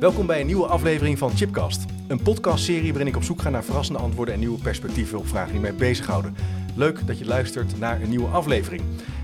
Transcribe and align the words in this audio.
Welkom 0.00 0.26
bij 0.26 0.40
een 0.40 0.46
nieuwe 0.46 0.66
aflevering 0.66 1.18
van 1.18 1.36
Chipcast. 1.36 1.84
Een 2.08 2.22
podcastserie 2.22 2.90
waarin 2.90 3.06
ik 3.06 3.16
op 3.16 3.22
zoek 3.22 3.40
ga 3.40 3.50
naar 3.50 3.64
verrassende 3.64 4.00
antwoorden 4.00 4.34
en 4.34 4.40
nieuwe 4.40 4.62
perspectieven 4.62 5.18
op 5.18 5.26
vragen 5.26 5.52
die 5.52 5.60
mij 5.60 5.74
bezighouden. 5.74 6.36
Leuk 6.76 7.06
dat 7.06 7.18
je 7.18 7.24
luistert 7.24 7.78
naar 7.78 8.02
een 8.02 8.08
nieuwe 8.08 8.26
aflevering. 8.26 8.82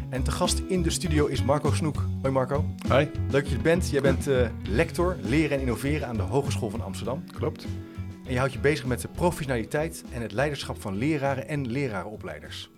En 0.09 0.23
te 0.23 0.31
gast 0.31 0.63
in 0.69 0.83
de 0.83 0.91
studio 0.91 1.27
is 1.27 1.43
Marco 1.43 1.73
Snoek. 1.73 2.05
Hoi 2.21 2.33
Marco. 2.33 2.65
Hi. 2.89 3.07
Leuk 3.31 3.31
dat 3.31 3.49
je 3.49 3.57
er 3.57 3.63
bent. 3.63 3.91
Jij 3.91 4.01
bent 4.01 4.29
uh, 4.29 4.49
lector 4.69 5.17
leren 5.23 5.57
en 5.57 5.61
innoveren 5.61 6.09
aan 6.09 6.17
de 6.17 6.23
Hogeschool 6.23 6.71
van 6.71 6.83
Amsterdam. 6.83 7.25
Klopt. 7.33 7.67
En 8.25 8.33
je 8.33 8.39
houdt 8.39 8.53
je 8.53 8.59
bezig 8.59 8.87
met 8.87 9.01
de 9.01 9.09
professionaliteit 9.09 10.05
en 10.13 10.23
het 10.23 10.33
leiderschap 10.33 10.81
van 10.81 10.97
leraren 10.97 11.49
en 11.49 11.71
lerarenopleiders. 11.71 12.71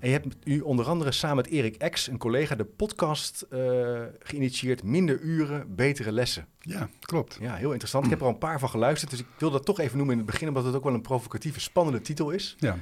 En 0.00 0.08
je 0.08 0.12
hebt 0.12 0.36
u 0.44 0.60
onder 0.60 0.86
andere 0.86 1.12
samen 1.12 1.36
met 1.36 1.46
Erik 1.46 1.90
X, 1.90 2.06
een 2.06 2.18
collega, 2.18 2.54
de 2.54 2.64
podcast 2.64 3.46
uh, 3.50 4.00
geïnitieerd. 4.18 4.82
Minder 4.82 5.20
uren, 5.20 5.74
betere 5.74 6.12
lessen. 6.12 6.46
Ja, 6.60 6.88
klopt. 7.00 7.38
Ja, 7.40 7.54
heel 7.54 7.70
interessant. 7.70 8.04
Ik 8.04 8.10
heb 8.10 8.20
er 8.20 8.26
al 8.26 8.32
een 8.32 8.38
paar 8.38 8.58
van 8.58 8.68
geluisterd, 8.68 9.10
dus 9.10 9.20
ik 9.20 9.26
wil 9.38 9.50
dat 9.50 9.64
toch 9.64 9.78
even 9.78 9.96
noemen 9.96 10.14
in 10.14 10.22
het 10.22 10.30
begin, 10.30 10.48
omdat 10.48 10.64
het 10.64 10.74
ook 10.74 10.84
wel 10.84 10.94
een 10.94 11.00
provocatieve, 11.00 11.60
spannende 11.60 12.00
titel 12.00 12.30
is. 12.30 12.56
Ja. 12.58 12.78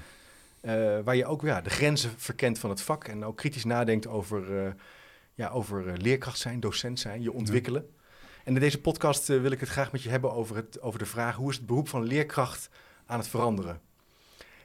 Uh, 0.62 0.98
waar 1.04 1.16
je 1.16 1.26
ook 1.26 1.42
ja, 1.42 1.60
de 1.60 1.70
grenzen 1.70 2.10
verkent 2.16 2.58
van 2.58 2.70
het 2.70 2.80
vak 2.80 3.04
en 3.04 3.24
ook 3.24 3.36
kritisch 3.36 3.64
nadenkt 3.64 4.06
over, 4.06 4.64
uh, 4.64 4.70
ja, 5.34 5.48
over 5.48 5.92
leerkracht 5.96 6.38
zijn, 6.38 6.60
docent 6.60 7.00
zijn, 7.00 7.22
je 7.22 7.32
ontwikkelen. 7.32 7.86
Ja. 7.88 7.96
En 8.44 8.54
in 8.54 8.60
deze 8.60 8.80
podcast 8.80 9.26
wil 9.26 9.50
ik 9.50 9.60
het 9.60 9.68
graag 9.68 9.92
met 9.92 10.02
je 10.02 10.08
hebben 10.08 10.32
over, 10.32 10.56
het, 10.56 10.80
over 10.80 10.98
de 10.98 11.06
vraag 11.06 11.36
hoe 11.36 11.50
is 11.50 11.56
het 11.56 11.66
beroep 11.66 11.88
van 11.88 12.04
leerkracht 12.04 12.70
aan 13.06 13.18
het 13.18 13.28
veranderen? 13.28 13.80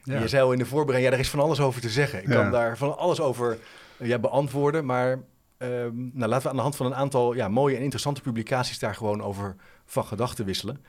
Ja. 0.04 0.20
Je 0.20 0.28
zei 0.28 0.42
al 0.42 0.52
in 0.52 0.58
de 0.58 0.66
voorbereiding, 0.66 1.12
ja, 1.12 1.18
er 1.18 1.24
is 1.24 1.30
van 1.30 1.40
alles 1.40 1.60
over 1.60 1.80
te 1.80 1.90
zeggen. 1.90 2.22
Ik 2.22 2.28
ja. 2.28 2.42
kan 2.42 2.50
daar 2.50 2.76
van 2.76 2.98
alles 2.98 3.20
over 3.20 3.58
uh, 3.98 4.08
ja, 4.08 4.18
beantwoorden. 4.18 4.84
Maar 4.84 5.10
um, 5.58 6.10
nou, 6.14 6.30
laten 6.30 6.42
we 6.42 6.48
aan 6.48 6.56
de 6.56 6.62
hand 6.62 6.76
van 6.76 6.86
een 6.86 6.94
aantal 6.94 7.34
ja, 7.34 7.48
mooie 7.48 7.76
en 7.76 7.82
interessante 7.82 8.20
publicaties 8.20 8.78
daar 8.78 8.94
gewoon 8.94 9.22
over 9.22 9.56
van 9.84 10.04
gedachten 10.04 10.44
wisselen. 10.44 10.84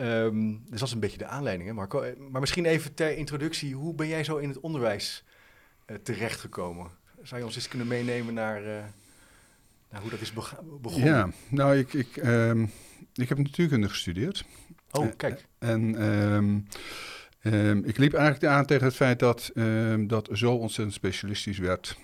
Um, 0.00 0.62
dus 0.70 0.78
dat 0.78 0.88
is 0.88 0.94
een 0.94 1.00
beetje 1.00 1.18
de 1.18 1.26
aanleiding, 1.26 1.68
hè 1.68 1.74
Marco. 1.74 2.14
Maar 2.30 2.40
misschien 2.40 2.64
even 2.64 2.94
ter 2.94 3.16
introductie, 3.16 3.74
hoe 3.74 3.94
ben 3.94 4.08
jij 4.08 4.24
zo 4.24 4.36
in 4.36 4.48
het 4.48 4.60
onderwijs 4.60 5.24
uh, 5.86 5.96
terechtgekomen? 5.96 6.90
Zou 7.22 7.40
je 7.40 7.46
ons 7.46 7.56
eens 7.56 7.68
kunnen 7.68 7.86
meenemen 7.86 8.34
naar, 8.34 8.62
uh, 8.62 8.68
naar 9.90 10.00
hoe 10.00 10.10
dat 10.10 10.20
is 10.20 10.32
begonnen? 10.80 11.08
Ja, 11.08 11.28
nou, 11.48 11.78
ik, 11.78 11.92
ik, 11.92 12.16
um, 12.16 12.70
ik 13.14 13.28
heb 13.28 13.38
natuurkunde 13.38 13.88
gestudeerd. 13.88 14.44
Oh, 14.90 15.06
kijk. 15.16 15.46
En... 15.58 16.66
Um, 17.42 17.84
ik 17.84 17.98
liep 17.98 18.14
eigenlijk 18.14 18.52
aan 18.52 18.66
tegen 18.66 18.84
het 18.86 18.94
feit 18.94 19.18
dat 19.18 19.50
um, 19.54 20.06
dat 20.06 20.28
zo 20.32 20.54
ontzettend 20.54 20.96
specialistisch 20.96 21.58
werd. 21.58 21.98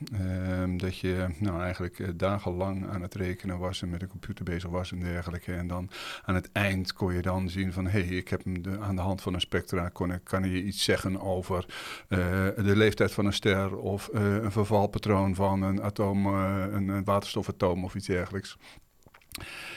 Um, 0.61 0.79
dat 0.79 0.99
je 0.99 1.27
nou 1.39 1.63
eigenlijk 1.63 1.99
uh, 1.99 2.09
dagenlang 2.15 2.89
aan 2.89 3.03
het 3.03 3.15
rekenen 3.15 3.59
was 3.59 3.83
en 3.83 3.91
met 3.91 4.03
een 4.03 4.09
computer 4.09 4.45
bezig 4.45 4.71
was 4.71 4.93
en 4.93 5.01
dergelijke. 5.01 5.53
En 5.53 5.67
dan 5.67 5.91
aan 6.25 6.35
het 6.35 6.53
eind 6.53 6.93
kon 6.93 7.15
je 7.15 7.23
dan 7.23 7.49
zien 7.49 7.73
van 7.73 7.85
hé, 7.87 8.05
hey, 8.05 8.17
ik 8.17 8.29
heb 8.29 8.43
de, 8.45 8.79
aan 8.79 8.97
de 8.97 9.03
hand 9.03 9.23
van 9.23 9.35
een 9.35 9.41
spectra 9.41 9.89
kon 9.89 10.23
kan 10.23 10.51
je 10.51 10.63
iets 10.63 10.85
zeggen 10.85 11.21
over 11.21 11.67
uh, 12.09 12.19
de 12.57 12.77
leeftijd 12.77 13.13
van 13.13 13.27
een 13.27 13.33
ster 13.33 13.77
of 13.77 14.11
uh, 14.15 14.35
een 14.35 14.53
vervalpatroon 14.53 15.35
van 15.35 15.63
een 15.63 15.83
atoom, 15.83 16.27
een 16.27 17.05
waterstofatoom 17.05 17.85
of 17.85 17.95
iets 17.95 18.07
dergelijks. 18.07 18.57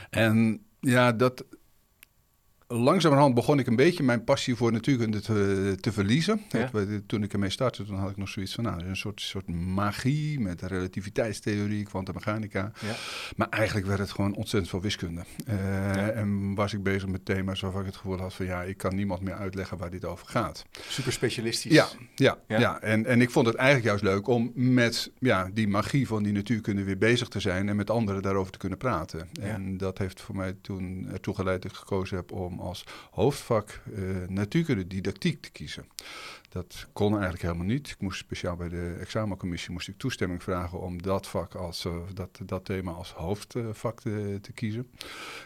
En 0.10 0.66
ja, 0.80 1.12
dat, 1.12 1.46
langzamerhand 2.68 3.34
begon 3.34 3.60
ik 3.60 3.68
een 3.68 3.76
beetje 3.76 4.04
mijn 4.04 4.24
passie 4.24 4.56
voor 4.56 4.72
natuurkunde 4.72 5.22
te, 5.22 5.78
te 5.80 5.92
verliezen. 5.92 6.42
Ja. 6.50 6.70
Toen 7.06 7.24
ik 7.24 7.34
ermee 7.34 7.50
startte, 7.50 7.86
toen 7.86 7.96
had 7.96 8.10
ik 8.10 8.18
nog 8.18 8.30
zoiets 8.30 8.54
van, 8.54 8.64
nou, 8.64 8.84
een 8.84 8.96
soort, 8.96 9.22
soort 9.22 9.50
magie 9.50 10.40
met 10.40 10.62
relativiteitstheorie, 10.62 11.84
kwantummechanica. 11.84 12.72
Ja. 12.80 12.96
Maar 13.36 13.50
eigenlijk 13.50 13.88
werd 13.88 14.00
het 14.00 14.12
gewoon 14.12 14.36
ontzettend 14.36 14.70
veel 14.70 14.82
wiskunde. 14.82 15.22
Uh, 15.50 15.56
ja. 15.96 16.10
En 16.10 16.56
was 16.56 16.74
ik 16.74 16.84
bezig 16.84 17.08
met 17.08 17.26
thema's 17.26 17.62
waarvan 17.62 17.82
ik 17.82 17.88
het 17.88 17.96
gevoel 17.96 18.18
had 18.18 18.34
van, 18.34 18.46
ja, 18.46 18.64
ik 18.64 18.78
kan 18.78 18.96
niemand 18.96 19.22
meer 19.22 19.34
uitleggen 19.34 19.78
waar 19.78 19.90
dit 19.90 20.06
over 20.06 20.28
gaat. 20.28 20.66
Super 20.88 21.12
specialistisch. 21.12 21.72
Ja, 21.72 21.88
ja, 22.16 22.38
ja. 22.48 22.82
En, 22.82 23.06
en 23.06 23.22
ik 23.22 23.30
vond 23.30 23.48
het 23.48 23.56
eigenlijk 23.56 23.88
juist 23.88 24.04
leuk 24.04 24.28
om 24.28 24.52
met 24.56 25.12
ja, 25.20 25.50
die 25.54 25.68
magie 25.68 26.08
van 26.08 26.24
die 26.24 26.34
natuurkunde 26.34 26.84
weer 26.84 26.98
bezig 26.98 27.28
te 27.28 27.40
zijn 27.40 27.70
en 27.70 27.76
met 27.76 27.90
anderen 27.90 28.22
daarover 28.22 28.52
te 28.52 28.58
kunnen 28.58 28.78
praten. 28.78 29.30
En 29.42 29.78
dat 29.78 29.98
heeft 29.98 30.22
voor 30.22 30.36
mij 30.36 30.56
toen 30.62 31.08
ertoe 31.12 31.36
geleid 31.36 31.62
dat 31.62 31.72
ik 31.72 31.78
gekozen 31.78 32.18
heb 32.18 32.32
om 32.32 32.57
als 32.60 32.84
hoofdvak 33.12 33.82
uh, 33.94 34.28
natuurkunde 34.28 34.88
didactiek 34.88 35.42
te 35.42 35.52
kiezen. 35.52 35.86
Dat 36.50 36.88
kon 36.94 37.12
eigenlijk 37.12 37.42
helemaal 37.42 37.66
niet. 37.66 37.90
Ik 37.90 38.00
moest 38.00 38.20
speciaal 38.20 38.56
bij 38.56 38.70
de 38.70 38.96
examencommissie 39.00 39.72
moest 39.72 39.88
ik 39.88 39.98
toestemming 39.98 40.44
vragen 40.44 40.80
om 40.80 41.02
dat 41.02 41.28
vak 41.28 41.56
als 41.56 41.86
uh, 41.86 41.94
dat, 42.14 42.40
dat 42.46 42.66
thema 42.66 42.92
als 42.92 43.12
hoofdvak 43.12 44.02
te, 44.02 44.40
te, 44.42 44.52
kiezen. 44.52 44.90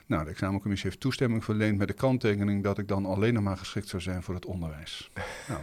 Nou, 0.06 0.24
de 0.24 0.30
examencommissie 0.30 0.90
heeft 0.90 1.02
toestemming 1.02 1.44
verleend 1.44 1.78
met 1.78 1.88
de 1.88 1.94
kanttekening 1.94 2.64
dat 2.64 2.78
ik 2.78 2.88
dan 2.88 3.06
alleen 3.06 3.34
nog 3.34 3.44
maar 3.44 3.58
geschikt 3.58 3.88
zou 3.88 4.02
zijn 4.02 4.24
voor 4.24 4.36
het 4.36 4.46
onderwijs. 4.46 5.10
nou, 5.48 5.62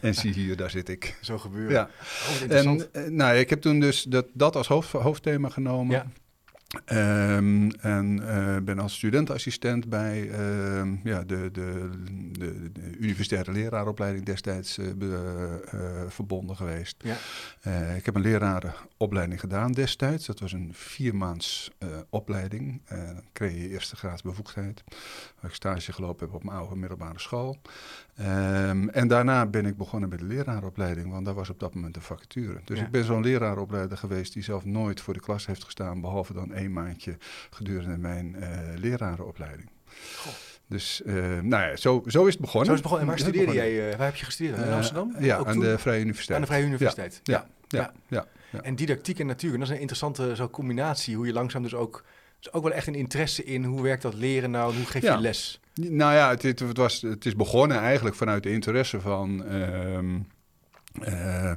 en 0.00 0.14
zie 0.14 0.32
hier, 0.32 0.56
daar 0.56 0.70
zit 0.70 0.88
ik. 0.88 1.18
Zo 1.20 1.38
gebeurt. 1.38 1.70
Ja. 1.70 1.90
Oh, 2.28 2.56
en, 2.56 2.88
uh, 2.92 3.04
nou, 3.04 3.36
ik 3.36 3.50
heb 3.50 3.60
toen 3.60 3.80
dus 3.80 4.02
dat, 4.02 4.26
dat 4.32 4.56
als 4.56 4.68
hoofd, 4.68 4.92
hoofdthema 4.92 5.48
genomen. 5.48 5.96
Ja. 5.96 6.06
Um, 6.68 7.70
en 7.70 8.20
uh, 8.20 8.56
ben 8.56 8.78
als 8.78 8.94
studentenassistent 8.94 9.88
bij 9.88 10.22
uh, 10.22 11.04
ja, 11.04 11.24
de, 11.24 11.50
de, 11.50 11.90
de, 12.32 12.72
de, 12.72 12.96
universitaire 12.98 13.52
leraaropleiding 13.52 14.24
destijds 14.24 14.78
uh, 14.78 14.92
be, 14.96 16.06
verbonden 16.08 16.56
geweest. 16.56 16.96
Ja. 17.02 17.16
ik 17.94 18.04
heb 18.04 18.14
een 18.14 18.22
lerarenopleiding 18.22 19.40
gedaan 19.40 19.72
destijds. 19.72 20.26
Dat 20.26 20.40
was 20.40 20.52
een 20.52 20.70
viermaands 20.72 21.70
opleiding. 22.08 22.82
dan 22.88 23.24
kreeg 23.32 23.52
je 23.52 23.68
eerste 23.68 23.96
graad 23.96 24.22
bevoegdheid. 24.22 24.84
Waar 25.40 25.50
ik 25.50 25.56
stage 25.56 25.92
gelopen 25.92 26.26
heb 26.26 26.34
op 26.34 26.44
mijn 26.44 26.56
oude 26.56 26.76
middelbare 26.76 27.18
school. 27.18 27.58
Um, 28.20 28.88
en 28.88 29.08
daarna 29.08 29.46
ben 29.46 29.66
ik 29.66 29.76
begonnen 29.76 30.08
met 30.08 30.18
de 30.18 30.24
leraaropleiding, 30.24 31.10
want 31.10 31.24
daar 31.24 31.34
was 31.34 31.50
op 31.50 31.60
dat 31.60 31.74
moment 31.74 31.96
een 31.96 32.02
vacature. 32.02 32.60
Dus 32.64 32.78
Ja. 32.78 32.84
ik 32.84 32.90
ben 32.90 33.04
zo'n 33.04 33.22
leraaropleider 33.22 33.98
geweest 33.98 34.32
die 34.32 34.42
zelf 34.42 34.64
nooit 34.64 35.00
voor 35.00 35.14
de 35.14 35.20
klas 35.20 35.46
heeft 35.46 35.64
gestaan, 35.64 36.00
behalve 36.00 36.32
dan 36.32 36.52
één 36.52 36.72
maandje 36.72 37.16
gedurende 37.50 37.96
mijn 37.98 38.36
uh, 38.38 38.48
lerarenopleiding. 38.76 39.68
Goh. 40.16 40.32
Dus 40.66 41.02
uh, 41.06 41.14
nou 41.40 41.68
ja, 41.70 41.76
zo, 41.76 42.02
zo 42.06 42.26
is 42.26 42.32
het 42.32 42.40
begonnen. 42.42 42.66
Zo 42.66 42.72
is 42.74 42.78
het 42.80 42.82
begonnen. 42.82 43.00
En 43.00 43.06
waar 43.06 43.18
studeerde 43.18 43.52
begonnen. 43.52 43.74
jij? 43.74 43.90
uh, 43.90 43.96
waar 43.96 44.06
heb 44.06 44.14
je 44.16 44.24
gestudeerd? 44.24 44.56
In 44.58 44.64
Eh, 44.64 44.74
Amsterdam? 44.74 45.14
Ja, 45.18 45.36
Ook 45.38 45.46
aan 45.46 45.52
toen? 45.52 45.62
de 45.62 45.78
Vrije 45.78 46.00
Universiteit. 46.00 46.36
Aan 46.38 46.44
de 46.44 46.50
Vrije 46.52 46.64
Universiteit. 46.66 47.20
Ja, 47.22 47.46
ja, 47.68 47.92
ja. 48.08 48.26
ja. 48.50 48.60
En 48.62 48.74
didactiek 48.76 49.18
en 49.18 49.26
natuurkunde, 49.26 49.58
dat 49.64 49.68
is 49.68 49.74
een 49.74 49.88
interessante 49.88 50.36
zo 50.36 50.48
combinatie. 50.48 51.16
Hoe 51.16 51.26
je 51.26 51.32
langzaam 51.32 51.62
dus 51.62 51.74
ook... 51.74 52.04
Dus 52.40 52.52
ook 52.52 52.62
wel 52.62 52.72
echt 52.72 52.86
een 52.86 52.94
interesse 52.94 53.44
in 53.44 53.64
hoe 53.64 53.82
werkt 53.82 54.02
dat 54.02 54.14
leren 54.14 54.50
nou 54.50 54.74
hoe 54.76 54.84
geef 54.84 55.02
je 55.02 55.08
Ja. 55.08 55.16
les? 55.20 55.60
Nou 55.74 56.14
ja, 56.14 56.28
het, 56.30 56.42
het, 56.42 56.58
het 56.60 56.76
was, 56.76 57.00
het 57.02 57.26
is 57.26 57.36
begonnen 57.36 57.78
eigenlijk 57.78 58.16
vanuit 58.16 58.42
de 58.42 58.50
interesse 58.50 59.00
van. 59.00 59.44
ehm, 59.44 60.18
eh, 61.00 61.52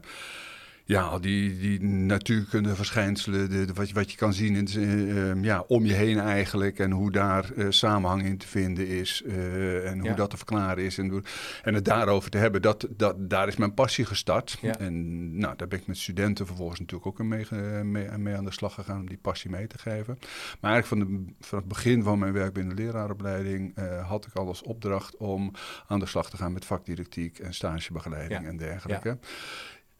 ja, 0.86 1.20
die, 1.20 1.60
die 1.60 1.84
natuurkunde 1.84 2.76
verschijnselen, 2.76 3.50
de, 3.50 3.66
de- 3.66 3.74
wat, 3.74 3.88
je, 3.88 3.94
wat 3.94 4.12
je 4.12 4.18
kan 4.18 4.34
zien 4.34 4.56
in, 4.56 4.68
eh, 4.68 5.30
ehm, 5.30 5.44
ja, 5.44 5.64
om 5.68 5.86
je 5.86 5.94
heen 5.94 6.20
eigenlijk. 6.20 6.80
En 6.80 6.92
hoe 6.92 7.12
daar 7.12 7.52
eh, 7.56 7.66
samenhang 7.70 8.24
in 8.24 8.38
te 8.38 8.48
vinden 8.48 8.88
is. 8.88 9.22
eh, 9.28 9.90
en 9.90 10.00
hoe 10.00 10.10
Ja. 10.10 10.16
dat 10.16 10.30
te 10.30 10.38
verklaren 10.38 10.84
is. 10.84 10.98
En, 10.98 11.24
en 11.64 11.74
het 11.74 11.86
daarover 11.86 12.30
te 12.30 12.38
hebben, 12.38 12.62
dat, 12.62 12.88
dat, 12.98 13.30
daar 13.30 13.48
is 13.48 13.56
mijn 13.56 13.74
passie 13.74 14.06
gestart. 14.06 14.58
Ja. 14.62 14.78
En 14.78 15.38
nou, 15.38 15.56
daar 15.56 15.68
ben 15.68 15.80
ik 15.80 15.88
met 15.88 15.98
studenten 15.98 16.46
vervolgens 16.46 16.80
natuurlijk 16.80 17.08
ook 17.08 17.28
mee, 17.28 17.46
mee, 17.84 18.18
mee 18.18 18.36
aan 18.36 18.46
de 18.46 18.52
slag 18.52 18.74
gegaan 18.74 19.00
om 19.00 19.08
die 19.08 19.18
passie 19.22 19.50
mee 19.50 19.68
te 19.68 19.78
geven. 19.78 20.18
Maar 20.62 20.72
eigenlijk 20.72 20.88
van, 20.88 21.00
de, 21.26 21.34
van 21.48 21.58
het 21.60 21.68
begin 21.68 22.04
van 22.04 22.20
mijn 22.20 22.34
werk 22.34 22.54
binnen 22.54 22.76
de 22.76 22.84
leraaropleiding 22.84 23.72
eh, 23.76 24.08
had 24.08 24.26
ik 24.26 24.34
al 24.34 24.48
als 24.48 24.62
opdracht 24.64 25.18
om 25.18 25.52
aan 25.88 26.00
de 26.00 26.06
slag 26.06 26.30
te 26.30 26.38
gaan 26.38 26.54
met 26.54 26.66
vakdidactiek 26.66 27.40
en 27.40 27.54
stagebegeleiding 27.54 28.42
Ja. 28.42 28.48
en 28.48 28.58
dergelijke. 28.58 29.18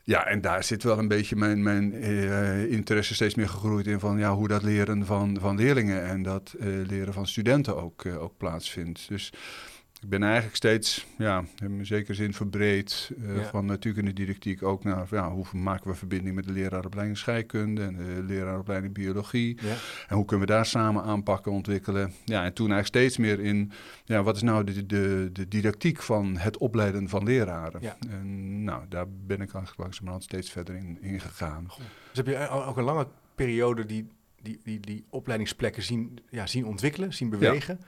Ja, 0.04 0.26
en 0.26 0.42
daar 0.42 0.64
zit 0.64 0.84
wel 0.84 0.98
een 1.00 1.08
beetje 1.08 1.36
mijn, 1.36 1.64
mijn 1.64 1.94
eh, 1.94 2.72
interesse 2.72 3.14
steeds 3.14 3.36
meer 3.36 3.50
gegroeid 3.50 3.88
in 3.88 4.00
van 4.00 4.18
ja, 4.18 4.34
hoe 4.34 4.48
dat 4.48 4.64
leren 4.64 5.06
van, 5.06 5.38
van 5.40 5.56
leerlingen 5.56 6.06
en 6.06 6.24
dat 6.24 6.56
eh, 6.60 6.68
leren 6.68 7.14
van 7.14 7.28
studenten 7.28 7.78
ook, 7.78 8.06
eh, 8.06 8.22
ook 8.22 8.38
plaatsvindt. 8.38 9.08
Dus 9.08 9.34
ik 10.02 10.10
ben 10.10 10.24
eigenlijk 10.24 10.56
steeds, 10.56 11.06
ja, 11.18 11.44
in 11.64 11.86
zekere 11.86 12.14
zin 12.14 12.34
verbreed 12.34 13.12
uh, 13.18 13.36
Ja. 13.36 13.44
van 13.44 13.66
natuurkunde 13.66 14.14
didactiek 14.14 14.64
ook 14.64 14.84
naar 14.84 15.08
ja, 15.10 15.32
hoe 15.32 15.46
maken 15.54 15.90
we 15.90 15.96
verbinding 15.96 16.36
met 16.36 16.44
de 16.46 16.52
leraaropleiding 16.52 17.18
scheikunde 17.18 17.84
en 17.84 17.96
de 17.96 18.24
leraaropleiding 18.28 18.94
biologie. 18.94 19.58
Ja. 19.62 19.76
En 20.08 20.16
hoe 20.16 20.26
kunnen 20.26 20.48
we 20.48 20.54
daar 20.54 20.66
samen 20.66 21.04
aanpakken, 21.04 21.52
ontwikkelen. 21.52 22.14
Ja, 22.26 22.44
en 22.44 22.54
toen 22.54 22.72
eigenlijk 22.72 22.88
steeds 22.88 23.18
meer 23.18 23.40
in, 23.40 23.72
ja, 24.06 24.24
wat 24.24 24.36
is 24.36 24.42
nou 24.42 24.64
de, 24.64 24.86
de, 24.86 25.30
de 25.34 25.48
didactiek 25.48 26.02
van 26.02 26.38
het 26.38 26.58
opleiden 26.58 27.10
van 27.10 27.24
leraren. 27.24 27.82
Ja. 27.82 27.98
En 28.10 28.64
nou, 28.64 28.84
daar 28.90 29.06
ben 29.10 29.42
ik 29.42 29.54
eigenlijk 29.54 29.78
langzamerhand 29.78 30.24
steeds 30.24 30.50
verder 30.52 30.76
in, 30.76 30.98
in 31.02 31.20
gegaan. 31.20 31.66
Dus 31.68 32.18
heb 32.18 32.28
je 32.28 32.48
al- 32.48 32.66
ook 32.66 32.78
een 32.78 32.84
lange 32.84 33.08
periode 33.36 33.86
die, 33.86 34.08
die, 34.42 34.60
die, 34.64 34.80
die 34.80 35.04
opleidingsplekken 35.10 35.84
zien, 35.84 36.20
ja, 36.30 36.48
zien 36.48 36.66
ontwikkelen, 36.66 37.14
zien 37.14 37.30
bewegen. 37.30 37.80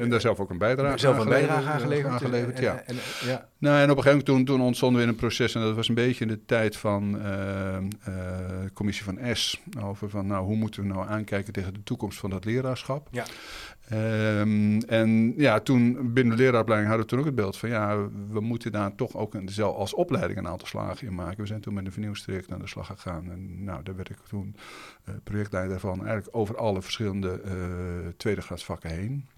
En 0.00 0.10
daar 0.10 0.20
zelf 0.20 0.40
ook 0.40 0.50
een 0.50 0.58
bijdrage 0.58 0.98
Zelf 0.98 1.18
een 1.18 1.28
bijdrage 1.28 1.68
aangeleverd. 1.68 2.12
aangeleverd, 2.12 2.56
en, 2.56 2.62
ja. 2.62 2.74
en, 2.74 2.84
en- 2.86 3.28
ja. 3.28 3.48
Nou, 3.58 3.76
en 3.76 3.90
op 3.90 3.96
een 3.96 4.02
gegeven 4.02 4.10
moment 4.10 4.26
toen, 4.26 4.44
toen 4.44 4.66
ontstonden 4.66 4.98
we 4.98 5.06
in 5.06 5.12
een 5.12 5.18
proces, 5.18 5.54
en 5.54 5.60
dat 5.60 5.74
was 5.74 5.88
een 5.88 5.94
beetje 5.94 6.24
in 6.24 6.30
de 6.30 6.44
tijd 6.44 6.76
van 6.76 7.20
eh, 7.20 7.76
eh, 7.76 7.82
de 8.04 8.70
commissie 8.72 9.04
van 9.04 9.18
S, 9.32 9.60
over 9.82 10.10
van 10.10 10.26
nou, 10.26 10.44
hoe 10.44 10.56
moeten 10.56 10.82
we 10.82 10.88
nou 10.88 11.08
aankijken 11.08 11.52
tegen 11.52 11.74
de 11.74 11.82
toekomst 11.82 12.18
van 12.18 12.30
dat 12.30 12.44
leraarschap. 12.44 13.08
Ja. 13.10 13.24
Ehm, 13.88 14.80
en 14.80 15.34
ja, 15.36 15.60
toen 15.60 16.12
binnen 16.12 16.36
de 16.36 16.42
leraaropleiding 16.42 16.90
hadden 16.90 17.06
we 17.06 17.12
toen 17.12 17.20
ook 17.20 17.30
het 17.30 17.34
beeld 17.44 17.56
van 17.56 17.68
ja, 17.68 17.96
we 18.30 18.40
moeten 18.40 18.72
daar 18.72 18.94
toch 18.94 19.16
ook 19.16 19.34
een, 19.34 19.48
zelf 19.48 19.76
als 19.76 19.94
opleiding 19.94 20.38
een 20.38 20.48
aantal 20.48 20.68
slagen 20.68 21.06
in 21.06 21.14
maken. 21.14 21.40
We 21.40 21.46
zijn 21.46 21.60
toen 21.60 21.74
met 21.74 21.84
een 21.84 21.90
vernieuwingstraject 21.90 22.52
aan 22.52 22.60
de 22.60 22.68
slag 22.68 22.86
gegaan 22.86 23.30
en 23.30 23.64
nou, 23.64 23.82
daar 23.82 23.96
werd 23.96 24.10
ik 24.10 24.18
toen 24.28 24.56
eh, 25.04 25.14
projectleider 25.24 25.80
van, 25.80 25.98
eigenlijk 25.98 26.36
over 26.36 26.56
alle 26.56 26.82
verschillende 26.82 27.40
eh 27.44 27.52
tweede 28.16 28.40
graadsvakken 28.40 28.90
heen. 28.90 29.28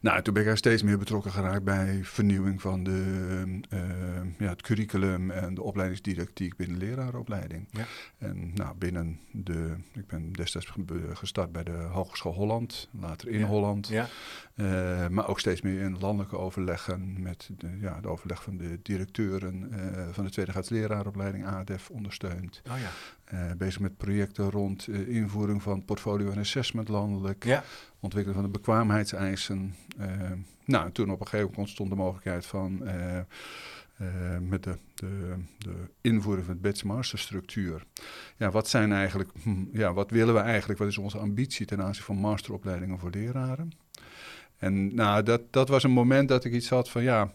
Nou, 0.00 0.22
toen 0.22 0.34
ben 0.34 0.42
ik 0.42 0.48
er 0.48 0.56
steeds 0.56 0.82
meer 0.82 0.98
betrokken 0.98 1.32
geraakt 1.32 1.64
bij 1.64 2.00
vernieuwing 2.04 2.60
van 2.60 2.82
de, 2.84 3.60
eh, 3.68 3.78
ja, 4.38 4.48
het 4.48 4.62
curriculum 4.62 5.30
en 5.30 5.54
de 5.54 5.62
opleidingsdidactiek 5.62 6.56
binnen 6.56 6.78
de 6.78 6.84
leraaropleiding. 6.86 7.68
Ja. 7.70 7.84
En 8.18 8.50
nou, 8.54 8.76
binnen 8.76 9.20
de, 9.32 9.74
ik 9.92 10.06
ben 10.06 10.32
destijds 10.32 10.66
ge- 10.66 11.10
gestart 11.14 11.52
bij 11.52 11.64
de 11.64 11.70
Hogeschool 11.72 12.34
Holland, 12.34 12.88
later 13.00 13.28
in 13.28 13.38
Ja. 13.38 13.46
Holland. 13.46 13.88
Ja. 13.88 14.06
Eh, 14.54 15.08
maar 15.08 15.28
ook 15.28 15.40
steeds 15.40 15.60
meer 15.60 15.80
in 15.80 15.98
landelijke 15.98 16.38
overleggen 16.38 17.22
met 17.22 17.50
de, 17.58 17.78
ja, 17.80 18.00
de 18.00 18.08
overleg 18.08 18.42
van 18.42 18.56
de 18.56 18.78
directeuren 18.82 19.72
eh, 19.72 20.08
van 20.12 20.24
de 20.24 20.30
tweede 20.30 20.50
graads 20.50 20.68
leraaropleiding 20.68 21.46
ADEF 21.46 21.90
ondersteund. 21.90 22.62
Oh 22.70 22.74
ja. 22.78 22.90
Bezig 23.56 23.80
met 23.80 23.96
projecten 23.96 24.50
rond 24.50 24.88
invoering 24.88 25.62
van 25.62 25.84
portfolio 25.84 26.30
en 26.30 26.38
assessment 26.38 26.88
landelijk 26.88 27.44
Ja. 27.44 27.64
Ontwikkelen 28.06 28.40
van 28.40 28.52
de 28.52 28.58
bekwaamheidseisen. 28.58 29.74
Eh, 29.98 30.08
nou, 30.64 30.84
en 30.84 30.92
toen 30.92 31.10
op 31.10 31.20
een 31.20 31.26
gegeven 31.26 31.46
moment 31.46 31.58
ontstond 31.58 31.90
de 31.90 31.96
mogelijkheid 31.96 32.46
van 32.46 32.86
eh, 32.86 33.18
eh, 33.18 33.24
met 34.40 34.62
de, 34.62 34.78
de, 34.94 35.34
de 35.58 35.74
invoering 36.00 36.46
van 36.46 36.54
het 36.54 36.62
bachelor-master 36.62 37.18
structuur. 37.18 37.84
Ja, 38.36 38.50
wat 38.50 38.68
zijn 38.68 38.92
eigenlijk, 38.92 39.30
hm, 39.42 39.64
ja, 39.72 39.92
wat 39.92 40.10
willen 40.10 40.34
we 40.34 40.40
eigenlijk, 40.40 40.78
wat 40.78 40.88
is 40.88 40.98
onze 40.98 41.18
ambitie 41.18 41.66
ten 41.66 41.82
aanzien 41.82 42.04
van 42.04 42.16
masteropleidingen 42.16 42.98
voor 42.98 43.10
leraren? 43.10 43.70
En 44.56 44.94
nou, 44.94 45.22
dat, 45.22 45.52
dat 45.52 45.68
was 45.68 45.82
een 45.82 45.90
moment 45.90 46.28
dat 46.28 46.44
ik 46.44 46.52
iets 46.52 46.68
had 46.68 46.90
van 46.90 47.02
ja, 47.02 47.34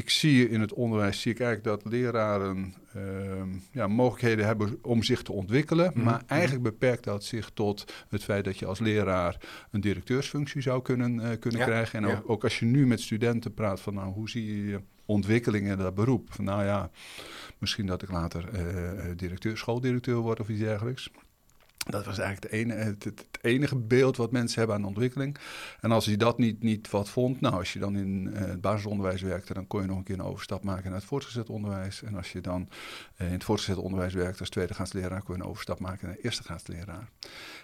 ik 0.00 0.10
zie 0.10 0.48
in 0.48 0.60
het 0.60 0.72
onderwijs 0.72 1.20
zie 1.20 1.32
ik 1.32 1.40
eigenlijk 1.40 1.82
dat 1.82 1.92
leraren 1.92 2.74
ehm, 2.94 3.48
ja, 3.72 3.86
mogelijkheden 3.86 4.46
hebben 4.46 4.78
om 4.82 5.02
zich 5.02 5.22
te 5.22 5.32
ontwikkelen. 5.32 5.90
Mhm, 5.94 6.04
Maar 6.04 6.22
mhm. 6.22 6.32
eigenlijk 6.32 6.62
beperkt 6.62 7.04
dat 7.04 7.24
zich 7.24 7.50
tot 7.54 7.92
het 8.08 8.24
feit 8.24 8.44
dat 8.44 8.58
je 8.58 8.66
als 8.66 8.78
leraar 8.78 9.36
een 9.70 9.80
directeursfunctie 9.80 10.62
zou 10.62 10.82
kunnen, 10.82 11.20
eh, 11.20 11.38
kunnen 11.38 11.60
Ja, 11.60 11.66
krijgen. 11.66 12.02
En 12.02 12.08
ja. 12.08 12.16
ook, 12.16 12.30
ook 12.30 12.44
als 12.44 12.58
je 12.58 12.64
nu 12.64 12.86
met 12.86 13.00
studenten 13.00 13.54
praat 13.54 13.80
van 13.80 13.94
nou, 13.94 14.12
hoe 14.12 14.30
zie 14.30 14.46
je 14.46 14.66
je 14.66 14.80
ontwikkeling 15.04 15.68
in 15.68 15.76
dat 15.76 15.94
beroep? 15.94 16.32
Van 16.32 16.44
nou 16.44 16.64
ja, 16.64 16.90
misschien 17.58 17.86
dat 17.86 18.02
ik 18.02 18.10
later 18.10 18.48
eh, 18.48 19.10
eh, 19.10 19.16
directeur, 19.16 19.58
schooldirecteur 19.58 20.16
word 20.16 20.40
of 20.40 20.48
iets 20.48 20.60
dergelijks. 20.60 21.10
Dat 21.90 22.04
was 22.04 22.18
eigenlijk 22.18 22.52
het, 22.52 22.62
ene, 22.62 22.74
het, 22.74 23.24
enige 23.40 23.76
beeld 23.76 24.16
wat 24.16 24.32
mensen 24.32 24.58
hebben 24.58 24.76
aan 24.76 24.84
ontwikkeling. 24.84 25.36
En 25.80 25.90
als 25.90 26.04
je 26.04 26.16
dat 26.16 26.38
niet, 26.38 26.62
niet 26.62 26.90
wat 26.90 27.08
vond, 27.08 27.40
nou, 27.40 27.54
als 27.54 27.72
je 27.72 27.78
dan 27.78 27.96
in 27.96 28.30
eh, 28.34 28.46
het 28.46 28.60
basisonderwijs 28.60 29.22
werkte, 29.22 29.54
dan 29.54 29.66
kon 29.66 29.80
je 29.80 29.86
nog 29.86 29.96
een 29.96 30.04
keer 30.04 30.14
een 30.14 30.24
overstap 30.24 30.64
maken 30.64 30.84
naar 30.84 30.98
het 30.98 31.08
voortgezet 31.08 31.48
onderwijs. 31.48 32.02
En 32.02 32.16
als 32.16 32.32
je 32.32 32.40
dan 32.40 32.68
in 33.26 33.32
het 33.32 33.44
voortgezet 33.44 33.76
onderwijs 33.76 34.14
werkte 34.14 34.40
als 34.40 34.48
tweedegradsleraar, 34.48 35.22
kon 35.22 35.36
je 35.36 35.42
een 35.42 35.48
overstap 35.48 35.78
maken 35.78 36.06
naar 36.06 36.16
eerstegradsleraar. 36.22 37.08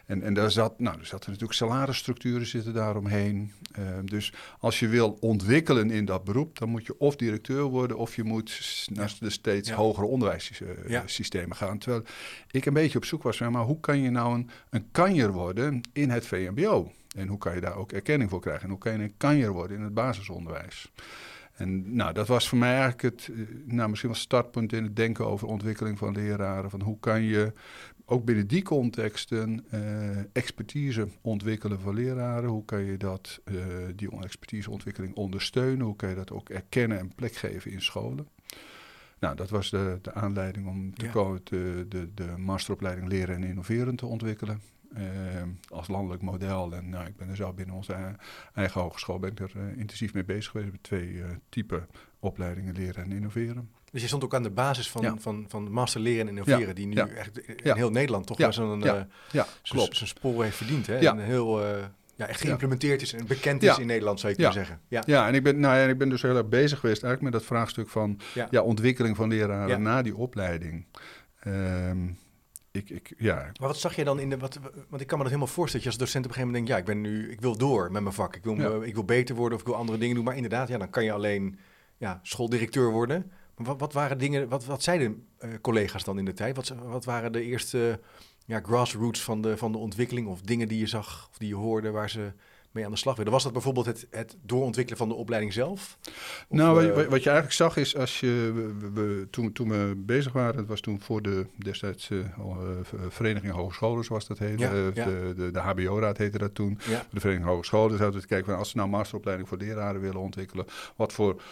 En, 0.06 0.22
en 0.22 0.34
daar 0.34 0.50
zat, 0.50 0.78
nou, 0.80 0.98
er 0.98 1.06
zaten 1.06 1.30
natuurlijk 1.30 1.58
salarisstructuren 1.58 2.46
zitten 2.46 2.72
daaromheen. 2.74 3.52
Eh, 3.72 3.84
dus 4.04 4.32
als 4.58 4.80
je 4.80 4.88
wil 4.88 5.16
ontwikkelen 5.20 5.90
in 5.90 6.04
dat 6.04 6.24
beroep, 6.24 6.58
dan 6.58 6.68
moet 6.68 6.86
je 6.86 6.98
of 6.98 7.16
directeur 7.16 7.62
worden, 7.62 7.96
of 7.98 8.16
je 8.16 8.24
moet 8.24 8.86
naar 8.92 9.14
de 9.20 9.30
steeds 9.30 9.68
Ja. 9.68 9.74
hogere 9.74 10.06
Ja. 10.06 10.12
onderwijssystemen 10.12 11.56
gaan. 11.56 11.78
Terwijl 11.78 12.02
ik 12.50 12.66
een 12.66 12.72
beetje 12.72 12.98
op 12.98 13.04
zoek 13.04 13.22
was 13.22 13.36
van, 13.36 13.52
maar 13.52 13.64
hoe 13.64 13.80
kan 13.80 13.98
je 13.98 14.10
nou 14.10 14.34
een, 14.34 14.50
een 14.70 14.88
kanjer 14.92 15.32
worden 15.32 15.80
in 15.92 16.10
het 16.10 16.26
VMBO? 16.26 16.92
En 17.16 17.28
hoe 17.28 17.38
kan 17.38 17.54
je 17.54 17.60
daar 17.60 17.76
ook 17.76 17.92
erkenning 17.92 18.30
voor 18.30 18.40
krijgen? 18.40 18.62
En 18.64 18.70
hoe 18.70 18.78
kan 18.78 18.92
je 18.92 18.98
een 18.98 19.14
kanjer 19.16 19.52
worden 19.52 19.76
in 19.76 19.82
het 19.82 19.94
basisonderwijs? 19.94 20.90
En 21.56 21.94
nou, 21.96 22.12
dat 22.12 22.26
was 22.28 22.48
voor 22.48 22.58
mij 22.58 22.72
eigenlijk 22.78 23.02
het, 23.02 23.28
eh, 23.34 23.38
nou, 23.64 23.88
misschien 23.88 24.10
wel 24.10 24.18
startpunt 24.20 24.72
in 24.72 24.82
het 24.82 24.96
denken 24.96 25.26
over 25.26 25.48
ontwikkeling 25.48 25.98
van 25.98 26.12
leraren. 26.12 26.70
Van 26.70 26.80
hoe 26.82 26.98
kan 27.00 27.22
je 27.22 27.52
ook 28.04 28.24
binnen 28.24 28.46
die 28.46 28.62
contexten 28.62 29.64
eh, 29.70 30.18
expertise 30.32 31.08
ontwikkelen 31.20 31.80
van 31.80 31.94
leraren? 31.94 32.48
Hoe 32.50 32.64
kan 32.64 32.84
je 32.84 32.96
dat, 32.96 33.40
eh, 33.44 33.54
die 33.96 34.10
on- 34.10 34.22
expertiseontwikkeling 34.24 35.14
ondersteunen? 35.14 35.86
Hoe 35.86 35.96
kan 35.96 36.08
je 36.08 36.14
dat 36.14 36.30
ook 36.32 36.48
erkennen 36.48 36.98
en 36.98 37.12
plek 37.14 37.34
geven 37.34 37.70
in 37.70 37.82
scholen? 37.82 38.28
Nou, 39.20 39.36
dat 39.36 39.50
was 39.50 39.70
de, 39.70 39.98
de 40.02 40.12
aanleiding 40.14 40.66
om 40.66 40.94
te 40.94 41.04
Ja. 41.04 41.10
komen 41.10 41.40
de, 41.44 41.86
de, 41.88 42.08
de 42.14 42.34
masteropleiding 42.36 43.08
Leren 43.08 43.34
en 43.34 43.44
Innoveren 43.44 43.96
te 43.96 44.06
ontwikkelen. 44.06 44.60
Eh, 44.96 45.02
als 45.68 45.88
landelijk 45.88 46.22
model. 46.22 46.72
En 46.74 46.88
nou, 46.88 47.06
ik 47.06 47.16
ben 47.16 47.28
er 47.28 47.36
zelf 47.36 47.54
binnen 47.54 47.74
onze 47.74 47.96
eigen 48.54 48.80
hogeschool 48.80 49.18
ben 49.18 49.30
ik 49.30 49.40
er 49.40 49.52
eh, 49.56 49.78
intensief 49.78 50.14
mee 50.14 50.24
bezig 50.24 50.50
geweest. 50.50 50.70
We 50.70 50.78
hebben 50.78 50.80
twee 50.80 51.22
eh 51.22 51.36
type 51.48 51.86
opleidingen 52.20 52.74
Leren 52.74 53.04
en 53.04 53.12
Innoveren. 53.12 53.70
Dus 53.92 54.00
je 54.02 54.06
stond 54.06 54.24
ook 54.24 54.34
aan 54.34 54.42
de 54.42 54.50
basis 54.50 54.90
van, 54.90 55.02
Ja. 55.02 55.14
van, 55.18 55.44
van 55.48 55.70
master 55.72 56.00
leren 56.00 56.20
en 56.20 56.28
innoveren, 56.28 56.66
Ja, 56.66 56.72
die 56.72 56.86
nu 56.86 56.94
ja. 56.94 57.06
echt 57.06 57.38
in 57.38 57.74
heel 57.74 57.90
Nederland 57.90 58.26
toch 58.26 58.38
wel 58.38 58.52
zo'n 58.52 58.84
klopt. 59.62 59.96
zijn 59.96 60.08
sporen 60.08 60.44
heeft 60.44 60.56
verdiend. 60.56 60.86
Hè? 60.86 60.96
En 60.96 61.18
heel 61.18 61.60
ja, 62.16 62.26
echt 62.26 62.40
geïmplementeerd 62.40 63.02
is 63.02 63.12
en 63.12 63.26
bekend 63.26 63.62
is 63.62 63.78
in 63.78 63.86
Nederland, 63.86 64.20
zou 64.20 64.30
je 64.32 64.38
kunnen 64.38 64.54
zeggen. 64.56 64.80
Ja. 64.88 65.02
Ja, 65.06 65.26
en 65.28 65.34
ik 65.34 65.42
ben, 65.42 65.60
nou 65.60 65.76
ja, 65.76 65.82
en 65.82 65.88
ik 65.88 65.98
ben 65.98 66.08
dus 66.08 66.22
heel 66.22 66.36
erg 66.36 66.48
bezig 66.48 66.78
geweest 66.80 67.02
eigenlijk 67.02 67.32
met 67.32 67.32
dat 67.42 67.50
vraagstuk 67.50 67.88
van 67.88 68.20
Ja. 68.50 68.62
ontwikkeling 68.62 69.16
van 69.16 69.28
leraren 69.28 69.82
na 69.82 70.02
die 70.02 70.16
opleiding. 70.16 70.86
Ehm, 71.40 71.98
ik, 72.76 72.90
ik, 72.90 73.14
ja, 73.18 73.34
Maar 73.34 73.68
wat 73.68 73.76
zag 73.76 73.96
je 73.96 74.04
dan 74.04 74.20
in 74.20 74.30
de... 74.30 74.38
Wat, 74.38 74.58
want 74.88 75.02
ik 75.02 75.06
kan 75.06 75.18
me 75.18 75.24
dat 75.24 75.32
helemaal 75.32 75.54
voorstellen 75.54 75.84
dat 75.86 75.94
je 75.94 76.00
als 76.00 76.10
docent 76.10 76.24
op 76.24 76.30
een 76.30 76.36
gegeven 76.36 76.54
moment 76.54 76.66
denkt... 76.66 76.86
ja, 76.86 76.94
ik, 76.94 77.02
ben 77.02 77.10
nu, 77.12 77.30
ik 77.30 77.40
wil 77.40 77.56
door 77.56 77.92
met 77.92 78.02
mijn 78.02 78.14
vak. 78.14 78.36
Ik 78.36 78.44
wil, 78.44 78.54
Ja. 78.54 78.84
ik 78.86 78.94
wil 78.94 79.04
beter 79.04 79.34
worden 79.34 79.54
of 79.54 79.60
ik 79.60 79.66
wil 79.66 79.76
andere 79.76 79.98
dingen 79.98 80.14
doen. 80.14 80.24
Maar 80.24 80.34
inderdaad, 80.36 80.68
ja, 80.68 80.78
dan 80.78 80.90
kan 80.90 81.04
je 81.04 81.12
alleen 81.12 81.58
ja, 81.96 82.20
schooldirecteur 82.22 82.90
worden. 82.90 83.32
Maar 83.56 83.66
wat, 83.66 83.80
wat 83.80 83.92
waren 83.92 84.18
dingen... 84.18 84.48
Wat, 84.48 84.64
wat 84.64 84.82
zeiden 84.82 85.26
eh, 85.38 85.50
collega's 85.60 86.04
dan 86.04 86.18
in 86.18 86.24
de 86.24 86.32
tijd? 86.32 86.56
Wat, 86.56 86.74
wat 86.84 87.04
waren 87.04 87.32
de 87.32 87.42
eerste 87.42 88.00
ja, 88.44 88.60
grassroots 88.60 89.22
van 89.22 89.40
de, 89.42 89.56
van 89.56 89.72
de 89.72 89.78
ontwikkeling... 89.78 90.26
of 90.26 90.40
dingen 90.40 90.68
die 90.68 90.78
je 90.78 90.86
zag 90.86 91.28
of 91.30 91.38
die 91.38 91.48
je 91.48 91.54
hoorde 91.54 91.90
waar 91.90 92.10
ze 92.10 92.32
mee 92.76 92.84
aan 92.84 92.90
de 92.90 92.96
slag 92.96 93.14
wilden? 93.14 93.32
Was 93.32 93.42
dat 93.42 93.52
bijvoorbeeld 93.52 93.86
het, 93.86 94.06
het 94.10 94.36
doorontwikkelen 94.42 94.98
van 94.98 95.08
de 95.08 95.14
opleiding 95.14 95.52
zelf? 95.52 95.98
Of, 96.02 96.08
nou, 96.48 96.74
wat, 96.74 96.82
eh, 96.82 96.88
je- 96.88 96.94
wat- 96.94 97.22
je 97.22 97.30
eigenlijk 97.30 97.52
zag 97.52 97.76
is, 97.76 97.96
als 97.96 98.20
je, 98.20 98.52
we, 98.94 99.26
toen, 99.30 99.52
toen 99.52 99.68
we 99.68 99.92
bezig 99.96 100.32
waren, 100.32 100.56
het 100.56 100.68
was 100.68 100.80
toen 100.80 101.00
voor 101.00 101.22
de 101.22 101.46
destijds 101.58 102.06
v- 102.06 102.92
Vereniging 103.08 103.52
Hogescholen, 103.52 104.04
zoals 104.04 104.26
dat 104.26 104.38
heette. 104.38 104.62
Ja, 104.62 104.72
ja. 104.94 105.04
De, 105.04 105.32
de, 105.36 105.50
de 105.50 105.58
HBO-raad 105.60 106.16
heette 106.18 106.38
dat 106.38 106.54
toen. 106.54 106.78
ja, 106.88 107.04
De 107.10 107.20
Vereniging 107.20 107.50
Hogescholen 107.50 107.98
zouden 107.98 108.20
we 108.20 108.26
kijken 108.26 108.46
van 108.46 108.58
als 108.58 108.70
ze 108.70 108.76
nou 108.76 108.88
masteropleiding 108.88 109.48
voor 109.48 109.58
leraren 109.58 110.00
willen 110.00 110.20
ontwikkelen, 110.20 110.66
wat 110.96 111.12
voor 111.12 111.42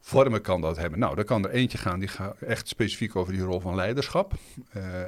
vormen 0.00 0.40
kan 0.40 0.60
dat 0.60 0.76
hebben? 0.76 0.98
Nou, 0.98 1.14
dan 1.14 1.24
kan 1.24 1.44
er 1.44 1.50
eentje 1.50 1.78
gaan 1.78 1.98
die 1.98 2.08
gaat 2.08 2.36
echt 2.40 2.68
specifiek 2.68 3.16
over 3.16 3.32
die 3.32 3.42
rol 3.42 3.60
van 3.60 3.74
leiderschap. 3.74 4.32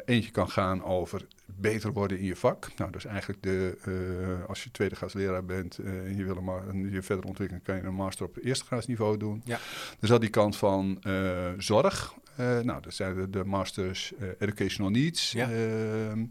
Eentje 0.05 0.31
kan 0.31 0.51
gaan 0.51 0.85
over 0.85 1.27
beter 1.61 1.93
worden 1.93 2.19
in 2.19 2.25
je 2.25 2.37
vak. 2.37 2.69
Nou, 2.77 2.91
dus 2.91 3.05
eigenlijk 3.05 3.43
de, 3.43 3.79
eh, 3.85 4.49
als 4.49 4.65
je 4.65 4.71
tweede 4.71 4.97
leraar 5.13 5.45
bent 5.45 5.79
eh, 5.79 6.07
en 6.07 6.17
je 6.17 6.25
wil 6.25 6.37
een 6.37 6.91
je 6.91 7.03
verder 7.03 7.25
ontwikkelen, 7.25 7.63
kan 7.63 7.77
je 7.77 7.83
een 7.83 7.95
master 7.95 8.27
op 8.27 8.37
eerste 8.43 8.65
graadsniveau 8.65 9.17
doen. 9.17 9.43
Ja. 9.45 9.59
Er 10.01 10.09
zat 10.09 10.21
die 10.21 10.31
kant 10.31 10.57
van 10.57 10.99
eh, 11.03 11.49
zorg. 11.59 12.15
Nou, 12.63 12.81
dat 12.81 12.95
zijn 12.95 13.15
de, 13.15 13.31
de 13.31 13.45
masters 13.45 14.13
educational 14.39 14.91
needs. 14.91 15.33
Ja. 15.33 15.51
ehm, 15.51 16.25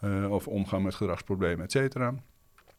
eh, 0.00 0.30
of 0.30 0.48
omgaan 0.48 0.82
met 0.82 0.94
gedragsproblemen, 0.94 1.64
et 1.64 1.70
cetera. 1.70 2.14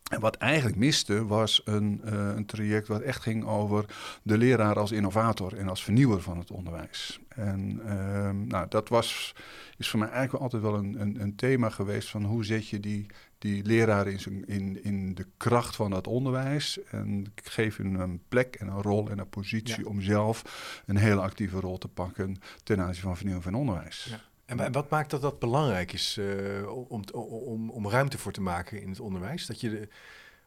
En 0.09 0.19
wat 0.19 0.35
eigenlijk 0.35 0.75
miste 0.75 1.25
was 1.25 1.61
een, 1.65 2.01
eh, 2.03 2.31
een 2.35 2.45
traject 2.45 2.87
wat 2.87 3.01
echt 3.01 3.21
ging 3.21 3.45
over 3.45 3.85
de 4.23 4.37
leraar 4.37 4.79
als 4.79 4.91
innovator 4.91 5.57
en 5.57 5.69
als 5.69 5.83
vernieuwer 5.83 6.21
van 6.21 6.37
het 6.37 6.51
onderwijs. 6.51 7.19
En 7.27 7.81
ehm, 7.85 8.47
nou, 8.47 8.65
dat 8.69 8.89
was, 8.89 9.35
is 9.77 9.89
voor 9.89 9.99
mij 9.99 10.09
eigenlijk 10.09 10.43
altijd 10.43 10.61
wel 10.61 10.75
een, 10.75 11.01
een, 11.01 11.21
een 11.21 11.35
thema 11.35 11.69
geweest 11.69 12.09
van 12.09 12.23
hoe 12.23 12.45
zet 12.45 12.67
je 12.67 12.79
die, 12.79 13.05
die 13.37 13.65
leraren 13.65 14.11
in, 14.11 14.19
zijn, 14.19 14.47
in, 14.47 14.83
in 14.83 15.15
de 15.15 15.25
kracht 15.37 15.75
van 15.75 15.89
dat 15.89 16.07
onderwijs. 16.07 16.79
En 16.83 17.25
ik 17.35 17.47
geef 17.49 17.77
hun 17.77 17.93
een 17.93 18.21
plek 18.27 18.55
en 18.55 18.67
een 18.67 18.81
rol 18.81 19.09
en 19.09 19.19
een 19.19 19.29
positie 19.29 19.87
om 19.87 20.01
zelf 20.01 20.43
een 20.85 20.97
hele 20.97 21.21
actieve 21.21 21.59
rol 21.59 21.77
te 21.77 21.87
pakken 21.87 22.37
ten 22.63 22.81
aanzien 22.81 23.03
van 23.03 23.15
vernieuwing 23.15 23.45
van 23.45 23.55
onderwijs. 23.55 24.07
Ja. 24.09 24.19
En 24.47 24.71
wat 24.71 24.89
maakt 24.89 25.09
dat 25.09 25.21
dat 25.21 25.39
belangrijk 25.39 25.93
is 25.93 26.17
uh, 26.19 26.87
om, 26.89 27.03
om, 27.13 27.69
om 27.69 27.89
ruimte 27.89 28.17
voor 28.17 28.31
te 28.31 28.41
maken 28.41 28.81
in 28.81 28.89
het 28.89 28.99
onderwijs? 28.99 29.45
Dat 29.45 29.61
je 29.61 29.69
de, 29.69 29.87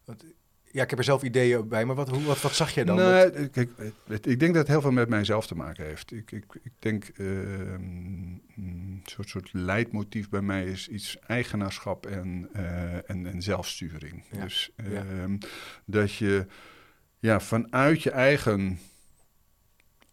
wat, 0.04 0.24
ja, 0.72 0.82
ik 0.82 0.90
heb 0.90 0.98
er 0.98 1.04
zelf 1.04 1.22
ideeën 1.22 1.68
bij, 1.68 1.84
maar 1.84 1.96
wat, 1.96 2.08
hoe, 2.08 2.22
wat, 2.22 2.40
wat 2.40 2.54
zag 2.54 2.70
jij 2.70 2.84
dan? 2.84 2.96
Kijk, 3.50 3.70
ik 4.06 4.40
denk 4.40 4.40
dat 4.40 4.54
het 4.54 4.68
heel 4.68 4.80
veel 4.80 4.90
met 4.90 5.08
mijzelf 5.08 5.46
te 5.46 5.54
maken 5.54 5.84
heeft. 5.84 6.12
Ik, 6.12 6.32
ik, 6.32 6.44
ik 6.62 6.72
denk, 6.78 7.10
uh, 7.16 7.26
een 8.56 9.02
soort, 9.04 9.28
soort 9.28 9.52
leidmotief 9.52 10.28
bij 10.28 10.42
mij 10.42 10.64
is 10.64 10.88
iets 10.88 11.18
eigenaarschap 11.26 12.06
en, 12.06 12.48
uh, 12.56 13.10
en, 13.10 13.26
en 13.26 13.42
zelfsturing. 13.42 14.24
Dus 14.30 14.70
uh, 14.76 15.24
dat 15.84 16.14
je 16.14 16.46
ja, 17.18 17.40
vanuit 17.40 18.02
je 18.02 18.10
eigen 18.10 18.78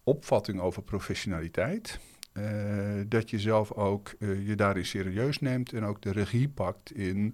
opvatting 0.03 0.59
over 0.59 0.83
professionaliteit 0.83 1.99
uh, 2.37 3.03
dat 3.07 3.29
je 3.29 3.39
zelf 3.39 3.71
ook 3.71 4.13
uh, 4.19 4.47
je 4.47 4.55
daarin 4.55 4.85
serieus 4.85 5.39
neemt 5.39 5.73
en 5.73 5.83
ook 5.83 6.01
de 6.01 6.11
regie 6.11 6.49
pakt 6.49 6.91
in, 6.91 7.33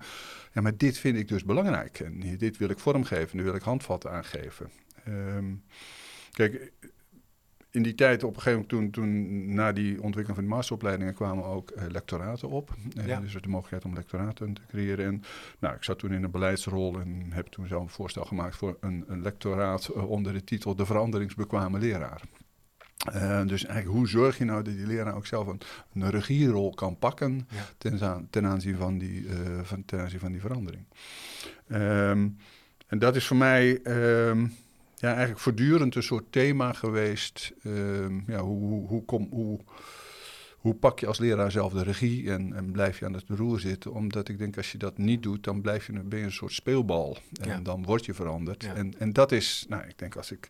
ja, 0.53 0.61
maar 0.61 0.77
dit 0.77 0.97
vind 0.97 1.17
ik 1.17 1.27
dus 1.27 1.43
belangrijk 1.43 1.99
en 1.99 2.37
dit 2.37 2.57
wil 2.57 2.69
ik 2.69 2.79
vormgeven, 2.79 3.37
nu 3.37 3.43
wil 3.43 3.55
ik 3.55 3.61
handvatten 3.61 4.11
aangeven. 4.11 4.69
Um, 5.07 5.63
kijk, 6.31 6.71
in 7.73 7.83
die 7.83 7.95
tijd, 7.95 8.23
op 8.23 8.35
een 8.35 8.41
gegeven 8.41 8.65
moment, 8.71 8.93
toen, 8.93 9.05
toen 9.05 9.53
na 9.53 9.71
die 9.71 10.01
ontwikkeling 10.01 10.35
van 10.35 10.43
de 10.43 10.55
masteropleidingen, 10.55 11.13
kwamen 11.13 11.43
ook 11.43 11.71
uh, 11.71 11.83
lectoraten 11.87 12.49
op. 12.49 12.75
Ja. 13.05 13.19
Dus 13.19 13.33
de 13.33 13.47
mogelijkheid 13.47 13.85
om 13.85 13.93
lectoraten 13.93 14.53
te 14.53 14.61
creëren. 14.67 15.05
En 15.05 15.23
nou, 15.59 15.75
ik 15.75 15.83
zat 15.83 15.99
toen 15.99 16.13
in 16.13 16.23
een 16.23 16.31
beleidsrol 16.31 16.99
en 16.99 17.31
heb 17.31 17.47
toen 17.47 17.67
zelf 17.67 17.83
een 17.83 17.89
voorstel 17.89 18.25
gemaakt 18.25 18.55
voor 18.55 18.77
een, 18.79 19.03
een 19.07 19.21
lectoraat 19.21 19.91
onder 19.91 20.33
de 20.33 20.43
titel 20.43 20.75
De 20.75 20.85
Veranderingsbekwame 20.85 21.79
Leraar. 21.79 22.21
Uh, 23.15 23.45
dus 23.45 23.65
eigenlijk, 23.65 23.97
hoe 23.97 24.07
zorg 24.07 24.37
je 24.37 24.45
nou 24.45 24.63
dat 24.63 24.73
die 24.73 24.87
leraar 24.87 25.15
ook 25.15 25.25
zelf 25.25 25.47
een, 25.47 25.61
een 25.93 26.09
regierol 26.09 26.73
kan 26.73 26.97
pakken 26.97 27.47
ten, 27.77 28.27
ten, 28.29 28.45
aanzien 28.45 28.77
van 28.77 28.97
die, 28.97 29.21
uh, 29.21 29.59
van, 29.63 29.85
ten 29.85 29.99
aanzien 29.99 30.19
van 30.19 30.31
die 30.31 30.41
verandering? 30.41 30.85
Um, 31.71 32.37
en 32.87 32.99
dat 32.99 33.15
is 33.15 33.27
voor 33.27 33.37
mij 33.37 33.79
um, 34.27 34.53
ja, 34.95 35.09
eigenlijk 35.09 35.39
voortdurend 35.39 35.95
een 35.95 36.03
soort 36.03 36.31
thema 36.31 36.73
geweest. 36.73 37.53
Um, 37.65 38.23
ja, 38.27 38.39
hoe, 38.39 38.59
hoe, 38.59 38.87
hoe, 38.87 39.05
kom, 39.05 39.27
hoe, 39.31 39.59
hoe 40.57 40.73
pak 40.73 40.99
je 40.99 41.07
als 41.07 41.19
leraar 41.19 41.51
zelf 41.51 41.73
de 41.73 41.83
regie 41.83 42.31
en, 42.31 42.53
en, 42.53 42.71
blijf 42.71 42.99
je 42.99 43.05
aan 43.05 43.13
het 43.13 43.25
roer 43.27 43.59
zitten? 43.59 43.93
Omdat 43.93 44.29
ik 44.29 44.37
denk, 44.37 44.57
als 44.57 44.71
je 44.71 44.77
dat 44.77 44.97
niet 44.97 45.23
doet, 45.23 45.43
dan 45.43 45.61
blijf 45.61 45.85
je, 45.85 45.93
ben 45.93 46.19
je 46.19 46.25
een 46.25 46.31
soort 46.31 46.53
speelbal. 46.53 47.17
En 47.41 47.49
ja. 47.49 47.59
dan 47.59 47.83
word 47.83 48.05
je 48.05 48.13
veranderd. 48.13 48.63
Ja. 48.63 48.73
En, 48.73 48.93
en 48.99 49.13
dat 49.13 49.31
is, 49.31 49.65
nou, 49.69 49.83
ik 49.87 49.97
denk 49.97 50.15
als 50.15 50.31
ik 50.31 50.49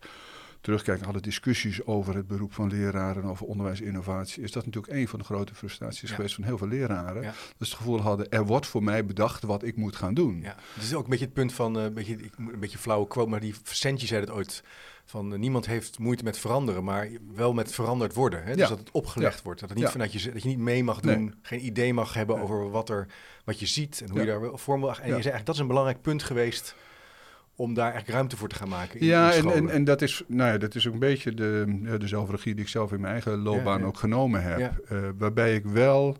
terugkijken, 0.64 1.08
alle 1.08 1.20
discussies 1.20 1.86
over 1.86 2.16
het 2.16 2.28
beroep 2.28 2.54
van 2.54 2.70
leraren, 2.70 3.24
over 3.24 3.46
onderwijsinnovatie, 3.46 4.44
is 4.44 4.52
dat 4.52 4.66
natuurlijk 4.66 4.94
een 4.94 5.08
van 5.08 5.20
de 5.20 5.26
grote 5.26 5.56
frustraties 5.56 6.12
geweest 6.12 6.36
van 6.36 6.44
heel 6.44 6.58
veel 6.58 6.68
leraren. 6.68 7.22
Ja. 7.22 7.34
Dus 7.58 7.70
het 7.70 7.78
gevoel 7.78 8.02
hadden, 8.02 8.30
er 8.30 8.46
wordt 8.46 8.68
voor 8.68 8.84
mij 8.84 9.06
bedacht 9.06 9.44
wat 9.44 9.64
ik 9.64 9.76
moet 9.76 9.96
gaan 9.96 10.14
doen. 10.14 10.42
Ja. 10.42 10.56
Dat 10.76 10.84
is 10.84 10.94
ook 10.94 11.04
een 11.04 11.10
beetje 11.10 11.26
het 11.26 11.34
punt 11.34 11.54
van, 11.54 11.78
uh, 11.78 11.84
een, 11.84 11.94
beetje, 11.94 12.18
een 12.38 12.60
beetje 12.60 12.78
flauwe 12.78 13.08
quote, 13.08 13.30
maar 13.30 13.40
die 13.40 13.56
Sentje 13.64 14.08
zei 14.08 14.22
het 14.22 14.30
ooit, 14.30 14.64
van 15.06 15.34
uh, 15.34 15.40
niemand 15.40 15.66
heeft 15.66 16.00
moeite 16.00 16.24
met 16.24 16.38
veranderen, 16.38 16.84
maar 16.84 17.10
wel 17.36 17.54
met 17.54 17.74
veranderd 17.74 18.14
worden. 18.14 18.44
Hè? 18.44 18.52
Dus 18.52 18.62
ja. 18.62 18.68
dat 18.68 18.80
het 18.80 18.92
opgelegd 18.92 19.42
wordt. 19.42 19.60
Dat, 19.60 19.70
het 19.70 19.78
niet 19.78 19.90
vanuit 19.90 20.14
je, 20.14 20.32
dat 20.32 20.44
je 20.44 20.50
niet 20.50 20.58
mee 20.58 20.84
mag 20.84 21.00
doen, 21.00 21.24
nee. 21.24 21.34
geen 21.42 21.66
idee 21.66 21.94
mag 21.94 22.14
hebben 22.14 22.42
over 22.42 22.70
wat, 22.70 22.90
er, 22.90 23.08
wat 23.46 23.60
je 23.60 23.66
ziet 23.66 24.02
en 24.02 24.10
hoe 24.10 24.20
je 24.20 24.26
daar 24.26 24.60
vorm 24.60 24.82
wil. 24.82 24.90
En 24.90 24.96
je 24.96 25.02
zei 25.02 25.14
eigenlijk, 25.14 25.46
dat 25.46 25.56
is 25.56 25.62
een 25.62 25.68
belangrijk 25.68 26.02
punt 26.02 26.24
geweest 26.24 26.76
om 27.56 27.74
daar 27.74 27.94
echt 27.94 28.10
ruimte 28.10 28.38
voor 28.38 28.48
te 28.48 28.56
gaan 28.56 28.70
maken. 28.70 29.00
In, 29.00 29.06
ja, 29.06 29.34
en, 29.34 29.52
en, 29.52 29.70
en, 29.70 29.84
dat, 29.84 30.02
is, 30.02 30.24
nou 30.28 30.52
ja, 30.52 30.58
dat 30.58 30.76
is 30.76 30.88
ook 30.88 30.94
een 30.94 31.00
beetje 31.00 31.34
de, 31.34 31.80
de 32.00 32.08
zelfregie 32.08 32.54
die 32.56 32.64
ik 32.64 32.70
zelf 32.70 32.92
in 32.92 33.02
mijn 33.02 33.14
eigen 33.14 33.38
loopbaan 33.38 33.74
ja, 33.74 33.80
ja. 33.80 33.86
ook 33.86 33.98
genomen 33.98 34.44
heb. 34.44 34.86
Uh, 34.92 35.00
waarbij 35.18 35.56
ik 35.56 35.66
wel 35.66 36.18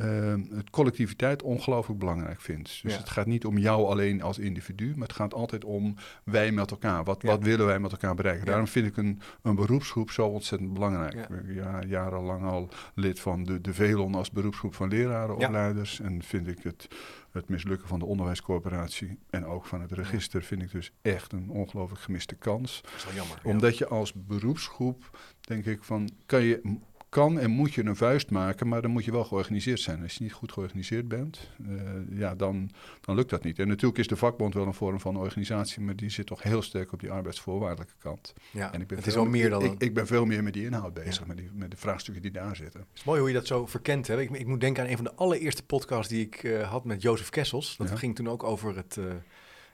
uh, 0.00 0.56
het 0.56 0.70
collectiviteit 0.70 1.42
ongelooflijk 1.42 1.98
belangrijk 1.98 2.40
vind. 2.40 2.82
Dus 2.82 2.96
het 2.96 3.08
gaat 3.08 3.26
niet 3.26 3.44
om 3.44 3.58
jou 3.58 3.86
alleen 3.86 4.22
als 4.22 4.38
individu, 4.38 4.92
maar 4.96 5.08
het 5.08 5.16
gaat 5.16 5.34
altijd 5.34 5.64
om 5.64 5.94
wij 6.24 6.52
met 6.52 6.70
elkaar. 6.70 7.04
Wat, 7.04 7.22
wat 7.22 7.42
willen 7.42 7.66
wij 7.66 7.78
met 7.78 7.92
elkaar 7.92 8.14
bereiken? 8.14 8.46
Daarom 8.46 8.66
vind 8.66 8.86
ik 8.86 8.96
een, 8.96 9.20
een 9.42 9.54
beroepsgroep 9.54 10.10
zo 10.10 10.26
ontzettend 10.26 10.72
belangrijk. 10.72 11.14
Ik 11.14 11.28
ben 11.28 11.54
ja, 11.54 11.82
jarenlang 11.86 12.44
al 12.44 12.68
lid 12.94 13.20
van 13.20 13.44
de, 13.44 13.60
de 13.60 13.74
VELON 13.74 14.14
als 14.14 14.30
beroepsgroep 14.30 14.74
van 14.74 14.88
lerarenopleiders. 14.88 16.00
En 16.00 16.22
vind 16.22 16.46
ik 16.46 16.62
het 16.62 16.88
het 17.30 17.48
mislukken 17.48 17.88
van 17.88 17.98
de 17.98 18.04
onderwijscorporatie 18.04 19.18
en 19.30 19.46
ook 19.46 19.66
van 19.66 19.80
het 19.80 19.92
register 19.92 20.42
vind 20.42 20.62
ik 20.62 20.70
dus 20.70 20.92
echt 21.02 21.32
een 21.32 21.50
ongelooflijk 21.50 22.02
gemiste 22.02 22.34
kans. 22.34 22.80
Dat 22.82 22.92
is 22.96 23.04
wel 23.04 23.14
jammer. 23.14 23.38
Omdat 23.42 23.78
je 23.78 23.86
als 23.86 24.12
beroepsgroep, 24.14 25.18
denk 25.40 25.66
ik, 25.66 25.84
van 25.84 26.10
kan 26.26 26.42
je 26.42 26.78
kan 27.10 27.38
en 27.38 27.50
moet 27.50 27.74
je 27.74 27.84
een 27.84 27.96
vuist 27.96 28.30
maken, 28.30 28.68
maar 28.68 28.82
dan 28.82 28.90
moet 28.90 29.04
je 29.04 29.12
wel 29.12 29.24
georganiseerd 29.24 29.80
zijn. 29.80 30.02
Als 30.02 30.14
je 30.14 30.22
niet 30.22 30.32
goed 30.32 30.52
georganiseerd 30.52 31.08
bent, 31.08 31.50
uh, 31.68 31.80
ja, 32.10 32.34
dan, 32.34 32.70
dan 33.00 33.14
lukt 33.14 33.30
dat 33.30 33.44
niet. 33.44 33.58
En 33.58 33.68
natuurlijk 33.68 33.98
is 33.98 34.06
de 34.06 34.16
vakbond 34.16 34.54
wel 34.54 34.66
een 34.66 34.74
vorm 34.74 35.00
van 35.00 35.16
organisatie, 35.16 35.82
maar 35.82 35.96
die 35.96 36.10
zit 36.10 36.26
toch 36.26 36.42
heel 36.42 36.62
sterk 36.62 36.92
op 36.92 37.00
die 37.00 37.10
arbeidsvoorwaardelijke 37.10 37.94
kant. 37.98 38.34
Ja, 38.50 38.72
en 38.72 38.80
ik 38.80 38.86
ben 38.86 38.96
het 38.98 39.06
is 39.06 39.14
wel 39.14 39.24
meer 39.24 39.50
dan... 39.50 39.64
Ik, 39.64 39.82
ik, 39.82 39.94
ben 39.94 40.06
veel 40.06 40.24
meer 40.24 40.42
met 40.42 40.52
die 40.52 40.64
inhoud 40.64 40.94
bezig, 40.94 41.18
ja. 41.18 41.26
met, 41.26 41.36
die, 41.36 41.50
met 41.52 41.70
de 41.70 41.76
vraagstukken 41.76 42.22
die 42.22 42.30
daar 42.30 42.56
zitten. 42.56 42.80
Het 42.80 42.98
is 42.98 43.04
mooi 43.04 43.20
hoe 43.20 43.28
je 43.28 43.34
dat 43.34 43.46
zo 43.46 43.66
verkent. 43.66 44.06
Hè? 44.06 44.20
Ik, 44.20 44.30
ik 44.30 44.46
moet 44.46 44.60
denken 44.60 44.82
aan 44.82 44.90
een 44.90 44.96
van 44.96 45.04
de 45.04 45.14
allereerste 45.14 45.64
podcasts 45.64 46.08
die 46.08 46.26
ik 46.26 46.42
uh, 46.42 46.70
had 46.70 46.84
met 46.84 47.02
Jozef 47.02 47.28
Kessels. 47.28 47.76
Dat 47.76 47.88
ja. 47.88 47.96
ging 47.96 48.14
toen 48.14 48.28
ook 48.28 48.42
over 48.42 48.76
het... 48.76 48.96
Uh, 48.96 49.04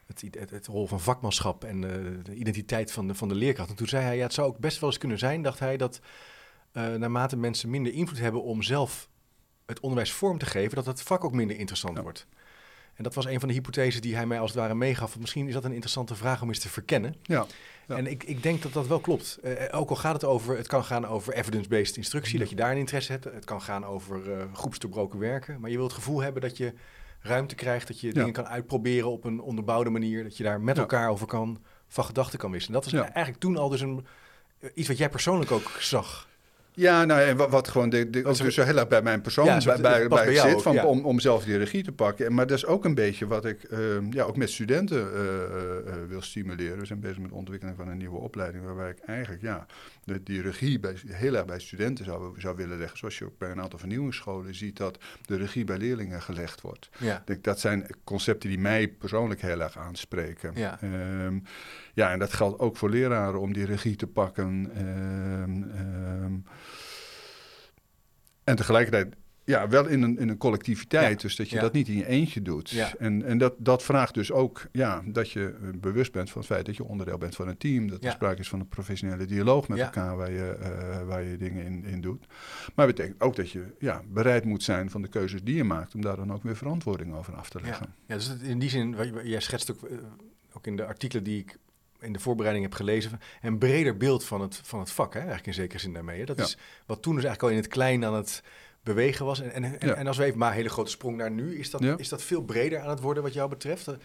het, 0.07 0.25
het, 0.39 0.51
het, 0.51 0.67
rol 0.67 0.87
van 0.87 1.01
vakmanschap 1.01 1.65
en 1.65 1.81
de 2.23 2.35
identiteit 2.35 2.93
van 2.93 3.07
de, 3.07 3.15
van 3.15 3.29
de 3.29 3.35
leerkracht. 3.35 3.71
En 3.71 3.77
toen 3.77 3.87
zei 3.87 4.05
hij, 4.05 4.17
ja, 4.17 4.23
het 4.23 4.33
zou 4.33 4.49
ook 4.49 4.59
best 4.59 4.81
wel 4.81 4.89
eens 4.89 4.99
kunnen 4.99 5.19
zijn, 5.19 5.43
dacht 5.43 5.59
hij, 5.59 5.77
dat 5.77 6.01
uh, 6.77 6.95
naarmate 6.95 7.37
mensen 7.37 7.71
minder 7.71 7.93
invloed 7.93 8.19
hebben 8.19 8.43
om 8.43 8.63
zelf 8.63 9.09
het 9.67 9.81
onderwijs 9.81 10.13
vorm 10.13 10.39
te 10.39 10.47
geven, 10.47 10.77
dat 10.77 10.87
het 10.87 11.03
vak 11.03 11.25
ook 11.25 11.33
minder 11.33 11.57
interessant 11.57 11.97
ja. 11.97 12.03
wordt. 12.03 12.27
En 12.95 13.05
dat 13.05 13.15
was 13.15 13.25
een 13.25 13.41
van 13.41 13.49
de 13.49 13.55
hypothesen 13.55 14.03
die 14.03 14.15
hij 14.15 14.27
mij 14.27 14.41
als 14.41 14.51
het 14.51 14.61
ware 14.61 14.75
meegaf. 14.75 15.19
Misschien 15.19 15.47
is 15.47 15.53
dat 15.53 15.65
een 15.65 15.73
interessante 15.73 16.15
vraag 16.15 16.43
om 16.43 16.49
eens 16.49 16.59
te 16.59 16.69
verkennen. 16.69 17.15
Ja. 17.23 17.47
ja. 17.87 17.97
En 17.97 18.07
ik, 18.07 18.25
ik 18.25 18.43
denk 18.43 18.63
dat 18.63 18.73
dat 18.73 18.87
wel 18.87 19.01
klopt. 19.01 19.39
Uh, 19.45 19.53
ook 19.71 19.91
al 19.91 19.97
gaat 19.97 20.13
het 20.13 20.25
over, 20.25 20.57
het 20.57 20.67
kan 20.67 20.85
gaan 20.85 21.07
over 21.07 21.33
evidence-based 21.33 21.97
instructie, 21.97 22.39
dat 22.39 22.51
je 22.51 22.57
daar 22.57 22.71
een 22.71 22.79
interesse 22.79 23.13
hebt. 23.13 23.25
Het 23.25 23.45
kan 23.45 23.63
gaan 23.63 23.85
over 23.85 24.29
uh, 24.29 24.43
groepsdoorbroken 24.53 25.19
werken. 25.19 25.61
Maar 25.61 25.71
je 25.71 25.77
wilt 25.77 25.91
het 25.91 25.99
gevoel 25.99 26.21
hebben 26.21 26.43
dat 26.43 26.57
je 26.57 26.73
ruimte 27.21 27.55
krijgt, 27.55 27.87
dat 27.87 28.01
je 28.01 28.13
dingen 28.13 28.33
kan 28.33 28.47
uitproberen 28.47 29.11
op 29.11 29.25
een 29.25 29.41
onderbouwde 29.41 29.91
manier, 29.91 30.23
dat 30.23 30.37
je 30.37 30.43
daar 30.43 30.61
met 30.61 30.79
elkaar 30.79 31.11
over 31.11 31.27
kan, 31.27 31.63
van 31.89 32.05
gedachten 32.05 32.39
kan 32.39 32.51
wisselen. 32.51 32.81
Dat 32.81 32.93
is 32.93 32.99
eigenlijk 32.99 33.39
toen 33.39 33.57
al 33.57 33.69
dus 33.69 33.81
een, 33.81 34.07
iets 34.75 34.89
wat 34.89 34.99
jij 34.99 35.09
persoonlijk 35.09 35.51
ook 35.51 35.71
zag. 35.79 36.29
Ja, 36.77 37.05
nou, 37.05 37.21
en 37.21 37.37
wat, 37.37 37.51
wat 37.51 37.69
gewoon 37.69 37.89
de, 37.89 38.11
de, 38.11 38.25
ook 38.25 38.37
dus 38.37 38.57
heel 38.57 38.77
erg 38.77 38.89
bij 38.89 39.03
mijn 39.03 39.21
persoon 39.21 39.45
ja, 39.45 39.59
bij, 39.65 39.81
bij, 39.81 40.09
bij, 40.09 40.25
bij 40.25 40.35
zit, 40.35 40.55
ook, 40.55 40.63
van, 40.63 40.75
ja. 40.75 40.85
om, 40.85 41.05
om 41.05 41.21
zelf 41.21 41.45
die 41.45 41.57
regie 41.57 41.83
te 41.83 41.93
pakken. 41.93 42.35
Maar 42.35 42.47
dat 42.47 42.57
is 42.57 42.67
ook 42.67 42.85
een 42.85 42.95
beetje 42.95 43.27
wat 43.27 43.45
ik 43.45 43.71
uh, 43.71 43.79
ja, 44.11 44.25
ook 44.25 44.37
met 44.37 44.51
studenten 44.51 45.11
uh, 45.15 45.23
uh, 45.23 45.93
wil 46.09 46.23
stimuleren. 46.23 46.79
We 46.79 46.87
zijn 46.87 47.01
bezig 47.01 47.19
met 47.19 47.29
de 47.29 47.37
ontwikkeling 47.37 47.77
van 47.77 47.89
een 47.89 47.97
nieuwe 47.97 48.19
opleiding, 48.19 48.65
waarbij 48.65 48.91
ik 48.91 48.99
eigenlijk 48.99 49.43
ja, 49.43 49.67
de, 50.05 50.23
die 50.23 50.43
regie 50.43 50.81
bij, 50.81 50.95
heel 51.07 51.35
erg 51.35 51.45
bij 51.45 51.61
studenten 51.61 52.05
zou, 52.05 52.41
zou 52.41 52.57
willen 52.57 52.79
leggen. 52.79 52.99
Zoals 52.99 53.19
je 53.19 53.25
ook 53.25 53.39
bij 53.39 53.51
een 53.51 53.61
aantal 53.61 53.79
vernieuwingsscholen 53.79 54.55
ziet 54.55 54.77
dat 54.77 54.99
de 55.27 55.37
regie 55.37 55.65
bij 55.65 55.79
leerlingen 55.79 56.23
gelegd 56.23 56.61
wordt. 56.61 56.89
Ja. 56.99 57.23
Denk, 57.25 57.45
dat 57.45 57.61
zijn 57.61 57.87
concepten 58.05 58.49
die 58.49 58.59
mij 58.59 58.89
persoonlijk 58.89 59.41
heel 59.41 59.61
erg 59.61 59.79
aanspreken. 59.79 60.53
Ja. 60.55 60.79
Um, 60.83 61.43
ja, 61.97 62.13
en 62.13 62.19
dat 62.19 62.33
geldt 62.33 62.59
ook 62.59 62.77
voor 62.77 62.91
leraren 62.91 63.41
om 63.41 63.53
die 63.53 63.65
regie 63.65 63.97
te 63.97 64.07
pakken. 64.07 64.71
Um, 64.79 65.63
um, 65.63 66.45
en 68.45 68.57
tegelijkertijd 68.57 69.15
ja, 69.45 69.69
wel 69.69 69.87
in 69.87 70.03
een, 70.03 70.19
in 70.19 70.29
een 70.29 70.37
collectiviteit. 70.37 71.17
Ja. 71.17 71.29
Dus 71.29 71.37
dat 71.37 71.49
je 71.49 71.57
ja. 71.57 71.63
dat 71.63 71.73
niet 71.73 71.89
in 71.89 71.97
je 71.97 72.07
eentje 72.07 72.43
doet. 72.43 72.71
Ja. 72.71 72.95
En, 72.99 73.25
en 73.25 73.39
dat, 73.39 73.55
dat 73.59 73.83
vraagt 73.83 74.15
dus 74.15 74.33
ook 74.33 74.67
ja, 74.73 75.03
dat 75.07 75.31
je 75.31 75.55
bewust 75.81 76.13
bent 76.13 76.31
van 76.31 76.41
het 76.41 76.51
feit 76.51 76.67
dat 76.67 76.77
je 76.77 76.85
onderdeel 76.85 77.19
bent 77.19 77.35
van 77.35 77.49
een 77.49 77.57
team. 77.57 77.89
Dat 77.89 78.05
er 78.05 78.11
sprake 78.11 78.41
is 78.41 78.49
van 78.49 78.61
een 78.61 78.69
professionele 78.69 79.25
dialoog 79.25 79.69
met 79.69 79.79
elkaar 79.79 80.17
waar 80.17 80.31
je, 80.31 80.57
uh, 80.61 81.07
waar 81.07 81.23
je 81.23 81.37
dingen 81.37 81.65
in, 81.65 81.85
in 81.85 82.01
doet. 82.01 82.27
Maar 82.75 82.87
het 82.87 82.97
betekent 82.97 83.23
ook 83.23 83.37
dat 83.37 83.51
je 83.51 83.65
ja, 83.79 84.03
bereid 84.09 84.45
moet 84.45 84.63
zijn 84.63 84.91
van 84.91 85.03
de 85.03 85.09
keuzes 85.09 85.43
die 85.43 85.57
je 85.57 85.65
maakt. 85.65 85.95
Om 85.95 86.01
daar 86.01 86.17
dan 86.17 86.33
ook 86.33 86.43
weer 86.43 86.57
verantwoording 86.57 87.15
over 87.15 87.35
af 87.35 87.51
te 87.51 87.61
leggen. 87.61 87.95
Ja, 88.07 88.15
dus 88.15 88.37
in 88.43 88.59
die 88.59 88.71
zin, 88.71 88.97
jij 89.23 89.41
schetst 89.41 89.71
ook, 89.71 89.89
ook 90.53 90.67
in 90.67 90.77
de 90.77 90.87
artikelen 90.87 91.25
die 91.25 91.39
ik 91.39 91.59
in 92.01 92.13
de 92.13 92.19
voorbereiding 92.19 92.67
heb 92.67 92.75
gelezen, 92.75 93.21
een 93.43 93.59
breder 93.59 93.97
beeld 93.97 94.25
van 94.25 94.41
het, 94.41 94.61
van 94.63 94.79
het 94.79 94.91
vak, 94.91 95.13
hè, 95.13 95.19
eigenlijk 95.19 95.47
in 95.47 95.55
zekere 95.55 95.79
zin 95.79 95.93
daarmee. 95.93 96.19
Hè. 96.19 96.25
Dat 96.25 96.39
ja. 96.39 96.45
is 96.45 96.57
wat 96.87 97.03
toen 97.03 97.15
dus 97.15 97.25
eigenlijk 97.25 97.43
al 97.43 97.59
in 97.59 97.65
het 97.65 97.73
klein 97.73 98.05
aan 98.05 98.15
het 98.15 98.43
bewegen 98.83 99.25
was. 99.25 99.41
En, 99.41 99.53
en, 99.53 99.77
ja. 99.81 99.95
en, 99.95 100.07
als 100.07 100.17
we 100.17 100.25
even 100.25 100.39
maar 100.39 100.51
een 100.51 100.57
hele 100.57 100.69
grote 100.69 100.91
sprong 100.91 101.17
naar 101.17 101.31
nu, 101.31 101.59
is 101.59 101.71
dat, 101.71 101.81
ja. 101.81 101.97
is 101.97 102.09
dat 102.09 102.23
veel 102.23 102.43
breder 102.43 102.81
aan 102.81 102.89
het 102.89 103.01
worden 103.01 103.23
wat 103.23 103.33
jou 103.33 103.49
betreft? 103.49 103.87
En 103.87 104.01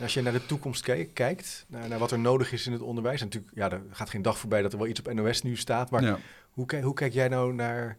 als 0.00 0.14
je 0.14 0.22
naar 0.22 0.32
de 0.32 0.46
toekomst 0.46 0.82
ke 0.82 1.08
kijkt, 1.12 1.64
naar, 1.68 1.88
naar, 1.88 1.98
wat 1.98 2.10
er 2.10 2.18
nodig 2.18 2.52
is 2.52 2.66
in 2.66 2.72
het 2.72 2.82
onderwijs. 2.82 3.20
En 3.20 3.26
natuurlijk, 3.26 3.54
ja, 3.54 3.70
er 3.70 3.82
gaat 3.90 4.10
geen 4.10 4.22
dag 4.22 4.38
voorbij 4.38 4.62
dat 4.62 4.72
er 4.72 4.78
wel 4.78 4.86
iets 4.86 5.00
op 5.00 5.12
NOS 5.12 5.42
nu 5.42 5.56
staat. 5.56 5.90
Maar 5.90 6.20
hoe, 6.50 6.80
hoe 6.82 6.94
kijk 6.94 7.12
jij 7.12 7.28
nou 7.28 7.54
naar, 7.54 7.96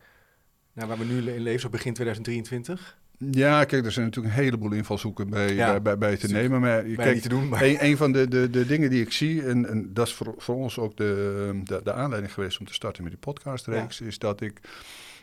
naar 0.73 0.87
waar 0.87 0.97
we 0.97 1.05
nu 1.05 1.31
in 1.31 1.41
leven, 1.41 1.61
zo 1.61 1.69
begin 1.69 1.93
2023? 1.93 2.97
Ja, 3.17 3.63
kijk, 3.63 3.86
er 3.86 3.91
zijn 3.91 4.05
natuurlijk 4.05 4.36
een 4.36 4.41
heleboel 4.41 4.71
invalshoeken 4.71 5.29
bij, 5.29 5.53
Ja, 5.53 5.71
bij, 5.71 5.81
bij, 5.81 5.97
bij 5.97 6.17
te 6.17 6.27
nemen. 6.27 6.62
Maar 6.62 6.81
Bijna 6.81 6.95
kijk, 6.95 7.13
niet 7.13 7.24
te 7.24 7.29
doen, 7.29 7.47
maar... 7.47 7.62
een, 7.62 7.86
een 7.86 7.97
van 7.97 8.12
de, 8.12 8.27
de, 8.27 8.50
de 8.50 8.65
dingen 8.65 8.89
die 8.89 9.01
ik 9.01 9.12
zie, 9.12 9.43
en, 9.43 9.69
en 9.69 9.93
dat 9.93 10.07
is 10.07 10.13
voor, 10.13 10.33
voor 10.38 10.55
ons 10.55 10.79
ook 10.79 10.97
de, 10.97 11.62
de, 11.63 11.81
de 11.83 11.93
aanleiding 11.93 12.33
geweest 12.33 12.59
om 12.59 12.65
te 12.65 12.74
starten 12.74 13.03
met 13.03 13.12
die 13.12 13.21
podcastreeks, 13.21 14.01
is 14.01 14.19
dat 14.19 14.41
ik, 14.41 14.59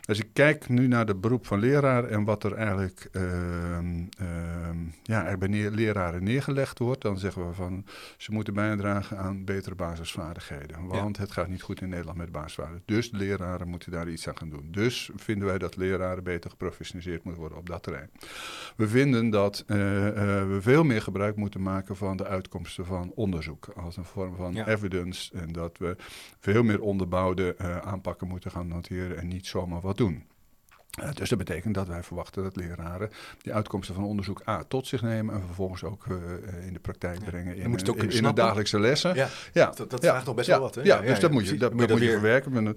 als 0.07 0.19
ik 0.19 0.29
kijk 0.33 0.69
nu 0.69 0.87
naar 0.87 1.05
de 1.05 1.15
beroep 1.15 1.45
van 1.45 1.59
leraar 1.59 2.03
en 2.03 2.23
wat 2.23 2.43
er 2.43 2.53
eigenlijk, 2.53 3.07
ehm, 3.11 4.03
ehm, 4.17 4.77
ja, 5.03 5.23
eigenlijk 5.23 5.39
bij 5.39 5.47
neer- 5.47 5.71
leraren 5.71 6.23
neergelegd 6.23 6.79
wordt, 6.79 7.01
dan 7.01 7.17
zeggen 7.19 7.47
we 7.47 7.53
van 7.53 7.85
ze 8.17 8.31
moeten 8.31 8.53
bijdragen 8.53 9.17
aan 9.17 9.45
betere 9.45 9.75
basisvaardigheden. 9.75 10.87
Want 10.87 11.17
het 11.17 11.31
gaat 11.31 11.47
niet 11.47 11.61
goed 11.61 11.81
in 11.81 11.89
Nederland 11.89 12.17
met 12.17 12.31
basisvaardigheden. 12.31 12.95
Dus 12.95 13.11
de 13.11 13.17
leraren 13.17 13.67
moeten 13.67 13.91
daar 13.91 14.09
iets 14.09 14.27
aan 14.27 14.37
gaan 14.37 14.49
doen. 14.49 14.67
Dus 14.71 15.09
vinden 15.15 15.47
wij 15.47 15.57
dat 15.57 15.75
leraren 15.75 16.23
beter 16.23 16.49
geprofessionaliseerd 16.49 17.23
moeten 17.23 17.41
worden 17.41 17.57
op 17.59 17.67
dat 17.67 17.83
terrein. 17.83 18.09
We 18.75 18.87
vinden 18.87 19.29
dat 19.29 19.63
eh, 19.67 20.07
eh, 20.07 20.47
we 20.47 20.57
veel 20.61 20.83
meer 20.83 21.01
gebruik 21.01 21.35
moeten 21.35 21.61
maken 21.61 21.95
van 21.95 22.17
de 22.17 22.25
uitkomsten 22.27 22.85
van 22.85 23.11
onderzoek 23.15 23.67
als 23.75 23.97
een 23.97 24.05
vorm 24.05 24.35
van 24.35 24.53
Ja. 24.53 24.67
evidence. 24.67 25.37
En 25.37 25.51
dat 25.51 25.77
we 25.77 25.95
veel 26.39 26.63
meer 26.63 26.81
onderbouwde 26.81 27.55
eh, 27.55 27.77
aanpakken 27.77 28.27
moeten 28.27 28.51
gaan 28.51 28.71
hanteren 28.71 29.17
en 29.17 29.27
niet 29.27 29.45
zomaar 29.47 29.81
wat 29.81 29.94
doen. 29.97 30.23
Eh, 30.95 31.09
dus 31.13 31.29
dat 31.29 31.37
betekent 31.37 31.73
dat 31.73 31.87
wij 31.87 32.03
verwachten 32.03 32.43
dat 32.43 32.55
leraren 32.55 33.09
die 33.41 33.53
uitkomsten 33.53 33.95
van 33.95 34.03
onderzoek 34.03 34.41
A 34.47 34.63
tot 34.67 34.87
zich 34.87 35.01
nemen 35.01 35.35
en 35.35 35.41
vervolgens 35.41 35.83
ook 35.83 36.05
eh, 36.07 36.15
eh, 36.15 36.67
in 36.67 36.73
de 36.73 36.79
praktijk 36.79 37.19
Ja. 37.19 37.25
brengen 37.25 37.55
in, 37.55 37.71
het 37.71 37.89
ook 37.89 38.03
in, 38.03 38.23
de 38.23 38.33
dagelijkse 38.33 38.79
lessen. 38.79 39.15
Ja, 39.15 39.27
Ja, 39.53 39.65
dat, 39.75 39.89
dat 39.89 40.01
ja, 40.01 40.09
vraagt 40.09 40.25
nog 40.25 40.35
best 40.35 40.47
wel 40.47 40.59
wat, 40.59 40.75
hè? 40.75 40.81
Ja, 40.81 41.01
dus 41.01 41.19
dat 41.19 41.31
moet 41.31 41.47
je, 41.47 41.57
dat, 41.57 41.71
moet 41.71 41.79
dat 41.79 41.89
moet 41.89 41.99
je 41.99 42.11
verwerken. 42.11 42.75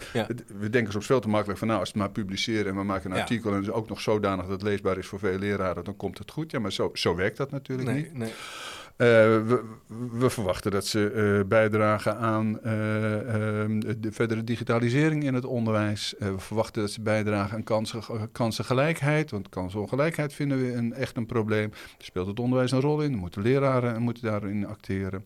We 0.59 0.71
denken 0.71 0.93
soms 0.93 1.07
veel 1.07 1.21
te 1.21 1.29
makkelijk 1.29 1.59
van 1.59 1.69
nou, 1.69 1.81
als 1.81 1.89
het 1.89 1.99
maar 1.99 2.11
publiceren 2.11 2.67
en 2.67 2.77
we 2.77 2.83
maken 2.83 3.11
een 3.11 3.21
artikel 3.21 3.51
en 3.51 3.57
het 3.57 3.67
is 3.67 3.73
ook 3.73 3.89
nog 3.89 4.01
zodanig 4.01 4.45
dat 4.45 4.53
het 4.53 4.63
leesbaar 4.63 4.99
is 4.99 5.07
voor 5.07 5.19
veel 5.19 5.39
leraren, 5.39 5.85
dan 5.85 5.97
komt 5.97 6.19
het 6.19 6.31
goed. 6.31 6.51
Ja, 6.51 6.59
maar 6.59 6.73
zo, 6.73 6.91
zo 6.93 7.15
werkt 7.15 7.37
dat 7.37 7.51
natuurlijk 7.51 7.89
niet. 7.89 8.13
Nee, 8.13 8.19
nee. 8.19 8.29
Eh, 8.31 8.35
we, 9.07 9.65
we 10.13 10.31
verwachten 10.31 10.71
dat 10.71 10.87
ze 10.87 11.11
eh, 11.11 11.49
bijdragen 11.49 12.17
aan 12.17 12.61
eh, 12.61 13.61
ehm, 13.63 13.81
de 14.01 14.13
verdere 14.13 14.45
digitalisering 14.45 15.25
in 15.25 15.35
het 15.35 15.45
onderwijs. 15.45 16.17
Eh, 16.17 16.29
we 16.31 16.39
verwachten 16.39 16.83
dat 16.83 16.91
ze 16.91 17.01
bijdragen 17.01 17.57
aan 17.57 17.63
kansen, 17.63 18.03
kansengelijkheid. 18.33 19.31
Want 19.31 19.49
kansenongelijkheid 19.49 20.33
vinden 20.33 20.59
we 20.61 20.73
een, 20.73 20.93
echt 20.93 21.17
een 21.17 21.27
probleem. 21.27 21.71
Daar 21.71 21.81
speelt 21.99 22.27
het 22.27 22.41
onderwijs 22.41 22.71
een 22.71 22.81
rol 22.81 23.03
in. 23.03 23.13
Er 23.13 23.19
moeten 23.19 23.43
leraren 23.43 24.03
moeten 24.03 24.23
daarin 24.23 24.67
acteren. 24.67 25.25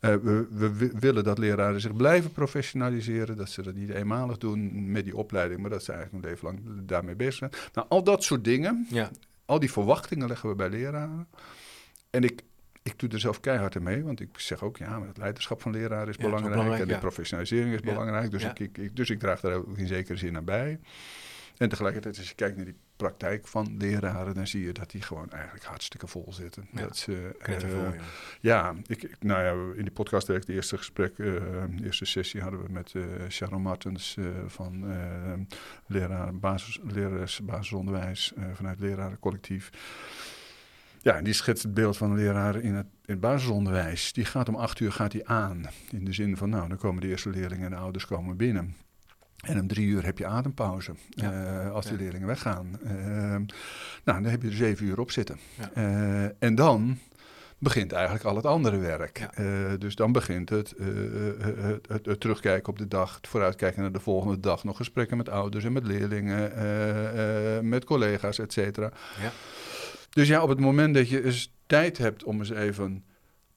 Eh, 0.00 0.14
we, 0.22 0.46
we 0.50 0.72
wi- 0.76 0.92
willen 0.98 1.24
dat 1.24 1.38
leraren 1.38 1.80
zich 1.80 1.96
blijven 1.96 2.32
professionaliseren. 2.32 3.36
Dat 3.36 3.48
ze 3.50 3.62
dat 3.62 3.74
niet 3.74 3.90
eenmalig 3.90 4.38
doen 4.38 4.90
met 4.92 5.04
die 5.04 5.16
opleiding, 5.16 5.60
maar 5.60 5.70
dat 5.70 5.84
ze 5.84 5.92
eigenlijk 5.92 6.24
een 6.24 6.30
leven 6.30 6.46
lang 6.46 6.86
daarmee 6.86 7.14
bezig 7.16 7.34
zijn. 7.34 7.50
Nou, 7.72 7.86
al 7.88 8.02
dat 8.04 8.24
soort 8.24 8.44
dingen 8.44 8.86
Ja, 8.90 9.10
al 9.44 9.58
die 9.58 9.72
verwachtingen 9.72 10.28
leggen 10.28 10.48
we 10.48 10.54
bij 10.54 10.68
leraren. 10.70 11.26
En 12.10 12.22
ik, 12.24 12.42
ik 12.84 12.98
doe 12.98 13.08
er 13.08 13.20
zelf 13.20 13.40
keihard 13.40 13.80
mee, 13.80 14.04
want 14.04 14.20
ik 14.20 14.38
zeg 14.38 14.62
ook, 14.62 14.76
ja, 14.76 14.98
maar 14.98 15.08
het 15.08 15.16
leiderschap 15.16 15.62
van 15.62 15.72
leraren 15.72 16.08
is 16.08 16.16
Ja, 16.16 16.22
dat 16.22 16.40
is 16.40 16.48
belangrijk. 16.48 16.80
en 16.80 16.88
de 16.88 16.98
professionalisering 16.98 17.74
is 17.74 17.80
Ja, 17.84 17.90
belangrijk. 17.90 18.30
Dus, 18.30 18.44
ik, 18.44 18.58
ik, 18.78 18.96
dus 18.96 19.10
ik 19.10 19.18
draag 19.18 19.40
daar 19.40 19.54
ook 19.54 19.78
in 19.78 19.86
zekere 19.86 20.18
zin 20.18 20.36
aan 20.36 20.44
bij. 20.44 20.78
En 21.56 21.68
tegelijkertijd, 21.68 22.18
als 22.18 22.28
je 22.28 22.34
kijkt 22.34 22.56
naar 22.56 22.64
die 22.64 22.76
praktijk 22.96 23.46
van 23.46 23.74
leraren, 23.78 24.34
dan 24.34 24.46
zie 24.46 24.64
je 24.64 24.72
dat 24.72 24.90
die 24.90 25.02
gewoon 25.02 25.30
eigenlijk 25.30 25.64
hartstikke 25.64 26.06
vol 26.06 26.32
zitten. 26.32 26.68
Ja, 26.72 26.80
Dat 26.80 26.96
ze, 26.96 27.36
eh, 27.38 27.92
ja. 28.40 28.74
ik, 28.86 29.16
nou 29.20 29.42
ja, 29.42 29.76
in 29.76 29.82
die 29.82 29.92
podcast 29.92 30.26
direct, 30.26 30.46
de 30.46 30.52
eerste 30.52 30.76
gesprek, 30.76 31.10
eh, 31.18 31.26
de 31.76 31.84
eerste 31.84 32.04
sessie 32.04 32.40
hadden 32.40 32.62
we 32.62 32.72
met 32.72 32.92
eh 32.94 33.02
Sharon 33.28 33.62
Martens 33.62 34.16
van 34.46 34.84
leraar, 35.86 36.38
basis, 36.38 36.80
lerares 36.82 37.40
basisonderwijs 37.42 38.32
vanuit 38.52 38.80
lerarencollectief. 38.80 39.70
Ja, 41.04 41.22
die 41.22 41.32
schetst 41.32 41.62
het 41.62 41.74
beeld 41.74 41.96
van 41.96 42.10
een 42.10 42.16
leraar 42.16 42.56
in 42.56 42.74
het, 42.74 42.86
in 42.86 43.12
het 43.12 43.20
basisonderwijs. 43.20 44.12
Die 44.12 44.24
gaat 44.24 44.48
om 44.48 44.54
acht 44.54 44.80
uur 44.80 44.92
gaat 44.92 45.10
die 45.10 45.28
aan. 45.28 45.66
In 45.90 46.04
de 46.04 46.12
zin 46.12 46.36
van, 46.36 46.48
nou, 46.50 46.68
dan 46.68 46.78
komen 46.78 47.00
de 47.02 47.08
eerste 47.08 47.30
leerlingen 47.30 47.64
en 47.64 47.70
de 47.70 47.76
ouders 47.76 48.06
komen 48.06 48.36
binnen. 48.36 48.76
En 49.46 49.60
om 49.60 49.66
drie 49.66 49.86
uur 49.86 50.04
heb 50.04 50.18
je 50.18 50.26
adempauze 50.26 50.94
Ja. 51.10 51.32
eh, 51.62 51.70
als 51.72 51.88
Ja. 51.88 51.94
leerlingen 51.96 52.26
weggaan. 52.26 52.78
Ehm, 52.84 53.44
nou, 54.04 54.22
dan 54.22 54.24
heb 54.24 54.42
je 54.42 54.48
er 54.48 54.54
zeven 54.54 54.86
uur 54.86 55.00
op 55.00 55.10
zitten. 55.10 55.38
Ja. 55.58 55.70
Eh, 55.74 56.24
en 56.38 56.54
dan 56.54 56.98
begint 57.58 57.92
eigenlijk 57.92 58.24
al 58.24 58.36
het 58.36 58.46
andere 58.46 58.76
werk. 58.78 59.18
Eh, 59.18 59.46
dus 59.78 59.94
dan 59.94 60.12
begint 60.12 60.48
het, 60.48 60.72
eh, 60.72 60.86
eh, 60.88 61.54
het, 61.64 61.86
het, 61.88 62.06
het 62.06 62.20
terugkijken 62.20 62.68
op 62.68 62.78
de 62.78 62.88
dag, 62.88 63.14
het 63.16 63.28
vooruitkijken 63.28 63.82
naar 63.82 63.92
de 63.92 64.00
volgende 64.00 64.40
dag, 64.40 64.64
nog 64.64 64.76
gesprekken 64.76 65.16
met 65.16 65.28
ouders 65.28 65.64
en 65.64 65.72
met 65.72 65.86
leerlingen, 65.86 66.56
eh, 66.56 67.56
eh, 67.56 67.62
met 67.62 67.84
collega's, 67.84 68.38
et 68.38 68.52
cetera. 68.52 68.90
Ja. 69.20 69.30
Dus 70.14 70.28
ja, 70.28 70.42
op 70.42 70.48
het 70.48 70.60
moment 70.60 70.94
dat 70.94 71.08
je 71.08 71.24
eens 71.24 71.52
tijd 71.66 71.98
hebt 71.98 72.24
om 72.24 72.38
eens 72.38 72.50
even 72.50 73.04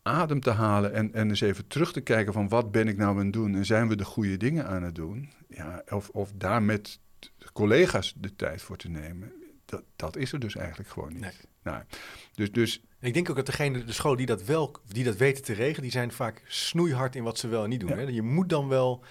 adem 0.01 0.39
te 0.39 0.51
halen 0.51 0.93
en, 0.93 1.13
en 1.13 1.29
eens 1.29 1.41
even 1.41 1.67
terug 1.67 1.93
te 1.93 2.01
kijken 2.01 2.33
van 2.33 2.49
wat 2.49 2.71
ben 2.71 2.87
ik 2.87 2.97
nou 2.97 3.17
aan 3.17 3.23
het 3.23 3.33
doen 3.33 3.55
en 3.55 3.65
zijn 3.65 3.87
we 3.87 3.95
de 3.95 4.05
goede 4.05 4.37
dingen 4.37 4.67
aan 4.67 4.83
het 4.83 4.95
doen, 4.95 5.31
ja, 5.49 5.83
of, 5.89 6.09
of 6.09 6.31
daar 6.35 6.63
met 6.63 6.99
collega's 7.53 8.13
de 8.17 8.35
tijd 8.35 8.61
voor 8.61 8.77
te 8.77 8.89
nemen, 8.89 9.31
dat, 9.65 9.83
dat 9.95 10.15
is 10.15 10.31
er 10.31 10.39
dus 10.39 10.55
eigenlijk 10.55 10.89
gewoon 10.89 11.13
niet. 11.13 11.21
Nee. 11.21 11.31
Nou, 11.63 11.83
dus, 12.33 12.51
dus 12.51 12.81
ik 12.99 13.13
denk 13.13 13.29
ook 13.29 13.35
dat 13.35 13.45
degene, 13.45 13.83
de 13.83 13.91
scholen 13.91 14.17
die 14.17 14.25
dat 14.25 14.43
wel, 14.43 14.75
die 14.87 15.03
dat 15.03 15.17
weten 15.17 15.43
te 15.43 15.53
regelen, 15.53 15.81
die 15.81 15.91
zijn 15.91 16.11
vaak 16.11 16.43
snoeihard 16.47 17.15
in 17.15 17.23
wat 17.23 17.37
ze 17.37 17.47
wel 17.47 17.63
en 17.63 17.69
niet 17.69 17.79
doen. 17.79 17.89
Ja. 17.89 17.95
Hè? 17.95 18.01
Je 18.01 18.21
moet 18.21 18.49
dan 18.49 18.67
wel 18.67 19.03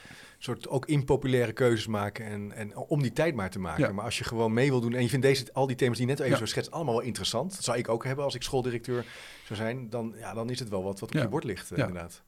soort 0.55 0.69
ook 0.69 0.87
impopulaire 0.87 1.53
keuzes 1.53 1.87
maken 1.87 2.27
en, 2.27 2.53
en 2.53 2.77
om 2.77 3.03
die 3.03 3.13
tijd 3.13 3.35
maar 3.35 3.51
te 3.51 3.59
maken. 3.59 3.85
Ja. 3.85 3.93
Maar 3.93 4.05
als 4.05 4.19
je 4.19 4.25
gewoon 4.25 4.53
mee 4.53 4.71
wil 4.71 4.81
doen 4.81 4.95
en 4.95 5.03
je 5.03 5.09
vindt 5.09 5.27
deze, 5.27 5.53
al 5.53 5.67
die 5.67 5.77
thema's 5.77 5.99
die 5.99 6.07
net 6.07 6.19
even 6.19 6.33
Ja. 6.33 6.39
zo 6.39 6.45
schetst 6.45 6.71
allemaal 6.71 6.95
wel 6.95 7.03
interessant, 7.03 7.55
dat 7.55 7.65
zou 7.65 7.79
ik 7.79 7.89
ook 7.89 8.05
hebben 8.05 8.25
als 8.25 8.35
ik 8.35 8.43
schooldirecteur 8.43 9.05
zou 9.45 9.59
zijn, 9.59 9.91
dan, 9.91 10.15
ja, 10.19 10.35
dan 10.35 10.51
is 10.51 10.59
het 10.59 10.69
wel 10.69 10.83
wat 10.83 11.01
wat 11.01 11.15
op 11.15 11.21
je 11.21 11.29
bord 11.29 11.45
ligt, 11.45 11.71
eh, 11.73 11.79
inderdaad. 11.79 12.23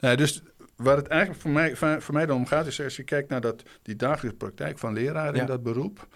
Nou, 0.00 0.16
dus 0.16 0.42
waar 0.76 0.96
het 0.96 1.06
eigenlijk 1.06 1.40
voor 1.40 1.50
mij, 1.50 1.76
voor, 1.76 2.02
voor 2.02 2.14
mij 2.14 2.26
dan 2.26 2.36
om 2.36 2.46
gaat, 2.46 2.66
is 2.66 2.80
als 2.80 2.96
je 2.96 3.02
kijkt 3.02 3.28
naar 3.28 3.40
dat, 3.40 3.62
die 3.82 3.96
dagelijkse 3.96 4.36
praktijk 4.36 4.78
van 4.78 4.92
leraren 4.92 5.40
in 5.40 5.46
dat 5.46 5.62
beroep. 5.62 6.08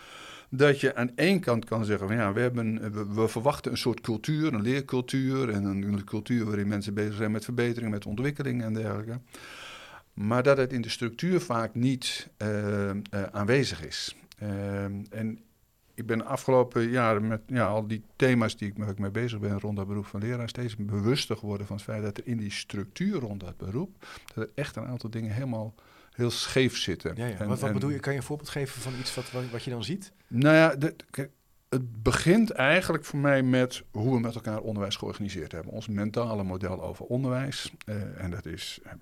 Dat 0.51 0.81
je 0.81 0.95
aan 0.95 1.11
één 1.15 1.41
kant 1.41 1.65
kan 1.65 1.85
zeggen 1.85 2.07
van 2.07 2.17
ja, 2.17 2.33
we, 2.33 2.41
hebben, 2.41 2.93
we, 2.93 3.15
we 3.15 3.29
verwachten 3.29 3.71
een 3.71 3.79
soort 3.79 4.01
cultuur, 4.01 4.55
een 4.55 4.63
leercultuur. 4.63 5.51
En 5.51 5.65
een, 5.65 5.83
een 5.83 6.05
cultuur 6.05 6.45
waarin 6.45 6.69
mensen 6.69 6.95
bezig 6.95 7.15
zijn 7.15 7.31
met 7.31 7.45
verbetering, 7.45 7.91
met 7.91 8.07
ontwikkeling 8.07 8.63
en 8.63 8.75
dergelijke. 8.75 9.21
Maar 10.15 10.43
dat 10.43 10.57
het 10.57 10.73
in 10.73 10.81
de 10.81 10.89
structuur 10.89 11.41
vaak 11.41 11.75
niet 11.75 12.29
eh, 12.37 12.91
eh, 12.91 12.97
aanwezig 13.31 13.85
is. 13.85 14.17
Eh, 14.39 14.85
en 14.85 15.39
ik 15.95 16.07
ben 16.07 16.19
de 16.19 16.25
afgelopen 16.25 16.89
jaren 16.89 17.27
met 17.27 17.41
ja, 17.47 17.67
al 17.67 17.87
die 17.87 18.03
thema's 18.17 18.57
die 18.57 18.69
ik, 18.69 18.77
waar 18.77 18.89
ik 18.89 18.99
mee 18.99 19.11
bezig 19.11 19.39
ben 19.39 19.61
rond 19.61 19.77
dat 19.77 19.87
beroep 19.87 20.07
van 20.07 20.21
leraar 20.21 20.49
steeds 20.49 20.77
bewuster 20.77 21.37
geworden 21.37 21.67
van 21.67 21.77
het 21.77 21.85
feit 21.85 22.03
dat 22.03 22.19
er 22.19 22.27
in 22.27 22.37
die 22.37 22.53
structuur 22.53 23.21
rond 23.21 23.41
dat 23.41 23.57
beroep, 23.57 24.07
dat 24.35 24.45
er 24.45 24.51
echt 24.55 24.77
een 24.77 24.87
aantal 24.87 25.11
dingen 25.11 25.31
helemaal 25.31 25.75
heel 26.13 26.31
scheef 26.31 26.77
zitten. 26.77 27.17
Ja, 27.17 27.27
ja. 27.27 27.39
En- 27.39 27.49
wat, 27.49 27.59
wat 27.59 27.69
en- 27.69 27.75
bedoel 27.75 27.91
je? 27.91 28.01
Kan 28.01 28.13
je 28.13 28.19
een 28.19 28.25
voorbeeld 28.25 28.49
geven 28.49 28.81
van 28.81 28.93
iets 29.01 29.15
wat, 29.15 29.31
wat, 29.51 29.65
je 29.65 29.71
dan 29.71 29.85
ziet? 29.85 30.13
Nou 30.29 30.55
ja, 30.55 30.77
de- 30.77 30.95
het 31.75 32.03
begint 32.03 32.51
eigenlijk 32.51 33.05
voor 33.05 33.19
mij 33.19 33.43
met 33.43 33.83
hoe 33.91 34.15
we 34.15 34.21
met 34.21 34.35
elkaar 34.35 34.61
onderwijs 34.61 34.97
georganiseerd 34.97 35.53
hebben. 35.53 35.73
Ons 35.73 35.89
mentale 35.89 36.43
model 36.45 36.83
over 36.83 37.05
onderwijs. 37.05 37.73
Eh, 37.87 38.23
en 38.23 38.31
dat 38.31 38.47
is, 38.47 38.79
eh, 38.83 38.93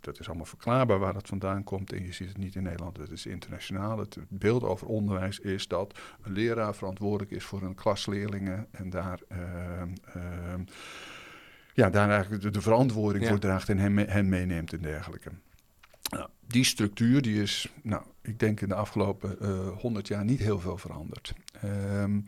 dat 0.00 0.20
is 0.20 0.26
allemaal 0.26 0.46
verklaarbaar 0.46 0.98
waar 0.98 1.12
dat 1.12 1.28
vandaan 1.28 1.64
komt. 1.64 1.92
En 1.92 2.04
je 2.04 2.12
ziet 2.12 2.28
het 2.28 2.36
niet 2.36 2.54
in 2.54 2.62
Nederland, 2.62 2.96
het 2.96 3.10
is 3.10 3.26
internationaal. 3.26 3.98
Het 3.98 4.16
beeld 4.28 4.62
over 4.62 4.86
onderwijs 4.86 5.38
is 5.38 5.68
dat 5.68 5.98
een 6.22 6.32
leraar 6.32 6.74
verantwoordelijk 6.74 7.30
is 7.30 7.44
voor 7.44 7.62
een 7.62 7.74
klas 7.74 8.06
leerlingen. 8.06 8.66
En 8.70 8.90
daar, 8.90 9.20
ehm, 9.28 9.88
ja, 11.74 11.90
daar 11.90 12.10
eigenlijk 12.10 12.42
de, 12.42 12.50
de 12.50 12.60
verantwoording 12.60 13.24
Ja. 13.24 13.30
voor 13.30 13.38
draagt 13.38 13.68
en 13.68 13.78
hen, 13.78 13.96
hen 13.96 14.28
meeneemt 14.28 14.72
en 14.72 14.80
dergelijke. 14.80 15.30
Nou, 16.10 16.28
die 16.46 16.64
structuur 16.64 17.22
die 17.22 17.42
is, 17.42 17.72
nou, 17.82 18.02
ik 18.22 18.38
denk 18.38 18.60
in 18.60 18.68
de 18.68 18.74
afgelopen 18.74 19.36
honderd 19.78 20.08
jaar 20.08 20.24
niet 20.24 20.40
heel 20.40 20.60
veel 20.60 20.78
veranderd. 20.78 21.32
Ehm, 21.60 22.20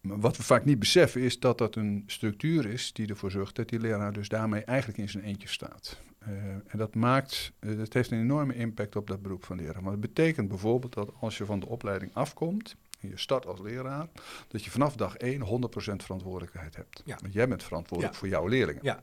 wat 0.00 0.36
we 0.36 0.42
vaak 0.42 0.64
niet 0.64 0.78
beseffen 0.78 1.20
is 1.20 1.40
dat 1.40 1.58
dat 1.58 1.76
een 1.76 2.02
structuur 2.06 2.66
is 2.66 2.92
die 2.92 3.06
ervoor 3.08 3.30
zorgt 3.30 3.56
dat 3.56 3.68
die 3.68 3.80
leraar 3.80 4.12
dus 4.12 4.28
daarmee 4.28 4.64
eigenlijk 4.64 4.98
in 4.98 5.08
zijn 5.08 5.24
eentje 5.24 5.48
staat. 5.48 6.00
Eh, 6.18 6.32
en 6.48 6.78
dat 6.78 6.94
maakt, 6.94 7.52
eh, 7.58 7.76
dat 7.76 7.92
heeft 7.92 8.10
een 8.10 8.20
enorme 8.20 8.54
impact 8.54 8.96
op 8.96 9.06
dat 9.06 9.22
beroep 9.22 9.44
van 9.44 9.56
leraar. 9.56 9.82
Maar 9.82 9.92
het 9.92 10.00
betekent 10.00 10.48
bijvoorbeeld 10.48 10.94
dat 10.94 11.10
als 11.20 11.38
je 11.38 11.44
van 11.44 11.60
de 11.60 11.66
opleiding 11.66 12.14
afkomt 12.14 12.76
en 13.00 13.08
je 13.08 13.18
start 13.18 13.46
als 13.46 13.60
leraar, 13.60 14.08
dat 14.48 14.64
je 14.64 14.70
vanaf 14.70 14.96
dag 14.96 15.16
1 15.16 15.40
100% 15.40 16.02
verantwoordelijkheid 16.02 16.76
hebt. 16.76 17.02
Ja. 17.04 17.18
Want 17.20 17.32
jij 17.32 17.48
bent 17.48 17.62
verantwoordelijk 17.62 18.14
Ja. 18.14 18.20
voor 18.20 18.28
jouw 18.28 18.46
leerlingen. 18.46 18.84
Ja. 18.84 19.02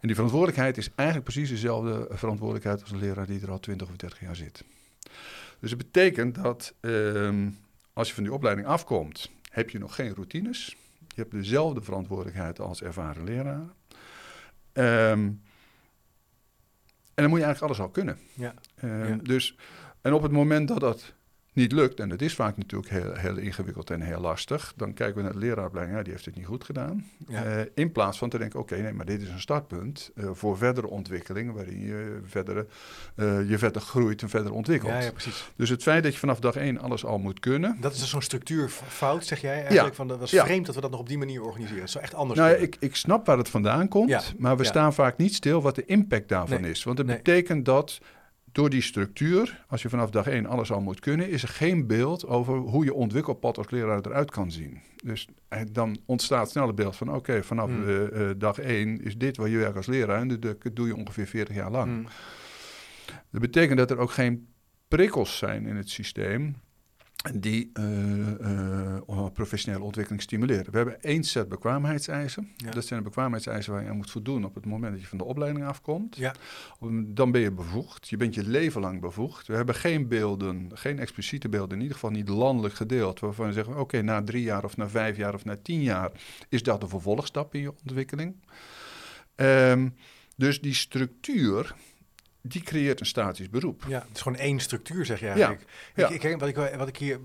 En 0.00 0.06
die 0.06 0.14
verantwoordelijkheid 0.14 0.76
is 0.76 0.90
eigenlijk 0.94 1.28
precies 1.28 1.48
dezelfde 1.48 2.06
verantwoordelijkheid 2.10 2.80
als 2.80 2.90
een 2.90 2.98
leraar 2.98 3.26
die 3.26 3.40
er 3.40 3.50
al 3.50 3.60
20 3.60 3.88
of 3.88 3.96
30 3.96 4.20
jaar 4.20 4.36
zit. 4.36 4.64
Dus 5.58 5.70
het 5.70 5.78
betekent 5.78 6.34
dat 6.34 6.74
ehm, 6.80 7.48
als 7.92 8.08
je 8.08 8.14
van 8.14 8.22
die 8.22 8.32
opleiding 8.32 8.66
afkomt, 8.66 9.30
heb 9.50 9.70
je 9.70 9.78
nog 9.78 9.94
geen 9.94 10.14
routines. 10.14 10.76
Je 10.98 11.20
hebt 11.20 11.30
dezelfde 11.30 11.82
verantwoordelijkheid 11.82 12.60
als 12.60 12.82
ervaren 12.82 13.24
leraar. 13.24 13.68
Ehm, 14.72 15.20
en 17.14 17.26
dan 17.26 17.28
moet 17.28 17.38
je 17.38 17.44
eigenlijk 17.44 17.62
alles 17.62 17.80
al 17.80 17.92
kunnen. 17.92 18.18
Ja. 18.34 18.54
Ehm, 18.74 19.08
Ja. 19.08 19.16
Dus, 19.16 19.56
en 20.00 20.12
op 20.12 20.22
het 20.22 20.32
moment 20.32 20.68
dat 20.68 20.80
dat 20.80 21.12
niet 21.52 21.72
lukt, 21.72 22.00
en 22.00 22.08
dat 22.08 22.20
is 22.20 22.34
vaak 22.34 22.56
natuurlijk 22.56 22.90
heel, 22.90 23.14
heel 23.14 23.36
ingewikkeld 23.36 23.90
en 23.90 24.00
heel 24.00 24.20
lastig, 24.20 24.72
dan 24.76 24.94
kijken 24.94 25.16
we 25.16 25.22
naar 25.22 25.32
de 25.32 25.38
leraaropleiding, 25.38 25.96
ja, 25.96 26.02
die 26.04 26.12
heeft 26.12 26.24
het 26.24 26.36
niet 26.36 26.46
goed 26.46 26.64
gedaan. 26.64 27.06
Ja. 27.28 27.44
Eh, 27.44 27.66
in 27.74 27.92
plaats 27.92 28.18
van 28.18 28.28
te 28.28 28.38
denken, 28.38 28.60
oké, 28.60 28.76
nee, 28.76 28.92
maar 28.92 29.06
dit 29.06 29.22
is 29.22 29.28
een 29.28 29.40
startpunt 29.40 30.10
eh, 30.14 30.30
voor 30.32 30.56
verdere 30.56 30.88
ontwikkeling, 30.88 31.52
waarin 31.52 31.80
je 31.80 32.20
verder, 32.24 32.66
eh, 33.14 33.48
je 33.48 33.58
verder 33.58 33.82
groeit 33.82 34.22
en 34.22 34.28
verder 34.28 34.52
ontwikkelt. 34.52 34.92
Ja, 34.92 35.00
ja, 35.00 35.12
precies. 35.12 35.50
Dus 35.56 35.68
het 35.68 35.82
feit 35.82 36.02
dat 36.02 36.12
je 36.12 36.18
vanaf 36.18 36.40
dag 36.40 36.56
één 36.56 36.78
alles 36.78 37.04
al 37.04 37.18
moet 37.18 37.40
kunnen. 37.40 37.76
Dat 37.80 37.92
is 37.92 37.98
dus 37.98 38.10
zo'n 38.10 38.22
structuurfout, 38.22 39.24
zeg 39.24 39.40
jij 39.40 39.54
eigenlijk? 39.54 39.88
Ja. 39.88 39.94
Van, 39.94 40.08
dat 40.08 40.18
was 40.18 40.30
vreemd 40.30 40.66
dat 40.66 40.74
we 40.74 40.80
dat 40.80 40.90
nog 40.90 41.00
op 41.00 41.08
die 41.08 41.18
manier 41.18 41.42
organiseren. 41.42 41.80
Het 41.80 41.90
zou 41.90 42.04
echt 42.04 42.14
anders 42.14 42.40
Nou 42.40 42.52
ik, 42.52 42.76
ik 42.78 42.96
snap 42.96 43.26
waar 43.26 43.38
het 43.38 43.48
vandaan 43.48 43.88
komt, 43.88 44.34
maar 44.38 44.56
we 44.56 44.64
staan 44.64 44.94
vaak 44.94 45.16
niet 45.16 45.34
stil 45.34 45.62
wat 45.62 45.74
de 45.74 45.84
impact 45.84 46.28
daarvan 46.28 46.60
Nee, 46.60 46.70
is. 46.70 46.84
Want 46.84 46.98
het 46.98 47.06
nee. 47.06 47.16
betekent 47.16 47.64
dat 47.64 48.00
door 48.52 48.70
die 48.70 48.82
structuur, 48.82 49.64
als 49.68 49.82
je 49.82 49.88
vanaf 49.88 50.10
dag 50.10 50.26
één 50.26 50.46
alles 50.46 50.72
al 50.72 50.80
moet 50.80 51.00
kunnen, 51.00 51.30
is 51.30 51.42
er 51.42 51.48
geen 51.48 51.86
beeld 51.86 52.26
over 52.26 52.56
hoe 52.56 52.84
je 52.84 52.94
ontwikkelpad 52.94 53.58
als 53.58 53.70
leraar 53.70 54.06
eruit 54.06 54.30
kan 54.30 54.52
zien. 54.52 54.80
Dus 55.04 55.28
eh, 55.48 55.60
dan 55.72 55.98
ontstaat 56.06 56.50
snel 56.50 56.66
het 56.66 56.76
beeld 56.76 56.96
van, 56.96 57.14
oké, 57.14 57.42
vanaf 57.42 57.70
Hmm. 57.70 57.88
eh, 57.88 58.30
eh, 58.30 58.36
dag 58.38 58.58
één 58.58 59.02
is 59.02 59.16
dit 59.16 59.36
wat 59.36 59.50
je 59.50 59.56
werkt 59.56 59.76
als 59.76 59.86
leraar 59.86 60.20
en 60.20 60.40
dat, 60.40 60.56
doe 60.72 60.86
je 60.86 60.96
ongeveer 60.96 61.26
40 61.26 61.54
jaar 61.54 61.70
lang. 61.70 61.92
Hmm. 61.92 62.06
Dat 63.30 63.40
betekent 63.40 63.78
dat 63.78 63.90
er 63.90 63.98
ook 63.98 64.10
geen 64.10 64.48
prikkels 64.88 65.38
zijn 65.38 65.66
in 65.66 65.76
het 65.76 65.90
systeem 65.90 66.56
die 67.34 67.70
eh, 67.72 68.40
eh, 68.40 69.26
professionele 69.32 69.84
ontwikkeling 69.84 70.22
stimuleren. 70.22 70.70
We 70.70 70.76
hebben 70.76 71.02
één 71.02 71.24
set 71.24 71.48
bekwaamheidseisen. 71.48 72.50
Ja. 72.56 72.70
Dat 72.70 72.84
zijn 72.84 72.98
de 72.98 73.04
bekwaamheidseisen 73.04 73.72
waar 73.72 73.82
je 73.82 73.88
aan 73.88 73.96
moet 73.96 74.10
voldoen 74.10 74.44
op 74.44 74.54
het 74.54 74.66
moment 74.66 74.92
dat 74.92 75.00
je 75.00 75.06
van 75.06 75.18
de 75.18 75.24
opleiding 75.24 75.66
afkomt. 75.66 76.16
Ja. 76.16 76.34
Dan 77.04 77.30
ben 77.30 77.40
je 77.40 77.50
bevoegd. 77.50 78.08
Je 78.08 78.16
bent 78.16 78.34
je 78.34 78.44
leven 78.44 78.80
lang 78.80 79.00
bevoegd. 79.00 79.46
We 79.46 79.54
hebben 79.54 79.74
geen 79.74 80.08
beelden, 80.08 80.70
geen 80.74 80.98
expliciete 80.98 81.48
beelden, 81.48 81.76
in 81.76 81.82
ieder 81.82 81.94
geval 81.94 82.10
niet 82.10 82.28
landelijk 82.28 82.74
gedeeld, 82.74 83.20
waarvan 83.20 83.46
we 83.46 83.52
zeggen, 83.52 83.78
oké, 83.78 84.02
na 84.02 84.22
drie 84.22 84.42
jaar 84.42 84.64
of 84.64 84.76
na 84.76 84.88
vijf 84.88 85.16
jaar 85.16 85.34
of 85.34 85.44
na 85.44 85.56
tien 85.62 85.82
jaar 85.82 86.10
is 86.48 86.62
dat 86.62 86.80
de 86.80 86.88
vervolgstap 86.88 87.54
in 87.54 87.60
je 87.60 87.72
ontwikkeling. 87.82 88.34
Ehm, 89.34 89.88
dus 90.36 90.60
die 90.60 90.74
structuur, 90.74 91.74
die 92.42 92.62
creëert 92.62 93.00
een 93.00 93.06
statisch 93.06 93.50
beroep. 93.50 93.84
Ja, 93.88 93.98
het 94.08 94.16
is 94.16 94.22
gewoon 94.22 94.38
één 94.38 94.60
structuur, 94.60 95.06
zeg 95.06 95.20
je 95.20 95.26
eigenlijk. 95.26 95.64
ja. 95.94 96.08
Ik, 96.08 96.22
ik, 96.22 96.38
wat, 96.38 96.48
ik, 96.48 96.56
wat 96.56 96.88
ik 96.88 96.96
hier 96.96 97.20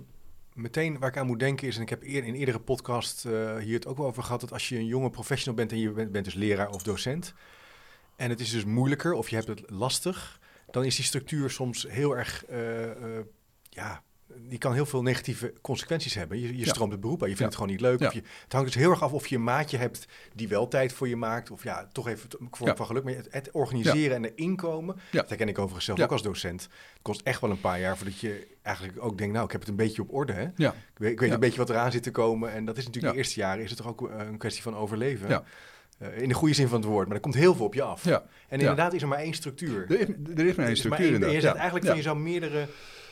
meteen 0.56 1.00
waar 1.00 1.10
ik 1.10 1.18
aan 1.18 1.26
moet 1.26 1.40
denken 1.40 1.68
is, 1.68 1.76
en 1.76 1.82
ik 1.82 1.90
heb 1.90 2.04
eer, 2.04 2.24
in 2.24 2.34
eerdere 2.34 2.60
podcast 2.60 3.26
eh, 3.26 3.58
hier 3.58 3.74
het 3.74 3.88
ook 3.88 3.98
wel 3.98 4.06
over 4.06 4.24
gehad, 4.24 4.42
dat 4.42 4.52
als 4.52 4.70
je 4.70 4.78
een 4.78 4.86
jonge 4.86 5.10
professional 5.10 5.56
bent 5.56 5.72
en 5.72 5.80
je 5.80 5.92
bent, 5.92 6.12
bent 6.12 6.26
dus 6.26 6.34
leraar 6.34 6.70
of 6.70 6.84
docent, 6.84 7.34
en 8.16 8.30
het 8.30 8.40
is 8.40 8.52
dus 8.52 8.66
moeilijker 8.66 9.14
of 9.14 9.30
je 9.30 9.36
hebt 9.36 9.48
het 9.48 9.70
lastig, 9.70 10.40
dan 10.72 10.84
is 10.84 10.96
die 10.96 11.06
structuur 11.06 11.50
soms 11.50 11.86
heel 11.90 12.18
erg, 12.18 12.46
eh, 12.46 12.92
eh, 12.92 13.26
ja, 13.70 14.04
die 14.38 14.58
kan 14.58 14.74
heel 14.74 14.86
veel 14.86 15.02
negatieve 15.02 15.54
consequenties 15.62 16.14
hebben. 16.14 16.40
Je, 16.40 16.48
je 16.58 16.66
Ja. 16.66 16.72
stroomt 16.74 16.92
het 16.92 17.02
beroep 17.02 17.24
aan, 17.24 17.30
je 17.30 17.36
vindt 17.36 17.40
Ja. 17.40 17.46
het 17.46 17.56
gewoon 17.56 17.70
niet 17.72 17.82
leuk. 17.82 18.00
Ja. 18.00 18.08
Of 18.08 18.14
je, 18.14 18.22
het 18.44 18.52
hangt 18.54 18.68
dus 18.68 18.76
heel 18.82 18.90
erg 18.90 19.02
af 19.04 19.12
of 19.12 19.28
je 19.28 19.36
een 19.36 19.44
maatje 19.44 19.78
hebt 19.78 20.06
die 20.34 20.48
wel 20.48 20.68
tijd 20.68 20.94
voor 20.94 21.08
je 21.08 21.16
maakt, 21.16 21.52
of 21.52 21.64
ja, 21.64 21.88
toch 21.92 22.08
even 22.08 22.30
Ja. 22.64 22.76
van 22.76 22.86
geluk. 22.86 23.04
Maar 23.04 23.14
het, 23.14 23.28
het 23.32 23.50
organiseren 23.52 24.16
en 24.16 24.32
erin 24.36 24.56
komen, 24.56 24.96
Ja. 25.12 25.20
dat 25.20 25.30
herken 25.30 25.48
ik 25.48 25.58
overigens 25.58 25.86
zelf 25.86 26.00
ook 26.00 26.12
als 26.12 26.22
docent. 26.22 26.62
Het 26.62 27.02
kost 27.02 27.22
echt 27.22 27.42
wel 27.42 27.50
een 27.50 27.60
paar 27.62 27.80
jaar 27.80 27.98
voordat 27.98 28.20
je 28.20 28.48
eigenlijk 28.62 29.04
ook 29.04 29.18
denkt, 29.18 29.34
nou, 29.34 29.46
ik 29.46 29.52
heb 29.52 29.62
het 29.62 29.70
een 29.70 29.76
beetje 29.76 30.02
op 30.02 30.14
orde. 30.14 30.34
Hè? 30.34 30.44
Ik 30.44 30.72
weet, 30.98 31.12
ik 31.12 31.20
weet 31.20 31.32
een 31.32 31.40
beetje 31.40 31.58
wat 31.60 31.70
eraan 31.70 31.92
zit 31.92 32.04
te 32.04 32.12
komen. 32.12 32.52
En 32.52 32.66
dat 32.66 32.78
is 32.78 32.86
natuurlijk 32.86 33.14
de 33.14 33.20
eerste 33.20 33.40
jaren, 33.40 33.64
is 33.64 33.70
het 33.70 33.78
toch 33.78 33.88
ook 33.88 34.10
eh, 34.10 34.26
een 34.28 34.38
kwestie 34.38 34.64
van 34.64 34.76
overleven. 34.76 35.30
Ja. 35.30 35.44
Eh, 35.98 36.22
in 36.22 36.28
de 36.28 36.34
goede 36.34 36.54
zin 36.54 36.68
van 36.68 36.80
het 36.82 36.90
woord, 36.90 37.06
maar 37.08 37.16
er 37.16 37.22
komt 37.22 37.36
heel 37.36 37.56
veel 37.56 37.66
op 37.66 37.74
je 37.74 37.82
af. 37.82 38.06
En 38.06 38.22
inderdaad 38.50 38.94
is 38.94 39.02
er 39.02 39.08
maar 39.08 39.20
één 39.20 39.34
structuur. 39.34 39.86
Er 39.90 40.00
is, 40.00 40.08
er 40.08 40.10
is 40.10 40.16
maar 40.28 40.38
één 40.38 40.48
is 40.56 40.56
maar 40.58 40.76
structuur 40.76 41.06
één- 41.06 41.16
in 41.16 41.24
en 41.24 41.32
je 41.32 41.42
zegt 41.42 41.56
eigenlijk 41.56 41.86
van 41.86 41.96
je 41.96 42.02
zou 42.02 42.18
meerdere 42.20 42.68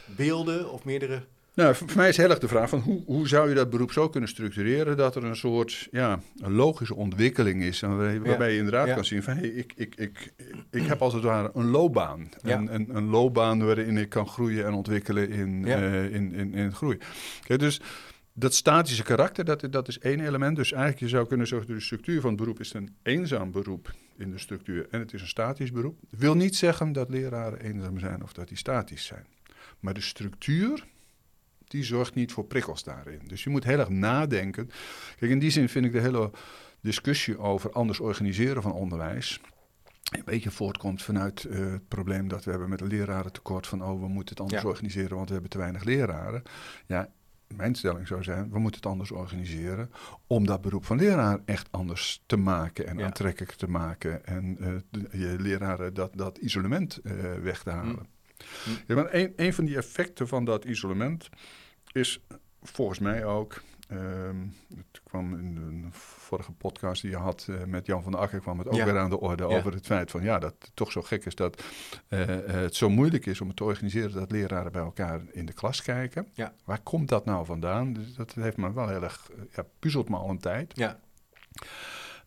beelden 0.05 0.71
of 0.71 0.83
meerdere... 0.85 1.23
Nou, 1.55 1.75
voor 1.75 1.87
mij 1.95 2.09
is 2.09 2.17
heel 2.17 2.29
erg 2.29 2.39
de 2.39 2.47
vraag 2.47 2.69
van 2.69 2.79
hoe, 2.79 3.03
hoe 3.05 3.27
zou 3.27 3.49
je 3.49 3.55
dat 3.55 3.69
beroep 3.69 3.91
zo 3.91 4.09
kunnen 4.09 4.29
structureren 4.29 4.97
dat 4.97 5.15
er 5.15 5.23
een 5.23 5.35
soort 5.35 5.87
ja, 5.91 6.19
een 6.37 6.53
logische 6.53 6.95
ontwikkeling 6.95 7.63
is. 7.63 7.81
En 7.81 7.97
waar- 7.97 8.21
waarbij 8.23 8.51
je 8.51 8.57
inderdaad 8.57 8.87
Ja. 8.87 8.93
kan 8.93 9.05
zien 9.05 9.23
van 9.23 9.35
hey, 9.37 9.47
ik, 9.47 9.73
ik, 9.75 9.95
ik, 9.95 10.33
ik 10.71 10.85
heb 10.85 11.01
als 11.01 11.13
het 11.13 11.23
ware 11.23 11.51
een 11.53 11.65
loopbaan. 11.69 12.29
Ja. 12.43 12.57
Een, 12.57 12.73
een, 12.73 12.95
een 12.95 13.05
loopbaan 13.05 13.65
waarin 13.65 13.97
ik 13.97 14.09
kan 14.09 14.27
groeien 14.27 14.65
en 14.65 14.73
ontwikkelen 14.73 15.29
in, 15.29 15.63
Ja. 15.65 15.81
eh, 15.81 16.13
in, 16.13 16.33
in, 16.33 16.53
in 16.53 16.73
groei. 16.73 16.97
Kijk, 17.43 17.59
dus 17.59 17.81
dat 18.33 18.53
statische 18.53 19.03
karakter, 19.03 19.45
dat, 19.45 19.67
dat 19.71 19.87
is 19.87 19.99
één 19.99 20.19
element. 20.25 20.55
Dus 20.55 20.71
eigenlijk 20.71 21.01
je 21.03 21.09
zou 21.09 21.27
kunnen 21.27 21.47
zeggen, 21.47 21.67
de 21.73 21.79
structuur 21.79 22.21
van 22.21 22.29
het 22.29 22.39
beroep 22.39 22.59
is 22.59 22.73
een 22.73 22.95
eenzaam 23.03 23.51
beroep 23.51 23.91
in 24.17 24.31
de 24.31 24.37
structuur. 24.39 24.87
En 24.89 24.99
het 24.99 25.13
is 25.13 25.21
een 25.21 25.27
statisch 25.27 25.71
beroep. 25.71 25.97
Dat 26.09 26.19
wil 26.19 26.35
niet 26.35 26.55
zeggen 26.55 26.91
dat 26.91 27.09
leraren 27.09 27.59
eenzaam 27.59 27.99
zijn 27.99 28.23
of 28.23 28.33
dat 28.33 28.47
die 28.47 28.57
statisch 28.57 29.05
zijn. 29.05 29.25
Maar 29.83 29.93
de 29.93 30.01
structuur, 30.01 30.85
die 31.67 31.83
zorgt 31.83 32.15
niet 32.15 32.31
voor 32.31 32.45
prikkels 32.45 32.83
daarin. 32.83 33.19
Dus 33.27 33.43
je 33.43 33.49
moet 33.49 33.63
heel 33.63 33.79
erg 33.79 33.89
nadenken. 33.89 34.69
Kijk, 35.19 35.31
in 35.31 35.39
die 35.39 35.49
zin 35.49 35.69
vind 35.69 35.85
ik 35.85 35.91
de 35.91 35.99
hele 35.99 36.31
discussie 36.81 37.37
over 37.37 37.71
anders 37.71 37.99
organiseren 37.99 38.61
van 38.61 38.73
onderwijs 38.73 39.41
een 40.11 40.21
beetje 40.25 40.51
voortkomt 40.51 41.01
vanuit 41.03 41.43
eh, 41.43 41.59
het 41.71 41.87
probleem 41.87 42.27
dat 42.27 42.43
we 42.43 42.49
hebben 42.51 42.69
met 42.69 42.81
een 42.81 42.87
lerarentekort 42.87 43.67
van 43.67 43.83
oh, 43.83 43.99
we 44.01 44.07
moeten 44.07 44.35
het 44.35 44.39
anders 44.43 44.61
Ja. 44.61 44.67
organiseren, 44.67 45.15
want 45.15 45.27
we 45.27 45.33
hebben 45.33 45.51
te 45.51 45.57
weinig 45.57 45.83
leraren. 45.83 46.43
Ja, 46.85 47.09
mijn 47.55 47.75
stelling 47.75 48.07
zou 48.07 48.23
zijn, 48.23 48.49
we 48.51 48.59
moeten 48.59 48.81
het 48.81 48.89
anders 48.91 49.11
organiseren 49.11 49.91
om 50.27 50.45
dat 50.45 50.61
beroep 50.61 50.85
van 50.85 50.97
leraar 50.97 51.39
echt 51.45 51.67
anders 51.71 52.23
te 52.25 52.37
maken 52.37 52.87
en 52.87 52.97
Ja. 52.97 53.05
aantrekkelijker 53.05 53.57
te 53.57 53.69
maken 53.69 54.25
en 54.25 54.57
eh, 54.59 54.73
de- 54.89 55.17
je 55.17 55.35
leraren 55.39 55.93
dat, 55.93 56.11
dat 56.15 56.37
isolement 56.37 56.97
eh, 57.03 57.13
weg 57.41 57.63
te 57.63 57.69
halen. 57.69 57.95
Hm. 57.95 58.12
Ja, 58.87 58.95
maar 58.95 59.13
een, 59.13 59.33
een 59.35 59.53
van 59.53 59.65
die 59.65 59.77
effecten 59.77 60.27
van 60.27 60.45
dat 60.45 60.65
isolement 60.65 61.29
is 61.91 62.19
volgens 62.61 62.99
mij 62.99 63.25
ook. 63.25 63.61
ehm, 63.87 64.37
het 64.75 65.01
kwam 65.03 65.33
in 65.39 65.55
de 65.81 65.87
vorige 65.91 66.51
podcast 66.51 67.01
die 67.01 67.11
je 67.11 67.17
had 67.17 67.47
eh, 67.49 67.63
met 67.63 67.85
Jan 67.85 68.03
van 68.03 68.11
der 68.11 68.21
Akker, 68.21 68.39
kwam 68.39 68.57
het 68.59 68.67
ook 68.67 68.75
Ja. 68.75 68.85
weer 68.85 68.97
aan 68.97 69.09
de 69.09 69.19
orde 69.19 69.43
Ja. 69.47 69.57
over 69.57 69.73
het 69.73 69.85
feit 69.85 70.11
van 70.11 70.23
ja, 70.23 70.39
dat 70.39 70.55
het 70.59 70.71
toch 70.73 70.91
zo 70.91 71.01
gek 71.01 71.25
is 71.25 71.35
dat 71.35 71.63
eh, 72.07 72.21
eh, 72.21 72.45
het 72.61 72.75
zo 72.75 72.89
moeilijk 72.89 73.25
is 73.25 73.41
om 73.41 73.47
het 73.47 73.55
te 73.57 73.63
organiseren 73.63 74.11
dat 74.13 74.31
leraren 74.31 74.71
bij 74.71 74.81
elkaar 74.81 75.21
in 75.31 75.45
de 75.45 75.53
klas 75.53 75.81
kijken. 75.81 76.27
Ja. 76.33 76.53
Waar 76.65 76.81
komt 76.81 77.09
dat 77.09 77.25
nou 77.25 77.45
vandaan? 77.45 77.93
Dus 77.93 78.13
dat 78.13 78.33
heeft 78.33 78.57
me 78.57 78.73
wel 78.73 78.87
heel 78.87 79.03
erg, 79.03 79.29
ja, 79.55 79.65
puzzelt 79.79 80.09
me 80.09 80.15
al 80.17 80.29
een 80.29 80.39
tijd. 80.39 80.71
Ja, 80.77 80.99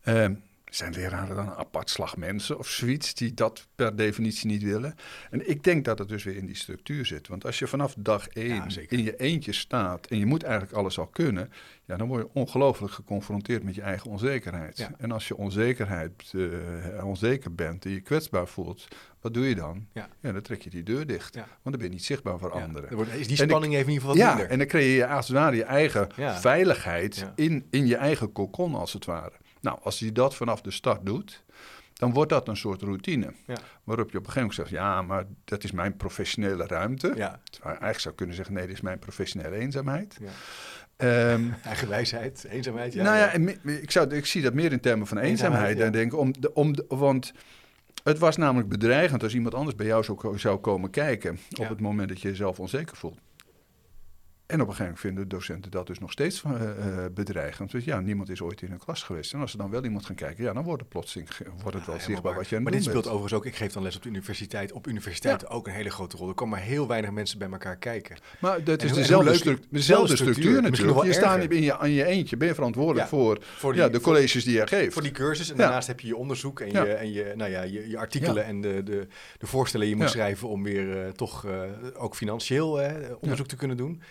Ehm, 0.02 0.34
zijn 0.70 0.92
leraren 0.94 1.36
dan 1.36 1.46
een 1.46 1.54
apart 1.54 1.90
slag 1.90 2.16
mensen 2.16 2.58
of 2.58 2.68
zoiets 2.68 3.14
die 3.14 3.34
dat 3.34 3.66
per 3.74 3.96
definitie 3.96 4.46
niet 4.46 4.62
willen? 4.62 4.94
En 5.30 5.48
ik 5.50 5.62
denk 5.64 5.84
dat 5.84 5.98
het 5.98 6.08
dus 6.08 6.24
weer 6.24 6.36
in 6.36 6.46
die 6.46 6.56
structuur 6.56 7.06
zit. 7.06 7.28
Want 7.28 7.44
als 7.44 7.58
je 7.58 7.66
vanaf 7.66 7.94
dag 7.98 8.28
één 8.28 8.54
Ja, 8.68 8.80
in 8.88 9.02
je 9.04 9.16
eentje 9.16 9.52
staat 9.52 10.06
en 10.06 10.18
je 10.18 10.26
moet 10.26 10.42
eigenlijk 10.42 10.72
alles 10.74 10.98
al 10.98 11.06
kunnen, 11.06 11.50
ja, 11.84 11.96
dan 11.96 12.08
word 12.08 12.22
je 12.22 12.30
ongelooflijk 12.40 12.92
geconfronteerd 12.92 13.62
met 13.62 13.74
je 13.74 13.82
eigen 13.82 14.10
onzekerheid. 14.10 14.78
Ja. 14.78 14.90
En 14.98 15.12
als 15.12 15.28
je 15.28 15.36
onzekerheid, 15.36 16.32
eh, 16.34 17.04
onzeker 17.06 17.54
bent 17.54 17.84
en 17.84 17.90
je 17.90 18.00
kwetsbaar 18.00 18.48
voelt, 18.48 18.88
wat 19.20 19.34
doe 19.34 19.48
je 19.48 19.54
dan? 19.54 19.86
Ja. 19.92 20.08
dan 20.20 20.42
trek 20.42 20.62
je 20.62 20.70
die 20.70 20.82
deur 20.82 21.06
dicht. 21.06 21.34
Ja. 21.34 21.40
Want 21.40 21.48
dan 21.62 21.72
ben 21.72 21.84
je 21.84 21.88
niet 21.90 22.04
zichtbaar 22.04 22.38
voor 22.38 22.54
ja. 22.56 22.62
anderen. 22.64 22.90
Er 22.90 22.96
wordt, 22.96 23.12
is 23.14 23.26
die 23.28 23.36
spanning 23.36 23.74
even 23.74 23.86
in 23.86 23.92
ieder 23.92 24.08
geval 24.08 24.08
wat 24.08 24.16
Ja, 24.26 24.28
minder. 24.34 24.50
en 24.50 24.58
dan 24.58 24.66
creëer 24.66 24.96
je 24.96 25.06
als 25.06 25.28
het 25.28 25.36
ware 25.36 25.56
je 25.56 25.64
eigen 25.64 26.08
Ja. 26.16 26.40
veiligheid 26.40 27.16
Ja. 27.16 27.32
in, 27.36 27.66
in 27.70 27.86
je 27.86 27.96
eigen 27.96 28.32
kokon, 28.32 28.74
als 28.74 28.92
het 28.92 29.04
ware. 29.04 29.32
Nou, 29.66 29.78
als 29.82 29.98
je 29.98 30.12
dat 30.12 30.34
vanaf 30.34 30.60
de 30.60 30.70
start 30.70 31.06
doet, 31.06 31.44
dan 31.92 32.12
wordt 32.12 32.30
dat 32.30 32.48
een 32.48 32.56
soort 32.56 32.82
routine. 32.82 33.32
Ja. 33.46 33.56
Waarop 33.84 34.10
je 34.10 34.18
op 34.18 34.26
een 34.26 34.32
gegeven 34.32 34.40
moment 34.40 34.54
zegt, 34.54 34.70
ja, 34.70 35.02
maar 35.02 35.24
dat 35.44 35.64
is 35.64 35.72
mijn 35.72 35.96
professionele 35.96 36.66
ruimte. 36.66 37.06
Ja, 37.16 37.40
Terwijl 37.50 37.74
je 37.74 37.80
eigenlijk 37.80 38.00
zou 38.00 38.14
kunnen 38.14 38.36
zeggen, 38.36 38.54
nee, 38.54 38.66
dit 38.66 38.74
is 38.74 38.80
mijn 38.80 38.98
professionele 38.98 39.56
eenzaamheid. 39.56 40.18
ja. 40.20 40.30
Ehm, 40.96 41.44
Eigen 41.62 41.88
wijsheid, 41.88 42.44
eenzaamheid. 42.48 42.92
Ja, 42.92 43.02
nou 43.02 43.16
ja, 43.16 43.32
ik, 43.80 43.90
zou, 43.90 44.14
ik 44.14 44.26
zie 44.26 44.42
dat 44.42 44.54
meer 44.54 44.72
in 44.72 44.80
termen 44.80 45.06
van 45.06 45.18
Eenzaamheid, 45.18 45.68
eenzaamheid. 45.68 45.78
ja. 45.78 45.84
En 45.84 45.92
denk, 45.92 46.14
om 46.14 46.40
de, 46.40 46.54
om 46.54 46.76
de, 46.76 46.84
want 46.88 47.32
het 48.04 48.18
was 48.18 48.36
namelijk 48.36 48.68
bedreigend 48.68 49.22
als 49.22 49.34
iemand 49.34 49.54
anders 49.54 49.76
bij 49.76 49.86
jou 49.86 50.04
zou, 50.04 50.38
zou 50.38 50.58
komen 50.58 50.90
kijken. 50.90 51.38
Op 51.60 51.68
het 51.68 51.80
moment 51.80 52.08
dat 52.08 52.20
je 52.20 52.28
jezelf 52.28 52.60
onzeker 52.60 52.96
voelt. 52.96 53.18
En 54.46 54.60
op 54.60 54.68
een 54.68 54.74
gegeven 54.74 54.84
moment 54.84 55.00
vinden 55.00 55.28
docenten 55.28 55.70
dat 55.70 55.86
dus 55.86 55.98
nog 55.98 56.12
steeds 56.12 56.42
eh, 56.42 56.52
eh, 57.04 57.12
bedreigend. 57.12 57.70
Dus 57.70 57.84
ja, 57.84 58.00
niemand 58.00 58.28
is 58.28 58.40
ooit 58.42 58.62
in 58.62 58.72
een 58.72 58.78
klas 58.78 59.02
geweest. 59.02 59.32
En 59.32 59.40
als 59.40 59.52
er 59.52 59.58
dan 59.58 59.70
wel 59.70 59.84
iemand 59.84 60.06
gaan 60.06 60.14
kijken, 60.14 60.44
ja, 60.44 60.52
dan 60.52 60.62
wordt 60.64 60.80
het 60.80 60.90
plotseling 60.90 61.28
wordt 61.28 61.46
het 61.46 61.62
wel 61.62 61.72
Ja, 61.72 61.82
helemaal 61.84 62.00
zichtbaar 62.00 62.34
wat 62.34 62.48
je 62.48 62.56
aan 62.56 62.62
Maar 62.62 62.72
dit 62.72 62.80
speelt 62.82 62.94
bent. 63.04 63.06
overigens 63.14 63.40
ook, 63.40 63.46
ik 63.46 63.56
geef 63.56 63.72
dan 63.72 63.82
les 63.82 63.96
op 63.96 64.02
de 64.02 64.08
universiteit, 64.08 64.72
op 64.72 64.86
universiteiten 64.86 65.48
ook 65.48 65.66
een 65.66 65.72
hele 65.72 65.90
grote 65.90 66.16
rol. 66.16 66.28
Er 66.28 66.34
komen 66.34 66.58
maar 66.58 66.66
heel 66.66 66.86
weinig 66.88 67.10
mensen 67.10 67.38
bij 67.38 67.48
elkaar 67.50 67.76
kijken. 67.76 68.16
Maar 68.40 68.64
dat 68.64 68.82
is 68.82 68.90
hoe- 68.90 68.98
dezelfde, 68.98 69.30
leuk- 69.30 69.38
stru- 69.38 69.58
dezelfde 69.70 70.14
structuur, 70.16 70.34
structuur, 70.42 70.62
natuurlijk. 70.62 70.98
Je 70.98 71.04
wel 71.04 71.12
staat 71.12 71.50
in 71.50 71.62
je, 71.62 71.78
aan 71.78 71.90
je 71.90 72.04
eentje, 72.04 72.36
ben 72.36 72.48
je 72.48 72.54
verantwoordelijk 72.54 73.02
Ja, 73.10 73.16
voor, 73.16 73.38
Voor 73.56 73.72
die, 73.72 73.80
ja, 73.82 73.88
de 73.88 73.94
voor- 73.94 74.02
colleges 74.02 74.44
die 74.44 74.54
je 74.56 74.66
geeft. 74.66 74.92
Voor 74.92 75.02
die 75.02 75.10
cursus. 75.10 75.50
En 75.50 75.56
daarnaast 75.56 75.86
heb 75.86 76.00
je 76.00 76.06
je 76.06 76.16
onderzoek 76.16 76.60
en, 76.60 76.70
je, 76.70 76.92
en 76.92 77.12
je, 77.12 77.32
nou 77.36 77.50
ja, 77.50 77.62
je, 77.62 77.88
je 77.88 77.98
artikelen 77.98 78.44
en 78.44 78.60
de, 78.60 78.82
de, 78.82 79.06
de 79.38 79.46
voorstellen 79.46 79.86
die 79.86 79.94
je 79.96 80.00
moet 80.02 80.10
schrijven 80.10 80.48
om 80.48 80.62
weer 80.62 81.02
eh, 81.04 81.10
toch 81.10 81.46
ook 81.94 82.14
financieel 82.16 82.80
onderzoek 83.20 83.46
te 83.46 83.56
kunnen 83.56 83.76
doen. 83.76 84.02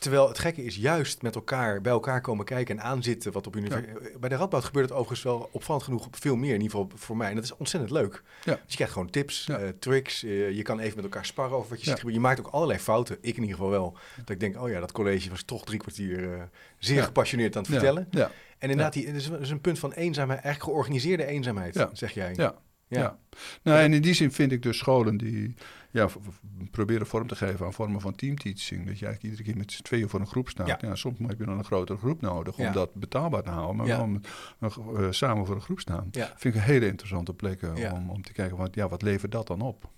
Terwijl 0.00 0.28
het 0.28 0.38
gekke 0.38 0.64
is 0.64 0.76
juist 0.76 1.22
met 1.22 1.34
elkaar 1.34 1.80
bij 1.80 1.92
elkaar 1.92 2.20
komen 2.20 2.44
kijken 2.44 2.78
en 2.78 2.84
aanzitten. 2.84 3.32
Wat 3.32 3.46
op 3.46 3.56
universiteit. 3.56 4.20
Bij 4.20 4.28
de 4.28 4.34
Radboud 4.36 4.64
gebeurt 4.64 4.84
het 4.88 4.94
overigens 4.98 5.22
wel 5.22 5.48
opvallend 5.52 5.84
genoeg 5.84 6.08
veel 6.10 6.36
meer. 6.36 6.54
In 6.54 6.60
ieder 6.60 6.78
geval 6.78 6.90
voor 6.98 7.16
mij. 7.16 7.28
En 7.28 7.34
dat 7.34 7.44
is 7.44 7.56
ontzettend 7.56 7.92
leuk. 7.92 8.22
Ja. 8.44 8.52
Dus 8.52 8.60
je 8.66 8.74
krijgt 8.74 8.92
gewoon 8.92 9.10
tips, 9.10 9.44
Ja. 9.46 9.58
eh, 9.58 9.68
tricks. 9.78 10.22
eh, 10.24 10.50
je 10.50 10.62
kan 10.62 10.78
even 10.78 10.94
met 10.96 11.04
elkaar 11.04 11.26
sparren 11.26 11.56
over 11.56 11.70
wat 11.70 11.84
je 11.84 11.90
ziet. 11.90 12.12
Je 12.12 12.20
maakt 12.20 12.40
ook 12.40 12.46
allerlei 12.46 12.78
fouten. 12.78 13.16
Ik 13.20 13.36
in 13.36 13.40
ieder 13.42 13.56
geval 13.56 13.70
wel. 13.70 13.96
Dat 14.16 14.28
ik 14.30 14.40
denk, 14.40 14.60
oh 14.62 14.68
ja, 14.70 14.80
dat 14.80 14.92
college 14.92 15.30
was 15.30 15.42
toch 15.42 15.64
drie 15.64 15.78
kwartier 15.78 16.34
eh, 16.34 16.42
zeer 16.78 17.02
gepassioneerd 17.02 17.56
aan 17.56 17.62
het 17.62 17.70
vertellen. 17.70 18.08
Ja, 18.10 18.30
En 18.58 18.70
inderdaad, 18.70 18.92
die, 18.92 19.06
het 19.06 19.16
is, 19.40 19.50
een 19.50 19.60
punt 19.60 19.78
van 19.78 19.92
eenzaamheid. 19.92 20.40
Eigenlijk 20.42 20.72
georganiseerde 20.72 21.24
eenzaamheid, 21.26 21.86
zeg 21.92 22.12
jij. 22.12 22.32
ja. 22.36 22.54
Ja. 22.90 23.00
Ja. 23.00 23.18
Nou, 23.62 23.78
en 23.78 23.92
in 23.92 24.02
die 24.02 24.14
zin 24.14 24.32
vind 24.32 24.52
ik 24.52 24.62
dus 24.62 24.78
scholen 24.78 25.16
die 25.16 25.54
ja, 25.90 26.08
proberen 26.70 27.06
vorm 27.06 27.26
te 27.26 27.36
geven 27.36 27.66
aan 27.66 27.72
vormen 27.72 28.00
van 28.00 28.14
teamteaching. 28.14 28.86
Dat 28.86 28.98
je 28.98 29.04
eigenlijk 29.06 29.22
iedere 29.22 29.42
keer 29.42 29.56
met 29.56 29.72
z'n 29.72 29.82
tweeën 29.82 30.08
voor 30.08 30.20
een 30.20 30.26
groep 30.26 30.48
staat. 30.48 30.66
Ja. 30.66 30.78
Ja. 30.80 30.94
soms 30.94 31.18
heb 31.26 31.38
je 31.38 31.44
dan 31.44 31.58
een 31.58 31.64
grotere 31.64 31.98
groep 31.98 32.20
nodig 32.20 32.56
om 32.58 32.64
Ja. 32.64 32.72
dat 32.72 32.94
betaalbaar 32.94 33.42
te 33.42 33.50
houden. 33.50 33.76
Maar 33.76 33.86
wel 33.86 34.06
met- 34.06 34.28
nog, 34.58 34.96
eh, 34.96 35.06
samen 35.10 35.46
voor 35.46 35.54
een 35.54 35.60
groep 35.60 35.80
staan. 35.80 36.08
Ja. 36.10 36.26
Vind 36.36 36.54
ik 36.54 36.60
een 36.60 36.66
hele 36.66 36.86
interessante 36.86 37.34
plek 37.34 37.62
eh, 37.62 37.92
om, 37.94 38.10
om 38.10 38.22
te 38.22 38.32
kijken, 38.32 38.56
wat, 38.56 38.74
ja, 38.74 38.88
wat 38.88 39.02
levert 39.02 39.32
dat 39.32 39.46
dan 39.46 39.60
op? 39.60 39.90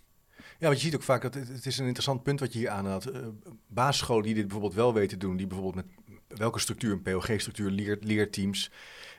Ja, 0.58 0.68
want 0.68 0.80
je 0.80 0.84
ziet 0.86 0.94
ook 0.94 1.02
vaak 1.02 1.22
dat 1.22 1.34
het, 1.34 1.48
het 1.48 1.66
is 1.66 1.78
een 1.78 1.84
interessant 1.84 2.22
punt 2.22 2.40
wat 2.40 2.52
je 2.52 2.58
hier 2.58 2.68
aanhaalt. 2.68 3.14
Uh, 3.14 3.26
basisscholen 3.66 4.22
die 4.24 4.34
dit 4.34 4.42
bijvoorbeeld 4.42 4.74
wel 4.74 4.94
weten 4.94 5.18
doen, 5.18 5.36
die 5.36 5.46
bijvoorbeeld 5.46 5.84
met 5.86 5.94
welke 6.38 6.58
structuur, 6.58 6.92
een 6.92 7.02
POG-structuur, 7.02 7.70
leer, 7.70 7.96
leerteams. 8.00 8.70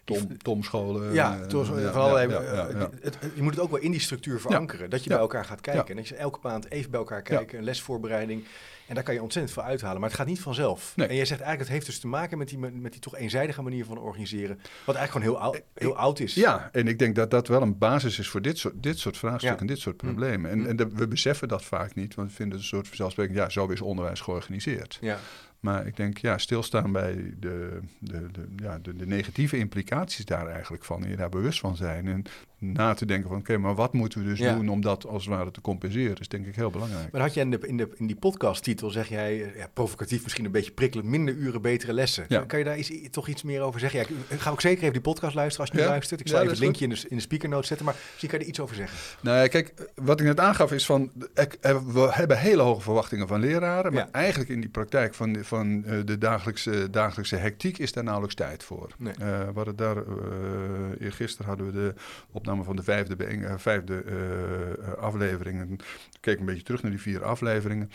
Tom, 0.03 0.37
tomscholen. 0.37 1.13
ja, 1.13 1.39
eh, 1.49 1.49
ja, 1.49 2.41
ja, 2.41 2.67
eh, 3.01 3.11
je 3.35 3.41
moet 3.41 3.53
het 3.55 3.63
ook 3.63 3.69
wel 3.71 3.79
in 3.79 3.91
die 3.91 3.99
structuur 3.99 4.39
verankeren. 4.39 4.89
Dat 4.89 5.03
je 5.03 5.09
bij 5.09 5.17
elkaar 5.19 5.45
gaat 5.45 5.61
kijken. 5.61 5.87
En 5.87 5.95
dat 5.95 6.07
je 6.07 6.15
elke 6.15 6.39
maand 6.41 6.71
even 6.71 6.91
bij 6.91 6.99
elkaar 6.99 7.21
kijken, 7.21 7.57
een 7.57 7.63
lesvoorbereiding. 7.63 8.43
En 8.87 8.95
daar 8.95 9.03
kan 9.03 9.13
je 9.13 9.21
ontzettend 9.21 9.53
veel 9.53 9.63
uithalen. 9.63 9.99
Maar 9.99 10.09
het 10.09 10.17
gaat 10.17 10.27
niet 10.27 10.39
vanzelf. 10.41 10.93
Nee. 10.95 11.07
En 11.07 11.15
jij 11.15 11.25
zegt 11.25 11.39
eigenlijk, 11.41 11.69
het 11.69 11.77
heeft 11.79 11.85
dus 11.85 11.99
te 11.99 12.07
maken 12.07 12.37
met 12.37 12.49
die, 12.49 12.57
met 12.57 12.91
die 12.91 13.01
toch 13.01 13.15
eenzijdige 13.15 13.61
manier 13.61 13.85
van 13.85 13.97
organiseren. 13.97 14.59
Wat 14.85 14.95
eigenlijk 14.95 15.11
gewoon 15.25 15.43
heel, 15.43 15.53
oud, 15.53 15.61
heel 15.73 15.97
oud 15.97 16.19
is. 16.19 16.33
Ja, 16.33 16.69
en 16.71 16.87
ik 16.87 16.99
denk 16.99 17.15
dat 17.15 17.31
dat 17.31 17.47
wel 17.47 17.61
een 17.61 17.77
basis 17.77 18.19
is 18.19 18.27
voor 18.29 18.41
dit 18.41 18.57
soort, 18.57 18.83
dit 18.83 18.99
soort 18.99 19.17
vraagstukken 19.17 19.55
Ja. 19.55 19.61
en 19.61 19.67
dit 19.67 19.79
soort 19.79 20.01
Hm. 20.01 20.07
problemen. 20.07 20.51
En, 20.51 20.59
Hm. 20.59 20.65
en 20.67 20.75
de- 20.75 20.89
we 20.93 21.07
beseffen 21.07 21.47
dat 21.47 21.63
vaak 21.63 21.95
niet, 21.95 22.15
want 22.15 22.29
we 22.29 22.35
vinden 22.35 22.53
het 22.53 22.63
een 22.63 22.69
soort 22.69 22.87
vanzelfsprekend, 22.87 23.37
ja, 23.37 23.49
zo 23.49 23.67
is 23.67 23.81
onderwijs 23.81 24.19
georganiseerd. 24.21 24.97
Ja. 25.01 25.17
Maar 25.63 25.87
ik 25.87 25.95
denk, 25.95 26.17
ja, 26.17 26.37
stilstaan 26.37 26.91
bij 26.91 27.33
de, 27.39 27.79
de, 27.99 28.31
de, 28.31 28.47
ja, 28.55 28.79
de, 28.79 28.95
de 28.95 29.05
negatieve 29.05 29.57
implicaties 29.57 30.25
daar 30.25 30.47
eigenlijk 30.47 30.83
van. 30.83 31.03
En 31.03 31.09
je 31.09 31.15
daar 31.15 31.29
bewust 31.29 31.59
van 31.59 31.75
zijn. 31.75 32.07
En 32.07 32.23
na 32.63 32.93
te 32.93 33.05
denken 33.05 33.29
van, 33.29 33.37
oké, 33.37 33.57
maar 33.57 33.75
wat 33.75 33.93
moeten 33.93 34.19
we 34.23 34.25
dus 34.29 34.39
Ja. 34.39 34.55
doen 34.55 34.69
om 34.69 34.81
dat 34.81 35.07
als 35.07 35.25
het 35.25 35.33
ware 35.35 35.51
te 35.51 35.61
compenseren, 35.61 36.17
is 36.19 36.27
denk 36.27 36.45
ik 36.45 36.55
heel 36.55 36.69
belangrijk. 36.69 37.11
Maar 37.11 37.21
had 37.21 37.33
jij 37.33 37.43
in, 37.43 37.51
de, 37.51 37.59
in, 37.67 37.77
de, 37.77 37.89
in 37.95 38.07
die 38.07 38.15
podcasttitel, 38.15 38.89
zeg 38.89 39.09
jij, 39.09 39.43
eh, 39.43 39.55
ja, 39.57 39.67
provocatief 39.73 40.23
misschien 40.23 40.45
een 40.45 40.51
beetje 40.51 40.71
prikkelend, 40.71 41.09
minder 41.09 41.35
uren, 41.35 41.61
betere 41.61 41.93
lessen. 41.93 42.25
Ja. 42.27 42.39
Kan 42.39 42.59
je 42.59 42.65
daar 42.65 42.77
iets, 42.77 42.91
toch 43.11 43.27
iets 43.27 43.43
meer 43.43 43.61
over 43.61 43.79
zeggen? 43.79 43.99
Ja, 43.99 44.05
ik 44.35 44.39
ga 44.39 44.49
ook 44.49 44.61
zeker 44.61 44.81
even 44.81 44.93
die 44.93 45.01
podcast 45.01 45.35
luisteren 45.35 45.67
als 45.67 45.75
je 45.77 45.83
nu 45.83 45.89
luistert. 45.89 46.19
Ik 46.19 46.27
zal 46.27 46.35
Ja, 46.37 46.41
even 46.41 46.55
het 46.55 46.63
linkje 46.63 46.83
in 46.83 46.89
de, 46.89 47.05
in 47.09 47.15
de 47.15 47.21
speakernote 47.21 47.67
zetten, 47.67 47.85
maar 47.85 47.95
misschien 48.09 48.29
kan 48.29 48.37
je 48.39 48.43
er 48.43 48.49
iets 48.49 48.59
over 48.59 48.75
zeggen. 48.75 48.97
Nou 49.21 49.37
ja, 49.37 49.47
kijk, 49.47 49.73
wat 49.95 50.19
ik 50.19 50.25
net 50.25 50.39
aangaf 50.39 50.71
is 50.71 50.85
van, 50.85 51.11
eh, 51.33 51.45
we 51.93 52.07
hebben 52.11 52.37
hele 52.39 52.61
hoge 52.61 52.81
verwachtingen 52.81 53.27
van 53.27 53.39
leraren, 53.39 53.93
maar 53.93 54.05
Ja. 54.05 54.11
eigenlijk 54.11 54.49
in 54.49 54.59
die 54.61 54.69
praktijk 54.69 55.13
van, 55.13 55.33
de- 55.33 55.43
van 55.43 55.85
eh, 55.85 55.97
de 56.05 56.17
dagelijkse, 56.17 56.89
dagelijkse 56.89 57.35
hectiek 57.35 57.77
is 57.77 57.91
daar 57.91 58.03
nauwelijks 58.03 58.35
tijd 58.35 58.63
voor. 58.63 58.89
Nee. 58.97 59.13
Eh, 59.13 59.19
we 59.19 59.51
hadden 59.55 59.75
daar, 59.75 59.97
eh 59.97 61.11
gisteren 61.11 61.47
hadden 61.47 61.65
we 61.65 61.71
de 61.71 61.93
opname 62.31 62.52
van 62.61 62.75
de 62.75 62.83
vijfde, 62.83 63.15
bijeen- 63.15 63.43
eh, 63.43 63.57
vijfde 63.57 64.01
eh, 64.03 64.71
eh, 64.71 64.93
aflevering. 64.93 65.59
En 65.59 65.71
ik 65.71 66.17
keek 66.19 66.39
een 66.39 66.45
beetje 66.45 66.63
terug 66.63 66.81
naar 66.81 66.91
die 66.91 67.01
vier 67.01 67.23
afleveringen. 67.23 67.89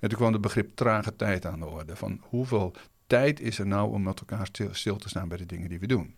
En 0.00 0.08
toen 0.08 0.18
kwam 0.18 0.32
het 0.32 0.40
begrip 0.42 0.70
trage 0.76 1.16
tijd 1.16 1.46
aan 1.46 1.58
de 1.60 1.66
orde. 1.66 1.96
Van 1.96 2.20
hoeveel 2.22 2.74
tijd 3.06 3.40
is 3.40 3.58
er 3.58 3.66
nou 3.66 3.90
om 3.92 4.02
met 4.02 4.20
elkaar 4.20 4.46
stil, 4.46 4.68
stil 4.72 4.96
te 4.96 5.08
staan 5.08 5.28
bij 5.28 5.38
de 5.38 5.46
dingen 5.46 5.68
die 5.68 5.78
we 5.78 5.86
doen? 5.86 6.14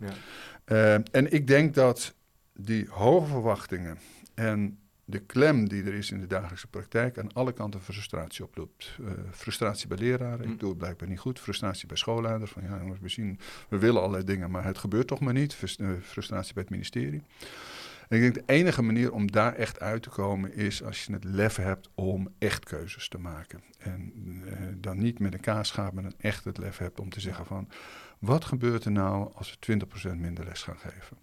Ja. 0.64 1.02
En 1.10 1.32
ik 1.32 1.46
denk 1.46 1.74
dat 1.74 2.14
die 2.54 2.86
hoge 2.90 3.26
verwachtingen 3.26 3.98
en 4.34 4.78
de 5.04 5.18
klem 5.18 5.68
die 5.68 5.82
er 5.84 5.94
is 5.94 6.10
in 6.10 6.20
de 6.20 6.26
dagelijkse 6.26 6.66
praktijk 6.66 7.18
aan 7.18 7.32
alle 7.32 7.52
kanten 7.52 7.80
frustratie 7.82 8.44
oploopt. 8.44 8.98
Frustratie 9.30 9.88
bij 9.88 9.98
leraren, 9.98 10.46
Mm. 10.46 10.52
ik 10.52 10.58
doe 10.60 10.68
het 10.68 10.78
blijkbaar 10.78 11.08
niet 11.08 11.18
goed. 11.18 11.40
Frustratie 11.40 11.86
bij 11.86 11.96
schoolleiders, 11.96 12.50
van 12.50 12.62
ja 12.62 12.78
jongens, 12.78 13.00
we, 13.00 13.08
zien, 13.08 13.38
we 13.68 13.78
willen 13.78 14.00
allerlei 14.00 14.24
dingen, 14.24 14.50
maar 14.50 14.64
het 14.64 14.78
gebeurt 14.78 15.06
toch 15.06 15.20
maar 15.20 15.32
niet. 15.34 15.54
Frus- 15.54 15.78
Frustratie 16.02 16.54
bij 16.54 16.62
het 16.62 16.72
ministerie. 16.72 17.22
En 18.08 18.16
ik 18.16 18.22
denk 18.22 18.34
de 18.34 18.52
enige 18.52 18.82
manier 18.82 19.12
om 19.12 19.30
daar 19.30 19.54
echt 19.54 19.80
uit 19.80 20.02
te 20.02 20.08
komen 20.08 20.54
is 20.54 20.82
als 20.82 21.04
je 21.04 21.12
het 21.12 21.24
lef 21.24 21.56
hebt 21.56 21.88
om 21.94 22.28
echt 22.38 22.64
keuzes 22.64 23.08
te 23.08 23.18
maken. 23.18 23.60
En 23.78 24.12
eh, 24.46 24.52
dan 24.76 24.98
niet 24.98 25.18
met 25.18 25.34
een 25.34 25.40
kaasschaap, 25.40 25.92
maar 25.92 26.02
dan 26.02 26.14
echt 26.18 26.44
het 26.44 26.58
lef 26.58 26.78
hebt 26.78 27.00
om 27.00 27.10
te 27.10 27.20
zeggen 27.20 27.46
van... 27.46 27.68
wat 28.18 28.44
gebeurt 28.44 28.84
er 28.84 28.90
nou 28.90 29.32
als 29.34 29.58
we 29.60 29.78
20% 30.12 30.16
minder 30.16 30.44
les 30.44 30.62
gaan 30.62 30.78
geven? 30.78 31.16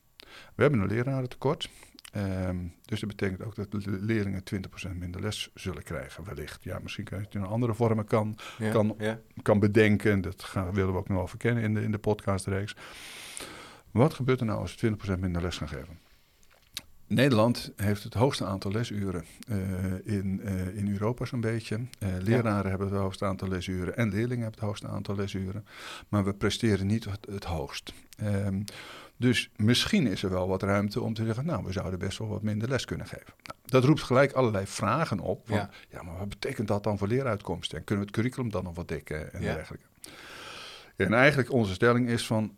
We 0.55 0.61
hebben 0.61 0.79
een 0.79 0.87
lerarentekort. 0.87 1.69
Ehm, 2.11 2.57
dus 2.81 2.99
dat 2.99 3.09
betekent 3.09 3.43
ook 3.43 3.55
dat 3.55 3.71
de 3.71 3.79
leerlingen 3.91 4.43
20% 4.89 4.91
minder 4.97 5.21
les 5.21 5.49
zullen 5.53 5.83
krijgen, 5.83 6.23
wellicht. 6.23 6.63
Ja, 6.63 6.79
misschien 6.79 7.03
kan 7.03 7.17
je 7.17 7.23
het 7.25 7.35
in 7.35 7.43
andere 7.43 7.73
vormen 7.73 8.05
kan, 8.05 8.37
Ja. 8.57 8.71
Kan- 8.71 8.95
ja. 8.97 9.19
kan 9.41 9.59
bedenken. 9.59 10.21
Dat 10.21 10.43
gaan, 10.43 10.73
willen 10.73 10.91
we 10.93 10.99
ook 10.99 11.07
nog 11.07 11.17
wel 11.17 11.27
verkennen 11.27 11.63
in 11.63 11.73
de, 11.73 11.81
in 11.81 11.91
de 11.91 11.97
podcastreeks. 11.97 12.75
Wat 13.91 14.13
gebeurt 14.13 14.39
er 14.39 14.45
nou 14.45 14.59
als 14.59 14.75
we 14.75 14.95
20% 15.15 15.19
minder 15.19 15.41
les 15.41 15.57
gaan 15.57 15.67
geven? 15.67 15.99
Nederland 17.07 17.71
heeft 17.75 18.03
het 18.03 18.13
hoogste 18.13 18.45
aantal 18.45 18.71
lesuren 18.71 19.25
eh, 19.47 19.57
in, 20.03 20.41
eh, 20.41 20.77
in 20.77 20.91
Europa 20.91 21.25
zo'n 21.25 21.41
beetje. 21.41 21.79
Eh, 21.99 22.09
leraren 22.19 22.69
hebben 22.69 22.87
het 22.87 22.97
hoogste 22.97 23.25
aantal 23.25 23.47
lesuren 23.47 23.97
en 23.97 24.09
leerlingen 24.09 24.43
hebben 24.43 24.59
het 24.59 24.69
hoogste 24.69 24.87
aantal 24.87 25.15
lesuren. 25.15 25.65
Maar 26.09 26.25
we 26.25 26.33
presteren 26.33 26.87
niet 26.87 27.05
het, 27.05 27.27
het 27.29 27.43
hoogst. 27.43 27.93
Ehm, 28.17 28.61
dus 29.17 29.49
misschien 29.55 30.07
is 30.07 30.23
er 30.23 30.29
wel 30.29 30.47
wat 30.47 30.63
ruimte 30.63 31.01
om 31.01 31.13
te 31.13 31.25
zeggen, 31.25 31.45
nou, 31.45 31.63
we 31.63 31.71
zouden 31.71 31.99
best 31.99 32.17
wel 32.17 32.27
wat 32.27 32.41
minder 32.41 32.69
les 32.69 32.85
kunnen 32.85 33.07
geven. 33.07 33.33
Nou, 33.43 33.59
dat 33.65 33.83
roept 33.83 34.01
gelijk 34.01 34.31
allerlei 34.31 34.67
vragen 34.67 35.19
op. 35.19 35.47
Van, 35.47 35.57
Ja. 35.57 35.69
ja. 35.89 36.03
maar 36.03 36.17
wat 36.17 36.29
betekent 36.29 36.67
dat 36.67 36.83
dan 36.83 36.97
voor 36.97 37.07
leeruitkomsten? 37.07 37.77
En 37.77 37.83
kunnen 37.83 38.05
we 38.05 38.11
het 38.11 38.19
curriculum 38.21 38.51
dan 38.51 38.63
nog 38.63 38.75
wat 38.75 38.87
dekken 38.87 39.33
en 39.33 39.41
Ja. 39.41 39.53
dergelijke? 39.53 39.85
En 40.95 41.13
eigenlijk 41.13 41.51
onze 41.51 41.73
stelling 41.73 42.09
is 42.09 42.25
van, 42.25 42.55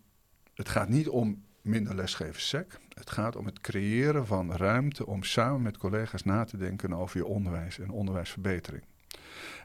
het 0.53 0.69
gaat 0.69 0.89
niet 0.89 1.07
om 1.09 1.43
minder 1.61 1.95
lesgeven 1.95 2.41
sec. 2.41 2.79
Het 2.97 3.09
gaat 3.09 3.35
om 3.35 3.45
het 3.45 3.61
creëren 3.61 4.25
van 4.25 4.53
ruimte 4.53 5.05
om 5.05 5.23
samen 5.23 5.61
met 5.61 5.77
collega's 5.77 6.23
na 6.23 6.43
te 6.43 6.57
denken 6.57 6.93
over 6.93 7.17
je 7.17 7.25
onderwijs 7.25 7.79
en 7.79 7.89
onderwijsverbetering. 7.89 8.83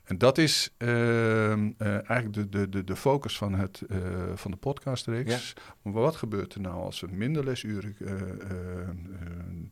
En 0.03 0.19
dat 0.19 0.39
is 0.39 0.75
ehm, 0.77 1.71
eh, 1.79 1.89
eigenlijk 2.11 2.33
de, 2.33 2.49
de, 2.49 2.69
de, 2.69 2.85
de 2.85 2.97
focus 2.97 3.37
van, 3.37 3.55
het, 3.55 3.83
eh, 3.89 3.99
van 4.35 4.51
de 4.51 4.57
podcastreeks. 4.57 5.55
Maar 5.83 5.93
Wat 5.93 6.17
gebeurt 6.17 6.55
er 6.55 6.61
nou 6.61 6.75
als 6.75 7.01
we 7.01 7.07
minder 7.11 7.45
lesuren, 7.45 7.97
eh, 7.99 8.11
eh, 8.21 8.89
eh, 8.89 8.89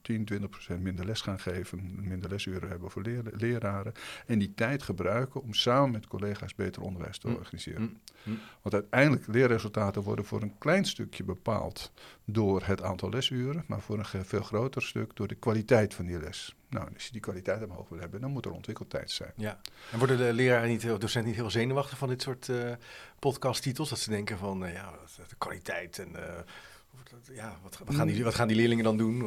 10, 0.03 0.25
20 0.25 0.49
procent 0.51 0.83
minder 0.83 1.07
les 1.07 1.21
gaan 1.21 1.41
geven, 1.41 2.09
minder 2.09 2.31
lesuren 2.31 2.69
hebben 2.69 2.91
voor 2.91 3.03
leer- 3.03 3.23
leraren, 3.37 3.93
en 4.27 4.39
die 4.39 4.55
tijd 4.55 4.83
gebruiken 4.83 5.43
om 5.43 5.55
samen 5.55 5.91
met 5.91 6.07
collega's 6.07 6.55
beter 6.55 6.83
onderwijs 6.83 7.19
te 7.19 7.29
Hm, 7.29 7.35
organiseren. 7.35 7.83
hm, 7.83 8.31
hm. 8.31 8.37
Want 8.63 8.75
uiteindelijk, 8.75 9.27
leerresultaten 9.27 10.03
worden 10.03 10.25
voor 10.25 10.43
een 10.43 10.59
klein 10.59 10.85
stukje 10.85 11.25
bepaald 11.25 11.93
door 12.25 12.63
het 12.65 12.83
aantal 12.83 13.09
lesuren, 13.09 13.65
maar 13.67 13.81
voor 13.81 13.99
een 13.99 14.25
veel 14.25 14.43
groter 14.43 14.83
stuk 14.83 15.17
door 15.17 15.29
de 15.29 15.35
kwaliteit 15.35 15.95
van 15.95 16.07
die 16.07 16.21
les. 16.21 16.55
Nou, 16.71 16.89
als 16.95 17.05
je 17.07 17.13
die 17.13 17.21
kwaliteit 17.21 17.65
omhoog 17.65 17.89
wil 17.89 17.99
hebben, 17.99 18.21
dan 18.21 18.31
moet 18.31 18.45
er 18.45 18.53
ontwikkeltijd 18.53 19.11
zijn. 19.11 19.33
Ja. 19.37 19.61
En 19.93 19.99
worden 19.99 20.17
de 20.19 20.33
leraren 20.33 20.69
niet, 20.69 20.83
heel- 20.83 20.99
docenten 20.99 21.31
niet 21.31 21.41
heel 21.41 21.51
zenuwachtig 21.51 21.99
van 21.99 22.09
dit 22.09 22.23
soort 22.23 22.49
eh 22.49 22.57
podcasttitels? 23.19 23.89
Dat 23.89 23.99
ze 23.99 24.11
denken 24.11 24.39
van, 24.39 24.65
eh, 24.65 24.73
ja, 24.73 24.93
de 25.29 25.35
kwaliteit 25.39 25.99
en... 25.99 26.17
eh, 26.17 26.35
ja, 27.35 27.57
wat, 27.63 27.79
wat, 27.85 27.95
gaan 27.95 28.07
die, 28.07 28.25
wat 28.25 28.35
gaan 28.35 28.49
die 28.49 28.57
leerlingen 28.57 28.85
dan 28.85 28.97
doen? 28.97 29.19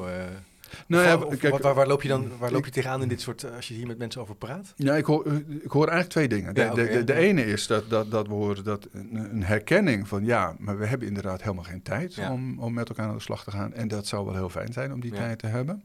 Nou 0.87 1.03
ja, 1.03 1.15
of- 1.15 1.23
of- 1.23 1.37
kijk, 1.37 1.57
waar, 1.59 1.87
loop 1.87 2.01
je 2.01 2.07
dan 2.07 2.37
waar 2.37 2.51
loop 2.51 2.65
je 2.65 2.71
tegenaan 2.71 3.01
in 3.01 3.07
dit 3.07 3.21
soort, 3.21 3.51
als 3.55 3.67
je 3.67 3.73
hier 3.73 3.87
met 3.87 3.97
mensen 3.97 4.21
over 4.21 4.35
praat? 4.35 4.73
Ja, 4.75 4.95
ik 4.95 5.05
hoor, 5.05 5.27
ik 5.61 5.71
hoor 5.71 5.87
eigenlijk 5.87 6.09
twee 6.09 6.27
dingen. 6.27 6.53
De, 6.53 6.61
Ja, 6.61 6.73
de, 6.73 6.87
de, 6.87 7.03
de 7.03 7.13
ja. 7.13 7.19
ene 7.19 7.45
is 7.45 7.67
dat, 7.67 7.89
dat, 7.89 8.11
dat 8.11 8.27
we 8.27 8.33
horen 8.33 8.63
dat 8.63 8.87
een, 8.91 9.15
een 9.15 9.43
herkenning 9.43 10.07
van 10.07 10.25
ja, 10.25 10.55
maar 10.59 10.77
we 10.77 10.85
hebben 10.85 11.07
inderdaad 11.07 11.41
helemaal 11.41 11.63
geen 11.63 11.81
tijd 11.81 12.17
om, 12.29 12.59
om 12.59 12.73
met 12.73 12.89
elkaar 12.89 13.07
aan 13.07 13.15
de 13.15 13.21
slag 13.21 13.43
te 13.43 13.51
gaan. 13.51 13.73
En 13.73 13.87
dat 13.87 14.07
zou 14.07 14.25
wel 14.25 14.33
heel 14.35 14.49
fijn 14.49 14.73
zijn 14.73 14.93
om 14.93 14.99
die 14.99 15.11
tijd 15.11 15.39
te 15.39 15.47
hebben. 15.47 15.83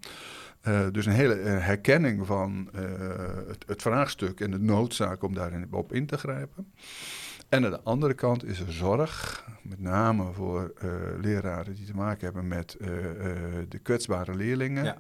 Eh, 0.68 0.80
dus 0.92 1.06
een 1.06 1.12
hele 1.12 1.34
eh, 1.34 1.64
herkenning 1.64 2.26
van 2.26 2.68
eh, 2.74 2.82
het, 3.48 3.64
het 3.66 3.82
vraagstuk 3.82 4.40
en 4.40 4.50
de 4.50 4.58
noodzaak 4.58 5.22
om 5.22 5.34
daarin 5.34 5.66
op 5.70 5.92
in 5.92 6.06
te 6.06 6.18
grijpen. 6.18 6.72
En 7.48 7.64
aan 7.64 7.70
de 7.70 7.80
andere 7.82 8.14
kant 8.14 8.44
is 8.44 8.60
er 8.60 8.72
zorg, 8.72 9.44
met 9.62 9.80
name 9.80 10.32
voor 10.32 10.72
eh, 10.78 10.88
leraren 11.20 11.74
die 11.74 11.86
te 11.86 11.94
maken 11.94 12.24
hebben 12.24 12.48
met 12.48 12.76
de 13.68 13.78
kwetsbare 13.82 14.34
leerlingen. 14.34 14.84
Ja. 14.84 14.98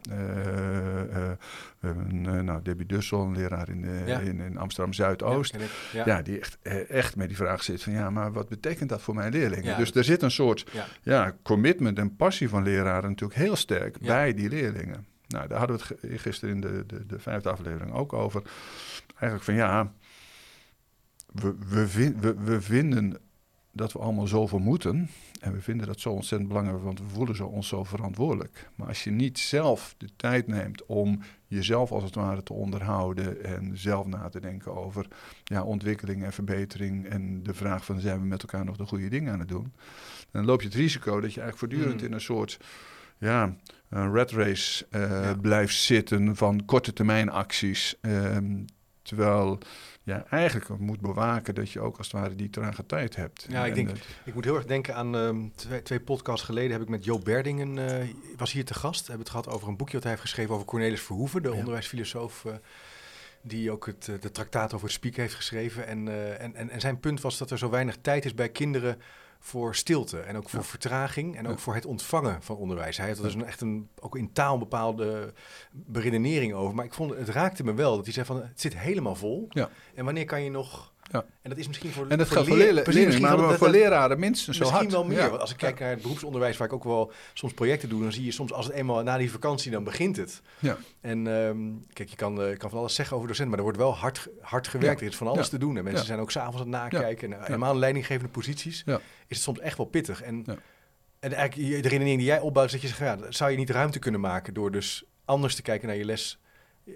We 1.78 1.86
hebben 1.86 2.44
nou, 2.44 2.62
Debbie 2.62 2.86
Dussel, 2.86 3.20
een 3.22 3.36
leraar 3.36 3.68
in, 3.68 3.86
Ja. 4.06 4.18
in, 4.18 4.40
in 4.40 4.58
Amsterdam 4.58 4.92
Zuidoost. 4.92 5.56
Ja, 5.92 6.22
die 6.22 6.38
echt, 6.40 6.58
echt 6.88 7.16
met 7.16 7.28
die 7.28 7.36
vraag 7.36 7.62
zit 7.62 7.82
van 7.82 7.92
ja, 7.92 8.10
maar 8.10 8.32
wat 8.32 8.48
betekent 8.48 8.88
dat 8.88 9.02
voor 9.02 9.14
mijn 9.14 9.32
leerlingen? 9.32 9.76
Dus 9.76 9.94
er 9.94 10.04
zit 10.04 10.22
een 10.22 10.30
soort 10.30 10.66
Ja. 11.02 11.34
commitment 11.42 11.98
en 11.98 12.16
passie 12.16 12.48
van 12.48 12.62
leraren 12.62 13.08
natuurlijk 13.10 13.38
heel 13.38 13.56
sterk 13.56 13.98
bij 13.98 14.34
die 14.34 14.48
leerlingen. 14.48 15.06
Nou, 15.28 15.48
daar 15.48 15.58
hadden 15.58 15.76
we 15.78 15.96
het 16.08 16.20
gisteren 16.20 16.54
in 16.54 16.60
de, 16.60 16.84
de, 16.86 17.06
de 17.06 17.18
vijfde 17.18 17.50
aflevering 17.50 17.92
ook 17.92 18.12
over. 18.12 18.42
Eigenlijk 19.08 19.42
van 19.44 19.54
ja, 19.54 19.92
we, 21.32 21.54
we, 21.68 21.88
vin- 21.88 22.20
we, 22.20 22.34
we 22.34 22.60
vinden 22.60 23.16
dat 23.72 23.92
we 23.92 23.98
allemaal 23.98 24.26
zoveel 24.26 24.58
moeten. 24.58 25.08
En 25.40 25.52
we 25.52 25.60
vinden 25.60 25.86
dat 25.86 26.00
zo 26.00 26.10
ontzettend 26.10 26.48
belangrijk, 26.48 26.82
want 26.82 26.98
we 26.98 27.08
voelen 27.08 27.36
zo 27.36 27.46
ons 27.46 27.68
zo 27.68 27.84
verantwoordelijk. 27.84 28.68
Maar 28.74 28.88
als 28.88 29.04
je 29.04 29.10
niet 29.10 29.38
zelf 29.38 29.94
de 29.98 30.08
tijd 30.16 30.46
neemt 30.46 30.86
om 30.86 31.20
jezelf 31.46 31.92
als 31.92 32.02
het 32.02 32.14
ware 32.14 32.42
te 32.42 32.52
onderhouden 32.52 33.44
en 33.44 33.78
zelf 33.78 34.06
na 34.06 34.28
te 34.28 34.40
denken 34.40 34.74
over 34.76 35.06
ja, 35.44 35.62
ontwikkeling 35.62 36.24
en 36.24 36.32
verbetering 36.32 37.06
en 37.06 37.42
de 37.42 37.54
vraag 37.54 37.84
van 37.84 38.00
zijn 38.00 38.20
we 38.20 38.26
met 38.26 38.42
elkaar 38.42 38.64
nog 38.64 38.76
de 38.76 38.86
goede 38.86 39.08
dingen 39.08 39.32
aan 39.32 39.38
het 39.38 39.48
doen, 39.48 39.72
dan 40.30 40.44
loop 40.44 40.60
je 40.60 40.66
het 40.68 40.76
risico 40.76 41.20
dat 41.20 41.34
je 41.34 41.40
eigenlijk 41.40 41.58
voortdurend 41.58 42.00
Mm. 42.00 42.06
in 42.06 42.12
een 42.12 42.20
soort 42.20 42.58
ja, 43.18 43.56
een 43.90 44.12
red 44.12 44.30
race 44.30 44.86
eh, 44.90 45.00
Ja. 45.10 45.34
blijft 45.34 45.74
zitten 45.74 46.36
van 46.36 46.64
korte 46.64 46.92
termijn 46.92 47.30
acties. 47.30 47.96
Ehm, 48.00 48.64
terwijl 49.02 49.58
ja, 50.02 50.24
eigenlijk 50.30 50.78
moet 50.78 51.00
bewaken 51.00 51.54
dat 51.54 51.70
je 51.70 51.80
ook 51.80 51.96
als 51.98 52.06
het 52.12 52.20
ware 52.20 52.34
die 52.34 52.50
trage 52.50 52.86
tijd 52.86 53.16
hebt. 53.16 53.46
Ja, 53.48 53.62
ik 53.64 53.68
En 53.68 53.74
denk- 53.74 53.88
dat- 53.88 53.98
Ik 54.24 54.34
moet 54.34 54.44
heel 54.44 54.54
erg 54.56 54.64
denken 54.64 54.94
aan 54.94 55.16
ehm, 55.16 55.48
twee, 55.54 55.82
twee 55.82 56.00
podcasts 56.00 56.44
geleden 56.46 56.72
heb 56.72 56.82
ik 56.82 56.88
met 56.88 57.04
Joop 57.04 57.24
Berdingen, 57.24 57.78
eh, 58.00 58.08
was 58.36 58.52
hier 58.52 58.64
te 58.64 58.74
gast. 58.74 59.00
We 59.00 59.06
hebben 59.06 59.26
het 59.26 59.30
gehad 59.36 59.48
over 59.56 59.68
een 59.68 59.76
boekje 59.76 59.92
dat 59.94 60.02
hij 60.02 60.10
heeft 60.12 60.24
geschreven 60.24 60.54
over 60.54 60.66
Cornelis 60.66 61.00
Verhoeven, 61.02 61.42
de 61.42 61.48
Ja. 61.48 61.54
onderwijsfilosoof. 61.54 62.44
eh, 62.44 62.52
die 63.42 63.70
ook 63.70 63.86
het, 63.86 64.04
de 64.20 64.30
traktaat 64.30 64.72
over 64.74 64.86
het 64.86 64.94
spieken 64.96 65.22
heeft 65.22 65.34
geschreven. 65.34 65.86
En, 65.86 66.08
en, 66.38 66.54
en, 66.54 66.70
en 66.70 66.80
zijn 66.80 67.00
punt 67.00 67.20
was 67.20 67.38
dat 67.38 67.50
er 67.50 67.58
zo 67.58 67.70
weinig 67.70 67.96
tijd 68.00 68.24
is 68.24 68.34
bij 68.34 68.48
kinderen 68.48 68.98
voor 69.38 69.74
stilte. 69.74 70.20
En 70.20 70.36
ook 70.36 70.48
voor 70.48 70.58
Ja. 70.60 70.64
vertraging. 70.64 71.36
En 71.36 71.46
ook 71.46 71.52
Ja. 71.56 71.58
voor 71.58 71.74
het 71.74 71.86
ontvangen 71.86 72.42
van 72.42 72.56
onderwijs. 72.56 72.96
Hij 72.96 73.08
had 73.08 73.16
er 73.16 73.22
dus 73.22 73.34
een, 73.34 73.44
echt 73.44 73.60
een, 73.60 73.88
ook 74.00 74.16
in 74.16 74.32
taal 74.32 74.52
een 74.52 74.58
bepaalde 74.58 75.32
beredenering 75.72 76.52
over. 76.54 76.74
Maar 76.74 76.84
ik 76.84 76.94
vond, 76.94 77.14
het 77.16 77.28
raakte 77.28 77.64
me 77.64 77.74
wel. 77.74 77.96
Dat 77.96 78.04
hij 78.04 78.12
zei 78.14 78.26
van, 78.26 78.36
het 78.42 78.60
zit 78.60 78.78
helemaal 78.78 79.14
vol. 79.14 79.46
Ja. 79.48 79.68
En 79.94 80.04
wanneer 80.04 80.24
kan 80.24 80.42
je 80.42 80.50
nog... 80.50 80.92
Ja. 81.10 81.24
En 81.42 81.50
dat 81.50 81.58
is 81.58 81.66
misschien 81.66 81.90
voor 81.90 82.06
en 82.08 82.18
dat 82.18 82.28
geldt 82.28 82.48
voor 82.48 82.56
leer- 82.56 82.64
leerlingen, 82.64 82.82
precies, 82.90 83.04
misschien 83.04 83.26
maar 83.28 83.36
wel- 83.38 83.48
dat- 83.48 83.58
voor 83.58 83.68
leraren 83.68 84.18
minstens 84.18 84.56
zo 84.56 84.62
Misschien 84.62 84.80
hard. 84.90 84.92
wel 84.92 85.04
meer. 85.04 85.18
Ja. 85.18 85.28
Want 85.28 85.40
als 85.40 85.50
ik 85.50 85.56
kijk 85.56 85.78
naar 85.80 85.90
het 85.90 86.02
beroepsonderwijs, 86.02 86.56
waar 86.56 86.66
ik 86.66 86.72
ook 86.74 86.84
wel 86.84 87.12
soms 87.34 87.52
projecten 87.52 87.88
doe, 87.88 88.02
dan 88.02 88.12
zie 88.12 88.24
je 88.24 88.30
soms 88.32 88.52
als 88.52 88.66
het 88.66 88.74
eenmaal 88.74 89.02
na 89.02 89.16
die 89.16 89.30
vakantie, 89.30 89.70
dan 89.70 89.84
begint 89.84 90.16
het. 90.16 90.40
Ja. 90.58 90.76
En 91.00 91.26
ehm, 91.26 91.58
kijk, 91.92 92.08
je 92.08 92.16
kan, 92.16 92.42
eh, 92.42 92.56
kan 92.56 92.70
van 92.70 92.78
alles 92.78 92.94
zeggen 92.94 93.16
over 93.16 93.28
docenten, 93.28 93.48
maar 93.56 93.58
er 93.66 93.72
wordt 93.74 93.78
wel 93.78 93.94
hard, 93.96 94.28
hard 94.40 94.68
gewerkt. 94.68 95.00
Er 95.00 95.06
is 95.06 95.16
van 95.16 95.26
alles 95.26 95.48
te 95.48 95.58
doen. 95.58 95.76
En 95.76 95.84
mensen 95.84 96.06
zijn 96.06 96.18
ook 96.18 96.30
s'avonds 96.30 96.56
aan 96.60 96.72
het 96.72 96.92
nakijken. 96.92 97.32
En 97.32 97.42
helemaal 97.44 97.72
in 97.72 97.78
leidinggevende 97.78 98.30
posities 98.32 98.82
is 99.26 99.36
het 99.36 99.38
soms 99.38 99.58
echt 99.58 99.76
wel 99.76 99.86
pittig. 99.86 100.22
En, 100.22 100.44
en 101.20 101.32
eigenlijk 101.32 101.82
de 101.82 101.88
redenering 101.88 102.18
die 102.18 102.26
jij 102.26 102.40
opbouwt, 102.40 102.66
is 102.66 102.72
dat 102.72 102.80
je 102.80 102.88
zegt, 102.88 103.00
ja, 103.00 103.18
zou 103.32 103.50
je 103.50 103.56
niet 103.56 103.70
ruimte 103.70 103.98
kunnen 103.98 104.20
maken 104.20 104.54
door 104.54 104.70
dus 104.70 105.04
anders 105.24 105.54
te 105.54 105.62
kijken 105.62 105.88
naar 105.88 105.96
je 105.96 106.04
les, 106.04 106.38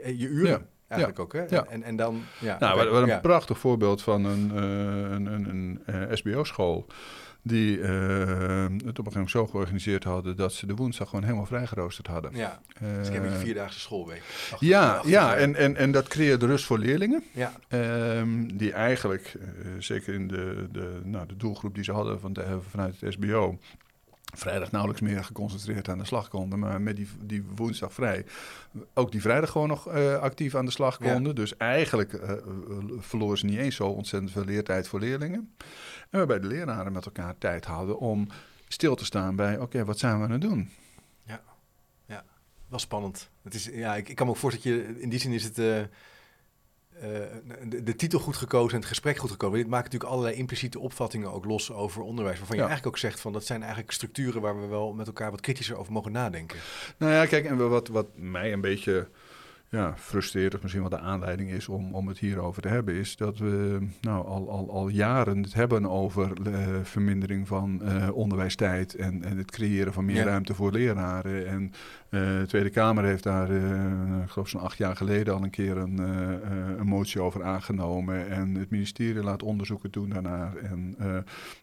eh, 0.02 0.20
je 0.20 0.26
uren. 0.26 0.68
Ja. 0.96 0.98
Eigenlijk 0.98 1.18
ook, 1.18 1.32
hè? 1.32 1.56
Ja. 1.56 1.66
En, 1.68 1.82
en 1.82 1.96
dan, 1.96 2.22
ja. 2.38 2.56
Nou, 2.58 2.80
oké, 2.80 2.90
wat, 2.90 3.02
een 3.02 3.08
ja. 3.08 3.20
prachtig 3.20 3.58
voorbeeld 3.58 4.02
van 4.02 4.24
een, 4.24 4.50
eh, 4.54 4.62
een, 5.10 5.26
een, 5.26 5.48
een 5.48 5.82
eh, 5.86 6.16
SBO-school. 6.16 6.86
Die 7.44 7.80
eh, 7.80 7.88
het 7.88 8.70
op 8.72 8.84
een 8.84 8.84
gegeven 8.86 9.12
moment 9.12 9.30
zo 9.30 9.46
georganiseerd 9.46 10.04
hadden 10.04 10.36
dat 10.36 10.52
ze 10.52 10.66
de 10.66 10.74
woensdag 10.74 11.08
gewoon 11.08 11.24
helemaal 11.24 11.46
vrijgeroosterd 11.46 12.06
hadden. 12.06 12.30
Ja, 12.34 12.60
dus 12.96 13.08
ik 13.08 13.14
heb 13.14 13.24
een 13.24 13.30
vierdaagse 13.30 13.80
schoolweek. 13.80 14.22
Ja, 14.58 15.02
ja 15.04 15.34
en, 15.34 15.54
en, 15.54 15.76
en 15.76 15.92
dat 15.92 16.08
creëerde 16.08 16.46
rust 16.46 16.64
voor 16.64 16.78
leerlingen. 16.78 17.24
ja. 17.32 17.52
Ehm, 17.68 18.46
die 18.56 18.72
eigenlijk, 18.72 19.34
zeker 19.78 20.14
in 20.14 20.28
de, 20.28 20.68
de, 20.72 21.00
nou, 21.04 21.26
de 21.26 21.36
doelgroep 21.36 21.74
die 21.74 21.84
ze 21.84 21.92
hadden 21.92 22.20
van 22.20 22.32
de, 22.32 22.58
vanuit 22.70 23.00
het 23.00 23.12
SBO, 23.12 23.58
vrijdag 24.32 24.70
nauwelijks 24.70 25.02
meer 25.02 25.24
geconcentreerd 25.24 25.88
aan 25.88 25.98
de 25.98 26.04
slag 26.04 26.28
konden. 26.28 26.58
Maar 26.58 26.80
met 26.80 26.96
die, 26.96 27.08
die 27.24 27.44
woensdag 27.54 27.92
vrij, 27.92 28.24
ook 28.94 29.12
die 29.12 29.20
vrijdag 29.20 29.50
gewoon 29.50 29.68
nog 29.68 29.88
eh, 29.88 30.18
actief 30.18 30.54
aan 30.54 30.64
de 30.64 30.70
slag 30.70 30.98
Ja. 31.04 31.12
konden. 31.12 31.34
Dus 31.34 31.56
eigenlijk 31.56 32.12
eh, 32.12 32.30
eh, 32.30 32.38
verloren 32.98 33.38
ze 33.38 33.44
niet 33.46 33.58
eens 33.58 33.76
zo 33.76 33.86
ontzettend 33.88 34.32
veel 34.32 34.44
leertijd 34.44 34.88
voor 34.88 35.00
leerlingen. 35.00 35.54
En 36.10 36.18
waarbij 36.18 36.40
de 36.40 36.46
leraren 36.46 36.92
met 36.92 37.04
elkaar 37.04 37.38
tijd 37.38 37.64
hadden 37.64 37.98
om 37.98 38.28
stil 38.68 38.94
te 38.94 39.04
staan 39.04 39.36
bij, 39.36 39.58
oké, 39.58 39.84
wat 39.84 39.98
zijn 39.98 40.18
we 40.18 40.24
aan 40.24 40.30
het 40.30 40.40
doen? 40.40 40.70
Wel 42.68 42.78
spannend. 42.78 43.30
Het 43.42 43.54
is, 43.54 43.64
ja, 43.64 43.96
ik, 43.96 44.08
ik 44.08 44.16
kan 44.16 44.26
me 44.26 44.32
ook 44.32 44.38
voorstellen 44.38 44.86
dat 44.86 44.96
je, 44.96 45.02
in 45.02 45.08
die 45.08 45.18
zin 45.18 45.32
is 45.32 45.44
het 45.44 45.88
de, 47.68 47.82
de 47.82 47.96
titel 47.96 48.18
goed 48.18 48.36
gekozen 48.36 48.70
en 48.72 48.78
het 48.78 48.88
gesprek 48.88 49.16
goed 49.16 49.30
gekozen. 49.30 49.58
Dit 49.58 49.66
maakt 49.68 49.84
natuurlijk 49.84 50.10
allerlei 50.12 50.36
impliciete 50.36 50.78
opvattingen 50.78 51.32
ook 51.32 51.44
los 51.44 51.72
over 51.72 52.02
onderwijs. 52.02 52.38
Waarvan 52.38 52.56
je 52.56 52.62
Ja. 52.62 52.68
eigenlijk 52.68 52.96
ook 52.96 53.02
zegt 53.02 53.20
van 53.20 53.32
dat 53.32 53.44
zijn 53.44 53.60
eigenlijk 53.60 53.92
structuren 53.92 54.40
waar 54.40 54.60
we 54.60 54.66
wel 54.66 54.92
met 54.92 55.06
elkaar 55.06 55.30
wat 55.30 55.40
kritischer 55.40 55.76
over 55.76 55.92
mogen 55.92 56.12
nadenken. 56.12 56.58
Nou 56.98 57.12
ja, 57.12 57.26
kijk, 57.26 57.44
en 57.44 57.68
wat, 57.68 57.88
wat 57.88 58.06
mij 58.14 58.52
een 58.52 58.60
beetje 58.60 59.08
ja, 59.72 59.94
frustreert, 59.96 60.54
of 60.54 60.62
misschien 60.62 60.82
wat 60.82 60.90
de 60.90 60.98
aanleiding 60.98 61.50
is 61.50 61.68
om, 61.68 61.94
om 61.94 62.08
het 62.08 62.18
hierover 62.18 62.62
te 62.62 62.68
hebben, 62.68 62.94
is 62.94 63.16
dat 63.16 63.38
we 63.38 63.78
nou, 64.00 64.26
al, 64.26 64.50
al, 64.50 64.70
al 64.70 64.88
jaren 64.88 65.42
het 65.42 65.54
hebben 65.54 65.90
over 65.90 66.32
eh, 66.46 66.68
vermindering 66.82 67.48
van 67.48 67.82
eh, 67.82 68.08
onderwijstijd 68.14 68.94
en, 68.94 69.24
en 69.24 69.36
het 69.36 69.50
creëren 69.50 69.92
van 69.92 70.04
meer 70.04 70.16
Ja. 70.16 70.24
ruimte 70.24 70.54
voor 70.54 70.72
leraren. 70.72 71.46
En 71.46 71.72
eh, 72.08 72.20
de 72.38 72.44
Tweede 72.46 72.70
Kamer 72.70 73.04
heeft 73.04 73.22
daar, 73.22 73.50
eh, 73.50 74.22
ik 74.22 74.30
geloof 74.30 74.48
zo'n 74.48 74.60
acht 74.60 74.78
jaar 74.78 74.96
geleden, 74.96 75.34
al 75.34 75.42
een 75.42 75.50
keer 75.50 75.76
een, 75.76 75.98
eh, 75.98 76.32
eh, 76.34 76.78
een 76.78 76.86
motie 76.86 77.20
over 77.20 77.42
aangenomen. 77.44 78.28
En 78.30 78.54
het 78.54 78.70
ministerie 78.70 79.22
laat 79.22 79.42
onderzoeken 79.42 79.90
doen 79.90 80.08
daarnaar. 80.08 80.56
En 80.56 80.94
eh, 80.98 81.06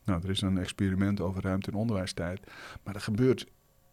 nou, 0.05 0.21
er 0.23 0.29
is 0.29 0.41
een 0.41 0.57
experiment 0.57 1.21
over 1.21 1.41
ruimte 1.43 1.71
en 1.71 1.77
onderwijstijd. 1.77 2.39
Maar 2.83 2.95
er 2.95 3.01
gebeurt 3.01 3.45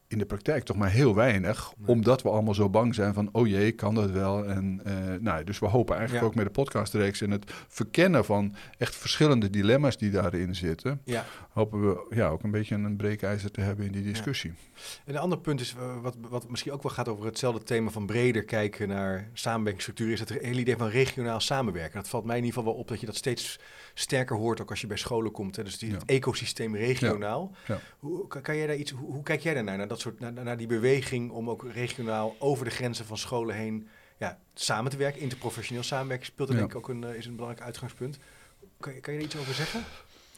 in 0.09 0.19
de 0.19 0.27
praktijk 0.27 0.65
toch 0.65 0.77
maar 0.77 0.91
heel 0.91 1.15
weinig. 1.15 1.73
Nee. 1.77 1.89
Omdat 1.89 2.23
we 2.23 2.29
allemaal 2.29 2.55
zo 2.55 2.71
bang 2.71 2.95
zijn 2.95 3.15
van, 3.15 3.29
oh 3.33 3.47
jee, 3.47 3.73
kan 3.73 3.95
dat 3.95 4.11
wel? 4.11 4.45
En 4.45 4.81
eh, 4.85 4.95
nou, 5.21 5.45
dus 5.45 5.59
we 5.59 5.67
hopen 5.67 5.95
eigenlijk 5.97 6.25
Ja. 6.25 6.31
ook 6.31 6.37
met 6.37 6.47
de 6.47 6.53
podcastreeks 6.53 7.21
en 7.21 7.31
het 7.31 7.53
verkennen 7.69 8.25
van 8.25 8.55
echt 8.79 8.95
verschillende 8.97 9.51
dilemma's 9.51 9.97
die 9.97 10.11
daarin 10.11 10.55
zitten. 10.55 11.01
Ja. 11.05 11.25
Hopen 11.51 11.81
we 11.81 12.07
ja, 12.17 12.29
ook 12.29 12.43
een 12.43 12.51
beetje 12.51 12.75
een 12.75 12.97
breekijzer 12.97 13.51
te 13.51 13.61
hebben 13.61 13.87
in 13.87 13.93
die 13.93 14.03
discussie. 14.03 14.53
En 15.05 15.15
een 15.15 15.21
ander 15.21 15.39
punt 15.39 15.61
is, 15.61 15.75
eh, 15.79 16.01
wat, 16.03 16.17
wat 16.29 16.49
misschien 16.51 16.73
ook 16.73 16.83
wel 16.83 16.93
gaat 16.93 17.09
over 17.09 17.25
hetzelfde 17.25 17.63
thema 17.63 17.91
van 17.91 18.07
breder 18.07 18.45
kijken 18.45 18.89
naar 18.89 19.29
samenwerkingsstructuren, 19.33 20.13
is 20.13 20.21
het 20.21 20.29
hele 20.29 20.61
idee 20.61 20.77
van 20.77 20.89
regionaal 20.89 21.41
samenwerken. 21.41 21.95
Dat 22.01 22.09
valt 22.09 22.25
mij 22.25 22.37
in 22.37 22.45
ieder 22.45 22.59
geval 22.59 22.73
wel 22.73 22.83
op 22.83 22.89
dat 22.89 23.01
je 23.01 23.07
dat 23.07 23.17
steeds 23.17 23.59
sterker 23.99 24.37
hoort, 24.37 24.61
ook 24.61 24.71
als 24.71 24.81
je 24.81 24.87
bij 24.87 24.97
scholen 24.97 25.33
komt. 25.33 25.57
Hè. 25.57 25.65
Dus 25.65 25.79
die, 25.79 25.89
Ja. 25.91 25.95
het 25.95 26.05
ecosysteem 26.05 26.77
regionaal. 26.77 27.53
Ja. 27.67 27.81
Hoe, 27.99 28.27
kan, 28.27 28.57
jij 28.57 28.67
daar 28.67 28.77
iets, 28.77 28.91
hoe, 28.91 29.13
hoe 29.13 29.23
kijk 29.23 29.41
jij 29.41 29.55
daarnaar, 29.55 29.77
naar, 29.77 29.89
dat 29.89 30.01
soort, 30.01 30.21
naar, 30.21 30.33
naar 30.33 30.57
die 30.57 30.67
beweging 30.67 31.31
om 31.31 31.51
ook 31.51 31.65
regionaal 31.73 32.37
over 32.39 32.65
de 32.65 32.71
grenzen 32.71 33.05
van 33.05 33.19
scholen 33.19 33.55
heen 33.55 33.89
ja, 34.19 34.39
samen 34.55 34.91
te 34.91 34.97
werken, 34.97 35.21
interprofessioneel 35.21 35.83
samenwerken, 35.83 36.27
speelt 36.27 36.49
er 36.49 36.57
denk 36.57 36.71
ik 36.71 36.77
ook 36.77 36.89
een, 36.89 37.05
eh, 37.05 37.15
is 37.15 37.27
een 37.27 37.35
belangrijk 37.37 37.67
uitgangspunt. 37.67 38.19
Kan, 38.81 38.95
je- 38.95 39.01
kan 39.01 39.13
je 39.13 39.19
er 39.19 39.25
iets 39.25 39.37
over 39.37 39.55
zeggen? 39.55 39.81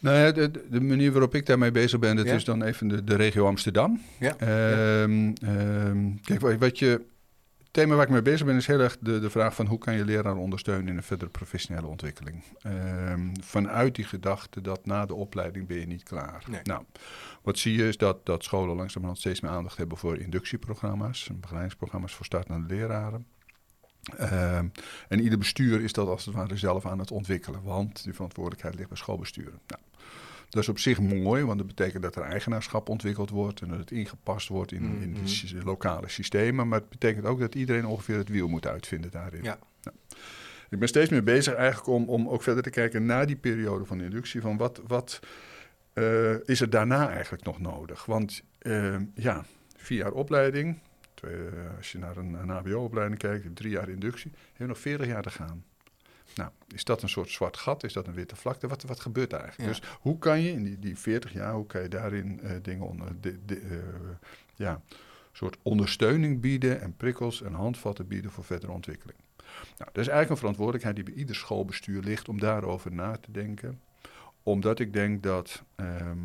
Nou 0.00 0.16
ja, 0.18 0.32
de, 0.32 0.50
de 0.70 0.80
manier 0.80 1.12
waarop 1.12 1.34
ik 1.34 1.46
daarmee 1.46 1.70
bezig 1.70 1.98
ben, 1.98 2.16
dat 2.16 2.26
Ja? 2.26 2.34
is 2.34 2.44
dan 2.44 2.62
even 2.62 2.88
de, 2.88 3.04
de 3.04 3.14
regio 3.16 3.46
Amsterdam. 3.46 4.00
Ja. 4.18 4.36
Ehm, 4.36 5.32
ehm, 5.42 6.10
kijk, 6.24 6.58
wat, 6.60 6.78
je, 6.78 7.00
thema 7.70 7.94
waar 7.94 8.04
ik 8.04 8.10
mee 8.10 8.22
bezig 8.22 8.46
ben 8.46 8.56
is 8.56 8.66
heel 8.66 8.80
erg 8.80 8.96
de, 9.00 9.20
de 9.20 9.30
vraag 9.30 9.54
van 9.54 9.66
hoe 9.66 9.78
kan 9.78 9.94
je 9.94 10.04
leraar 10.04 10.36
ondersteunen 10.36 10.88
in 10.88 10.96
een 10.96 11.02
verdere 11.02 11.30
professionele 11.30 11.86
ontwikkeling. 11.86 12.42
Ehm, 12.62 13.28
vanuit 13.40 13.94
die 13.94 14.04
gedachte 14.04 14.60
dat 14.60 14.86
na 14.86 15.06
de 15.06 15.14
opleiding 15.14 15.66
ben 15.66 15.80
je 15.80 15.86
niet 15.86 16.02
klaar. 16.02 16.44
Nee. 16.48 16.60
Nou, 16.62 16.84
wat 17.42 17.58
zie 17.58 17.76
je 17.76 17.88
is 17.88 17.96
dat, 17.96 18.26
dat 18.26 18.44
scholen 18.44 18.76
langzamerhand 18.76 19.18
steeds 19.18 19.40
meer 19.40 19.50
aandacht 19.50 19.76
hebben 19.76 19.98
voor 19.98 20.18
inductieprogramma's, 20.18 21.30
begeleidingsprogramma's 21.34 22.14
voor 22.14 22.26
startende 22.26 22.74
leraren. 22.74 23.26
Ehm, 24.16 24.68
en 25.08 25.20
ieder 25.20 25.38
bestuur 25.38 25.80
is 25.80 25.92
dat 25.92 26.08
als 26.08 26.24
het 26.24 26.34
ware 26.34 26.56
zelf 26.56 26.86
aan 26.86 26.98
het 26.98 27.10
ontwikkelen, 27.10 27.62
want 27.62 28.04
die 28.04 28.14
verantwoordelijkheid 28.14 28.74
ligt 28.74 28.88
bij 28.88 28.96
schoolbesturen. 28.96 29.60
Nou, 29.66 29.82
dat 30.48 30.62
is 30.62 30.68
op 30.68 30.78
zich 30.78 31.00
mooi, 31.00 31.44
want 31.44 31.58
dat 31.58 31.66
betekent 31.66 32.02
dat 32.02 32.16
er 32.16 32.22
eigenaarschap 32.22 32.88
ontwikkeld 32.88 33.30
wordt 33.30 33.60
en 33.60 33.68
dat 33.68 33.78
het 33.78 33.90
ingepast 33.90 34.48
wordt 34.48 34.72
in, 34.72 34.98
in 35.02 35.14
de 35.14 35.20
Mhm. 35.54 35.64
lokale 35.64 36.08
systemen. 36.08 36.68
Maar 36.68 36.78
het 36.80 36.88
betekent 36.88 37.24
ook 37.26 37.40
dat 37.40 37.54
iedereen 37.54 37.86
ongeveer 37.86 38.16
het 38.16 38.28
wiel 38.28 38.48
moet 38.48 38.66
uitvinden 38.66 39.10
daarin. 39.10 39.42
Ja. 39.42 39.58
Nou, 39.82 39.96
ik 40.70 40.78
ben 40.78 40.88
steeds 40.88 41.10
meer 41.10 41.22
bezig 41.24 41.54
eigenlijk 41.54 41.88
om, 41.88 42.08
om 42.08 42.28
ook 42.28 42.42
verder 42.42 42.62
te 42.62 42.70
kijken 42.70 43.06
naar 43.06 43.26
die 43.26 43.36
periode 43.36 43.84
van 43.84 44.00
inductie. 44.00 44.40
Van 44.40 44.56
wat, 44.56 44.80
wat 44.86 45.20
eh, 45.92 46.48
is 46.48 46.60
er 46.60 46.70
daarna 46.70 47.10
eigenlijk 47.10 47.44
nog 47.44 47.60
nodig? 47.60 48.04
Want 48.04 48.42
eh, 48.58 48.96
ja, 49.14 49.44
vier 49.76 49.98
jaar 49.98 50.12
opleiding. 50.12 50.78
Twee, 51.14 51.34
eh, 51.34 51.76
als 51.76 51.92
je 51.92 51.98
naar 51.98 52.16
een, 52.16 52.34
een 52.34 52.48
HBO-opleiding 52.48 53.18
kijkt, 53.20 53.42
je 53.42 53.52
drie 53.52 53.70
jaar 53.70 53.88
inductie. 53.88 54.30
Je 54.30 54.38
hebt 54.56 54.68
nog 54.68 54.78
40 54.78 55.06
jaar 55.06 55.22
te 55.22 55.30
gaan. 55.30 55.64
Nou, 56.38 56.50
is 56.74 56.84
dat 56.84 57.02
een 57.02 57.08
soort 57.08 57.30
zwart 57.30 57.56
gat? 57.56 57.84
Is 57.84 57.92
dat 57.92 58.06
een 58.06 58.14
witte 58.14 58.36
vlakte? 58.36 58.68
Wat, 58.68 58.82
wat 58.82 59.00
gebeurt 59.00 59.30
daar 59.30 59.40
eigenlijk? 59.40 59.74
Ja. 59.74 59.80
Dus 59.80 59.90
hoe 60.00 60.18
kan 60.18 60.40
je 60.40 60.50
in 60.50 60.64
die, 60.64 60.78
die 60.78 60.98
40 60.98 61.32
jaar, 61.32 61.54
hoe 61.54 61.66
kan 61.66 61.82
je 61.82 61.88
daarin 61.88 62.40
eh, 62.40 62.56
dingen 62.62 62.86
onder, 62.86 63.20
de, 63.20 63.44
de, 63.44 63.56
eh, 63.60 63.76
ja, 64.54 64.72
een 64.72 64.96
soort 65.32 65.56
ondersteuning 65.62 66.40
bieden 66.40 66.80
en 66.80 66.96
prikkels 66.96 67.42
en 67.42 67.52
handvatten 67.52 68.06
bieden 68.06 68.30
voor 68.30 68.44
verdere 68.44 68.72
ontwikkeling? 68.72 69.18
Nou, 69.78 69.90
dat 69.92 69.98
is 69.98 70.08
eigenlijk 70.08 70.30
een 70.30 70.36
verantwoordelijkheid 70.36 70.96
die 70.96 71.04
bij 71.04 71.14
ieder 71.14 71.34
schoolbestuur 71.34 72.02
ligt 72.02 72.28
om 72.28 72.40
daarover 72.40 72.92
na 72.92 73.16
te 73.16 73.30
denken. 73.30 73.80
Omdat 74.42 74.78
ik 74.78 74.92
denk 74.92 75.22
dat 75.22 75.62
ehm, 75.74 76.18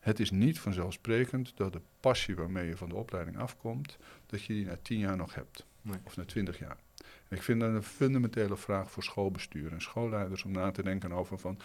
het 0.00 0.20
is 0.20 0.30
niet 0.30 0.58
vanzelfsprekend 0.58 1.56
dat 1.56 1.72
de 1.72 1.80
passie 2.00 2.36
waarmee 2.36 2.68
je 2.68 2.76
van 2.76 2.88
de 2.88 2.96
opleiding 2.96 3.38
afkomt, 3.38 3.98
dat 4.26 4.42
je 4.44 4.52
die 4.52 4.64
na 4.64 4.78
10 4.82 4.98
jaar 4.98 5.16
nog 5.16 5.34
hebt. 5.34 5.66
Nee. 5.82 5.98
Of 6.04 6.16
na 6.16 6.24
20 6.24 6.58
jaar. 6.58 6.76
Ik 7.28 7.42
vind 7.42 7.60
dat 7.60 7.74
een 7.74 7.82
fundamentele 7.82 8.56
vraag 8.56 8.90
voor 8.90 9.02
schoolbestuur 9.02 9.72
en 9.72 9.80
schoolleiders 9.80 10.44
om 10.44 10.52
na 10.52 10.70
te 10.70 10.82
denken 10.82 11.12
over 11.12 11.38
van 11.38 11.58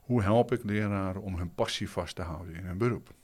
hoe 0.00 0.22
help 0.22 0.52
ik 0.52 0.64
leraren 0.64 1.22
om 1.22 1.36
hun 1.36 1.54
passie 1.54 1.90
vast 1.90 2.16
te 2.16 2.22
houden 2.22 2.54
in 2.54 2.64
hun 2.64 2.78
beroep. 2.78 3.14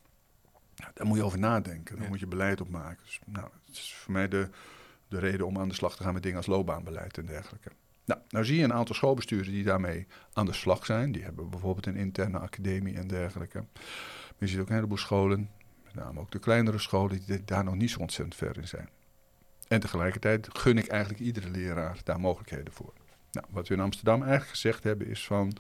Nou, 0.76 0.90
daar 0.94 1.07
moet 1.07 1.16
je 1.16 1.24
over 1.24 1.38
nadenken, 1.38 1.98
daar 1.98 2.09
moet 2.09 2.20
je 2.20 2.26
beleid 2.26 2.61
op 2.61 2.68
maken. 2.68 3.04
Dus, 3.04 3.20
nou, 3.24 3.48
het 3.66 3.76
is 3.76 3.94
voor 3.94 4.12
mij 4.12 4.28
de, 4.28 4.48
de 5.09 5.18
reden 5.18 5.46
om 5.46 5.59
aan 5.59 5.68
de 5.68 5.74
slag 5.74 5.96
te 5.96 6.02
gaan 6.02 6.14
met 6.14 6.22
dingen 6.22 6.36
als 6.36 6.46
loopbaanbeleid 6.46 7.18
en 7.18 7.26
dergelijke. 7.26 7.70
Nou, 8.04 8.20
nou 8.28 8.44
zie 8.44 8.57
je 8.57 8.64
een 8.64 8.72
aantal 8.72 8.94
schoolbesturen 8.94 9.52
die 9.52 9.64
daarmee 9.64 10.07
aan 10.32 10.46
de 10.46 10.52
slag 10.52 10.86
zijn. 10.86 11.12
Die 11.12 11.22
hebben 11.22 11.50
bijvoorbeeld 11.50 11.86
een 11.86 11.96
interne 11.96 12.38
academie 12.38 12.96
en 12.96 13.09
dergelijke. 13.09 13.59
Maar 13.59 14.34
je 14.38 14.46
ziet 14.46 14.61
ook 14.61 14.68
een 14.68 14.74
heleboel 14.74 14.96
scholen, 14.96 15.50
met 15.84 15.94
name 15.94 16.20
ook 16.20 16.30
de 16.30 16.38
kleinere 16.38 16.78
scholen, 16.78 17.20
die 17.26 17.44
daar 17.44 17.64
nog 17.64 17.74
niet 17.74 17.90
zo 17.90 18.00
ontzettend 18.00 18.36
ver 18.36 18.57
in 18.57 18.68
zijn. 18.68 18.88
En 19.69 19.81
tegelijkertijd 19.81 20.49
gun 20.53 20.79
ik 20.79 20.87
eigenlijk 20.87 21.21
iedere 21.21 21.51
leraar 21.51 21.99
daar 22.05 22.21
mogelijkheden 22.21 22.73
voor. 22.73 22.93
Nou, 23.33 23.47
wat 23.51 23.69
we 23.69 23.75
in 23.75 23.81
Amsterdam 23.81 24.21
eigenlijk 24.21 24.51
gezegd 24.51 24.85
hebben 24.85 25.07
is 25.07 25.27
van... 25.27 25.57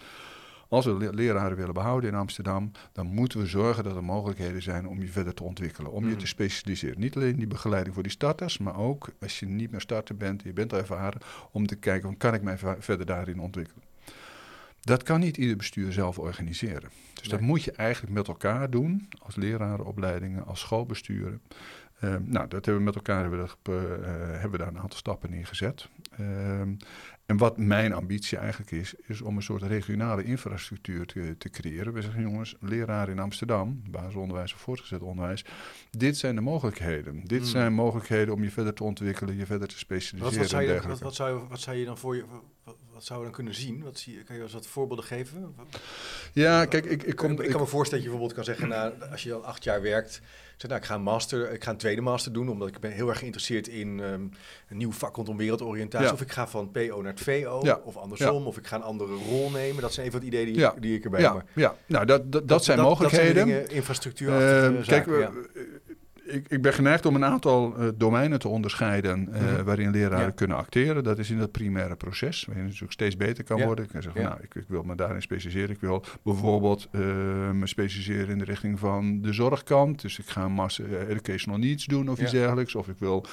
Als 0.68 0.84
we 0.84 1.14
leraren 1.14 1.56
willen 1.56 1.74
behouden 1.74 2.10
in 2.10 2.16
Amsterdam, 2.16 2.70
dan 2.92 3.06
moeten 3.06 3.40
we 3.40 3.46
zorgen 3.46 3.84
dat 3.84 3.96
er 3.96 4.04
mogelijkheden 4.04 4.62
zijn 4.62 4.88
om 4.88 5.00
je 5.00 5.08
verder 5.08 5.34
te 5.34 5.42
ontwikkelen, 5.42 5.92
om 5.92 6.04
je 6.04 6.12
mm. 6.12 6.18
te 6.18 6.26
specialiseren. 6.26 7.00
Niet 7.00 7.16
alleen 7.16 7.36
die 7.36 7.46
begeleiding 7.46 7.94
voor 7.94 8.02
die 8.02 8.12
starters, 8.12 8.58
maar 8.58 8.76
ook 8.76 9.08
als 9.20 9.40
je 9.40 9.46
niet 9.46 9.70
meer 9.70 9.80
starter 9.80 10.16
bent, 10.16 10.42
je 10.42 10.52
bent 10.52 10.72
al 10.72 10.78
ervaren, 10.78 11.20
om 11.50 11.66
te 11.66 11.76
kijken, 11.76 12.08
van, 12.08 12.16
kan 12.16 12.34
ik 12.34 12.42
mij 12.42 12.58
verder 12.78 13.06
daarin 13.06 13.40
ontwikkelen? 13.40 13.82
Dat 14.80 15.02
kan 15.02 15.20
niet 15.20 15.36
ieder 15.36 15.56
bestuur 15.56 15.92
zelf 15.92 16.18
organiseren. 16.18 16.90
Dus 17.14 17.28
dat 17.28 17.40
moet 17.40 17.62
je 17.62 17.72
eigenlijk 17.72 18.14
met 18.14 18.28
elkaar 18.28 18.70
doen, 18.70 19.08
als 19.18 19.36
lerarenopleidingen, 19.36 20.46
als 20.46 20.60
schoolbesturen. 20.60 21.40
Ehm, 22.00 22.22
nou, 22.24 22.48
dat 22.48 22.64
hebben 22.64 22.76
we 22.76 22.82
met 22.82 22.94
elkaar 22.94 23.20
hebben 23.20 23.48
we, 23.62 23.70
uh, 23.70 24.06
hebben 24.30 24.50
we 24.50 24.58
daar 24.58 24.68
een 24.68 24.78
aantal 24.78 24.98
stappen 24.98 25.32
in 25.32 25.46
gezet. 25.46 25.88
Ehm, 26.18 26.74
en 27.26 27.36
wat 27.36 27.58
mijn 27.58 27.92
ambitie 27.92 28.38
eigenlijk 28.38 28.70
is, 28.70 28.94
is 28.94 29.20
om 29.20 29.36
een 29.36 29.42
soort 29.42 29.62
regionale 29.62 30.24
infrastructuur 30.24 31.06
te, 31.06 31.34
te 31.38 31.50
creëren. 31.50 31.92
We 31.92 32.02
zeggen, 32.02 32.22
jongens, 32.22 32.56
leraar 32.60 33.08
in 33.08 33.18
Amsterdam, 33.18 33.82
basisonderwijs 33.90 34.54
of 34.54 34.60
voortgezet 34.60 35.00
onderwijs. 35.00 35.44
Dit 35.90 36.16
zijn 36.16 36.34
de 36.34 36.40
mogelijkheden. 36.40 37.20
Dit 37.24 37.40
hmm. 37.40 37.48
zijn 37.48 37.72
mogelijkheden 37.72 38.34
om 38.34 38.42
je 38.42 38.50
verder 38.50 38.74
te 38.74 38.84
ontwikkelen, 38.84 39.36
je 39.36 39.46
verder 39.46 39.68
te 39.68 39.78
specialiseren. 39.78 40.32
Wat, 40.32 40.40
wat, 40.40 40.48
zou, 40.48 40.62
je, 40.62 40.88
wat, 40.88 41.00
wat, 41.00 41.14
zou, 41.14 41.40
je, 41.40 41.48
wat 41.48 41.60
zou 41.60 41.76
je 41.76 41.84
dan 41.84 41.98
voor 41.98 42.16
je, 42.16 42.24
wat 42.92 43.04
zou 43.04 43.18
je 43.18 43.24
dan 43.24 43.34
kunnen 43.34 43.54
zien? 43.54 43.82
Wat 43.82 43.98
zie 43.98 44.14
je, 44.14 44.22
kan 44.22 44.36
je 44.36 44.42
eens 44.42 44.52
wat 44.52 44.66
voorbeelden 44.66 45.04
geven? 45.04 45.54
Ja, 46.32 46.64
kijk, 46.64 46.84
ik, 46.84 47.02
ik, 47.02 47.16
kom, 47.16 47.40
ik, 47.40 47.50
kan 47.50 47.60
me 47.60 47.66
voorstellen 47.66 48.04
dat 48.04 48.12
je 48.12 48.18
bijvoorbeeld 48.18 48.32
kan 48.32 48.44
zeggen, 48.44 48.68
nou, 48.68 49.10
als 49.10 49.22
je 49.22 49.32
al 49.32 49.44
acht 49.44 49.64
jaar 49.64 49.82
werkt, 49.82 50.20
zeg, 50.56 50.70
nou, 50.70 50.82
ik 50.82 50.86
ga 50.86 50.94
een 50.94 51.02
master, 51.02 51.52
ik 51.52 51.64
ga 51.64 51.70
een 51.70 51.76
tweede 51.76 52.00
master 52.00 52.32
doen, 52.32 52.48
omdat 52.48 52.68
ik 52.68 52.80
ben 52.80 52.90
heel 52.90 53.08
erg 53.08 53.18
geïnteresseerd 53.18 53.68
in 53.68 53.98
um, 53.98 54.30
een 54.68 54.76
nieuw 54.76 54.92
vak 54.92 55.16
rondom 55.16 55.36
wereldoriëntatie. 55.36 56.12
Of 56.12 56.20
ik 56.20 56.32
ga 56.32 56.48
van 56.48 56.70
PO 56.70 57.02
naar 57.02 57.12
het 57.12 57.20
VO, 57.20 57.80
of 57.84 57.96
andersom, 57.96 58.46
of 58.46 58.56
ik 58.56 58.66
ga 58.66 58.76
een 58.76 58.82
andere 58.82 59.14
rol 59.14 59.50
nemen. 59.50 59.82
Dat 59.82 59.92
zijn 59.92 60.06
even 60.06 60.18
wat 60.18 60.28
ideeën 60.28 60.52
die, 60.52 60.80
die 60.80 60.96
ik 60.96 61.04
erbij 61.04 61.22
heb. 61.22 61.42
Ja, 61.52 61.74
nou, 61.86 62.06
dat, 62.06 62.32
dat, 62.32 62.48
dat, 62.48 62.64
zijn 62.64 62.80
mogelijkheden. 62.80 63.34
Dat 63.34 63.46
zijn 63.46 63.46
dingen, 63.48 63.70
infrastructuur. 63.70 64.28
Uh, 64.72 64.86
kijk, 64.86 65.06
ik, 66.26 66.48
ik 66.48 66.62
ben 66.62 66.72
geneigd 66.72 67.06
om 67.06 67.14
een 67.14 67.24
aantal 67.24 67.74
uh, 67.78 67.88
domeinen 67.94 68.38
te 68.38 68.48
onderscheiden 68.48 69.28
uh, 69.32 69.40
mm 69.40 69.64
waarin 69.64 69.90
leraren 69.90 70.34
kunnen 70.34 70.56
acteren. 70.56 71.04
Dat 71.04 71.18
is 71.18 71.30
in 71.30 71.38
dat 71.38 71.50
primaire 71.50 71.96
proces, 71.96 72.44
waarin 72.44 72.62
het 72.62 72.72
natuurlijk 72.72 72.92
steeds 72.92 73.16
beter 73.16 73.44
kan 73.44 73.62
worden. 73.62 73.84
Ik 73.84 73.90
kan 73.90 74.02
zeggen, 74.02 74.22
nou, 74.22 74.36
ik, 74.42 74.54
ik, 74.54 74.64
wil 74.68 74.82
me 74.82 74.94
daarin 74.94 75.22
specialiseren. 75.22 75.70
Ik 75.70 75.80
wil 75.80 76.04
bijvoorbeeld 76.22 76.88
uh, 76.92 77.00
me 77.50 77.66
specialiseren 77.66 78.28
in 78.28 78.38
de 78.38 78.44
richting 78.44 78.78
van 78.78 79.20
de 79.22 79.32
zorgkant. 79.32 80.02
Dus 80.02 80.18
ik 80.18 80.26
ga 80.26 80.44
een 80.44 80.52
master 80.52 81.08
educational 81.08 81.58
needs 81.58 81.84
doen 81.84 82.08
of 82.08 82.20
iets 82.20 82.30
dergelijks. 82.30 82.74
Of 82.74 82.88
ik 82.88 82.98
wil, 82.98 83.26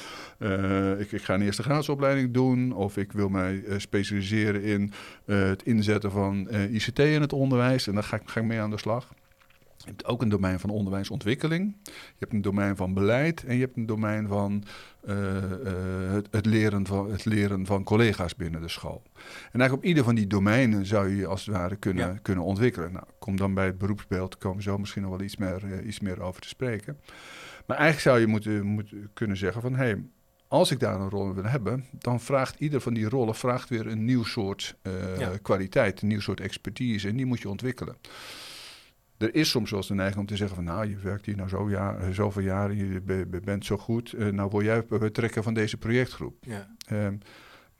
ik, 0.99 1.11
ik, 1.11 1.21
ga 1.21 1.33
een 1.33 1.41
eerste 1.41 1.63
graadsopleiding 1.63 2.33
doen. 2.33 2.71
Of 2.71 2.97
ik 2.97 3.11
wil 3.11 3.29
mij 3.29 3.63
specialiseren 3.77 4.63
in 4.63 4.91
het 5.25 5.63
inzetten 5.63 6.11
van 6.11 6.49
ICT 6.49 6.99
in 6.99 7.21
het 7.21 7.33
onderwijs. 7.33 7.87
En 7.87 7.93
daar 7.93 8.03
ga 8.03 8.15
ik, 8.15 8.21
ga 8.25 8.39
ik 8.39 8.45
mee 8.45 8.59
aan 8.59 8.69
de 8.69 8.77
slag. 8.77 9.07
Je 9.83 9.89
hebt 9.89 10.05
ook 10.05 10.21
een 10.21 10.29
domein 10.29 10.59
van 10.59 10.69
onderwijsontwikkeling. 10.69 11.75
Je 11.83 11.91
hebt 12.19 12.33
een 12.33 12.41
domein 12.41 12.75
van 12.75 12.93
beleid 12.93 13.43
en 13.43 13.55
je 13.55 13.61
hebt 13.61 13.77
een 13.77 13.85
domein 13.85 14.27
van 14.27 14.63
uh, 15.05 15.15
het, 16.11 16.27
het, 16.31 16.45
leren 16.45 16.87
van 16.87 17.11
het 17.11 17.25
leren 17.25 17.65
van 17.65 17.83
collega's 17.83 18.35
binnen 18.35 18.61
de 18.61 18.69
school. 18.69 19.01
En 19.15 19.59
eigenlijk 19.59 19.73
op 19.73 19.83
ieder 19.83 20.03
van 20.03 20.15
die 20.15 20.27
domeinen 20.27 20.85
zou 20.85 21.15
je 21.15 21.27
als 21.27 21.45
het 21.45 21.55
ware 21.55 21.75
kunnen, 21.75 22.21
kunnen 22.21 22.43
ontwikkelen. 22.43 22.91
Nou, 22.91 23.05
kom 23.19 23.37
dan 23.37 23.53
bij 23.53 23.65
het 23.65 23.77
beroepsbeeld, 23.77 24.37
komen 24.37 24.57
we 24.57 24.63
zo 24.63 24.77
misschien 24.77 25.01
nog 25.01 25.11
wel 25.11 25.21
iets 25.21 25.37
meer, 25.37 25.63
uh, 25.63 25.87
iets 25.87 25.99
meer 25.99 26.21
over 26.21 26.41
te 26.41 26.47
spreken. 26.47 26.99
Maar 27.65 27.77
eigenlijk 27.77 28.07
zou 28.07 28.19
je 28.19 28.27
moeten, 28.27 28.65
moeten 28.65 29.09
kunnen 29.13 29.37
zeggen 29.37 29.61
van 29.61 29.75
hé, 29.75 29.85
hey, 29.85 30.03
als 30.47 30.71
ik 30.71 30.79
daar 30.79 30.99
een 30.99 31.09
rol 31.09 31.27
in 31.27 31.33
wil 31.33 31.43
hebben, 31.43 31.85
dan 31.91 32.19
vraagt 32.19 32.59
ieder 32.59 32.81
van 32.81 32.93
die 32.93 33.09
rollen 33.09 33.35
vraagt 33.35 33.69
weer 33.69 33.87
een 33.87 34.05
nieuw 34.05 34.23
soort 34.23 34.75
kwaliteit, 35.41 36.01
een 36.01 36.07
nieuw 36.07 36.19
soort 36.19 36.39
expertise 36.39 37.07
en 37.07 37.15
die 37.15 37.25
moet 37.25 37.41
je 37.41 37.49
ontwikkelen. 37.49 37.95
Er 39.23 39.35
is 39.35 39.49
soms 39.49 39.69
wel 39.69 39.79
eens 39.79 39.87
de 39.87 39.93
neiging 39.93 40.19
om 40.19 40.25
te 40.25 40.35
zeggen 40.35 40.55
van... 40.55 40.65
nou, 40.65 40.89
je 40.89 40.97
werkt 40.97 41.25
hier 41.25 41.35
nou 41.35 41.49
zo 41.49 41.69
jaar, 41.69 42.13
zoveel 42.13 42.41
jaren, 42.41 42.77
je 42.77 43.01
bent 43.43 43.65
zo 43.65 43.77
goed... 43.77 44.13
Uh, 44.13 44.27
nou 44.27 44.49
word 44.49 44.65
jij 44.65 44.85
betrekken 44.85 45.43
van 45.43 45.53
deze 45.53 45.77
projectgroep. 45.77 46.35
Ja. 46.41 46.67
Um, 46.91 47.19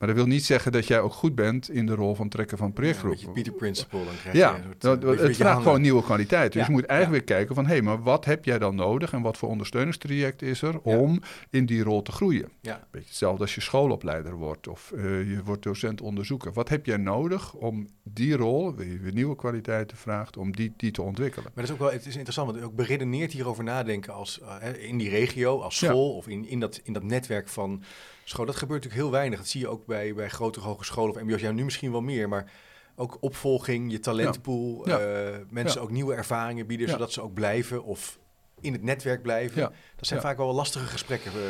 maar 0.04 0.14
dat 0.14 0.24
wil 0.24 0.34
niet 0.34 0.46
zeggen 0.46 0.72
dat 0.72 0.88
jij 0.88 1.00
ook 1.00 1.14
goed 1.14 1.36
bent 1.36 1.70
in 1.70 1.86
de 1.86 1.96
rol 1.96 2.16
van 2.16 2.30
trekken 2.30 2.58
van 2.58 2.74
projectgroep. 2.74 3.16
Ja, 3.16 3.30
Peter 3.30 3.54
Principle, 3.54 4.06
dan 4.06 4.14
krijg 4.22 4.36
ja, 4.36 4.56
je 4.56 4.62
soort, 4.80 5.20
het 5.20 5.36
vraagt 5.36 5.62
gewoon 5.62 5.82
nieuwe 5.82 6.04
kwaliteit. 6.04 6.54
Dus 6.54 6.66
je 6.66 6.72
moet 6.72 6.86
eigenlijk 6.86 7.26
weer 7.26 7.38
kijken 7.38 7.56
van... 7.56 7.66
hé, 7.66 7.72
hey, 7.72 7.82
maar 7.82 8.04
wat 8.04 8.26
heb 8.26 8.46
jij 8.46 8.60
dan 8.60 8.76
nodig 8.76 9.14
en 9.14 9.22
wat 9.22 9.38
voor 9.38 9.50
ondersteuningstraject 9.50 10.42
is 10.42 10.62
er... 10.62 10.80
om 10.80 11.22
in 11.50 11.66
die 11.66 11.84
rol 11.84 12.02
te 12.02 12.12
groeien? 12.12 12.50
Ja. 12.62 12.88
Beetje 12.92 13.08
hetzelfde 13.08 13.42
als 13.42 13.56
je 13.56 13.62
schoolopleider 13.62 14.34
wordt 14.34 14.68
of 14.68 14.92
uh, 14.96 15.04
je 15.30 15.42
wordt 15.44 15.64
docent 15.64 16.02
onderzoeker. 16.02 16.54
Wat 16.54 16.70
heb 16.70 16.86
jij 16.86 16.98
nodig 16.98 17.54
om 17.54 17.88
die 18.04 18.36
rol, 18.36 18.76
weer 18.76 19.14
nieuwe 19.14 19.36
kwaliteiten 19.36 19.98
vraagt... 19.98 20.38
om 20.38 20.56
die, 20.56 20.74
die 20.78 20.92
te 20.92 21.02
ontwikkelen? 21.02 21.52
Maar 21.54 21.64
dat 21.64 21.64
is 21.64 21.72
ook 21.72 21.90
wel, 21.90 21.92
het 21.92 22.06
is 22.06 22.16
interessant, 22.16 22.52
want 22.52 22.64
ook 22.64 22.76
beredeneerd 22.76 23.32
hierover 23.32 23.64
nadenken... 23.64 24.14
als 24.14 24.40
uh, 24.42 24.90
in 24.90 24.98
die 24.98 25.10
regio, 25.10 25.62
als 25.62 25.78
school 25.78 26.16
of 26.16 26.28
in, 26.28 26.48
in, 26.48 26.60
dat, 26.60 26.82
in 26.84 26.94
dat 26.94 27.04
netwerk 27.04 27.48
van 27.48 27.84
school. 28.24 28.46
Dat 28.46 28.56
gebeurt 28.56 28.84
natuurlijk 28.84 29.10
heel 29.10 29.20
weinig. 29.20 29.40
Dat 29.40 29.48
zie 29.48 29.62
je 29.62 29.68
ook 29.68 29.86
bij, 29.86 30.14
bij 30.14 30.30
grotere 30.30 30.66
hogescholen 30.66 31.16
of 31.16 31.22
mbo's. 31.22 31.42
Ja, 31.42 31.52
nu 31.52 31.64
misschien 31.64 31.92
wel 31.92 32.02
meer, 32.02 32.30
maar 32.30 32.52
ook 32.96 33.18
opvolging, 33.20 33.92
je 33.92 34.00
talentpool. 34.00 34.90
Ja. 34.90 35.00
Eh, 35.00 35.38
mensen 35.50 35.82
ook 35.82 35.92
nieuwe 35.92 36.14
ervaringen 36.14 36.68
bieden, 36.68 36.90
zodat 36.90 37.12
ze 37.12 37.22
ook 37.22 37.34
blijven 37.34 37.84
of 37.84 38.20
in 38.62 38.74
het 38.74 38.84
netwerk 38.84 39.22
blijven. 39.22 39.62
Dat 39.96 40.08
zijn 40.08 40.22
vaak 40.22 40.38
wel 40.38 40.54
lastige 40.54 40.86
gesprekken. 40.86 41.32
Uh. 41.32 41.42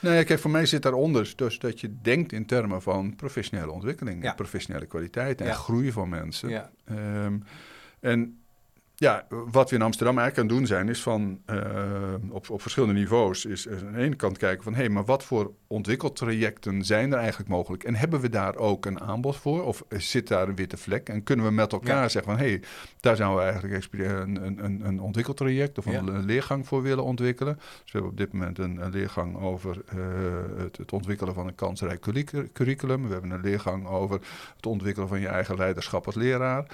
Nee, 0.00 0.24
kijk, 0.24 0.40
voor 0.40 0.50
mij 0.50 0.66
zit 0.66 0.82
daaronder 0.82 1.32
dus 1.36 1.58
dat 1.58 1.80
je 1.80 2.00
denkt 2.02 2.32
in 2.32 2.46
termen 2.46 2.82
van 2.82 3.16
professionele 3.16 3.72
ontwikkeling, 3.72 4.34
professionele 4.34 4.86
kwaliteit 4.86 5.40
en 5.40 5.54
groei 5.54 5.92
van 5.92 6.08
mensen. 6.08 6.70
Um, 6.90 7.44
en 8.00 8.41
ja, 8.94 9.26
wat 9.28 9.70
we 9.70 9.76
in 9.76 9.82
Amsterdam 9.82 10.18
eigenlijk 10.18 10.50
aan 10.50 10.56
doen 10.56 10.66
zijn, 10.66 10.88
is 10.88 11.02
van 11.02 11.40
uh, 11.46 12.14
op, 12.30 12.50
op 12.50 12.62
verschillende 12.62 12.94
niveaus, 12.94 13.44
is 13.44 13.68
aan 13.68 13.92
de 13.92 13.98
ene 13.98 14.16
kant 14.16 14.38
kijken 14.38 14.64
van 14.64 14.72
hé, 14.74 14.78
hey, 14.78 14.88
maar 14.88 15.04
wat 15.04 15.24
voor 15.24 15.52
ontwikkeltrajecten 15.66 16.84
zijn 16.84 17.12
er 17.12 17.18
eigenlijk 17.18 17.48
mogelijk? 17.48 17.84
En 17.84 17.94
hebben 17.94 18.20
we 18.20 18.28
daar 18.28 18.56
ook 18.56 18.86
een 18.86 19.00
aanbod 19.00 19.36
voor? 19.36 19.64
Of 19.64 19.84
zit 19.88 20.28
daar 20.28 20.48
een 20.48 20.54
witte 20.56 20.76
vlek? 20.76 21.08
En 21.08 21.22
kunnen 21.22 21.46
we 21.46 21.52
met 21.52 21.72
elkaar 21.72 22.10
zeggen 22.10 22.32
van 22.32 22.40
hé, 22.40 22.50
hey, 22.50 22.62
daar 23.00 23.16
zouden 23.16 23.44
we 23.44 23.50
eigenlijk 23.50 23.88
een, 23.92 24.64
een, 24.64 24.86
een 24.86 25.00
ontwikkeltraject 25.00 25.78
of 25.78 25.86
een 25.86 26.24
leergang 26.24 26.66
voor 26.66 26.82
willen 26.82 27.04
ontwikkelen. 27.04 27.54
Dus 27.54 27.92
we 27.92 27.92
hebben 27.92 28.10
op 28.10 28.16
dit 28.16 28.32
moment 28.32 28.58
een, 28.58 28.84
een 28.84 28.90
leergang 28.90 29.40
over 29.40 29.76
uh, 29.94 30.04
het, 30.62 30.76
het, 30.76 30.92
ontwikkelen 30.92 31.34
van 31.34 31.46
een 31.46 31.54
kansrijk 31.54 32.00
curriculum. 32.52 33.06
We 33.06 33.12
hebben 33.12 33.30
een 33.30 33.40
leergang 33.40 33.86
over 33.86 34.20
het 34.56 34.66
ontwikkelen 34.66 35.08
van 35.08 35.20
je 35.20 35.28
eigen 35.28 35.56
leiderschap 35.56 36.06
als 36.06 36.14
leraar. 36.14 36.66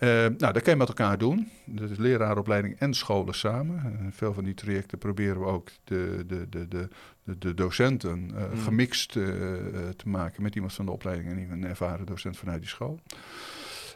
Uh, 0.00 0.08
nou, 0.08 0.36
dat 0.38 0.62
kan 0.62 0.72
je 0.72 0.78
met 0.78 0.88
elkaar 0.88 1.18
doen. 1.18 1.48
Dat 1.64 1.90
is 1.90 1.96
leraaropleiding 1.96 2.78
en 2.78 2.94
scholen 2.94 3.34
samen. 3.34 3.82
Uh, 3.84 4.06
veel 4.10 4.34
van 4.34 4.44
die 4.44 4.54
trajecten 4.54 4.98
proberen 4.98 5.40
we 5.40 5.46
ook 5.46 5.70
de, 5.84 6.24
de, 6.26 6.48
de, 6.48 6.68
de, 6.68 6.88
de 7.38 7.54
docenten 7.54 8.30
uh, 8.34 8.62
gemixt 8.64 9.12
te 9.12 9.94
maken 10.04 10.42
met 10.42 10.54
iemand 10.54 10.72
van 10.72 10.86
de 10.86 10.92
opleiding 10.92 11.30
en 11.30 11.50
een 11.50 11.64
ervaren 11.64 12.06
docent 12.06 12.36
vanuit 12.36 12.60
die 12.60 12.68
school. 12.68 13.00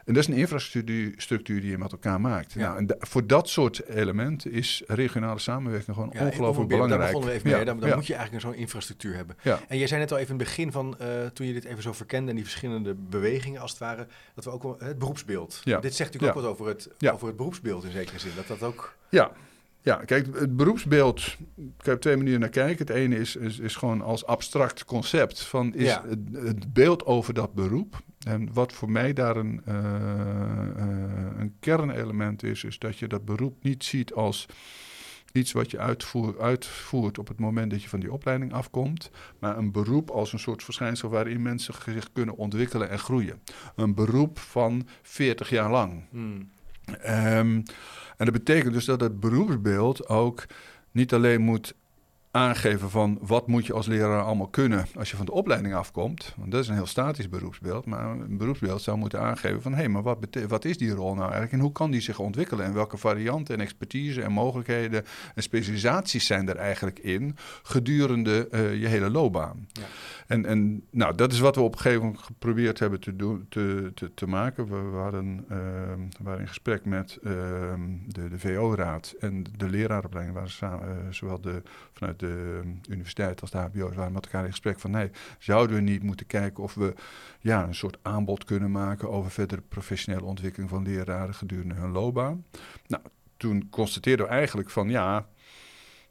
En 0.05 0.15
dat 0.15 0.23
is 0.23 0.29
een 0.29 0.37
infrastructuur 0.37 1.61
die 1.61 1.71
je 1.71 1.79
met 1.79 1.93
elkaar 1.93 2.21
maakt. 2.21 2.55
Nou, 2.55 2.79
en 2.79 2.97
voor 2.99 3.27
dat 3.27 3.49
soort 3.49 3.89
elementen 3.89 4.53
is 4.53 4.83
regionale 4.87 5.39
samenwerking 5.39 5.97
gewoon 5.97 6.13
ongelooflijk 6.21 6.69
belangrijk. 6.69 7.13
Daar 7.13 7.21
we 7.21 7.31
even 7.31 7.51
mee. 7.51 7.65
Dan, 7.65 7.81
dan 7.81 7.95
moet 7.95 8.07
je 8.07 8.15
eigenlijk 8.15 8.45
zo'n 8.45 8.55
infrastructuur 8.55 9.15
hebben. 9.15 9.37
En 9.69 9.79
jij 9.79 9.87
zei 9.87 10.01
net 10.01 10.13
al 10.13 10.19
even 10.19 10.33
in 10.33 10.39
het 10.39 10.49
begin 10.49 10.73
van, 10.73 10.97
uh, 11.01 11.27
toen 11.27 11.47
je 11.47 11.53
dit 11.53 11.65
even 11.65 11.83
zo 11.83 11.93
verkende 11.93 12.31
en 12.31 12.35
die 12.37 12.45
verschillende 12.45 12.95
bewegingen 12.95 13.61
als 13.61 13.71
het 13.71 13.81
ware, 13.81 14.07
dat 14.35 14.45
we 14.45 14.51
ook 14.51 14.63
wel 14.63 14.77
het 14.79 14.99
beroepsbeeld. 14.99 15.61
Dit 15.65 15.95
zegt 15.95 16.13
natuurlijk 16.13 16.37
ook 16.37 16.43
wat 16.43 16.53
over 16.53 16.67
het, 16.67 16.91
over 17.13 17.27
het 17.27 17.37
beroepsbeeld 17.37 17.85
in 17.85 17.91
zekere 17.91 18.19
zin. 18.19 18.31
Dat 18.37 18.47
dat 18.47 18.63
ook... 18.63 18.97
Ja, 19.09 19.33
ja, 19.85 19.97
kijk, 19.97 20.27
het 20.35 20.57
beroepsbeeld, 20.57 21.37
ik 21.57 21.87
heb 21.87 22.01
twee 22.01 22.17
manieren 22.17 22.41
naar 22.41 22.49
kijken. 22.49 22.87
Het 22.87 22.97
ene 22.97 23.17
is, 23.17 23.37
is, 23.37 23.59
is 23.59 23.77
gewoon 23.77 24.03
als 24.03 24.27
abstract 24.27 24.85
concept 24.85 25.43
van 25.43 25.75
is 25.75 25.93
het, 25.93 26.19
het, 26.33 26.73
beeld 26.73 27.07
over 27.07 27.35
dat 27.35 27.55
beroep. 27.55 28.01
En 28.25 28.53
wat 28.53 28.73
voor 28.73 28.91
mij 28.91 29.13
daar 29.13 29.37
een, 29.37 29.61
uh, 29.69 29.75
uh, 29.75 30.85
een 31.39 31.55
kernelement 31.61 32.43
is, 32.43 32.65
is 32.65 32.79
dat 32.79 32.99
je 32.99 33.07
dat 33.07 33.25
beroep 33.25 33.63
niet 33.63 33.85
ziet 33.85 34.13
als 34.13 34.47
iets 35.33 35.53
wat 35.53 35.71
je 35.71 35.79
uitvoer, 35.79 36.41
uitvoert 36.41 37.19
op 37.19 37.29
het 37.29 37.39
moment 37.39 37.71
dat 37.71 37.83
je 37.83 37.89
van 37.89 38.01
die 38.01 38.13
opleiding 38.13 38.53
afkomt, 38.53 39.11
maar 39.39 39.59
een 39.59 39.73
beroep 39.73 40.11
als 40.11 40.33
een 40.33 40.39
soort 40.39 40.65
verschijnsel 40.65 41.09
waarin 41.09 41.43
mensen 41.43 41.75
zich 41.85 42.13
kunnen 42.13 42.37
ontwikkelen 42.37 42.91
en 42.91 42.99
groeien. 42.99 43.41
Een 43.77 43.95
beroep 43.95 44.39
van 44.39 44.87
40 45.03 45.51
jaar 45.51 45.71
lang. 45.71 46.05
Hmm. 46.11 46.51
Ehm, 46.85 47.63
en 48.17 48.25
dat 48.25 48.33
betekent 48.33 48.73
dus 48.73 48.85
dat 48.85 49.01
het 49.01 49.21
beroepsbeeld 49.21 50.09
ook 50.09 50.47
niet 50.91 51.13
alleen 51.13 51.41
moet 51.41 51.75
aangeven 52.35 52.91
van 52.91 53.19
wat 53.21 53.47
moet 53.47 53.67
je 53.67 53.73
als 53.73 53.87
leraar 53.87 54.23
allemaal 54.23 54.49
kunnen 54.49 54.87
als 54.97 55.11
je 55.11 55.17
van 55.17 55.27
de 55.27 55.33
opleiding 55.33 55.75
afkomt. 55.75 56.35
Want 56.37 56.51
dat 56.51 56.63
is 56.63 56.69
een 56.69 56.75
heel 56.75 56.87
statisch 56.87 57.29
beroepsbeeld. 57.29 57.87
Maar 57.87 58.05
een 58.07 58.37
beroepsbeeld 58.37 58.83
zou 58.83 58.97
moeten 58.99 59.21
aangeven 59.21 59.63
van 59.63 59.73
hé, 59.73 59.79
hey, 59.79 59.89
maar 59.89 60.03
wat, 60.03 60.19
wat 60.49 60.65
is 60.65 60.79
die 60.79 60.91
rol 60.91 61.15
nou 61.15 61.23
eigenlijk 61.23 61.53
en 61.53 61.61
hoe 61.61 61.73
kan 61.73 61.91
die 61.91 62.01
zich 62.01 62.19
ontwikkelen 62.19 62.65
en 62.65 62.75
welke 62.75 62.97
varianten 62.97 63.55
en 63.55 63.61
expertise 63.61 64.23
en 64.23 64.33
mogelijkheden 64.33 65.05
en 65.35 65.43
specialisaties 65.43 66.27
zijn 66.27 66.49
er 66.49 66.57
eigenlijk 66.57 66.99
in 66.99 67.37
gedurende 67.63 68.49
uh, 68.51 68.81
je 68.81 68.87
hele 68.87 69.11
loopbaan. 69.11 69.69
Ja. 69.73 69.83
En, 70.27 70.47
en 70.47 70.85
nou, 70.91 71.15
dat 71.15 71.33
is 71.33 71.39
wat 71.39 71.57
we 71.57 71.61
op 71.61 71.73
een 71.73 71.81
gegeven 71.81 72.05
moment 72.05 72.23
geprobeerd 72.23 72.79
hebben 72.79 73.01
te, 73.01 73.17
doen, 73.17 73.47
te, 73.49 73.93
te, 73.95 74.15
te 74.15 74.27
maken. 74.27 74.69
We, 74.69 74.91
we 74.91 74.97
hadden, 74.97 75.45
uh, 75.51 75.59
waren 76.21 76.41
in 76.41 76.49
gesprek 76.49 76.85
met 76.85 77.19
uh, 77.23 77.33
de, 78.07 78.29
de 78.29 78.39
VO-raad 78.39 79.15
en 79.21 79.45
de 79.57 79.69
leraaropleiding, 79.69 80.37
waar 80.37 80.51
samen, 80.51 80.89
uh, 80.89 81.13
zowel 81.13 81.41
de, 81.41 81.63
vanuit 81.95 82.19
de 82.19 82.61
universiteit 82.89 83.41
als 83.41 83.51
de 83.51 83.59
HBO's 83.59 83.95
waren 83.95 84.13
met 84.13 84.25
elkaar 84.25 84.45
in 84.45 84.51
gesprek 84.51 84.81
van 84.81 84.91
nee, 84.91 85.11
zouden 85.39 85.77
we 85.77 85.83
niet 85.83 86.03
moeten 86.03 86.27
kijken 86.27 86.63
of 86.63 86.75
we 86.75 86.95
ja, 87.41 87.67
een 87.67 87.75
soort 87.75 87.99
aanbod 88.03 88.45
kunnen 88.45 88.71
maken 88.71 89.11
over 89.11 89.31
verdere 89.31 89.63
professionele 89.69 90.25
ontwikkeling 90.25 90.71
van 90.71 90.83
leraren 90.83 91.35
gedurende 91.35 91.75
hun 91.75 91.91
loopbaan. 91.91 92.45
Nou, 92.87 93.03
toen 93.37 93.69
constateerden 93.71 94.27
we 94.27 94.33
eigenlijk 94.33 94.71
van 94.71 94.91
ja, 94.91 95.29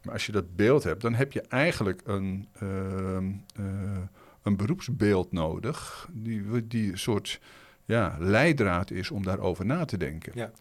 maar 0.03 0.13
als 0.13 0.25
je 0.25 0.31
dat 0.31 0.55
beeld 0.55 0.83
hebt, 0.83 1.01
dan 1.01 1.13
heb 1.13 1.31
je 1.31 1.41
eigenlijk 1.41 2.01
een, 2.05 2.47
uh, 2.63 3.17
uh, 3.59 3.97
een 4.41 4.57
beroepsbeeld 4.57 5.31
nodig, 5.31 6.09
die, 6.11 6.67
die 6.67 6.91
een 6.91 6.97
soort 6.97 7.39
ja, 7.85 8.15
leidraad 8.19 8.91
is 8.91 9.11
om 9.11 9.23
daarover 9.23 9.65
na 9.65 9.85
te 9.85 9.97
denken. 9.97 10.31
Ja. 10.35 10.51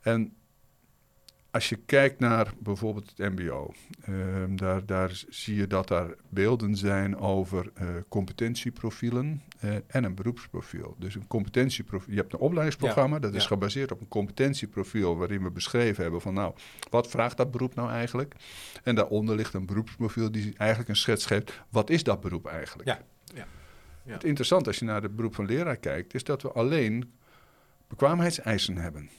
En 0.00 0.32
als 1.56 1.68
je 1.68 1.76
kijkt 1.76 2.18
naar 2.18 2.52
bijvoorbeeld 2.58 3.12
het 3.16 3.38
MBO, 3.38 3.72
ehm, 4.02 4.56
daar, 4.56 4.86
daar 4.86 5.22
zie 5.28 5.56
je 5.56 5.66
dat 5.66 5.88
daar 5.88 6.14
beelden 6.28 6.76
zijn 6.76 7.18
over 7.18 7.70
uh, 7.80 7.88
competentieprofielen 8.08 9.42
uh, 9.64 9.74
en 9.86 10.04
een 10.04 10.14
beroepsprofiel. 10.14 10.96
Dus 10.98 11.14
een 11.14 11.26
competentieprofiel. 11.26 12.12
Je 12.12 12.20
hebt 12.20 12.32
een 12.32 12.38
opleidingsprogramma, 12.38 13.18
dat 13.18 13.34
is 13.34 13.46
gebaseerd 13.46 13.92
op 13.92 14.00
een 14.00 14.08
competentieprofiel 14.08 15.16
waarin 15.16 15.42
we 15.42 15.50
beschreven 15.50 16.02
hebben 16.02 16.20
van 16.20 16.34
nou, 16.34 16.54
wat 16.90 17.08
vraagt 17.08 17.36
dat 17.36 17.50
beroep 17.50 17.74
nou 17.74 17.90
eigenlijk? 17.90 18.34
En 18.82 18.94
daaronder 18.94 19.36
ligt 19.36 19.54
een 19.54 19.66
beroepsprofiel 19.66 20.30
die 20.30 20.54
eigenlijk 20.56 20.88
een 20.88 20.96
schets 20.96 21.26
geeft, 21.26 21.60
wat 21.68 21.90
is 21.90 22.02
dat 22.02 22.20
beroep 22.20 22.46
eigenlijk? 22.46 22.88
Ja. 22.88 23.00
ja. 23.34 23.46
ja. 24.02 24.12
Het 24.12 24.24
interessante 24.24 24.68
als 24.68 24.78
je 24.78 24.84
naar 24.84 25.02
het 25.02 25.16
beroep 25.16 25.34
van 25.34 25.46
leraar 25.46 25.76
kijkt, 25.76 26.14
is 26.14 26.24
dat 26.24 26.42
we 26.42 26.52
alleen 26.52 27.12
bekwaamheidseisen 27.88 28.76
hebben. 28.76 29.10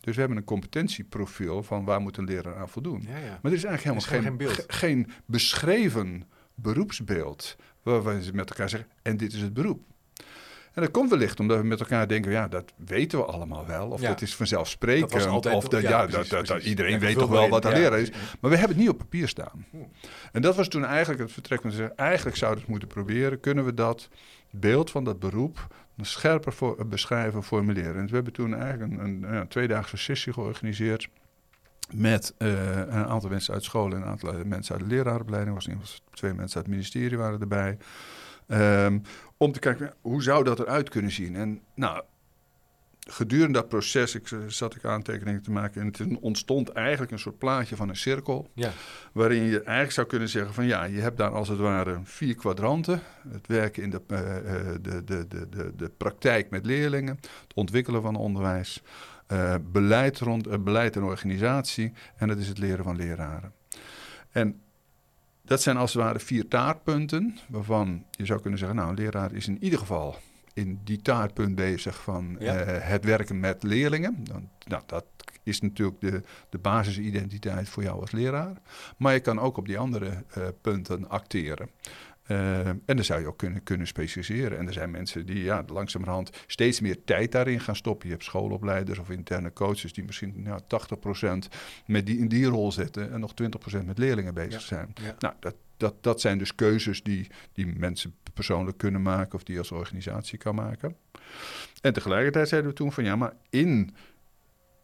Dus 0.00 0.14
we 0.14 0.20
hebben 0.20 0.38
een 0.38 0.44
competentieprofiel 0.44 1.62
van 1.62 1.84
waar 1.84 2.00
moet 2.00 2.16
een 2.16 2.24
leraar 2.24 2.56
aan 2.56 2.68
voldoen. 2.68 3.04
Ja, 3.08 3.16
ja. 3.16 3.38
Maar 3.42 3.52
er 3.52 3.58
is 3.58 3.64
eigenlijk 3.64 4.02
helemaal 4.10 4.38
geen, 4.38 4.48
geen, 4.48 4.64
geen, 4.66 5.10
beschreven 5.26 6.24
beroepsbeeld 6.54 7.56
waarvan 7.82 8.22
ze 8.22 8.34
met 8.34 8.50
elkaar 8.50 8.68
zeggen, 8.68 8.88
en 9.02 9.16
dit 9.16 9.32
is 9.32 9.40
het 9.40 9.54
beroep. 9.54 9.82
En 10.72 10.82
dat 10.82 10.90
komt 10.90 11.10
wellicht 11.10 11.40
omdat 11.40 11.58
we 11.58 11.64
met 11.64 11.80
elkaar 11.80 12.08
denken, 12.08 12.32
ja, 12.32 12.48
dat 12.48 12.72
weten 12.76 13.18
we 13.18 13.24
allemaal 13.24 13.66
wel. 13.66 13.88
Of 13.88 14.00
dat 14.00 14.22
is 14.22 14.34
vanzelfsprekend. 14.34 15.10
Dat 15.10 15.46
of 15.46 15.68
dat, 15.68 15.82
ja, 15.82 16.06
dat, 16.06 16.28
dat, 16.28 16.62
iedereen 16.62 16.98
weet 16.98 17.18
toch 17.18 17.30
wel 17.30 17.48
wat 17.48 17.64
een 17.64 17.72
leraar 17.72 18.00
is. 18.00 18.10
Maar 18.10 18.50
we 18.50 18.56
hebben 18.56 18.68
het 18.68 18.76
niet 18.76 18.88
op 18.88 18.98
papier 18.98 19.28
staan. 19.28 19.66
Hm. 19.70 19.76
En 20.32 20.42
dat 20.42 20.56
was 20.56 20.68
toen 20.68 20.84
eigenlijk 20.84 21.20
het 21.20 21.32
vertrek 21.32 21.60
van 21.60 21.70
zeggen, 21.70 21.96
eigenlijk 21.96 22.36
zouden 22.36 22.58
we 22.58 22.72
het 22.72 22.80
moeten 22.80 23.02
proberen. 23.02 23.40
Kunnen 23.40 23.64
we 23.64 23.74
dat 23.74 24.08
beeld 24.50 24.90
van 24.90 25.04
dat 25.04 25.18
beroep 25.18 25.74
scherper 26.04 26.52
voor, 26.52 26.86
beschrijven, 26.86 27.42
formuleren. 27.42 27.96
En 27.96 28.06
we 28.06 28.14
hebben 28.14 28.32
toen 28.32 28.54
eigenlijk 28.54 28.92
een, 28.92 29.04
een, 29.04 29.34
een 29.34 29.48
tweedaagse 29.48 29.96
sessie 29.96 30.32
georganiseerd 30.32 31.08
met 31.94 32.34
uh, 32.38 32.76
een 32.76 33.06
aantal 33.06 33.30
mensen 33.30 33.54
uit 33.54 33.64
school 33.64 33.90
en 33.90 33.96
een 33.96 34.04
aantal 34.04 34.32
mensen 34.44 34.74
uit 34.74 34.84
de 34.84 34.94
leraaropleiding. 34.94 35.54
Was 35.54 35.68
was 35.80 36.02
twee 36.10 36.34
mensen 36.34 36.56
uit 36.56 36.66
het 36.66 36.74
ministerie 36.74 37.18
waren 37.18 37.40
erbij. 37.40 37.78
Um, 38.46 39.02
om 39.36 39.52
te 39.52 39.58
kijken, 39.58 39.94
hoe 40.00 40.22
zou 40.22 40.44
dat 40.44 40.58
eruit 40.58 40.88
kunnen 40.88 41.10
zien? 41.10 41.36
En 41.36 41.60
nou, 41.74 42.02
gedurende 43.08 43.52
dat 43.52 43.68
proces 43.68 44.14
ik, 44.14 44.28
zat 44.46 44.74
ik 44.74 44.84
aantekeningen 44.84 45.42
te 45.42 45.50
maken. 45.50 45.80
En 45.80 45.86
het 45.86 46.20
ontstond 46.20 46.68
eigenlijk 46.68 47.12
een 47.12 47.18
soort 47.18 47.38
plaatje 47.38 47.76
van 47.76 47.88
een 47.88 47.96
cirkel. 47.96 48.50
Ja. 48.54 48.70
Waarin 49.12 49.42
je 49.42 49.56
eigenlijk 49.56 49.92
zou 49.92 50.06
kunnen 50.06 50.28
zeggen 50.28 50.54
van 50.54 50.66
ja, 50.66 50.84
je 50.84 51.00
hebt 51.00 51.16
daar 51.16 51.30
als 51.30 51.48
het 51.48 51.58
ware 51.58 52.00
vier 52.04 52.34
kwadranten. 52.34 53.00
Het 53.28 53.46
werken 53.46 53.82
in 53.82 53.90
de, 53.90 54.00
uh, 54.08 54.18
de, 54.80 55.04
de, 55.04 55.26
de, 55.28 55.48
de, 55.48 55.72
de 55.76 55.90
praktijk 55.96 56.50
met 56.50 56.66
leerlingen. 56.66 57.18
Het 57.20 57.54
ontwikkelen 57.54 58.02
van 58.02 58.16
onderwijs. 58.16 58.82
Uh, 59.32 59.54
beleid, 59.72 60.18
rond, 60.18 60.46
uh, 60.46 60.54
beleid 60.58 60.96
en 60.96 61.02
organisatie. 61.02 61.92
En 62.16 62.28
dat 62.28 62.38
is 62.38 62.48
het 62.48 62.58
leren 62.58 62.84
van 62.84 62.96
leraren. 62.96 63.52
En 64.30 64.60
dat 65.42 65.62
zijn 65.62 65.76
als 65.76 65.94
het 65.94 66.02
ware 66.02 66.18
vier 66.18 66.48
taartpunten. 66.48 67.38
Waarvan 67.48 68.04
je 68.10 68.26
zou 68.26 68.40
kunnen 68.40 68.58
zeggen, 68.58 68.76
nou, 68.76 68.88
een 68.88 68.96
leraar 68.96 69.32
is 69.32 69.48
in 69.48 69.64
ieder 69.64 69.78
geval 69.78 70.16
in 70.54 70.80
die 70.84 71.02
taartpunt 71.02 71.54
bezig 71.54 72.02
van 72.02 72.38
eh, 72.38 72.56
het 72.66 73.04
werken 73.04 73.40
met 73.40 73.62
leerlingen. 73.62 74.22
Nou, 74.66 74.82
dat 74.86 75.04
is 75.42 75.60
natuurlijk 75.60 76.00
de, 76.00 76.22
de 76.48 76.58
basisidentiteit 76.58 77.68
voor 77.68 77.82
jou 77.82 78.00
als 78.00 78.10
leraar. 78.10 78.56
Maar 78.96 79.12
je 79.12 79.20
kan 79.20 79.38
ook 79.38 79.56
op 79.56 79.66
die 79.66 79.78
andere 79.78 80.24
uh, 80.38 80.44
punten 80.60 81.08
acteren. 81.08 81.70
Uh, 82.30 82.66
en 82.66 82.80
dan 82.84 83.04
zou 83.04 83.20
je 83.20 83.26
ook 83.26 83.38
kunnen, 83.38 83.62
kunnen 83.62 83.86
specialiseren. 83.86 84.58
En 84.58 84.66
er 84.66 84.72
zijn 84.72 84.90
mensen 84.90 85.26
die 85.26 85.42
ja, 85.42 85.64
langzamerhand 85.66 86.30
steeds 86.46 86.80
meer 86.80 87.04
tijd 87.04 87.32
daarin 87.32 87.60
gaan 87.60 87.76
stoppen. 87.76 88.06
Je 88.06 88.12
hebt 88.12 88.24
schoolopleiders 88.24 88.98
of 88.98 89.10
interne 89.10 89.52
coaches 89.52 89.92
die 89.92 90.04
misschien 90.04 90.42
nou, 90.42 90.60
80% 91.46 91.48
met 91.86 92.06
die, 92.06 92.18
in 92.18 92.28
die 92.28 92.46
rol 92.46 92.72
zitten 92.72 93.12
en 93.12 93.20
nog 93.20 93.32
20% 93.42 93.84
met 93.84 93.98
leerlingen 93.98 94.34
bezig 94.34 94.60
zijn. 94.60 94.92
Nou, 95.18 95.34
dat, 95.40 95.54
dat, 95.76 95.94
dat 96.00 96.20
zijn 96.20 96.38
dus 96.38 96.54
keuzes 96.54 97.02
die, 97.02 97.30
die 97.52 97.66
mensen 97.66 98.14
persoonlijk 98.34 98.78
kunnen 98.78 99.02
maken 99.02 99.34
of 99.34 99.42
die 99.42 99.58
als 99.58 99.70
organisatie 99.70 100.38
kan 100.38 100.54
maken. 100.54 100.96
En 101.80 101.92
tegelijkertijd 101.92 102.48
zeiden 102.48 102.70
we 102.70 102.76
toen 102.76 102.92
van 102.92 103.04
ja, 103.04 103.16
maar 103.16 103.32
in, 103.50 103.94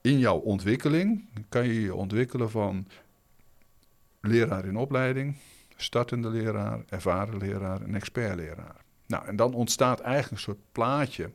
in 0.00 0.18
jouw 0.18 0.38
ontwikkeling 0.38 1.28
kan 1.48 1.66
je 1.66 1.80
je 1.80 1.94
ontwikkelen 1.94 2.50
van 2.50 2.86
leraar 4.20 4.64
in 4.64 4.76
opleiding, 4.76 5.36
startende 5.76 6.28
leraar, 6.28 6.80
ervaren 6.88 7.38
leraar 7.38 7.82
en 7.82 7.94
expertleraar. 7.94 8.84
Nou, 9.06 9.26
en 9.26 9.36
dan 9.36 9.54
ontstaat 9.54 10.00
eigenlijk 10.00 10.32
een 10.32 10.38
soort 10.54 10.72
plaatje 10.72 11.30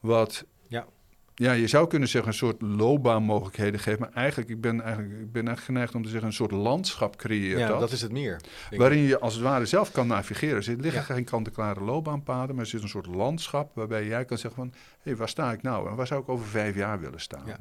wat 0.00 0.44
ja 0.66 0.86
ja, 1.34 1.52
je 1.52 1.66
zou 1.66 1.86
kunnen 1.86 2.08
zeggen 2.08 2.30
een 2.30 2.36
soort 2.36 2.62
loopbaanmogelijkheden 2.62 3.80
geeft. 3.80 3.98
Maar 3.98 4.12
eigenlijk, 4.12 4.50
ik 4.50 4.60
ben 4.60 4.80
eigenlijk, 4.80 5.20
ik 5.20 5.32
ben 5.32 5.48
echt 5.48 5.62
geneigd 5.62 5.94
om 5.94 6.02
te 6.02 6.08
zeggen, 6.08 6.28
een 6.28 6.34
soort 6.34 6.50
landschap 6.50 7.16
creëert 7.16 7.58
ja, 7.58 7.78
dat. 7.78 7.92
is 7.92 8.02
het 8.02 8.12
meer. 8.12 8.40
Waarin 8.70 9.02
je 9.02 9.18
als 9.18 9.34
het 9.34 9.42
ware 9.42 9.66
zelf 9.66 9.92
kan 9.92 10.06
navigeren. 10.06 10.62
Er 10.62 10.76
liggen 10.80 11.02
geen 11.02 11.24
kant-en-klare 11.24 11.80
loopbaanpaden, 11.80 12.54
maar 12.54 12.64
er 12.64 12.70
zit 12.70 12.82
een 12.82 12.88
soort 12.88 13.06
landschap 13.06 13.74
waarbij 13.74 14.06
jij 14.06 14.24
kan 14.24 14.38
zeggen 14.38 14.60
van, 14.62 14.72
hé, 14.74 15.00
hey, 15.02 15.16
waar 15.16 15.28
sta 15.28 15.52
ik 15.52 15.62
nou? 15.62 15.88
En 15.88 15.96
waar 15.96 16.06
zou 16.06 16.22
ik 16.22 16.28
over 16.28 16.46
vijf 16.46 16.76
jaar 16.76 17.00
willen 17.00 17.20
staan? 17.20 17.46
Ja. 17.46 17.58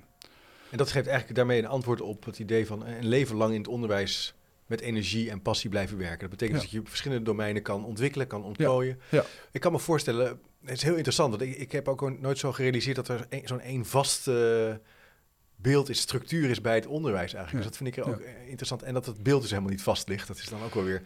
En 0.70 0.78
dat 0.78 0.92
geeft 0.92 1.08
eigenlijk 1.08 1.36
daarmee 1.36 1.60
een 1.60 1.68
antwoord 1.68 2.02
op 2.02 2.26
het 2.26 2.40
idee 2.40 2.66
van 2.66 2.86
een 2.86 3.08
leven 3.08 3.36
lang 3.36 3.52
in 3.52 3.60
het 3.60 3.68
onderwijs 3.68 4.36
met 4.66 4.82
energie 4.82 5.30
en 5.30 5.42
passie 5.42 5.70
blijven 5.70 5.98
werken. 5.98 6.20
Dat 6.20 6.30
betekent 6.30 6.62
dat 6.62 6.72
je 6.72 6.82
verschillende 6.84 7.24
domeinen 7.24 7.62
kan 7.62 7.86
ontwikkelen, 7.86 8.28
kan 8.28 8.44
ontplooien. 8.44 9.00
Ja. 9.10 9.24
Ik 9.52 9.62
kan 9.62 9.72
me 9.72 9.80
voorstellen, 9.80 10.40
het 10.66 10.78
is 10.78 10.84
heel 10.84 10.95
interessant, 10.95 11.30
want 11.30 11.41
ik, 11.41 11.57
ik 11.57 11.72
heb 11.72 11.88
ook 11.88 12.20
nooit 12.20 12.38
zo 12.38 12.51
gerealiseerd 12.51 12.95
dat 12.95 13.07
er 13.07 13.28
zo'n 13.43 13.62
één 13.62 13.86
vast 13.86 14.28
uh, 14.28 14.74
beeld 15.55 15.89
is, 15.89 15.99
structuur 15.99 16.49
is 16.49 16.62
bij 16.62 16.76
het 16.76 16.86
onderwijs 16.86 17.34
eigenlijk. 17.34 17.64
Dus 17.64 17.78
dat 17.78 17.88
vind 17.88 17.97
ik 17.97 18.07
ook 18.07 18.22
interessant. 18.47 18.84
En 18.84 18.93
dat 18.93 19.05
het 19.05 19.24
beeld 19.24 19.41
dus 19.41 19.49
helemaal 19.49 19.72
niet 19.72 19.82
vast 19.82 20.07
ligt, 20.07 20.28
dat 20.28 20.38
is 20.38 20.49
dan 20.49 20.64
ook 20.64 20.74
wel 20.74 20.84
weer 20.84 21.01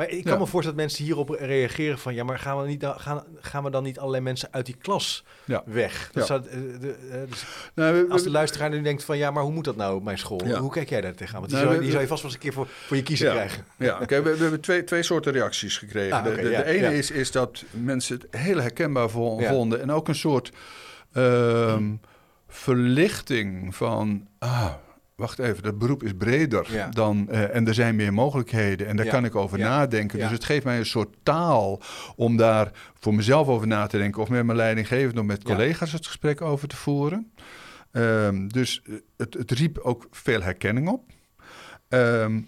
maar 0.00 0.10
ik 0.10 0.24
kan 0.24 0.38
me 0.38 0.46
voorstellen 0.46 0.78
dat 0.78 0.86
mensen 0.86 1.04
hierop 1.04 1.28
reageren 1.28 1.98
van... 1.98 2.14
ja, 2.14 2.24
maar 2.24 2.38
gaan 2.38 2.60
we, 2.60 2.66
niet, 2.66 2.84
gaan, 2.96 3.24
gaan 3.40 3.64
we 3.64 3.70
dan 3.70 3.82
niet 3.82 3.98
allerlei 3.98 4.22
mensen 4.22 4.48
uit 4.52 4.66
die 4.66 4.76
klas 4.76 5.24
weg? 5.64 6.10
Dat 6.12 6.26
zou, 6.26 6.42
de, 6.42 6.78
de, 6.78 6.96
eh, 7.10 7.20
dus 7.28 7.44
nou, 7.74 8.10
als 8.10 8.22
de 8.22 8.30
luisteraar 8.30 8.70
nu 8.70 8.82
denkt 8.82 9.04
van... 9.04 9.18
ja, 9.18 9.30
maar 9.30 9.42
hoe 9.42 9.52
moet 9.52 9.64
dat 9.64 9.76
nou 9.76 9.96
op 9.96 10.02
mijn 10.02 10.18
school? 10.18 10.56
Hoe 10.56 10.70
kijk 10.70 10.88
jij 10.88 11.00
daar 11.00 11.14
tegenaan? 11.14 11.40
Want 11.40 11.52
die, 11.52 11.60
nou, 11.60 11.70
zou, 11.70 11.82
die 11.82 11.90
zou 11.90 12.02
je 12.02 12.08
vast 12.08 12.22
wel 12.22 12.30
eens 12.30 12.40
een 12.40 12.46
keer 12.46 12.56
voor, 12.56 12.68
voor 12.86 12.96
je 12.96 13.02
kiezen 13.02 13.30
krijgen. 13.30 13.64
Ja, 13.76 13.98
oké. 14.00 14.22
we, 14.22 14.36
we, 14.36 14.42
hebben 14.42 14.60
twee, 14.60 14.84
twee 14.84 15.02
soorten 15.02 15.32
reacties 15.32 15.78
gekregen. 15.78 16.16
Ah, 16.16 16.24
de, 16.24 16.34
de, 16.34 16.64
ene 16.64 16.96
is, 16.96 17.10
is 17.10 17.30
dat 17.30 17.64
mensen 17.70 18.18
het 18.18 18.40
heel 18.40 18.60
herkenbaar 18.60 19.10
vonden... 19.10 19.80
en 19.80 19.92
ook 19.92 20.08
een 20.08 20.14
soort 20.14 20.52
um, 21.12 22.00
verlichting 22.48 23.76
van... 23.76 24.26
Ah, 24.38 24.72
wacht 25.20 25.38
even, 25.38 25.62
dat 25.62 25.78
beroep 25.78 26.02
is 26.02 26.12
breder 26.18 26.88
dan, 26.90 27.28
uh, 27.30 27.54
en 27.54 27.66
er 27.66 27.74
zijn 27.74 27.96
meer 27.96 28.12
mogelijkheden 28.12 28.86
en 28.86 28.96
daar 28.96 29.06
kan 29.06 29.24
ik 29.24 29.34
over 29.34 29.58
nadenken. 29.58 30.18
Dus 30.18 30.30
het 30.30 30.44
geeft 30.44 30.64
mij 30.64 30.78
een 30.78 30.86
soort 30.86 31.16
taal 31.22 31.80
om 32.16 32.36
daar 32.36 32.70
voor 32.94 33.14
mezelf 33.14 33.48
over 33.48 33.66
na 33.66 33.86
te 33.86 33.98
denken 33.98 34.22
of 34.22 34.28
met 34.28 34.44
mijn 34.44 34.58
leidinggevende 34.58 35.20
of 35.20 35.26
met 35.26 35.44
collega's 35.44 35.92
het 35.92 36.06
gesprek 36.06 36.40
over 36.40 36.68
te 36.68 36.76
voeren. 36.76 37.32
Um, 37.92 38.48
dus 38.48 38.82
eh, 38.84 38.94
het, 39.16 39.34
het 39.34 39.50
riep 39.50 39.78
ook 39.78 40.06
veel 40.10 40.42
herkenning 40.42 40.88
op. 40.88 41.02
Ehm, 41.88 42.40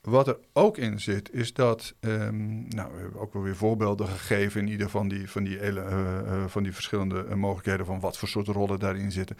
wat 0.00 0.28
er 0.28 0.38
ook 0.52 0.76
in 0.76 1.00
zit, 1.00 1.32
is 1.32 1.52
dat, 1.52 1.94
um, 2.00 2.68
nou, 2.68 2.92
we 2.92 3.00
hebben 3.00 3.20
ook 3.20 3.32
wel 3.32 3.42
weer 3.42 3.56
voorbeelden 3.56 4.08
gegeven 4.08 4.60
in 4.60 4.68
ieder 4.68 4.90
van 4.90 5.08
die, 5.08 5.30
van 5.30 5.44
die, 5.44 5.58
hele, 5.58 5.80
uh, 5.80 6.32
uh, 6.32 6.44
van 6.46 6.62
die 6.62 6.72
verschillende 6.72 7.24
uh, 7.28 7.34
mogelijkheden 7.34 7.86
van 7.86 8.00
wat 8.00 8.18
voor 8.18 8.28
soort 8.28 8.46
rollen 8.46 8.78
daarin 8.78 9.12
zitten. 9.12 9.36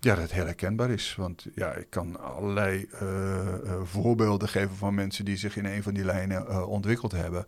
Ja, 0.00 0.14
dat 0.14 0.22
het 0.22 0.32
heel 0.32 0.44
herkenbaar 0.44 0.90
is. 0.90 1.14
Want 1.16 1.46
ja, 1.54 1.72
ik 1.72 1.86
kan 1.90 2.20
allerlei 2.20 2.88
voorbeelden 3.82 4.48
geven 4.48 4.76
van 4.76 4.94
mensen 4.94 5.24
die 5.24 5.36
zich 5.36 5.56
in 5.56 5.64
een 5.64 5.82
van 5.82 5.94
die 5.94 6.04
lijnen 6.04 6.66
ontwikkeld 6.66 7.12
hebben. 7.12 7.46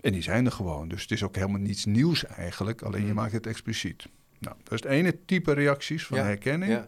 En 0.00 0.12
die 0.12 0.22
zijn 0.22 0.46
er 0.46 0.52
gewoon. 0.52 0.88
Dus 0.88 1.02
het 1.02 1.10
is 1.10 1.22
ook 1.22 1.34
helemaal 1.34 1.60
niets 1.60 1.84
nieuws 1.84 2.24
eigenlijk, 2.24 2.82
alleen 2.82 3.06
je 3.06 3.14
maakt 3.14 3.32
het 3.32 3.46
expliciet. 3.46 4.06
Nou, 4.38 4.56
dat 4.62 4.72
is 4.72 4.82
het 4.82 4.92
ene 4.92 5.24
type 5.24 5.52
reacties 5.52 6.06
van 6.06 6.18
Ja, 6.18 6.24
herkenning. 6.24 6.72
ja. 6.72 6.86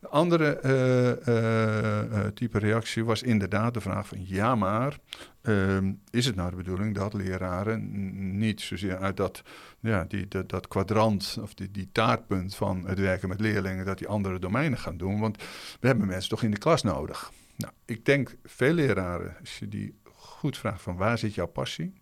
De 0.00 0.08
andere 0.08 0.58
eh, 0.58 1.26
eh, 1.26 2.24
eh, 2.24 2.32
type 2.34 2.58
reactie 2.58 3.04
was 3.04 3.22
inderdaad 3.22 3.74
de 3.74 3.80
vraag 3.80 4.06
van 4.06 4.26
ja, 4.26 4.54
maar 4.54 4.98
ehm, 5.42 5.92
is 6.10 6.26
het 6.26 6.34
nou 6.34 6.50
de 6.50 6.56
bedoeling 6.56 6.94
dat 6.94 7.12
leraren 7.14 8.38
niet 8.38 8.60
zozeer 8.60 8.96
uit 8.96 9.16
dat, 9.16 9.42
ja, 9.80 10.04
die, 10.04 10.28
dat, 10.28 10.48
dat 10.48 10.68
kwadrant 10.68 11.38
of 11.40 11.54
die, 11.54 11.70
die 11.70 11.88
taartpunt 11.92 12.54
van 12.54 12.86
het 12.86 12.98
werken 12.98 13.28
met 13.28 13.40
leerlingen, 13.40 13.84
dat 13.84 13.98
die 13.98 14.08
andere 14.08 14.38
domeinen 14.38 14.78
gaan 14.78 14.96
doen? 14.96 15.20
Want 15.20 15.36
we 15.80 15.86
hebben 15.86 16.06
mensen 16.06 16.30
toch 16.30 16.42
in 16.42 16.50
de 16.50 16.58
klas 16.58 16.82
nodig. 16.82 17.32
Nou, 17.56 17.72
ik 17.84 18.04
denk 18.04 18.36
veel 18.44 18.72
leraren, 18.72 19.36
als 19.40 19.58
je 19.58 19.68
die 19.68 19.94
goed 20.02 20.58
vraagt 20.58 20.82
van 20.82 20.96
waar 20.96 21.18
zit 21.18 21.34
jouw 21.34 21.46
passie, 21.46 21.92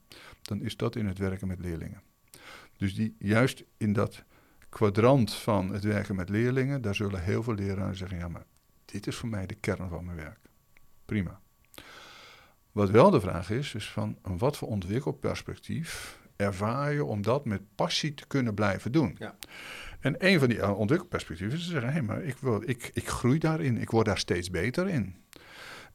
dan 0.43 0.63
is 0.63 0.77
dat 0.77 0.97
in 0.97 1.07
het 1.07 1.19
werken 1.19 1.49
met 1.49 1.59
leerlingen. 1.59 2.03
Dus 2.77 2.95
die 2.95 3.17
juist 3.19 3.65
in 3.77 3.93
dat 3.93 4.25
kwadrant 4.71 5.35
van 5.35 5.73
het 5.73 5.85
werken 5.85 6.15
met 6.15 6.29
leerlingen, 6.29 6.83
daar 6.83 6.95
zullen 6.95 7.23
heel 7.23 7.43
veel 7.43 7.55
leraren 7.55 7.97
zeggen: 7.97 8.19
ja, 8.19 8.29
maar 8.29 8.45
dit 8.85 9.07
is 9.07 9.17
voor 9.17 9.29
mij 9.29 9.47
de 9.47 9.55
kern 9.55 9.89
van 9.89 10.05
mijn 10.05 10.17
werk. 10.17 10.39
Prima. 11.05 11.41
Wat 12.73 12.91
wel 12.91 13.11
de 13.11 13.21
vraag 13.21 13.51
is, 13.51 13.75
is 13.75 13.91
van 13.91 14.19
wat 14.23 14.57
voor 14.57 14.69
ontwikkelperspectief 14.69 16.19
ervaar 16.37 16.93
je 16.93 17.05
om 17.05 17.23
dat 17.23 17.45
met 17.45 17.61
passie 17.75 18.15
te 18.15 18.27
kunnen 18.27 18.55
blijven 18.55 18.93
doen? 18.93 19.17
Ja. 19.19 19.37
En 20.01 20.15
een 20.19 20.39
van 20.39 20.49
die 20.49 20.59
uh, 20.59 20.79
ontwikkelperspectieven 20.79 21.59
is 21.59 21.65
te 21.65 21.71
zeggen: 21.71 21.89
hé, 21.89 21.97
hey, 21.97 22.07
maar 22.07 22.23
ik, 22.23 22.37
wil, 22.37 22.63
ik, 22.69 22.91
ik 22.95 23.09
groei 23.09 23.39
daarin, 23.39 23.77
ik 23.77 23.91
word 23.91 24.07
daar 24.07 24.19
steeds 24.19 24.51
beter 24.51 24.89
in. 24.89 25.17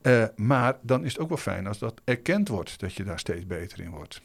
Uh, 0.02 0.26
maar 0.36 0.78
dan 0.82 1.06
is 1.06 1.12
het 1.12 1.22
ook 1.22 1.30
wel 1.30 1.38
fijn 1.38 1.68
als 1.68 1.80
dat 1.80 2.02
erkend 2.04 2.48
wordt 2.48 2.80
dat 2.80 2.94
je 2.94 3.04
daar 3.04 3.20
steeds 3.20 3.46
beter 3.46 3.80
in 3.80 3.90
wordt. 3.90 4.22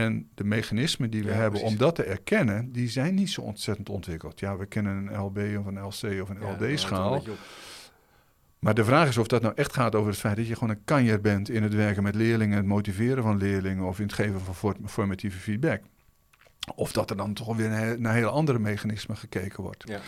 En 0.00 0.28
de 0.34 0.44
mechanismen 0.44 1.10
die 1.10 1.22
we 1.22 1.28
Ja, 1.28 1.34
hebben 1.34 1.50
precies. 1.50 1.68
om 1.70 1.76
dat 1.78 1.94
te 1.94 2.02
erkennen, 2.02 2.72
die 2.72 2.88
zijn 2.88 3.14
niet 3.14 3.30
zo 3.30 3.40
ontzettend 3.40 3.88
ontwikkeld. 3.88 4.40
Ja, 4.40 4.56
we 4.56 4.66
kennen 4.66 4.96
een 4.96 5.18
LB 5.20 5.38
of 5.58 5.66
een 5.66 5.80
LC 5.80 6.22
of 6.22 6.28
een 6.28 6.40
Ja, 6.40 6.56
LD-schaal. 6.70 7.22
Maar 8.58 8.74
de 8.74 8.84
vraag 8.84 9.08
is 9.08 9.16
of 9.16 9.26
dat 9.26 9.42
nou 9.42 9.54
echt 9.56 9.72
gaat 9.72 9.94
over 9.94 10.10
het 10.10 10.20
feit 10.20 10.36
dat 10.36 10.46
je 10.46 10.54
gewoon 10.54 10.70
een 10.70 10.84
kanjer 10.84 11.20
bent 11.20 11.50
in 11.50 11.62
het 11.62 11.74
werken 11.74 12.02
met 12.02 12.14
leerlingen, 12.14 12.56
het 12.56 12.66
motiveren 12.66 13.22
van 13.22 13.36
leerlingen 13.36 13.84
of 13.84 13.98
in 13.98 14.04
het 14.04 14.12
geven 14.12 14.40
van 14.40 14.76
formatieve 14.86 15.38
feedback. 15.38 15.82
Of 16.74 16.92
dat 16.92 17.10
er 17.10 17.16
dan 17.16 17.34
toch 17.34 17.56
weer 17.56 17.98
naar 17.98 18.14
hele 18.14 18.28
andere 18.28 18.58
mechanismen 18.58 19.16
gekeken 19.16 19.62
wordt. 19.62 19.84
Ja. 19.88 20.00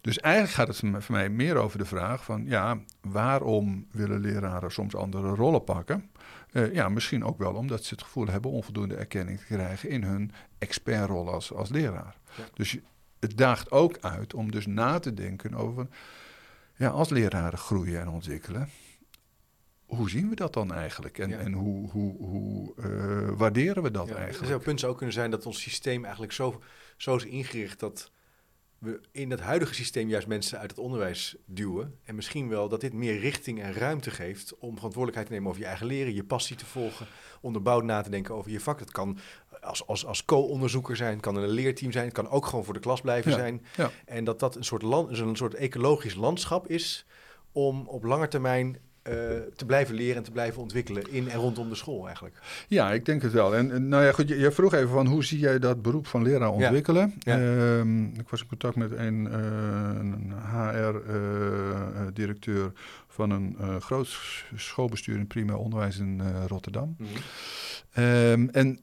Dus 0.00 0.18
eigenlijk 0.18 0.54
gaat 0.54 0.68
het 0.68 1.04
voor 1.04 1.14
mij 1.14 1.28
meer 1.28 1.56
over 1.56 1.78
de 1.78 1.84
vraag 1.84 2.24
van 2.24 2.44
ja, 2.46 2.78
waarom 3.00 3.86
willen 3.90 4.20
leraren 4.20 4.72
soms 4.72 4.94
andere 4.96 5.28
rollen 5.28 5.64
pakken? 5.64 6.10
Eh, 6.52 6.74
ja, 6.74 6.88
misschien 6.88 7.24
ook 7.24 7.38
wel 7.38 7.54
omdat 7.54 7.84
ze 7.84 7.94
het 7.94 8.02
gevoel 8.02 8.26
hebben 8.26 8.50
onvoldoende 8.50 8.96
erkenning 8.96 9.38
te 9.38 9.44
krijgen 9.44 9.88
in 9.88 10.02
hun 10.02 10.32
expertrol 10.58 11.32
als, 11.32 11.52
als 11.52 11.68
leraar. 11.68 12.16
Ja. 12.36 12.44
Dus 12.54 12.76
het 13.18 13.36
daagt 13.36 13.70
ook 13.70 13.98
uit 14.00 14.34
om 14.34 14.50
dus 14.50 14.66
na 14.66 14.98
te 14.98 15.14
denken 15.14 15.54
over, 15.54 15.86
ja, 16.76 16.88
als 16.88 17.08
leraren 17.08 17.58
groeien 17.58 18.00
en 18.00 18.08
ontwikkelen, 18.08 18.68
hoe 19.86 20.10
zien 20.10 20.28
we 20.28 20.34
dat 20.34 20.52
dan 20.54 20.72
eigenlijk? 20.72 21.18
En, 21.18 21.28
Ja. 21.28 21.38
en 21.38 21.52
hoe, 21.52 21.90
hoe, 21.90 22.16
hoe 22.16 22.74
eh, 22.76 23.38
waarderen 23.38 23.82
we 23.82 23.90
dat 23.90 24.08
Ja, 24.08 24.14
eigenlijk? 24.14 24.46
Zou 24.50 24.62
punt 24.62 24.80
zou 24.80 24.92
ook 24.92 24.98
kunnen 24.98 25.14
zijn 25.14 25.30
dat 25.30 25.46
ons 25.46 25.60
systeem 25.60 26.02
eigenlijk 26.02 26.32
zo, 26.32 26.62
zo 26.96 27.16
is 27.16 27.24
ingericht 27.24 27.80
dat 27.80 28.10
we 28.80 29.00
in 29.12 29.30
het 29.30 29.40
huidige 29.40 29.74
systeem 29.74 30.08
juist 30.08 30.26
mensen 30.26 30.58
uit 30.58 30.70
het 30.70 30.78
onderwijs 30.78 31.36
duwen. 31.46 31.98
En 32.04 32.14
misschien 32.14 32.48
wel 32.48 32.68
dat 32.68 32.80
dit 32.80 32.92
meer 32.92 33.18
richting 33.18 33.60
en 33.62 33.72
ruimte 33.72 34.10
geeft 34.10 34.58
om 34.58 34.74
verantwoordelijkheid 34.74 35.26
te 35.26 35.32
nemen 35.32 35.48
over 35.48 35.60
je 35.62 35.68
eigen 35.68 35.86
leren, 35.86 36.14
je 36.14 36.24
passie 36.24 36.56
te 36.56 36.66
volgen, 36.66 37.06
onderbouwd 37.40 37.84
na 37.84 38.02
te 38.02 38.10
denken 38.10 38.34
over 38.34 38.50
je 38.50 38.60
vak. 38.60 38.78
Dat 38.78 38.90
kan 38.90 39.18
als, 39.60 39.86
als, 39.86 40.06
als 40.06 40.24
co-onderzoeker 40.24 40.96
zijn, 40.96 41.12
het 41.12 41.20
kan 41.20 41.36
een 41.36 41.48
leerteam 41.48 41.92
zijn, 41.92 42.04
het 42.04 42.14
kan 42.14 42.28
ook 42.28 42.46
gewoon 42.46 42.64
voor 42.64 42.74
de 42.74 42.80
klas 42.80 43.00
blijven 43.00 43.30
Ja, 43.30 43.36
zijn. 43.36 43.64
ja. 43.76 43.90
En 44.04 44.24
dat 44.24 44.38
dat 44.40 44.56
een 44.56 44.64
soort, 44.64 44.82
land, 44.82 45.18
een 45.18 45.36
soort 45.36 45.54
ecologisch 45.54 46.14
landschap 46.14 46.66
is 46.68 47.06
om 47.52 47.86
op 47.86 48.04
lange 48.04 48.28
termijn 48.28 48.78
eh, 49.02 49.12
te 49.56 49.64
blijven 49.66 49.94
leren 49.94 50.16
en 50.16 50.22
te 50.22 50.30
blijven 50.30 50.62
ontwikkelen 50.62 51.12
in 51.12 51.28
en 51.28 51.38
rondom 51.38 51.68
de 51.68 51.74
school 51.74 52.06
eigenlijk. 52.06 52.36
Ja, 52.68 52.92
ik 52.92 53.04
denk 53.04 53.22
het 53.22 53.32
wel. 53.32 53.56
En, 53.56 53.72
en 53.72 53.88
nou 53.88 54.04
ja, 54.04 54.12
goed, 54.12 54.28
je, 54.28 54.38
je 54.38 54.52
vroeg 54.52 54.74
even 54.74 54.88
van 54.88 55.06
hoe 55.06 55.24
zie 55.24 55.38
jij 55.38 55.58
dat 55.58 55.82
beroep 55.82 56.06
van 56.06 56.22
leraar 56.22 56.50
ontwikkelen? 56.50 57.14
Ja. 57.18 57.38
Ehm, 57.38 58.04
ik 58.04 58.28
was 58.28 58.40
in 58.40 58.46
contact 58.46 58.76
met 58.76 58.92
een, 58.92 59.28
eh, 59.30 59.38
een 60.00 60.32
HR-directeur 62.06 62.72
van 63.08 63.30
een 63.30 63.56
eh, 63.60 63.76
groot 63.76 64.18
schoolbestuur 64.56 65.16
in 65.16 65.26
primair 65.26 65.58
onderwijs 65.58 65.98
in 65.98 66.20
eh, 66.20 66.44
Rotterdam. 66.46 66.96
Ehm, 67.92 68.48
en 68.52 68.80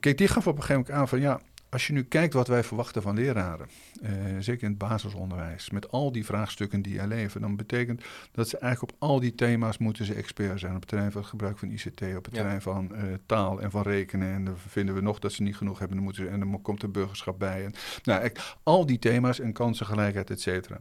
kijk, 0.00 0.18
die 0.18 0.28
gaf 0.28 0.46
op 0.46 0.56
een 0.56 0.62
gegeven 0.62 0.82
moment 0.82 1.00
aan 1.00 1.08
van 1.08 1.20
ja, 1.20 1.40
als 1.74 1.86
je 1.86 1.92
nu 1.92 2.02
kijkt 2.04 2.34
wat 2.34 2.48
wij 2.48 2.64
verwachten 2.64 3.02
van 3.02 3.14
leraren, 3.14 3.68
eh, 4.02 4.12
zeker 4.38 4.62
in 4.62 4.68
het 4.68 4.78
basisonderwijs, 4.78 5.70
met 5.70 5.90
al 5.90 6.12
die 6.12 6.24
vraagstukken 6.24 6.82
die 6.82 6.98
er 6.98 7.06
leven, 7.06 7.40
dan 7.40 7.56
betekent 7.56 8.02
dat 8.32 8.48
ze 8.48 8.58
eigenlijk 8.58 8.92
op 8.92 9.08
al 9.08 9.20
die 9.20 9.34
thema's 9.34 9.78
moeten 9.78 10.04
ze 10.04 10.14
expert 10.14 10.60
zijn. 10.60 10.74
Op 10.74 10.80
het 10.80 10.88
terrein 10.88 11.12
van 11.12 11.20
het 11.20 11.30
gebruik 11.30 11.58
van 11.58 11.70
ICT, 11.70 12.02
op 12.16 12.24
het 12.24 12.34
Ja. 12.34 12.40
terrein 12.40 12.62
van 12.62 12.94
eh, 12.94 13.02
taal 13.26 13.60
en 13.60 13.70
van 13.70 13.82
rekenen. 13.82 14.32
En 14.32 14.44
dan 14.44 14.58
vinden 14.58 14.94
we 14.94 15.00
nog 15.00 15.18
dat 15.18 15.32
ze 15.32 15.42
niet 15.42 15.56
genoeg 15.56 15.78
hebben, 15.78 15.96
dan 15.96 16.04
moeten 16.04 16.24
ze, 16.24 16.30
en 16.30 16.40
dan 16.40 16.62
komt 16.62 16.82
er 16.82 16.90
burgerschap 16.90 17.38
bij. 17.38 17.64
En, 17.64 17.74
nou, 18.02 18.30
al 18.62 18.86
die 18.86 18.98
thema's 18.98 19.40
en 19.40 19.52
kansengelijkheid, 19.52 20.30
et 20.30 20.40
cetera. 20.40 20.80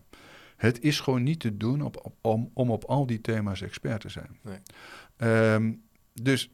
Het 0.58 0.82
is 0.82 1.00
gewoon 1.00 1.24
niet 1.24 1.40
te 1.40 1.58
doen 1.58 1.82
op, 1.82 2.06
op- 2.06 2.16
om, 2.22 2.50
om 2.54 2.72
op 2.72 2.84
al 2.84 3.06
die 3.06 3.22
thema's 3.22 3.62
expert 3.62 4.02
te 4.02 4.10
zijn. 4.10 4.38
Nee. 4.42 4.58
Ehm, 5.18 5.72
dus 6.14 6.50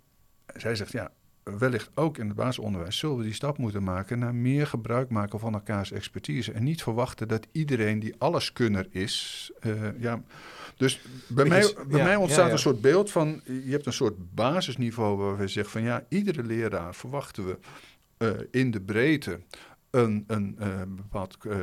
zij 0.56 0.76
zegt, 0.76 0.92
ja, 0.92 1.12
wellicht 1.58 1.90
ook 1.94 2.18
in 2.18 2.28
het 2.28 2.36
basisonderwijs 2.36 2.98
zullen 2.98 3.18
we 3.18 3.24
die 3.24 3.34
stap 3.34 3.58
moeten 3.58 3.84
maken 3.84 4.20
naar 4.20 4.36
meer 4.36 4.68
gebruik 4.68 5.10
maken 5.10 5.40
van 5.40 5.54
elkaars 5.54 5.92
expertise. 5.92 6.52
En 6.52 6.64
niet 6.64 6.84
verwachten 6.84 7.28
dat 7.28 7.48
iedereen 7.52 8.00
die 8.00 8.16
alleskunner 8.18 8.88
is. 8.90 9.52
eh, 9.60 10.02
ja, 10.02 10.24
dus 10.80 11.02
bij 11.28 11.46
mij, 11.46 11.74
bij 11.88 11.98
ja, 11.98 12.04
mij 12.04 12.16
ontstaat 12.16 12.46
ja, 12.46 12.52
een 12.52 12.60
soort 12.60 12.82
beeld 12.82 13.12
van, 13.12 13.42
je 13.46 13.72
hebt 13.72 13.86
een 13.86 13.94
soort 13.94 14.36
basisniveau 14.36 15.18
waar 15.18 15.38
we 15.38 15.48
zeggen 15.48 15.72
van 15.72 15.82
ja, 15.82 16.06
iedere 16.10 16.44
leraar 16.44 16.96
verwachten 16.96 17.46
we 17.46 17.58
eh, 18.18 18.30
in 18.52 18.72
de 18.72 18.82
breedte 18.82 19.40
een, 19.90 20.24
een 20.28 20.56
eh, 20.60 20.82
bepaald 20.88 21.38
eh, 21.46 21.60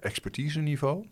expertiseniveau. 0.00 1.06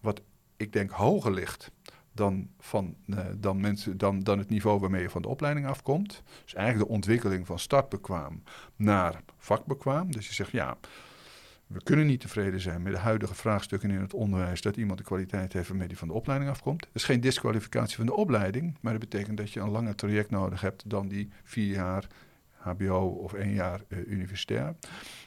Wat 0.00 0.22
ik 0.56 0.72
denk 0.72 0.90
hoger 0.90 1.32
ligt 1.32 1.70
dan, 2.12 2.48
van, 2.58 2.96
eh, 3.06 3.18
dan, 3.36 3.60
mensen, 3.60 3.98
dan, 3.98 4.20
dan 4.20 4.38
het 4.38 4.48
niveau 4.48 4.80
waarmee 4.80 5.02
je 5.02 5.10
van 5.10 5.22
de 5.22 5.28
opleiding 5.28 5.66
afkomt. 5.66 6.22
Dus 6.44 6.54
eigenlijk 6.54 6.88
de 6.88 6.94
ontwikkeling 6.94 7.46
van 7.46 7.58
startbekwaam 7.58 8.42
naar 8.76 9.22
vakbekwaam. 9.38 10.12
Dus 10.12 10.26
je 10.26 10.34
zegt 10.34 10.50
ja, 10.50 10.76
we 11.72 11.82
kunnen 11.82 12.06
niet 12.06 12.20
tevreden 12.20 12.60
zijn 12.60 12.82
met 12.82 12.92
de 12.92 12.98
huidige 12.98 13.34
vraagstukken 13.34 13.90
in 13.90 14.00
het 14.00 14.14
onderwijs 14.14 14.62
dat 14.62 14.76
iemand 14.76 14.98
de 14.98 15.04
kwaliteit 15.04 15.52
heeft 15.52 15.68
waarmee 15.68 15.88
die 15.88 15.98
van 15.98 16.08
de 16.08 16.14
opleiding 16.14 16.50
afkomt. 16.50 16.80
Dat 16.80 16.90
is 16.92 17.04
geen 17.04 17.20
disqualificatie 17.20 17.96
van 17.96 18.06
de 18.06 18.14
opleiding, 18.14 18.76
maar 18.80 18.92
dat 18.92 19.00
betekent 19.00 19.36
dat 19.36 19.52
je 19.52 19.60
een 19.60 19.70
langer 19.70 19.94
traject 19.94 20.30
nodig 20.30 20.60
hebt 20.60 20.90
dan 20.90 21.08
die 21.08 21.30
vier 21.42 21.74
jaar 21.74 22.06
HBO 22.62 23.06
of 23.06 23.32
één 23.32 23.54
jaar 23.54 23.80
eh, 23.88 23.98
universitair. 24.06 24.74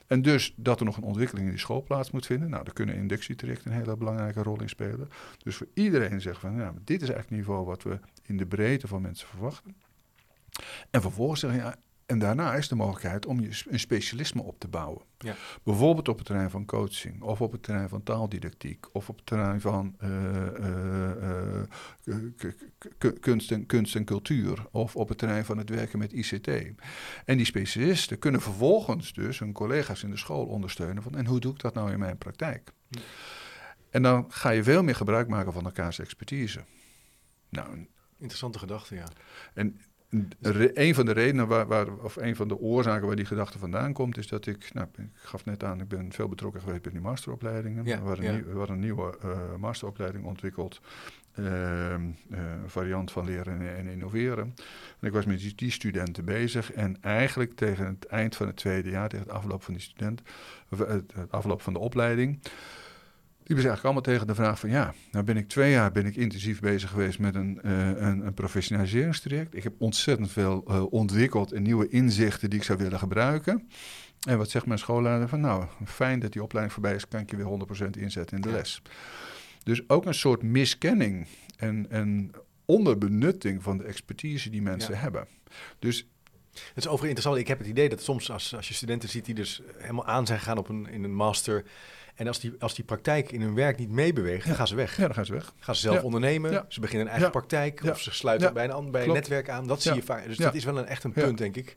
En 0.07 0.21
dus 0.21 0.53
dat 0.55 0.79
er 0.79 0.85
nog 0.85 0.97
een 0.97 1.03
ontwikkeling 1.03 1.45
in 1.45 1.51
die 1.51 1.61
school 1.61 1.83
plaats 1.83 2.11
moet 2.11 2.25
vinden. 2.25 2.49
Nou, 2.49 2.63
daar 2.63 2.73
kunnen 2.73 2.95
inductietrajecten 2.95 3.71
een 3.71 3.77
hele 3.77 3.97
belangrijke 3.97 4.43
rol 4.43 4.61
in 4.61 4.69
spelen. 4.69 5.09
Dus 5.37 5.55
voor 5.55 5.67
iedereen 5.73 6.21
zeggen 6.21 6.51
van, 6.57 6.81
dit 6.83 7.01
is 7.01 7.09
eigenlijk 7.09 7.29
het 7.29 7.37
niveau 7.37 7.65
wat 7.65 7.83
we 7.83 7.99
in 8.23 8.37
de 8.37 8.45
breedte 8.45 8.87
van 8.87 9.01
mensen 9.01 9.27
verwachten. 9.27 9.75
En 10.89 11.01
vervolgens 11.01 11.39
zeggen, 11.39 11.59
ja, 11.59 11.75
en 12.05 12.19
daarna 12.19 12.53
is 12.53 12.67
de 12.67 12.75
mogelijkheid 12.75 13.25
om 13.25 13.39
je 13.39 13.63
een 13.69 13.79
specialisme 13.79 14.41
op 14.41 14.59
te 14.59 14.67
bouwen. 14.67 15.03
Ja. 15.17 15.35
Bijvoorbeeld 15.63 16.07
op 16.07 16.17
het 16.17 16.25
terrein 16.25 16.49
van 16.49 16.65
coaching, 16.65 17.21
of 17.21 17.41
op 17.41 17.51
het 17.51 17.63
terrein 17.63 17.89
van 17.89 18.03
taaldidactiek, 18.03 18.85
of 18.91 19.09
op 19.09 19.15
het 19.15 19.25
terrein 19.25 19.61
van 19.61 19.95
eh, 19.97 20.47
eh, 20.47 21.61
eh, 22.05 23.13
kunst, 23.19 23.51
en, 23.51 23.65
kunst 23.65 23.95
en 23.95 24.05
cultuur, 24.05 24.65
of 24.71 24.95
op 24.95 25.09
het 25.09 25.17
terrein 25.17 25.45
van 25.45 25.57
het 25.57 25.69
werken 25.69 25.99
met 25.99 26.13
ICT. 26.13 26.47
En 27.25 27.37
die 27.37 27.45
specialisten 27.45 28.19
kunnen 28.19 28.41
vervolgens 28.41 29.13
dus 29.13 29.39
hun 29.39 29.53
collega's 29.53 30.03
in 30.03 30.09
de 30.09 30.17
school 30.17 30.45
ondersteunen 30.45 31.03
van 31.03 31.15
en 31.15 31.25
hoe 31.25 31.39
doe 31.39 31.53
ik 31.53 31.59
dat 31.59 31.73
nou 31.73 31.91
in 31.91 31.99
mijn 31.99 32.17
praktijk? 32.17 32.71
En 33.89 34.01
dan 34.01 34.25
ga 34.29 34.49
je 34.49 34.63
veel 34.63 34.83
meer 34.83 34.95
gebruik 34.95 35.27
maken 35.27 35.53
van 35.53 35.65
elkaars 35.65 35.99
expertise. 35.99 36.63
Nou, 37.49 37.87
Interessante 38.17 38.59
gedachte, 38.59 38.95
ja. 38.95 39.07
en 39.53 39.79
een 40.73 40.95
van 40.95 41.05
de 41.05 41.11
redenen 41.11 41.47
waar, 41.47 41.67
waar, 41.67 41.93
of 41.97 42.15
een 42.15 42.35
van 42.35 42.47
de 42.47 42.59
oorzaken 42.59 43.07
waar 43.07 43.15
die 43.15 43.25
gedachte 43.25 43.59
vandaan 43.59 43.93
komt, 43.93 44.17
is 44.17 44.27
dat 44.27 44.45
ik, 44.45 44.73
nou, 44.73 44.87
ik 44.97 45.05
gaf 45.13 45.45
net 45.45 45.63
aan, 45.63 45.81
ik 45.81 45.87
ben 45.87 46.11
veel 46.11 46.27
betrokken 46.27 46.61
geweest 46.61 46.81
bij 46.81 46.91
die 46.91 47.01
masteropleidingen. 47.01 47.85
Ja, 47.85 48.01
we, 48.01 48.07
hadden 48.07 48.25
ja. 48.25 48.31
een, 48.31 48.35
nieuw- 48.35 48.51
we 48.51 48.57
hadden 48.57 48.75
een 48.75 48.81
nieuwe 48.81 49.17
eh, 49.21 49.55
masteropleiding 49.59 50.25
ontwikkeld, 50.25 50.81
een 51.33 52.15
variant 52.65 53.11
van 53.11 53.25
leren 53.25 53.59
en, 53.59 53.75
en 53.77 53.87
innoveren. 53.87 54.53
En 54.99 55.07
ik 55.07 55.13
was 55.13 55.25
met 55.25 55.39
die, 55.39 55.55
die 55.55 55.71
studenten 55.71 56.25
bezig 56.25 56.71
en 56.71 56.97
eigenlijk 57.01 57.55
tegen 57.55 57.85
het 57.85 58.05
eind 58.05 58.35
van 58.35 58.47
het 58.47 58.55
tweede 58.55 58.89
jaar, 58.89 59.09
tegen 59.09 59.25
het 59.25 59.35
afloop 59.35 59.63
van 59.63 59.73
die 59.73 59.83
student, 59.83 60.21
het 61.13 61.31
afloop 61.31 61.61
van 61.61 61.73
de 61.73 61.79
opleiding, 61.79 62.39
die 63.45 63.55
was 63.55 63.65
eigenlijk 63.65 63.83
allemaal 63.83 64.01
tegen 64.01 64.27
de 64.27 64.35
vraag 64.35 64.59
van 64.59 64.69
ja, 64.69 64.93
nou 65.11 65.25
ben 65.25 65.37
ik 65.37 65.47
twee 65.47 65.71
jaar 65.71 65.91
ben 65.91 66.05
ik 66.05 66.15
intensief 66.15 66.59
bezig 66.59 66.89
geweest 66.89 67.19
met 67.19 67.35
een, 67.35 67.61
eh, 67.61 67.87
een, 67.87 68.25
een 68.25 68.33
professionaliseringstraject. 68.33 69.55
Ik 69.55 69.63
heb 69.63 69.73
ontzettend 69.77 70.31
veel 70.31 70.63
eh, 70.67 70.91
ontwikkeld 70.91 71.51
en 71.51 71.63
nieuwe 71.63 71.87
inzichten 71.89 72.49
die 72.49 72.59
ik 72.59 72.65
zou 72.65 72.77
willen 72.79 72.99
gebruiken. 72.99 73.67
En 74.27 74.37
wat 74.37 74.49
zegt 74.49 74.65
mijn 74.65 74.79
schoolleider 74.79 75.27
van 75.27 75.39
nou, 75.39 75.65
fijn 75.85 76.19
dat 76.19 76.31
die 76.33 76.43
opleiding 76.43 76.73
voorbij 76.73 76.95
is, 76.95 77.07
kan 77.07 77.19
ik 77.19 77.29
je 77.29 77.35
weer 77.35 77.45
100% 77.45 77.97
inzetten 77.99 78.35
in 78.35 78.41
de 78.41 78.49
Ja. 78.49 78.55
les. 78.55 78.81
Dus 79.63 79.89
ook 79.89 80.05
een 80.05 80.13
soort 80.13 80.43
miskenning 80.43 81.27
en, 81.57 81.85
en 81.89 82.31
onderbenutting 82.65 83.63
van 83.63 83.77
de 83.77 83.83
expertise 83.83 84.49
die 84.49 84.61
mensen 84.61 84.93
Ja. 84.93 84.99
hebben. 84.99 85.27
Dus 85.79 85.97
Het 86.55 86.63
is 86.75 86.87
overigens 86.87 87.01
interessant. 87.09 87.37
Ik 87.37 87.47
heb 87.47 87.57
het 87.57 87.67
idee 87.67 87.89
dat 87.89 88.01
soms 88.03 88.31
als, 88.31 88.55
als 88.55 88.67
je 88.67 88.73
studenten 88.73 89.09
ziet 89.09 89.25
die 89.25 89.35
dus 89.35 89.61
helemaal 89.77 90.05
aan 90.05 90.25
zijn 90.25 90.39
gegaan 90.39 90.57
op 90.57 90.69
een, 90.69 90.87
in 90.87 91.03
een 91.03 91.15
master. 91.15 91.63
En 92.15 92.27
als 92.27 92.39
die, 92.39 92.53
als 92.59 92.75
die 92.75 92.85
praktijk 92.85 93.31
in 93.31 93.41
hun 93.41 93.55
werk 93.55 93.77
niet 93.77 93.89
meebeweegt, 93.89 94.45
dan 94.47 94.55
gaan 94.55 94.67
ze 94.67 94.75
weg. 94.75 94.97
ja, 94.97 95.05
dan 95.05 95.13
gaan 95.13 95.25
ze 95.25 95.33
weg. 95.33 95.53
Gaan 95.59 95.75
ze 95.75 95.81
zelf 95.81 95.95
Ja. 95.95 96.01
ondernemen, 96.03 96.51
Ja. 96.51 96.65
ze 96.67 96.79
beginnen 96.79 97.05
een 97.05 97.11
eigen 97.13 97.31
praktijk 97.31 97.83
of 97.83 98.01
ze 98.01 98.11
sluiten 98.11 98.53
bij, 98.53 98.69
een, 98.69 98.91
bij 98.91 99.03
een 99.03 99.13
netwerk 99.13 99.49
aan. 99.49 99.67
Dat 99.67 99.81
zie 99.81 99.93
je 99.93 100.01
vaak. 100.03 100.25
Dus 100.25 100.37
dat 100.37 100.55
is 100.55 100.63
wel 100.63 100.77
een, 100.77 100.85
echt 100.85 101.03
een 101.03 101.11
punt, 101.13 101.37
denk 101.37 101.55
ik, 101.55 101.75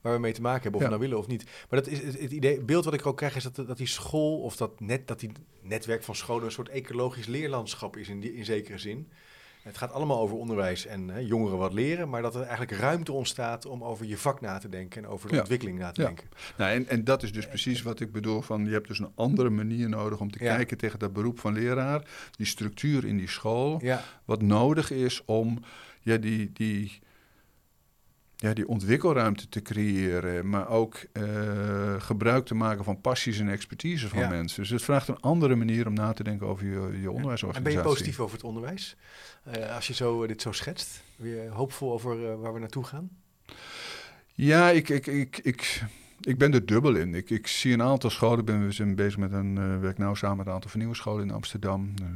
waar 0.00 0.12
we 0.12 0.18
mee 0.18 0.32
te 0.32 0.40
maken 0.40 0.62
hebben, 0.62 0.80
of 0.80 0.86
we 0.86 0.92
nou 0.92 1.00
willen 1.02 1.18
of 1.18 1.26
niet. 1.26 1.44
Maar 1.44 1.82
dat 1.82 1.86
is 1.88 2.02
het, 2.02 2.20
het 2.20 2.30
idee, 2.30 2.60
beeld 2.60 2.84
wat 2.84 2.94
ik 2.94 3.06
ook 3.06 3.16
krijg, 3.16 3.36
is 3.36 3.42
dat, 3.42 3.56
dat 3.56 3.76
die 3.76 3.86
school 3.86 4.40
of 4.40 4.56
dat, 4.56 4.80
net, 4.80 5.08
dat 5.08 5.20
die 5.20 5.30
netwerk 5.62 6.02
van 6.02 6.14
scholen 6.14 6.44
een 6.44 6.52
soort 6.52 6.68
ecologisch 6.68 7.26
leerlandschap 7.26 7.96
is 7.96 8.08
in, 8.08 8.20
die, 8.20 8.34
in 8.34 8.44
zekere 8.44 8.78
zin. 8.78 9.08
Het 9.62 9.78
gaat 9.78 9.92
allemaal 9.92 10.20
over 10.20 10.36
onderwijs 10.36 10.86
en 10.86 11.08
hè, 11.08 11.18
jongeren 11.18 11.58
wat 11.58 11.72
leren, 11.72 12.08
maar 12.08 12.22
dat 12.22 12.34
er 12.34 12.40
eigenlijk 12.42 12.70
ruimte 12.80 13.12
ontstaat 13.12 13.66
om 13.66 13.84
over 13.84 14.06
je 14.06 14.16
vak 14.18 14.40
na 14.40 14.58
te 14.58 14.68
denken 14.68 15.02
en 15.04 15.08
over 15.10 15.28
de 15.28 15.34
Ja. 15.34 15.40
ontwikkeling 15.40 15.78
na 15.78 15.90
te 15.90 16.00
Ja. 16.00 16.06
denken. 16.06 16.28
Nou, 16.56 16.70
en, 16.72 16.88
en 16.88 17.04
dat 17.04 17.22
is 17.22 17.32
dus 17.32 17.46
precies 17.46 17.82
wat 17.82 18.00
ik 18.00 18.12
bedoel 18.12 18.42
van 18.42 18.64
je 18.64 18.70
hebt 18.72 18.88
dus 18.88 18.98
een 18.98 19.12
andere 19.14 19.50
manier 19.50 19.88
nodig 19.88 20.20
om 20.20 20.30
te 20.30 20.44
Ja. 20.44 20.54
kijken 20.56 20.76
tegen 20.76 20.98
dat 20.98 21.12
beroep 21.12 21.38
van 21.40 21.52
leraar, 21.52 22.04
die 22.30 22.46
structuur 22.46 23.04
in 23.04 23.16
die 23.16 23.28
school, 23.28 23.82
wat 24.24 24.42
nodig 24.42 24.90
is 24.90 25.22
om 25.24 25.58
ja, 26.00 26.16
die, 26.16 26.50
die, 26.52 26.98
ja, 28.42 28.52
die 28.54 28.68
ontwikkelruimte 28.68 29.48
te 29.48 29.62
creëren, 29.62 30.48
maar 30.48 30.68
ook 30.68 30.96
eh, 31.12 31.94
gebruik 31.98 32.46
te 32.46 32.54
maken 32.54 32.84
van 32.84 33.00
passies 33.00 33.38
en 33.38 33.48
expertise 33.48 34.08
van 34.08 34.18
Ja. 34.18 34.28
mensen. 34.28 34.62
Dus 34.62 34.70
het 34.70 34.82
vraagt 34.82 35.08
een 35.08 35.20
andere 35.20 35.54
manier 35.54 35.86
om 35.86 35.92
na 35.94 36.12
te 36.12 36.22
denken 36.22 36.46
over 36.46 36.64
je, 36.64 36.70
je 36.70 36.76
En 36.76 37.08
onderwijsorganisatie. 37.08 37.62
ben 37.62 37.72
je 37.72 37.80
positief 37.88 38.20
over 38.20 38.36
het 38.36 38.44
onderwijs? 38.44 38.96
Eh, 39.44 39.74
als 39.74 39.86
je 39.86 39.94
zo, 39.94 40.22
eh, 40.22 40.28
dit 40.28 40.42
zo 40.42 40.52
schetst, 40.52 41.02
ben 41.16 41.28
je 41.30 41.48
hoopvol 41.52 41.92
over 41.92 42.40
waar 42.40 42.52
we 42.54 42.58
naartoe 42.60 42.84
gaan? 42.84 43.10
Ja, 44.34 44.70
ik, 44.70 44.88
ik, 44.88 45.06
ik, 45.06 45.38
ik, 45.42 45.82
ik 46.20 46.38
ben 46.38 46.52
er 46.54 46.66
dubbel 46.66 46.94
in. 46.94 47.14
Ik, 47.14 47.30
ik 47.30 47.46
zie 47.46 47.72
een 47.72 47.82
aantal 47.82 48.10
scholen. 48.10 48.44
Ben, 48.44 48.64
we 48.66 48.72
zijn 48.72 48.94
bezig 48.94 49.18
met 49.18 49.32
een 49.32 49.58
eh 49.58 49.78
werk 49.80 49.98
nou 49.98 50.16
samen 50.16 50.36
met 50.36 50.46
een 50.46 50.52
aantal 50.52 50.70
vernieuwingsscholen 50.70 51.24
in 51.24 51.34
Amsterdam. 51.34 51.92
Eh, 52.02 52.06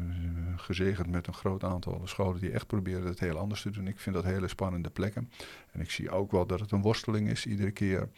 gezegend 0.57 1.11
met 1.11 1.26
een 1.26 1.34
groot 1.34 1.64
aantal 1.64 2.00
scholen 2.05 2.40
die 2.40 2.50
echt 2.50 2.66
proberen 2.66 3.07
het 3.07 3.20
heel 3.20 3.38
anders 3.38 3.62
te 3.62 3.70
doen. 3.70 3.86
Ik 3.86 3.98
vind 3.98 4.14
dat 4.14 4.24
hele 4.24 4.48
spannende 4.48 4.90
plekken. 4.90 5.30
En 5.72 5.80
ik 5.80 5.90
zie 5.90 6.11
ook 6.11 6.30
wel 6.30 6.46
dat 6.46 6.61
het 6.61 6.70
een 6.70 6.82
worsteling 6.82 7.28
is 7.30 7.46
iedere 7.46 7.70
keer. 7.70 8.09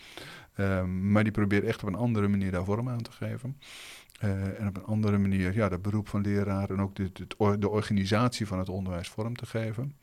Ehm, 0.54 1.10
maar 1.12 1.22
die 1.22 1.32
proberen 1.32 1.68
echt 1.68 1.82
op 1.82 1.88
een 1.88 1.94
andere 1.94 2.28
manier 2.28 2.50
daar 2.50 2.64
vorm 2.64 2.88
aan 2.88 3.02
te 3.02 3.12
geven. 3.12 3.58
Eh, 4.20 4.60
en 4.60 4.68
op 4.68 4.76
een 4.76 4.84
andere 4.84 5.18
manier 5.18 5.54
ja, 5.54 5.68
dat 5.68 5.82
beroep 5.82 6.08
van 6.08 6.20
leraar 6.20 6.70
en 6.70 6.80
ook 6.80 6.94
de, 6.94 7.10
de, 7.12 7.26
or- 7.36 7.60
de 7.60 7.68
organisatie 7.68 8.46
van 8.46 8.58
het 8.58 8.68
onderwijs 8.68 9.08
vorm 9.08 9.36
te 9.36 9.46
geven. 9.46 9.96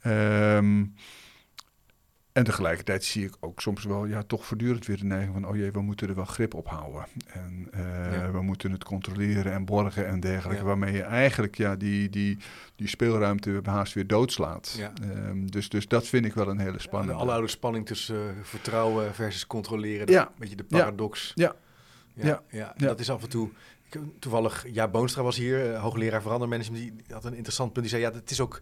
Ehm, 0.00 0.84
en 2.38 2.44
tegelijkertijd 2.44 3.04
zie 3.04 3.24
ik 3.24 3.34
ook 3.40 3.60
soms 3.60 3.84
wel 3.84 4.04
ja, 4.06 4.22
toch 4.22 4.46
voortdurend 4.46 4.86
weer 4.86 4.96
de 4.98 5.04
neiging 5.04 5.32
van... 5.32 5.46
oh 5.46 5.56
jee, 5.56 5.70
we 5.70 5.80
moeten 5.82 6.08
er 6.08 6.14
wel 6.14 6.24
grip 6.24 6.54
op 6.54 6.68
houden. 6.68 7.06
En 7.32 7.68
eh, 7.72 8.12
Ja. 8.12 8.30
we 8.30 8.42
moeten 8.42 8.70
het 8.72 8.84
controleren 8.84 9.52
en 9.52 9.64
borgen 9.64 10.06
en 10.06 10.20
dergelijke. 10.20 10.60
Ja. 10.62 10.66
Waarmee 10.66 10.92
je 10.92 11.02
eigenlijk 11.02 11.56
ja, 11.56 11.76
die, 11.76 12.10
die, 12.10 12.38
die 12.76 12.88
speelruimte 12.88 13.60
haast 13.64 13.92
weer 13.94 14.06
doodslaat. 14.06 14.74
Ja. 14.78 14.92
Ehm, 15.02 15.46
dus, 15.46 15.68
dus 15.68 15.88
dat 15.88 16.06
vind 16.06 16.24
ik 16.24 16.34
wel 16.34 16.48
een 16.48 16.58
hele 16.58 16.80
spannende. 16.80 17.14
De 17.14 17.20
aloude 17.20 17.48
spanning 17.48 17.86
tussen 17.86 18.16
eh, 18.28 18.34
vertrouwen 18.42 19.14
versus 19.14 19.46
controleren. 19.46 20.10
Ja. 20.10 20.26
Een 20.26 20.32
beetje 20.38 20.56
de 20.56 20.64
paradox. 20.64 21.32
Ja. 21.34 21.54
Ja, 22.14 22.24
Ja. 22.26 22.42
ja. 22.50 22.74
Ja. 22.76 22.86
dat 22.86 23.00
is 23.00 23.10
af 23.10 23.22
en 23.22 23.28
toe... 23.28 23.48
ik- 23.90 24.00
Toevallig, 24.18 24.64
ja, 24.72 24.88
Boonstra 24.88 25.22
was 25.22 25.36
hier, 25.36 25.72
eh, 25.72 25.80
hoogleraar 25.82 26.22
verandermanagement. 26.22 26.82
Die 26.82 26.92
had 27.14 27.24
een 27.24 27.34
interessant 27.34 27.72
punt. 27.72 27.86
Die 27.90 27.98
zei, 27.98 28.10
ja, 28.10 28.18
het 28.18 28.30
is 28.30 28.40
ook... 28.40 28.60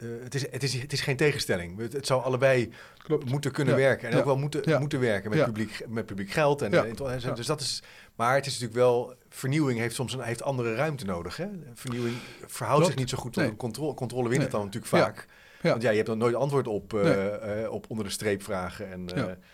eh, 0.00 0.08
het, 0.22 0.34
is, 0.34 0.50
het, 0.50 0.62
is, 0.62 0.74
het 0.74 0.92
is 0.92 1.00
geen 1.00 1.16
tegenstelling. 1.16 1.78
Het, 1.78 1.92
het 1.92 2.06
zou 2.06 2.22
allebei 2.22 2.72
Klopt. 2.98 3.30
moeten 3.30 3.50
kunnen 3.52 3.74
Ja. 3.74 3.80
werken. 3.80 4.06
En 4.08 4.12
Ja. 4.14 4.18
ook 4.18 4.24
wel 4.24 4.36
moeten, 4.38 4.62
Ja. 4.64 4.78
moeten 4.78 5.00
werken 5.00 5.30
met, 5.30 5.44
publiek, 5.44 5.80
met 5.88 6.06
publiek 6.06 6.30
geld. 6.30 6.62
En, 6.62 6.70
Ja. 6.70 7.30
Dus 7.34 7.46
dat 7.46 7.60
is, 7.60 7.82
maar 8.14 8.34
het 8.34 8.46
is 8.46 8.52
natuurlijk 8.52 8.78
wel... 8.78 9.14
Vernieuwing 9.28 9.78
heeft 9.78 9.94
soms 9.94 10.12
een, 10.12 10.20
heeft 10.20 10.42
andere 10.42 10.74
ruimte 10.74 11.04
nodig. 11.04 11.36
Hè? 11.36 11.46
Vernieuwing 11.74 12.16
verhoudt 12.46 12.86
zich 12.86 12.94
niet 12.96 13.10
zo 13.10 13.18
goed 13.18 13.32
tot 13.32 13.42
Nee. 13.42 13.56
controle. 13.56 13.94
Controle 13.94 14.28
wint 14.28 14.42
het 14.42 14.50
dan 14.50 14.60
natuurlijk 14.64 14.86
vaak. 14.86 15.26
Ja. 15.62 15.70
Want 15.70 15.82
ja, 15.82 15.88
je 15.90 15.96
hebt 15.96 16.08
dan 16.08 16.18
nooit 16.18 16.34
antwoord 16.34 16.66
op, 16.68 16.94
eh, 16.94 17.02
Nee. 17.02 17.14
eh, 17.30 17.70
op 17.70 17.84
onder 17.88 18.04
de 18.04 18.10
streep 18.10 18.42
vragen. 18.42 18.90
En, 18.90 19.08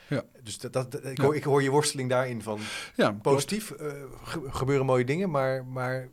eh. 0.08 0.18
Dus 0.42 0.58
dat, 0.58 0.72
dat, 0.72 1.04
ik, 1.04 1.18
hoor, 1.18 1.36
ik 1.36 1.44
hoor 1.44 1.62
je 1.62 1.70
worsteling 1.70 2.08
daarin 2.08 2.42
van 2.42 2.58
positief. 3.22 3.70
eh, 3.70 3.92
ge- 4.22 4.46
gebeuren 4.48 4.86
mooie 4.86 5.04
dingen, 5.04 5.30
maar, 5.30 5.64
maar 5.64 6.08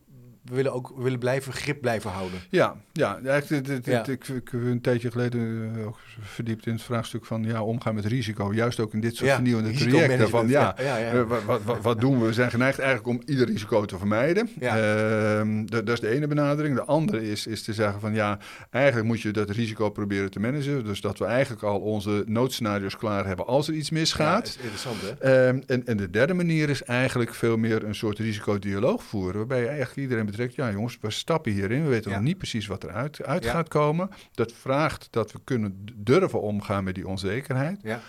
we 0.50 0.56
willen 0.56 0.74
ook 0.74 0.94
we 0.96 1.04
willen 1.04 1.20
blijven 1.20 1.54
grip 1.54 1.82
blijven 1.82 2.10
houden. 2.12 2.40
Ja, 2.50 2.76
ja, 2.92 3.20
eigenlijk, 3.26 3.66
dit- 3.66 3.76
dit- 3.76 3.86
Ja. 3.86 4.02
dit- 4.04 4.28
Ik, 4.30 4.36
ik 4.36 4.50
heb 4.52 4.62
een 4.62 4.82
tijdje 4.82 5.12
geleden 5.12 5.72
eh, 5.78 5.88
ook 5.88 5.98
verdiept 6.22 6.66
in 6.66 6.74
het 6.74 6.82
vraagstuk 6.82 7.26
van 7.26 7.44
ja, 7.44 7.64
omgaan 7.64 7.96
met 7.96 8.06
risico. 8.06 8.54
Juist 8.54 8.80
ook 8.80 8.94
in 8.94 9.00
dit 9.00 9.16
soort 9.16 9.30
vernieuwende 9.36 9.70
trajecten. 9.72 10.30
Van, 10.30 10.48
ja, 10.48 10.78
eh, 10.78 11.22
wat, 11.28 11.44
wat, 11.44 11.64
wat, 11.64 11.82
wat 11.82 12.00
doen 12.00 12.20
we? 12.20 12.26
We 12.26 12.34
zijn 12.34 12.50
geneigd 12.50 12.80
eigenlijk 12.80 13.10
om 13.10 13.22
ieder 13.30 13.46
risico 13.46 13.86
te 13.86 13.98
vermijden. 13.98 14.50
Ehm, 14.60 15.66
dat, 15.66 15.90
is 15.90 16.00
de 16.00 16.10
ene 16.10 16.28
benadering. 16.28 16.76
De 16.76 16.84
andere 16.84 17.30
is, 17.32 17.48
is 17.48 17.64
te 17.64 17.74
zeggen 17.74 18.00
van 18.00 18.14
ja, 18.14 18.40
eigenlijk 18.70 19.08
moet 19.08 19.22
je 19.22 19.32
dat 19.32 19.50
risico 19.50 19.90
proberen 19.90 20.32
te 20.32 20.40
managen. 20.40 20.84
Dus 20.86 21.02
dat 21.02 21.18
we 21.20 21.26
eigenlijk 21.26 21.64
al 21.64 21.80
onze 21.80 22.24
noodscenario's 22.28 22.98
klaar 22.98 23.26
hebben 23.26 23.46
als 23.48 23.68
er 23.68 23.74
iets 23.74 23.90
misgaat. 23.90 24.48
is 24.48 24.56
interessant 24.56 24.98
hè? 25.02 25.10
Ehm, 25.48 25.62
en, 25.68 25.86
en 25.86 25.98
de 25.98 26.10
derde 26.10 26.34
manier 26.34 26.70
is 26.70 26.84
eigenlijk 26.84 27.34
veel 27.34 27.58
meer 27.58 27.84
een 27.84 27.96
soort 27.96 28.20
risicodialoog 28.20 29.04
voeren. 29.04 29.38
Waarbij 29.38 29.60
je 29.62 29.68
eigenlijk 29.68 29.98
iedereen 29.98 30.26
betrekt. 30.48 30.56
Ja, 30.68 30.72
jongens, 30.76 30.98
we 31.02 31.10
stappen 31.12 31.52
hierin. 31.52 31.84
We 31.84 31.90
weten 31.90 32.10
Ja. 32.12 32.18
nog 32.18 32.26
niet 32.26 32.38
precies 32.38 32.68
wat 32.68 32.84
eruit 32.84 33.24
uit 33.24 33.44
Ja. 33.44 33.52
gaat 33.52 33.68
komen. 33.68 34.10
Dat 34.32 34.52
vraagt 34.54 35.08
dat 35.12 35.32
we 35.32 35.40
kunnen 35.44 35.86
durven 35.96 36.42
omgaan 36.42 36.84
met 36.84 36.96
die 36.96 37.08
onzekerheid. 37.08 37.80
Ja. 37.84 38.00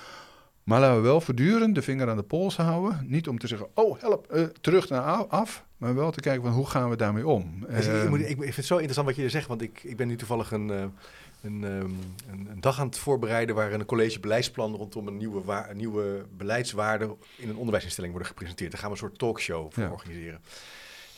Maar 0.65 0.81
laten 0.81 0.97
we 0.97 1.03
wel 1.03 1.21
voortdurend 1.21 1.75
de 1.75 1.83
vinger 1.83 2.09
aan 2.11 2.17
de 2.17 2.23
pols 2.23 2.57
houden. 2.57 3.05
Niet 3.09 3.29
om 3.29 3.39
te 3.39 3.47
zeggen, 3.47 3.69
oh 3.75 4.01
help, 4.01 4.27
eh, 4.33 4.43
terug 4.61 4.89
naar 4.89 5.03
af. 5.27 5.65
Maar 5.77 5.95
wel 5.95 6.11
te 6.11 6.21
kijken 6.21 6.43
van 6.43 6.53
hoe 6.53 6.67
gaan 6.67 6.91
we 6.91 6.97
daarmee 6.97 7.27
om. 7.27 7.65
Dus 7.69 7.87
ik, 7.87 7.93
ik, 7.93 8.01
Ehm, 8.01 8.09
moet- 8.09 8.21
ik, 8.21 8.29
ik 8.29 8.37
vind 8.43 8.57
het 8.57 8.65
zo 8.67 8.75
interessant 8.75 9.07
wat 9.07 9.17
je 9.17 9.29
zegt, 9.29 9.47
want 9.47 9.63
ik, 9.63 9.81
ik 9.83 9.97
ben 9.97 10.09
nu 10.09 10.17
toevallig 10.17 10.51
een, 10.53 10.71
eh, 10.71 10.85
een, 11.43 11.65
ehm, 11.65 11.81
een, 12.31 12.49
een 12.51 12.61
dag 12.61 12.81
aan 12.81 12.87
het 12.87 12.99
voorbereiden 12.99 13.55
waar 13.55 13.73
een 13.73 13.85
college 13.85 14.21
beleidsplan 14.21 14.75
rondom 14.75 15.07
een 15.07 15.17
nieuwe, 15.17 15.43
wa- 15.45 15.69
nieuwe 15.75 16.27
beleidswaarde 16.37 17.17
in 17.37 17.49
een 17.49 17.57
onderwijsinstelling 17.57 18.13
worden 18.13 18.31
gepresenteerd. 18.31 18.71
Daar 18.71 18.81
gaan 18.81 18.91
we 18.91 18.95
een 18.95 19.03
soort 19.03 19.19
talkshow 19.19 19.73
voor 19.73 19.83
Ja. 19.83 19.91
organiseren. 19.91 20.41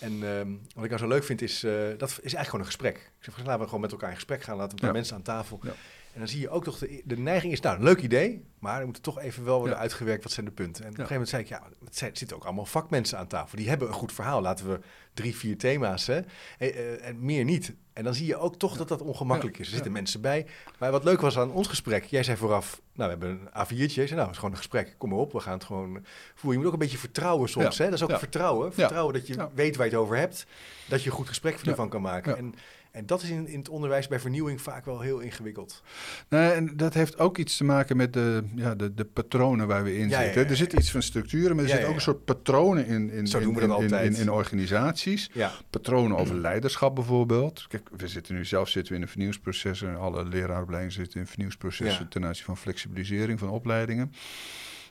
En 0.02 0.22
ehm, 0.38 0.50
wat 0.74 0.84
ik 0.84 0.90
nou 0.90 1.02
zo 1.02 1.08
leuk 1.08 1.24
vind 1.24 1.42
is, 1.42 1.62
eh, 1.64 1.72
dat 1.72 2.08
is 2.10 2.16
eigenlijk 2.18 2.44
gewoon 2.44 2.60
een 2.60 2.66
gesprek. 2.66 2.96
Ik 2.96 3.24
zeg, 3.24 3.36
laten 3.38 3.58
we 3.58 3.64
gewoon 3.64 3.80
met 3.80 3.90
elkaar 3.92 4.08
in 4.08 4.14
gesprek 4.14 4.42
gaan, 4.42 4.56
laten 4.56 4.68
we 4.68 4.74
een 4.74 4.80
paar 4.80 4.88
Ja. 4.88 4.94
mensen 4.96 5.16
aan 5.16 5.22
tafel. 5.22 5.60
Ja. 5.62 5.72
En 6.12 6.18
dan 6.18 6.28
zie 6.28 6.40
je 6.40 6.48
ook 6.50 6.64
toch, 6.64 6.78
de, 6.78 7.02
de 7.04 7.18
neiging 7.18 7.52
is, 7.52 7.60
nou, 7.60 7.76
een 7.76 7.82
leuk 7.82 8.00
idee, 8.00 8.44
maar 8.58 8.80
er 8.80 8.86
moet 8.86 9.02
toch 9.02 9.18
even 9.20 9.44
wel 9.44 9.58
worden 9.58 9.74
Ja. 9.76 9.82
uitgewerkt, 9.82 10.22
wat 10.22 10.32
zijn 10.32 10.46
de 10.46 10.52
punten. 10.52 10.84
En 10.84 10.90
op 10.90 10.98
een 10.98 11.06
gegeven 11.06 11.28
moment 11.28 11.28
zei 11.30 11.42
ik, 11.42 11.48
ja, 11.48 11.84
het 11.84 11.96
zijn- 11.96 12.16
zitten 12.16 12.36
ook 12.36 12.44
allemaal 12.44 12.64
vakmensen 12.66 13.18
aan 13.18 13.26
tafel. 13.26 13.58
Die 13.58 13.68
hebben 13.68 13.88
een 13.88 13.94
goed 13.94 14.12
verhaal. 14.12 14.40
Laten 14.42 14.68
we 14.70 14.80
drie, 15.14 15.36
vier 15.36 15.58
thema's, 15.58 16.06
hè, 16.06 16.14
en, 16.16 16.26
eh, 16.58 17.06
en 17.08 17.24
meer 17.24 17.44
niet. 17.44 17.72
En 17.92 18.04
dan 18.04 18.14
zie 18.14 18.26
je 18.26 18.36
ook 18.36 18.56
toch 18.58 18.76
dat 18.76 18.88
dat 18.88 19.00
ongemakkelijk 19.02 19.58
is. 19.58 19.66
Er 19.66 19.72
zitten 19.74 19.92
mensen 19.92 20.20
bij. 20.20 20.46
Maar 20.78 20.90
wat 20.90 21.04
leuk 21.04 21.20
was 21.20 21.38
aan 21.38 21.50
ons 21.52 21.68
gesprek, 21.68 22.04
jij 22.04 22.22
zei 22.22 22.36
vooraf, 22.36 22.80
nou, 22.94 23.10
we 23.18 23.24
hebben 23.26 23.40
een 23.52 23.66
A4'tje. 23.66 24.00
Ik 24.02 24.08
zei, 24.08 24.10
nou, 24.10 24.20
het 24.20 24.30
is 24.30 24.36
gewoon 24.36 24.50
een 24.50 24.56
gesprek. 24.56 24.94
Kom 24.98 25.08
maar 25.08 25.18
op, 25.18 25.32
we 25.32 25.40
gaan 25.40 25.52
het 25.52 25.64
gewoon 25.64 26.04
voeren. 26.34 26.50
Je 26.50 26.56
moet 26.58 26.66
ook 26.66 26.72
een 26.72 26.78
beetje 26.78 26.98
vertrouwen 26.98 27.48
soms, 27.48 27.78
hè. 27.78 27.84
Dat 27.84 27.94
is 27.94 28.02
ook 28.02 28.18
vertrouwen. 28.18 28.72
Vertrouwen 28.74 29.14
dat 29.14 29.26
je 29.26 29.48
weet 29.54 29.76
waar 29.76 29.86
je 29.86 29.92
het 29.92 30.00
over 30.00 30.16
hebt. 30.16 30.46
Dat 30.88 31.02
je 31.02 31.10
een 31.10 31.16
goed 31.16 31.28
gesprek 31.28 31.60
ervan 31.60 31.88
kan 31.88 32.02
maken. 32.02 32.36
En, 32.36 32.54
En 32.92 33.06
dat 33.06 33.22
is 33.22 33.30
in, 33.30 33.48
in 33.48 33.58
het 33.58 33.68
onderwijs 33.68 34.08
bij 34.08 34.20
vernieuwing 34.20 34.60
vaak 34.62 34.84
wel 34.84 35.00
heel 35.00 35.18
ingewikkeld. 35.18 35.82
Nee, 36.28 36.50
en 36.50 36.76
dat 36.76 36.94
heeft 36.94 37.18
ook 37.18 37.38
iets 37.38 37.56
te 37.56 37.64
maken 37.64 37.96
met 37.96 38.12
de, 38.12 38.42
ja, 38.54 38.74
de, 38.74 38.94
de 38.94 39.04
patronen 39.04 39.66
waar 39.66 39.84
we 39.84 39.96
in 39.98 40.08
Ja, 40.08 40.22
zitten. 40.22 40.42
ja, 40.42 40.48
Er 40.48 40.56
zit 40.56 40.72
iets 40.72 40.90
van 40.90 41.02
structuren, 41.02 41.56
maar 41.56 41.64
er 41.64 41.70
zit 41.70 41.84
ook 41.84 41.94
een 41.94 42.00
soort 42.00 42.24
patronen 42.24 42.86
in, 42.86 43.10
in, 43.10 43.26
Zo 43.26 43.38
in, 43.38 43.44
noemen 43.44 43.62
we 43.62 43.88
dat 43.88 44.00
in, 44.02 44.14
in, 44.14 44.30
organisaties. 44.30 45.30
Ja, 45.32 45.52
Patronen 45.70 46.16
over 46.16 46.34
leiderschap 46.34 46.94
bijvoorbeeld. 46.94 47.66
Kijk, 47.68 47.88
we 47.96 48.08
zitten 48.08 48.34
nu 48.34 48.44
zelf 48.44 48.68
zitten 48.68 48.92
we 48.92 48.98
in 48.98 49.04
een 49.04 49.10
vernieuwsproces 49.10 49.82
en 49.82 49.96
alle 49.96 50.24
leraaropleidingen 50.24 50.94
zitten 50.94 51.20
in 51.20 51.26
vernieuwsprocessen 51.26 52.08
ten 52.08 52.24
aanzien 52.24 52.44
van 52.44 52.56
flexibilisering 52.56 53.38
van 53.38 53.48
opleidingen. 53.50 54.12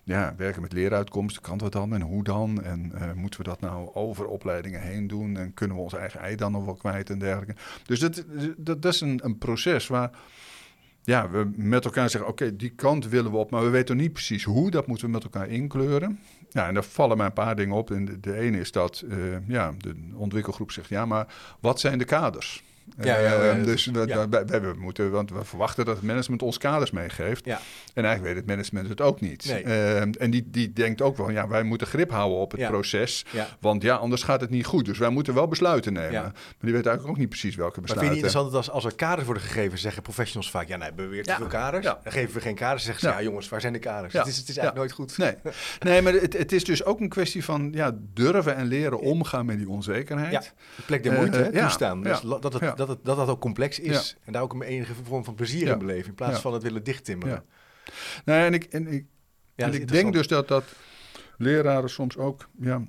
Ja, 0.04 0.34
werken 0.38 0.62
met 0.62 0.74
leeruitkomsten, 0.74 1.42
kan 1.42 1.58
dat 1.58 1.72
dan 1.72 1.94
en 1.94 2.02
hoe 2.02 2.24
dan? 2.24 2.64
En 2.64 2.92
eh, 2.94 3.14
moeten 3.14 3.40
we 3.40 3.46
dat 3.46 3.60
nou 3.60 3.94
over 3.94 4.26
opleidingen 4.26 4.82
heen 4.82 5.08
doen? 5.08 5.38
En 5.38 5.54
kunnen 5.54 5.78
we 5.78 5.84
ons 5.84 5.94
eigen 5.94 6.20
ei 6.20 6.36
dan 6.36 6.52
nog 6.52 6.66
wel 6.66 6.76
kwijt 6.76 7.10
en 7.10 7.20
dergelijke? 7.20 7.56
Dus 7.86 8.00
dat, 8.00 8.26
dat, 8.58 8.86
is 8.86 9.02
een, 9.02 9.20
een 9.24 9.38
proces 9.38 9.88
waar 9.88 10.12
ja, 11.04 11.30
we 11.30 11.52
met 11.56 11.86
elkaar 11.86 12.10
zeggen: 12.10 12.30
oké, 12.30 12.56
die 12.56 12.70
kant 12.70 13.08
willen 13.08 13.32
we 13.32 13.38
op, 13.38 13.52
maar 13.52 13.64
we 13.64 13.70
weten 13.70 13.98
niet 13.98 14.14
precies 14.14 14.44
hoe. 14.44 14.72
Dat 14.72 14.88
moeten 14.88 15.06
we 15.06 15.12
met 15.12 15.24
elkaar 15.24 15.48
inkleuren. 15.48 16.20
Ja, 16.50 16.68
en 16.68 16.74
daar 16.74 16.84
vallen 16.84 17.18
mij 17.18 17.26
een 17.26 17.34
paar 17.34 17.56
dingen 17.56 17.76
op. 17.76 17.92
En 17.92 18.06
de, 18.06 18.20
de 18.20 18.38
ene 18.38 18.60
is 18.60 18.72
dat 18.72 19.04
eh, 19.10 19.48
ja, 19.48 19.74
de 19.78 19.96
ontwikkelgroep 20.14 20.72
zegt: 20.72 20.90
ja, 20.90 21.06
maar 21.06 21.34
wat 21.60 21.80
zijn 21.80 21.98
de 21.98 22.06
kaders? 22.06 22.64
Ja, 23.02 23.06
ja, 23.06 23.16
Eh, 23.18 23.46
ja, 23.46 23.54
dat- 23.56 23.66
dus 23.66 23.86
we, 23.86 24.08
ja. 24.08 24.30
we- 24.30 24.46
we- 24.46 24.60
we 24.60 24.74
moeten, 24.78 25.12
want 25.12 25.30
we 25.32 25.44
verwachten 25.46 25.86
dat 25.86 25.96
het 25.96 26.06
management 26.06 26.42
ons 26.42 26.58
kaders 26.58 26.92
meegeeft. 26.92 27.46
ja, 27.46 27.60
En 27.94 28.06
eigenlijk 28.06 28.24
weet 28.24 28.36
het 28.36 28.46
management 28.46 28.90
het 28.90 29.02
ook 29.02 29.22
niet. 29.22 29.46
Nee. 29.46 29.64
Eh, 29.64 30.00
en 30.02 30.30
die, 30.30 30.48
die 30.52 30.74
denkt 30.74 31.02
ook 31.02 31.18
wel, 31.18 31.30
ja, 31.32 31.48
wij 31.48 31.64
moeten 31.64 31.88
grip 31.88 32.12
houden 32.12 32.38
op 32.38 32.52
het 32.52 32.60
Ja. 32.60 32.70
proces. 32.70 33.26
ja. 33.32 33.48
Want 33.60 33.82
ja, 33.82 33.96
anders 33.96 34.24
gaat 34.24 34.42
het 34.42 34.50
niet 34.50 34.66
goed. 34.66 34.86
Dus 34.86 34.98
wij 34.98 35.10
moeten 35.10 35.34
wel 35.34 35.48
besluiten 35.48 35.94
nemen. 35.94 36.12
Ja. 36.12 36.22
Maar 36.22 36.34
die 36.60 36.74
weet 36.74 36.86
eigenlijk 36.86 37.08
ook 37.08 37.18
niet 37.18 37.30
precies 37.30 37.56
welke 37.56 37.80
Maar 37.80 37.90
vind 37.90 38.00
je 38.02 38.06
besluiten. 38.06 38.16
niet 38.16 38.24
interessant 38.36 38.68
dat 38.68 38.76
als, 38.76 38.86
als 38.86 38.94
er 38.94 39.08
kaders 39.08 39.26
worden 39.26 39.44
gegeven, 39.44 39.78
zeggen 39.78 40.02
professionals 40.02 40.52
vaak, 40.52 40.68
ja, 40.68 40.76
nee, 40.78 40.88
hebben 40.88 41.06
we 41.06 41.12
weer 41.12 41.24
te 41.24 41.30
Ja. 41.30 41.36
veel 41.38 41.48
kaders? 41.48 41.86
Ja. 41.86 42.00
Dan 42.04 42.12
geven 42.12 42.34
we 42.34 42.42
geen 42.42 42.56
kaders, 42.56 42.84
zeggen 42.84 43.02
ze, 43.02 43.08
ja, 43.10 43.18
Ja. 43.18 43.24
jongens, 43.24 43.50
waar 43.50 43.62
zijn 43.62 43.74
de 43.74 43.80
kaders? 43.80 44.14
Ja. 44.14 44.20
Het 44.20 44.28
is, 44.28 44.38
het 44.38 44.50
is 44.50 44.58
eigenlijk 44.58 44.78
nooit 44.98 45.10
goed. 45.10 45.18
Nee, 45.18 45.36
nee 45.92 46.02
maar 46.02 46.14
het, 46.14 46.38
het 46.38 46.52
is 46.52 46.64
dus 46.64 46.84
ook 46.86 47.00
een 47.00 47.10
kwestie 47.10 47.44
van 47.44 47.70
ja, 47.74 47.98
durven 48.14 48.56
en 48.56 48.66
leren 48.66 49.00
omgaan 49.00 49.46
met 49.46 49.58
die 49.58 49.70
onzekerheid. 49.70 50.32
Ja, 50.32 50.40
de 50.76 50.82
plek 50.86 51.04
der 51.04 51.14
moeite, 51.14 51.50
ja, 51.54 51.62
toestaan. 51.64 52.04
Dus 52.04 52.22
ja, 52.22 52.38
dat, 52.40 52.54
het, 52.54 52.71
ja. 52.72 52.78
dat, 52.78 52.88
het, 52.88 53.06
dat 53.06 53.18
dat 53.18 53.28
ook 53.28 53.42
complex 53.42 53.80
is. 53.80 54.18
En 54.24 54.34
daar 54.34 54.42
ook 54.42 54.54
een 54.54 54.62
enige 54.62 54.94
vorm 55.04 55.24
van 55.24 55.36
plezier 55.36 55.68
in 55.68 55.80
beleven, 55.80 56.10
in 56.10 56.16
plaats 56.16 56.40
van 56.40 56.54
het 56.54 56.64
willen 56.64 56.84
dichttimmeren. 56.84 57.44
Ja. 57.86 57.92
Nee, 58.26 58.46
en 58.46 58.54
ik, 58.54 58.64
en 58.64 58.88
ik, 58.88 59.06
en 59.56 59.72
dat 59.72 59.74
ik 59.74 59.88
denk 59.88 60.14
dus 60.14 60.28
dat, 60.28 60.48
dat 60.48 60.64
leraren 61.38 61.90
soms 61.90 62.18
ook 62.18 62.50
ja, 62.60 62.82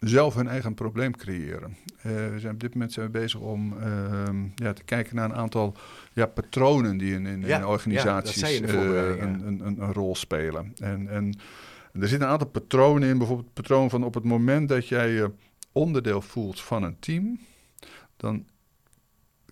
zelf 0.00 0.34
hun 0.34 0.48
eigen 0.48 0.74
probleem 0.74 1.16
creëren. 1.16 1.76
Eh, 2.02 2.12
we 2.12 2.38
zijn 2.38 2.54
op 2.54 2.60
dit 2.60 2.72
moment 2.72 2.92
zijn 2.92 3.06
we 3.06 3.12
bezig 3.12 3.40
om 3.40 3.78
ehm, 3.78 4.44
ja, 4.54 4.72
te 4.72 4.84
kijken 4.84 5.16
naar 5.16 5.24
een 5.24 5.36
aantal 5.36 5.74
ja, 6.12 6.26
patronen 6.26 6.96
die 6.96 7.14
in, 7.14 7.26
in, 7.26 7.40
Ja, 7.40 7.58
in 7.58 7.66
organisaties 7.66 8.58
ja, 8.58 8.66
dat 8.66 8.74
eh, 8.74 9.20
een, 9.20 9.46
een, 9.46 9.80
een 9.80 9.92
rol 9.92 10.14
spelen. 10.14 10.72
En, 10.78 11.08
en 11.08 11.38
er 11.92 12.08
zitten 12.08 12.26
een 12.26 12.32
aantal 12.32 12.48
patronen 12.48 13.08
in, 13.08 13.18
bijvoorbeeld 13.18 13.48
het 13.54 13.56
patroon 13.56 13.90
van 13.90 14.04
op 14.04 14.14
het 14.14 14.24
moment 14.24 14.68
dat 14.68 14.88
jij 14.88 15.10
je 15.10 15.30
onderdeel 15.72 16.22
voelt 16.22 16.60
van 16.60 16.82
een 16.82 16.96
team, 16.98 17.38
dan 18.16 18.46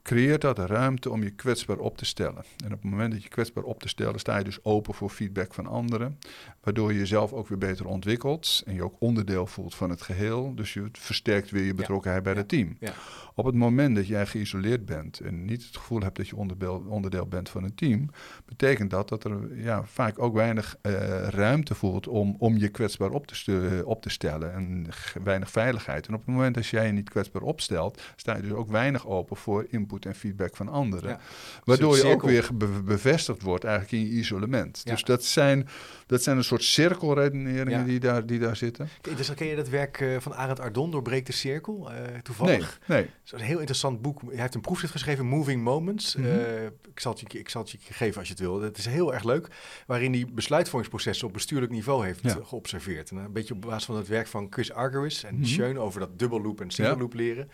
creëert 0.09 0.41
dat 0.41 0.59
ruimte 0.59 1.11
om 1.11 1.23
je 1.23 1.31
kwetsbaar 1.31 1.79
op 1.79 1.97
te 1.97 2.05
stellen. 2.05 2.45
En 2.65 2.73
op 2.73 2.83
het 2.83 2.91
moment 2.91 3.13
dat 3.13 3.23
je 3.23 3.29
kwetsbaar 3.29 3.65
op 3.65 3.83
te 3.83 3.89
stellen, 3.89 4.21
sta 4.21 4.39
je 4.39 4.45
dus 4.45 4.65
open 4.65 4.95
voor 4.95 5.11
feedback 5.11 5.55
van 5.55 5.67
anderen, 5.67 6.19
waardoor 6.61 6.93
je 6.93 6.99
jezelf 6.99 7.33
ook 7.33 7.49
weer 7.49 7.59
beter 7.59 7.87
ontwikkelt 7.87 8.63
en 8.67 8.75
je 8.75 8.83
ook 8.83 8.97
onderdeel 8.99 9.47
voelt 9.47 9.75
van 9.75 9.91
het 9.91 10.03
geheel. 10.03 10.55
Dus 10.55 10.73
je 10.73 10.89
versterkt 10.93 11.51
weer 11.51 11.65
je 11.65 11.75
betrokkenheid 11.75 12.23
bij 12.23 12.33
ja, 12.33 12.39
het 12.39 12.49
team. 12.49 12.77
ja. 12.81 12.93
Op 13.35 13.45
het 13.45 13.55
moment 13.55 13.97
dat 13.97 14.07
jij 14.07 14.27
geïsoleerd 14.27 14.87
bent 14.87 15.21
en 15.21 15.45
niet 15.45 15.65
het 15.67 15.77
gevoel 15.77 16.01
hebt 16.01 16.17
dat 16.17 16.29
je 16.29 16.37
onderdeel, 16.37 16.85
onderdeel 16.89 17.27
bent 17.27 17.49
van 17.49 17.65
een 17.65 17.75
team, 17.75 18.11
betekent 18.45 18.91
dat 18.91 19.09
dat 19.09 19.25
er 19.25 19.57
ja, 19.57 19.85
vaak 19.85 20.19
ook 20.19 20.35
weinig 20.35 20.77
eh, 20.81 20.93
ruimte 21.29 21.75
voelt 21.75 22.09
om, 22.09 22.37
om 22.39 22.57
je 22.57 22.69
kwetsbaar 22.69 23.11
op 23.11 23.27
te, 23.27 23.83
op 23.85 24.03
te 24.03 24.11
stellen 24.11 24.53
en 24.53 24.87
weinig 25.23 25.51
veiligheid. 25.51 26.07
En 26.07 26.15
op 26.15 26.21
het 26.27 26.35
moment 26.35 26.55
dat 26.55 26.67
jij 26.67 26.87
je 26.87 26.93
niet 26.93 27.11
kwetsbaar 27.11 27.43
opstelt, 27.43 28.03
sta 28.17 28.37
je 28.37 28.43
dus 28.43 28.53
ook 28.53 28.71
weinig 28.71 29.07
open 29.07 29.37
voor 29.37 29.67
input 29.69 29.98
en 30.07 30.15
feedback 30.15 30.57
van 30.57 30.69
anderen. 30.69 31.11
Ja. 31.11 31.21
Waardoor 31.65 31.97
je 31.97 32.05
ook 32.07 32.23
weer 32.23 32.49
be- 32.55 32.83
bevestigd 32.85 33.43
wordt 33.43 33.65
eigenlijk 33.65 33.93
in 34.05 34.11
je 34.11 34.19
isolement. 34.19 34.87
Dus 34.87 35.03
dat 35.03 35.25
zijn, 35.25 35.69
dat 36.09 36.23
zijn 36.23 36.37
een 36.37 36.45
soort 36.45 36.63
cirkelredeneringen 36.63 37.79
Ja. 37.81 37.85
die, 37.85 38.01
daar, 38.01 38.27
die 38.27 38.39
daar 38.39 38.57
zitten. 38.57 38.89
Ken- 39.01 39.17
Dus 39.17 39.35
ken 39.35 39.47
je 39.47 39.57
dat 39.57 39.69
werk 39.69 40.01
eh, 40.01 40.17
van 40.21 40.35
Arend 40.35 40.61
Ardon, 40.61 40.91
Doorbreek 40.91 41.27
de 41.27 41.33
Cirkel, 41.33 41.91
eh, 41.93 42.13
Nee, 42.13 42.23
toevallig? 42.23 42.79
nee. 42.87 42.99
Het 43.03 43.11
is 43.25 43.33
een 43.33 43.41
heel 43.41 43.59
interessant 43.59 44.03
boek. 44.03 44.21
Hij 44.31 44.41
heeft 44.41 44.55
een 44.55 44.61
proefschrift 44.61 44.93
geschreven, 44.93 45.27
Moving 45.27 45.63
Moments. 45.63 46.17
Mhm. 46.17 46.27
Eh, 46.27 46.65
ik, 46.65 47.01
zal 47.01 47.13
het 47.13 47.33
je, 47.33 47.39
ik 47.39 47.49
zal 47.49 47.63
het 47.63 47.71
je 47.71 47.79
geven 47.91 48.19
als 48.19 48.27
je 48.29 48.33
het 48.35 48.43
wil. 48.43 48.61
Het 48.61 48.79
is 48.79 48.87
heel 48.87 49.15
erg 49.15 49.25
leuk. 49.25 49.49
Waarin 49.87 50.13
hij 50.13 50.25
besluitvormingsprocessen 50.33 51.27
op 51.27 51.33
bestuurlijk 51.33 51.73
niveau 51.73 52.05
heeft 52.05 52.21
Ja. 52.23 52.39
geobserveerd. 52.45 53.11
En 53.11 53.17
een 53.17 53.33
beetje 53.33 53.55
op 53.55 53.61
basis 53.61 53.85
van 53.85 53.97
het 53.97 54.09
werk 54.09 54.27
van 54.27 54.47
Chris 54.51 54.73
Argyris 54.73 55.25
en. 55.25 55.47
Schön 55.47 55.79
over 55.79 56.01
dat 56.01 56.19
dubbel 56.19 56.43
loop 56.43 56.61
en 56.61 56.71
single 56.71 56.95
Ja. 56.95 57.01
loop 57.01 57.15
leren. 57.15 57.51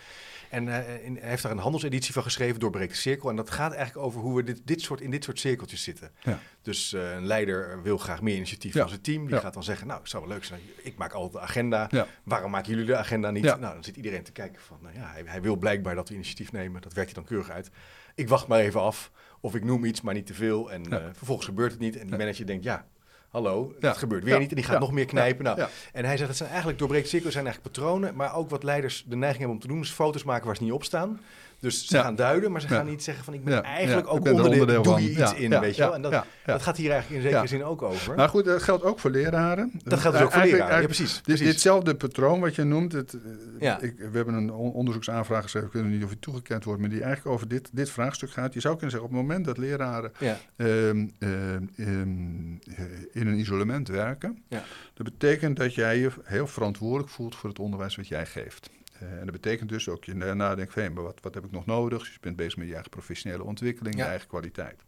En 0.50 0.68
eh, 0.68 0.74
hij 0.74 1.16
heeft 1.20 1.42
daar 1.42 1.52
een 1.52 1.58
handelseditie 1.58 2.12
van 2.12 2.22
geschreven, 2.22 2.60
Doorbreek 2.60 2.88
de 2.88 2.94
Cirkel. 2.94 3.30
En 3.30 3.36
dat 3.36 3.50
gaat 3.50 3.72
eigenlijk 3.72 4.06
over 4.06 4.20
hoe 4.20 4.36
we 4.36 4.42
dit, 4.42 4.60
dit 4.64 4.80
soort, 4.80 5.00
in 5.00 5.10
dit 5.10 5.24
soort 5.24 5.38
cirkeltjes 5.38 5.82
zitten. 5.82 6.10
Ja. 6.22 6.38
Dus 6.62 6.92
eh, 6.92 7.12
een 7.14 7.26
leider 7.26 7.82
wil 7.82 7.98
graag 7.98 8.22
meer 8.22 8.36
initiatief 8.44 8.74
Ja. 8.74 8.80
van 8.80 8.88
zijn 8.88 9.00
team. 9.00 9.24
Die 9.26 9.34
Ja. 9.34 9.40
gaat 9.40 9.54
dan 9.54 9.62
zeggen, 9.62 9.86
nou, 9.86 10.00
het 10.00 10.10
zou 10.10 10.22
wel 10.24 10.32
leuk 10.32 10.44
zijn. 10.44 10.60
Ik 10.82 10.96
maak 10.96 11.12
altijd 11.12 11.32
de 11.32 11.40
agenda. 11.40 11.86
Ja. 11.90 12.06
Waarom 12.24 12.50
maken 12.50 12.70
jullie 12.70 12.84
de 12.86 12.96
agenda 12.96 13.30
niet? 13.30 13.42
Nou, 13.44 13.60
dan 13.60 13.84
zit 13.84 13.96
iedereen 13.96 14.22
te 14.22 14.32
kijken 14.32 14.60
van, 14.62 14.78
nou 14.82 14.94
ja, 14.94 15.10
hij, 15.12 15.22
hij 15.24 15.42
wil 15.42 15.56
blijkbaar 15.56 15.94
dat 15.94 16.08
we 16.08 16.14
initiatief 16.14 16.52
nemen. 16.52 16.82
Dat 16.82 16.92
werkt 16.92 17.10
hij 17.14 17.20
dan 17.22 17.30
keurig 17.30 17.50
uit. 17.50 17.70
Ik 18.14 18.28
wacht 18.28 18.46
maar 18.46 18.58
even 18.60 18.80
af. 18.80 19.10
Of 19.40 19.54
ik 19.54 19.64
noem 19.64 19.84
iets, 19.84 20.00
maar 20.00 20.14
niet 20.14 20.26
te 20.26 20.34
veel. 20.34 20.72
En 20.72 20.92
eh, 20.92 21.04
vervolgens 21.12 21.46
gebeurt 21.46 21.70
het 21.70 21.80
niet. 21.80 21.96
En 21.96 22.06
die 22.06 22.16
manager 22.16 22.46
denkt, 22.46 22.64
ja, 22.64 22.86
hallo, 23.28 23.74
het 23.80 23.96
gebeurt 23.96 24.24
weer 24.24 24.38
niet. 24.38 24.48
En 24.50 24.56
die 24.56 24.64
gaat 24.64 24.80
nog 24.80 24.92
meer 24.92 25.04
knijpen. 25.06 25.44
Nou. 25.44 25.68
En 25.92 26.04
hij 26.04 26.16
zegt, 26.16 26.28
het 26.28 26.36
zijn 26.38 26.48
eigenlijk 26.48 26.78
doorbreekt 26.78 27.08
cirkels, 27.08 27.32
zijn 27.32 27.44
eigenlijk 27.46 27.74
patronen. 27.76 28.14
Maar 28.14 28.34
ook 28.34 28.50
wat 28.50 28.62
leiders 28.62 29.04
de 29.06 29.16
neiging 29.16 29.38
hebben 29.38 29.56
om 29.56 29.62
te 29.62 29.68
doen, 29.68 29.80
is 29.80 29.90
foto's 29.90 30.24
maken 30.24 30.46
waar 30.46 30.56
ze 30.56 30.62
niet 30.62 30.72
op 30.72 30.84
staan. 30.84 31.20
Dus 31.64 31.86
ze 31.86 31.98
gaan 31.98 32.14
duiden, 32.14 32.52
maar 32.52 32.60
ze 32.60 32.68
gaan 32.68 32.86
niet 32.86 33.02
zeggen 33.02 33.24
van, 33.24 33.34
ik 33.34 33.44
ben 33.44 33.62
eigenlijk 33.62 34.08
ook 34.08 34.22
ben 34.22 34.32
er 34.36 34.42
onderdeel, 34.44 34.60
onderdeel 34.60 34.82
doe 34.82 35.02
je 35.02 35.10
iets 35.10 35.34
in, 35.34 35.60
weet 35.60 35.76
je 35.76 35.82
wel. 35.82 35.94
En 35.94 36.02
dat, 36.02 36.24
dat 36.44 36.62
gaat 36.62 36.76
hier 36.76 36.90
eigenlijk 36.90 37.22
in 37.24 37.30
zekere 37.30 37.48
zin 37.48 37.64
ook 37.64 37.82
over. 37.82 38.14
Maar 38.14 38.28
goed, 38.28 38.44
dat 38.44 38.62
geldt 38.62 38.82
ook 38.84 38.98
voor 38.98 39.10
leraren. 39.10 39.72
dat 39.84 39.98
geldt 39.98 40.16
dus 40.16 40.26
ook 40.26 40.32
voor 40.32 40.42
leraren. 40.42 40.80
Ja, 40.80 40.84
precies. 40.86 41.20
Dit, 41.22 41.38
ditzelfde 41.38 41.94
patroon 41.94 42.40
wat 42.40 42.54
je 42.54 42.64
noemt, 42.64 42.92
het, 42.92 43.16
eh, 43.60 43.74
ik, 43.80 43.94
we 43.98 44.08
hebben 44.16 44.34
een 44.34 44.52
on- 44.52 44.72
onderzoeksaanvraag 44.72 45.42
geschreven, 45.42 45.68
ik 45.68 45.74
weet 45.74 45.84
niet 45.84 46.04
of 46.04 46.10
het 46.10 46.20
toegekend 46.22 46.64
wordt, 46.64 46.80
maar 46.80 46.90
die 46.90 47.02
eigenlijk 47.02 47.34
over 47.34 47.48
dit, 47.48 47.68
dit 47.72 47.90
vraagstuk 47.90 48.30
gaat. 48.30 48.54
Je 48.54 48.60
zou 48.60 48.72
kunnen 48.76 48.90
zeggen, 48.90 49.08
op 49.10 49.16
het 49.16 49.26
moment 49.26 49.44
dat 49.44 49.58
leraren 49.58 50.12
ehm, 50.18 50.36
ehm, 50.56 51.06
ehm, 51.18 51.58
eh, 51.76 52.84
in 53.12 53.26
een 53.26 53.38
isolement 53.38 53.88
werken, 53.88 54.42
Ja. 54.48 54.62
dat 54.94 55.04
betekent 55.06 55.56
dat 55.56 55.74
jij 55.74 55.98
je 55.98 56.10
heel 56.24 56.46
verantwoordelijk 56.46 57.08
voelt 57.08 57.34
voor 57.34 57.48
het 57.48 57.58
onderwijs 57.58 57.96
wat 57.96 58.08
jij 58.08 58.26
geeft. 58.26 58.70
Eh, 58.98 59.10
en 59.12 59.22
dat 59.24 59.30
betekent 59.32 59.68
dus 59.68 59.88
ook 59.88 60.04
je 60.04 60.14
nadenkt 60.14 60.72
van, 60.72 60.82
hé, 60.82 60.90
maar 60.90 61.02
wat, 61.02 61.18
wat 61.22 61.34
heb 61.34 61.44
ik 61.44 61.50
nog 61.50 61.66
nodig? 61.66 61.98
Dus 61.98 62.12
je 62.12 62.18
bent 62.20 62.36
bezig 62.36 62.56
met 62.56 62.66
je 62.66 62.72
eigen 62.72 62.90
professionele 62.90 63.42
ontwikkeling, 63.44 63.96
Ja. 63.96 64.02
je 64.04 64.08
eigen 64.10 64.28
kwaliteit. 64.28 64.82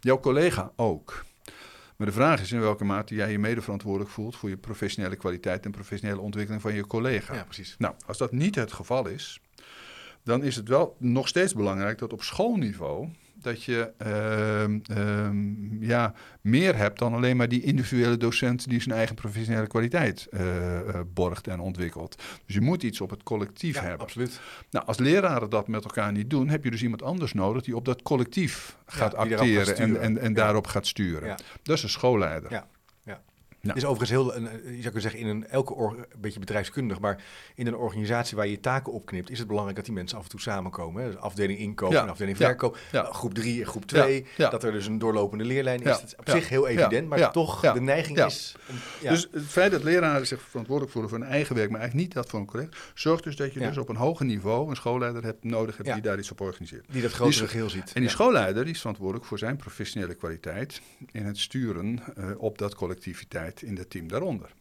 Jouw 0.00 0.20
collega 0.20 0.72
ook. 0.76 1.24
Maar 1.96 2.06
de 2.06 2.12
vraag 2.12 2.40
is 2.40 2.52
in 2.52 2.60
welke 2.60 2.84
mate 2.84 3.14
jij 3.14 3.30
je 3.30 3.38
mede 3.38 3.60
verantwoordelijk 3.62 4.10
voelt 4.10 4.36
voor 4.36 4.48
je 4.48 4.56
professionele 4.56 5.16
kwaliteit 5.16 5.64
en 5.64 5.70
professionele 5.70 6.20
ontwikkeling 6.20 6.62
van 6.62 6.74
je 6.74 6.86
collega. 6.86 7.34
ja, 7.34 7.44
precies. 7.44 7.74
Nou, 7.78 7.94
als 8.06 8.18
dat 8.18 8.32
niet 8.32 8.54
het 8.54 8.72
geval 8.72 9.06
is, 9.08 9.40
dan 10.22 10.42
is 10.42 10.56
het 10.56 10.68
wel 10.68 10.96
nog 10.98 11.28
steeds 11.28 11.54
belangrijk 11.54 11.98
dat 11.98 12.12
op 12.12 12.22
schoolniveau 12.22 13.08
dat 13.46 13.62
je 13.62 13.90
ehm, 13.98 14.78
ehm, 14.98 15.84
ja, 15.84 16.14
meer 16.40 16.76
hebt 16.76 16.98
dan 16.98 17.14
alleen 17.14 17.36
maar 17.36 17.48
die 17.48 17.62
individuele 17.62 18.16
docent 18.16 18.68
die 18.68 18.80
zijn 18.80 18.94
eigen 18.94 19.14
professionele 19.14 19.66
kwaliteit 19.66 20.26
eh, 20.30 20.40
borgt 21.14 21.46
en 21.46 21.60
ontwikkelt. 21.60 22.22
Dus 22.46 22.54
je 22.54 22.60
moet 22.60 22.82
iets 22.82 23.00
op 23.00 23.10
het 23.10 23.22
collectief 23.22 23.74
Ja, 23.74 23.80
hebben. 23.82 24.00
absoluut. 24.00 24.40
Nou, 24.70 24.86
als 24.86 24.98
leraren 24.98 25.50
dat 25.50 25.68
met 25.68 25.84
elkaar 25.84 26.12
niet 26.12 26.30
doen, 26.30 26.48
heb 26.48 26.64
je 26.64 26.70
dus 26.70 26.82
iemand 26.82 27.02
anders 27.02 27.32
nodig 27.32 27.62
die 27.62 27.76
op 27.76 27.84
dat 27.84 28.02
collectief 28.02 28.76
gaat 28.86 29.14
acteren 29.14 29.76
en, 29.76 30.00
en, 30.00 30.18
en 30.18 30.28
Ja. 30.28 30.34
daarop 30.34 30.66
gaat 30.66 30.86
sturen. 30.86 31.36
Dat 31.62 31.76
is 31.76 31.82
een 31.82 31.88
schoolleider. 31.88 32.62
Is 33.74 33.84
overigens 33.84 34.10
heel, 34.10 34.36
een, 34.36 34.46
eh, 34.48 34.52
je 34.52 34.60
zou 34.68 34.82
kunnen 34.82 35.00
zeggen, 35.02 35.20
in 35.20 35.26
een, 35.26 35.48
elke 35.48 35.74
or- 35.74 35.96
een 35.98 36.20
beetje 36.20 36.38
bedrijfskundig, 36.40 37.00
maar 37.00 37.22
in 37.54 37.66
een 37.66 37.76
organisatie 37.76 38.36
waar 38.36 38.46
je 38.46 38.60
taken 38.60 38.92
opknipt, 38.92 39.30
is 39.30 39.38
het 39.38 39.46
belangrijk 39.46 39.76
dat 39.76 39.84
die 39.86 39.94
mensen 39.94 40.18
af 40.18 40.24
en 40.24 40.30
toe 40.30 40.40
samenkomen. 40.40 41.02
Hè? 41.02 41.10
Dus 41.10 41.20
afdeling 41.20 41.58
inkoop 41.58 41.92
Ja. 41.92 42.02
en 42.02 42.08
afdeling 42.08 42.36
verkoop. 42.36 42.78
Ja. 42.92 43.02
Nou, 43.02 43.14
groep 43.14 43.34
3 43.34 43.60
en 43.60 43.66
groep 43.66 43.84
2. 43.86 44.22
Ja. 44.22 44.28
Ja. 44.36 44.50
Dat 44.50 44.64
er 44.64 44.72
dus 44.72 44.86
een 44.86 44.98
doorlopende 44.98 45.44
leerlijn 45.44 45.78
is. 45.78 45.84
Dat 45.84 46.02
is 46.04 46.16
op 46.16 46.28
zich 46.30 46.48
heel 46.48 46.68
evident, 46.68 47.08
maar 47.08 47.32
toch 47.32 47.60
de 47.72 47.80
neiging 47.80 48.24
is... 48.24 48.54
om-. 48.70 48.76
Dus 49.08 49.28
het 49.32 49.44
feit 49.44 49.70
dat 49.70 49.82
leraren 49.82 50.26
zich 50.26 50.40
verantwoordelijk 50.42 50.92
voelen 50.92 51.10
voor 51.10 51.20
hun 51.20 51.28
eigen 51.28 51.54
werk, 51.54 51.70
maar 51.70 51.80
eigenlijk 51.80 52.08
niet 52.08 52.16
dat 52.16 52.30
voor 52.30 52.40
een 52.40 52.46
collega, 52.46 52.68
zorgt 52.94 53.24
dus 53.24 53.36
dat 53.36 53.52
je 53.54 53.60
dus 53.60 53.78
op 53.78 53.88
een 53.88 53.96
hoger 53.96 54.26
niveau 54.26 54.70
een 54.70 54.76
schoolleider 54.76 55.24
hebt 55.24 55.44
nodig 55.44 55.76
hebt 55.76 55.92
die 55.92 56.02
daar 56.02 56.18
iets 56.18 56.30
op 56.30 56.40
organiseert. 56.40 56.84
die 56.90 57.02
dat 57.02 57.12
grotere 57.12 57.38
die- 57.40 57.48
geheel 57.48 57.70
ziet. 57.70 57.92
En 57.94 58.00
die 58.00 58.10
schoolleider 58.10 58.64
die 58.64 58.72
is 58.72 58.78
verantwoordelijk 58.80 59.24
voor 59.26 59.38
zijn 59.38 59.56
professionele 59.56 60.14
kwaliteit 60.14 60.80
in 61.12 61.24
het 61.24 61.38
sturen 61.38 62.00
eh, 62.16 62.30
op 62.38 62.58
dat 62.58 62.74
collectiviteit 62.74 63.55
in 63.62 63.76
het 63.76 63.90
team 63.90 64.08
daaronder. 64.08 64.54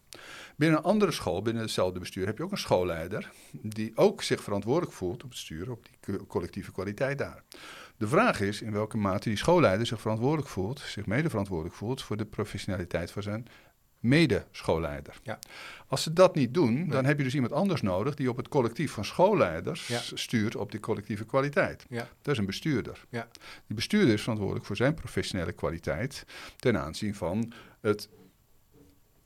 Binnen 0.55 0.77
een 0.77 0.83
andere 0.83 1.11
school, 1.11 1.41
binnen 1.41 1.63
hetzelfde 1.63 1.99
bestuur, 1.99 2.25
heb 2.25 2.37
je 2.37 2.43
ook 2.43 2.51
een 2.51 2.57
schoolleider 2.57 3.31
die 3.51 3.91
ook 3.95 4.21
zich 4.21 4.43
verantwoordelijk 4.43 4.93
voelt 4.93 5.23
op 5.23 5.29
het 5.29 5.39
sturen 5.39 5.73
op 5.73 5.85
die 5.85 6.25
collectieve 6.27 6.71
kwaliteit 6.71 7.17
daar. 7.17 7.43
De 7.97 8.07
vraag 8.07 8.41
is 8.41 8.61
in 8.61 8.71
welke 8.71 8.97
mate 8.97 9.29
die 9.29 9.37
schoolleider 9.37 9.87
zich 9.87 10.01
verantwoordelijk 10.01 10.47
voelt, 10.47 10.79
zich 10.79 11.05
mede 11.05 11.29
verantwoordelijk 11.29 11.75
voelt 11.75 12.01
voor 12.01 12.17
de 12.17 12.25
professionaliteit 12.25 13.11
van 13.11 13.23
zijn 13.23 13.47
mede-schoolleider. 13.99 15.19
Ja. 15.23 15.39
Als 15.87 16.03
ze 16.03 16.13
dat 16.13 16.35
niet 16.35 16.53
doen, 16.53 16.87
dan 16.87 17.05
heb 17.05 17.17
je 17.17 17.23
dus 17.23 17.33
iemand 17.33 17.53
anders 17.53 17.81
nodig 17.81 18.15
die 18.15 18.29
op 18.29 18.37
het 18.37 18.47
collectief 18.47 18.91
van 18.91 19.05
schoolleiders 19.05 19.91
stuurt 20.13 20.55
op 20.55 20.71
die 20.71 20.79
collectieve 20.79 21.25
kwaliteit. 21.25 21.85
Ja. 21.89 22.07
Dat 22.21 22.33
is 22.33 22.39
een 22.39 22.45
bestuurder. 22.45 23.05
Ja. 23.09 23.27
Die 23.67 23.75
bestuurder 23.75 24.13
is 24.13 24.21
verantwoordelijk 24.21 24.65
voor 24.65 24.75
zijn 24.75 24.93
professionele 24.93 25.51
kwaliteit 25.51 26.25
ten 26.55 26.79
aanzien 26.79 27.15
van 27.15 27.51
het 27.81 28.09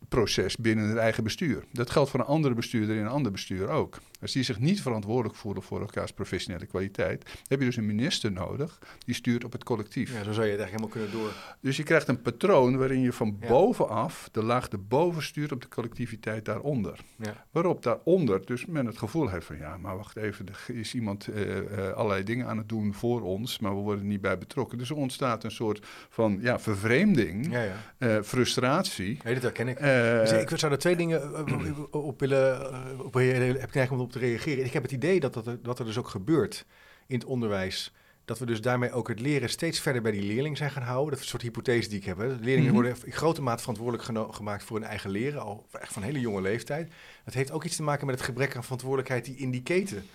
proces 0.10 0.56
binnen 0.58 0.88
het 0.88 0.98
eigen 0.98 1.24
bestuur. 1.24 1.64
Dat 1.72 1.90
geldt 1.90 2.10
voor 2.10 2.20
een 2.20 2.26
andere 2.26 2.54
bestuurder 2.54 2.96
in 2.96 3.02
een 3.02 3.08
ander 3.08 3.32
bestuur 3.32 3.70
ook. 3.70 4.00
Als 4.22 4.32
die 4.32 4.44
zich 4.44 4.60
niet 4.60 4.82
verantwoordelijk 4.82 5.36
voelen 5.36 5.64
voor 5.64 5.80
elkaars 5.80 6.12
professionele 6.12 6.66
kwaliteit, 6.66 7.30
heb 7.48 7.60
je 7.60 7.66
dus 7.66 7.76
een 7.76 7.86
minister 7.86 8.32
nodig 8.32 8.80
die 9.06 9.16
stuurt 9.16 9.44
op 9.44 9.52
het 9.52 9.64
collectief. 9.64 10.14
Ja, 10.14 10.24
zo 10.24 10.32
zou 10.32 10.46
je 10.46 10.52
het 10.52 10.62
eigenlijk 10.62 10.72
helemaal 10.72 11.10
kunnen 11.10 11.12
door. 11.12 11.58
Dus 11.62 11.78
je 11.78 11.84
krijgt 11.84 12.08
een 12.08 12.22
patroon 12.22 12.78
waarin 12.78 13.02
je 13.02 13.14
van 13.14 13.40
bovenaf 13.40 14.30
de 14.32 14.44
laag 14.44 14.68
erboven 14.68 15.24
stuurt 15.24 15.52
op 15.52 15.62
de 15.62 15.68
collectiviteit 15.68 16.46
daaronder. 16.46 17.00
Ja. 17.18 17.46
Waarop 17.52 17.84
daaronder 17.84 18.46
dus 18.46 18.66
men 18.66 18.86
het 18.86 18.98
gevoel 18.98 19.30
heeft 19.30 19.46
van 19.46 19.58
ja, 19.58 19.78
maar 19.78 19.98
wacht 19.98 20.16
even, 20.16 20.48
er 20.48 20.76
is 20.76 20.94
iemand 20.94 21.28
uh, 21.28 21.58
uh, 21.58 21.90
allerlei 21.92 22.24
dingen 22.24 22.48
aan 22.48 22.58
het 22.58 22.70
doen 22.70 22.94
voor 22.94 23.22
ons, 23.22 23.60
maar 23.60 23.76
we 23.76 23.82
worden 23.82 24.08
niet 24.08 24.22
bij 24.22 24.38
betrokken. 24.38 24.78
Dus 24.78 24.90
er 24.90 24.96
ontstaat 24.96 25.44
een 25.44 25.52
soort 25.52 25.86
van 26.10 26.38
ja, 26.42 26.60
vervreemding, 26.60 27.52
ja, 27.52 27.76
uh, 27.98 28.22
frustratie. 28.22 29.20
Nee, 29.24 29.34
dat 29.34 29.44
herken 29.44 29.68
ik. 29.68 29.80
Dus 30.00 30.32
ik 30.32 30.50
zou 30.54 30.72
er 30.72 30.78
twee 30.78 30.96
dingen 30.96 31.48
op 31.92 32.20
willen, 32.20 32.74
op, 33.06 33.14
heb 33.14 33.76
ik 33.76 33.92
om 33.92 34.00
op 34.00 34.12
te 34.12 34.20
reageren. 34.20 34.66
Ik 34.66 34.74
heb 34.74 34.84
het 34.84 34.92
idee 34.92 35.20
dat, 35.20 35.34
dat, 35.34 35.48
er, 35.48 35.62
dat 35.62 35.80
er 35.80 35.86
dus 35.86 35.98
ook 35.98 36.08
gebeurt 36.08 36.66
in 37.08 37.16
het 37.16 37.26
onderwijs. 37.26 37.94
Dat 38.26 38.40
we 38.40 38.46
dus 38.46 38.62
daarmee 38.62 38.92
ook 38.92 39.08
het 39.08 39.20
leren 39.20 39.50
steeds 39.50 39.80
verder 39.80 40.02
bij 40.02 40.12
die 40.12 40.22
leerling 40.22 40.58
zijn 40.58 40.72
gaan 40.72 40.84
houden. 40.84 41.10
Dat 41.10 41.18
is 41.18 41.24
een 41.24 41.30
soort 41.30 41.42
hypothese 41.42 41.90
die 41.90 41.98
ik 41.98 42.06
heb. 42.06 42.18
Hè. 42.18 42.28
Leerlingen 42.28 42.64
mhm. 42.64 42.74
worden 42.74 42.96
in 43.04 43.12
grote 43.12 43.42
mate 43.42 43.60
verantwoordelijk 43.60 44.34
gemaakt 44.36 44.64
voor 44.64 44.78
hun 44.78 44.88
eigen 44.88 45.10
leren. 45.10 45.42
Al 45.42 45.66
echt 45.72 45.94
van 45.94 46.04
hele 46.04 46.20
jonge 46.20 46.42
leeftijd. 46.42 46.92
Dat 47.26 47.34
heeft 47.34 47.52
ook 47.52 47.64
iets 47.64 47.76
te 47.76 47.84
maken 47.84 48.06
met 48.06 48.16
het 48.16 48.26
gebrek 48.26 48.56
aan 48.56 48.64
verantwoordelijkheid 48.64 49.26
die 49.26 49.36
in 49.36 49.52
die 49.52 49.64
keten 49.64 50.06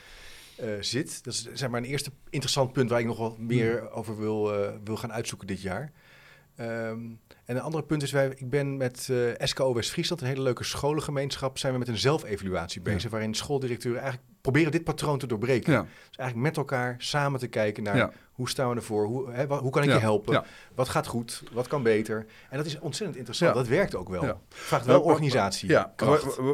uh, 0.60 0.66
zit. 0.80 1.24
Dat 1.24 1.34
is 1.34 1.48
zeg 1.52 1.70
maar 1.70 1.80
een 1.80 1.86
eerste 1.86 2.10
interessant 2.30 2.72
punt 2.72 2.90
waar 2.90 3.00
ik 3.00 3.06
nog 3.06 3.18
wat 3.18 3.38
meer 3.38 3.82
mhm. 3.82 3.92
over 3.92 4.18
wil, 4.18 4.60
uh, 4.60 4.70
wil 4.84 4.96
gaan 4.96 5.12
uitzoeken 5.12 5.46
dit 5.46 5.62
jaar. 5.62 5.92
Um, 6.60 7.20
en 7.44 7.56
een 7.56 7.62
andere 7.62 7.84
punt 7.84 8.02
is, 8.02 8.12
wij, 8.12 8.28
ik 8.36 8.50
ben 8.50 8.76
met 8.76 9.08
uh, 9.10 9.30
eh, 9.30 9.36
SKO 9.46 9.74
West-Friesland, 9.74 10.20
een 10.20 10.26
hele 10.26 10.42
leuke 10.42 10.64
scholengemeenschap, 10.64 11.58
zijn 11.58 11.72
we 11.72 11.78
met 11.78 11.88
een 11.88 11.98
zelfevaluatie 11.98 12.80
bezig, 12.80 13.10
waarin 13.10 13.34
schooldirecteuren 13.34 14.00
eigenlijk 14.00 14.32
proberen 14.44 14.72
dit 14.72 14.84
patroon 14.84 15.18
te 15.18 15.26
doorbreken. 15.26 15.72
Ja. 15.72 15.80
Dus 15.80 16.16
eigenlijk 16.16 16.48
met 16.48 16.56
elkaar 16.56 16.94
samen 16.98 17.40
te 17.40 17.46
kijken 17.46 17.82
naar 17.82 18.12
hoe 18.32 18.48
staan 18.48 18.70
we 18.70 18.76
ervoor, 18.76 19.06
hoe, 19.06 19.30
hè, 19.30 19.46
hoe 19.46 19.70
kan 19.70 19.82
ik 19.82 19.92
je 19.92 19.98
helpen, 19.98 20.44
wat 20.74 20.88
gaat 20.88 21.06
goed, 21.06 21.42
wat 21.52 21.66
kan 21.66 21.82
beter. 21.82 22.26
En 22.50 22.56
dat 22.56 22.66
is 22.66 22.78
ontzettend 22.78 23.18
interessant, 23.18 23.54
dat 23.54 23.68
werkt 23.68 23.94
ook 23.94 24.08
wel. 24.08 24.40
Vraagt 24.48 24.86
wel 24.86 25.02
organisatie. 25.02 25.68
Ja, 25.68 25.94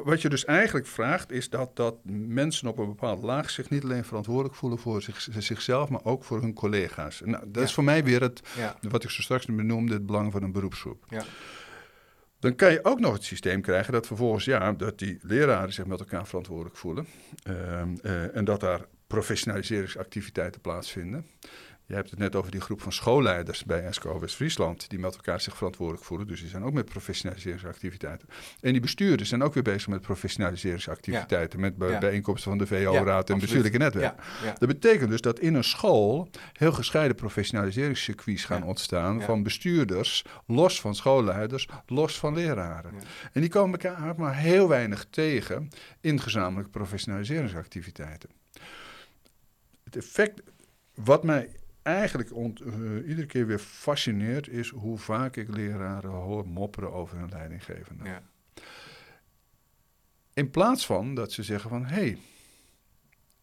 wat 0.05 0.23
je 0.23 0.29
dus 0.29 0.45
eigenlijk 0.45 0.87
vraagt 0.87 1.33
is 1.33 1.51
dat, 1.51 1.77
dat 1.77 1.95
mensen 2.27 2.69
op 2.69 2.79
een 2.79 2.89
bepaald 2.89 3.23
laag 3.23 3.51
zich 3.51 3.71
niet 3.71 3.83
alleen 3.83 4.05
verantwoordelijk 4.05 4.55
voelen 4.55 4.79
voor 4.79 5.03
zich, 5.03 5.29
zichzelf, 5.39 5.89
maar 5.89 6.05
ook 6.05 6.25
voor 6.25 6.41
hun 6.41 6.55
collega's. 6.55 7.23
Nou, 7.25 7.45
dat 7.47 7.63
is 7.63 7.75
voor 7.75 7.85
mij 7.85 8.05
weer 8.05 8.21
het, 8.21 8.43
wat 8.81 9.05
ik 9.05 9.11
zo 9.11 9.23
straks 9.23 9.47
benoemde, 9.47 9.93
het 9.93 10.07
belang 10.07 10.33
van 10.33 10.43
een 10.43 10.53
beroepsgroep. 10.53 11.05
Ja. 11.09 11.25
Dan 12.41 12.55
kan 12.55 12.73
je 12.73 12.85
ook 12.85 13.01
nog 13.01 13.13
het 13.13 13.25
systeem 13.25 13.61
krijgen 13.61 13.93
dat 13.93 14.07
vervolgens, 14.07 14.45
ja, 14.45 14.73
dat 14.73 14.99
die 14.99 15.19
leraren 15.23 15.73
zich 15.73 15.87
met 15.87 16.01
elkaar 16.01 16.27
verantwoordelijk 16.27 16.77
voelen. 16.77 17.07
Ehm, 17.43 17.97
eh, 18.03 18.37
en 18.37 18.45
dat 18.45 18.61
daar 18.61 18.81
professionaliseringsactiviteiten 19.07 20.61
plaatsvinden. 20.61 21.27
Je 21.91 21.97
hebt 21.97 22.11
het 22.11 22.19
net 22.19 22.37
over 22.37 22.51
die 22.51 22.61
groep 22.61 22.81
van 22.81 22.93
schoolleiders 22.93 23.65
bij 23.65 23.93
SCO 23.93 24.19
West-Friesland, 24.19 24.91
die 24.91 24.99
met 24.99 25.15
elkaar 25.15 25.41
zich 25.41 25.57
verantwoordelijk 25.57 26.05
voelen. 26.05 26.27
Dus 26.27 26.41
die 26.41 26.49
zijn 26.49 26.65
ook 26.65 26.73
met 26.73 26.85
professionaliseringsactiviteiten. 26.85 28.29
En 28.61 28.73
die 28.73 28.81
bestuurders 28.81 29.29
zijn 29.29 29.43
ook 29.43 29.55
weer 29.55 29.63
bezig 29.63 29.89
met 29.89 30.01
professionaliseringsactiviteiten, 30.01 31.61
met 31.61 31.77
bijeenkomsten 31.77 32.51
van 32.51 32.59
de 32.59 32.67
VO-raad 32.67 33.31
en 33.31 33.39
bestuurlijke 33.39 33.79
netwerk. 33.79 34.15
Dat 34.59 34.69
betekent 34.69 35.11
dus 35.11 35.21
dat 35.21 35.39
in 35.39 35.55
een 35.55 35.65
school 35.65 36.31
heel 36.53 36.73
gescheiden 36.73 37.17
professionaliseringscircuits 37.17 38.45
gaan 38.45 38.63
ontstaan 38.63 39.23
van 39.23 39.43
bestuurders, 39.43 40.25
los 40.47 40.81
van 40.81 40.95
schoolleiders, 40.95 41.69
los 41.87 42.19
van 42.19 42.35
leraren. 42.35 42.95
En 43.33 43.41
die 43.41 43.51
komen 43.51 43.81
elkaar 43.81 44.15
maar 44.17 44.37
heel 44.37 44.69
weinig 44.69 45.07
tegen 45.11 45.69
in 46.01 46.21
gezamenlijke 46.21 46.71
professionaliseringsactiviteiten. 46.71 48.31
Het 49.85 49.97
effect, 49.97 50.43
wat 50.95 51.25
mij 51.25 51.49
eigenlijk 51.83 52.35
ont, 52.35 52.61
uh, 52.61 53.09
iedere 53.09 53.27
keer 53.27 53.47
weer 53.47 53.59
fascineert, 53.59 54.49
is 54.49 54.69
hoe 54.69 54.99
vaak 54.99 55.37
ik 55.37 55.49
leraren 55.49 56.11
hoor 56.11 56.49
mopperen 56.49 56.93
over 56.93 57.19
hun 57.19 57.29
leidinggevende. 57.29 58.05
Ja. 58.05 58.23
In 60.35 60.51
plaats 60.51 60.87
van 60.87 61.15
dat 61.15 61.33
ze 61.33 61.43
zeggen 61.43 61.71
van, 61.71 61.85
hé, 61.85 61.95
hey, 61.95 62.19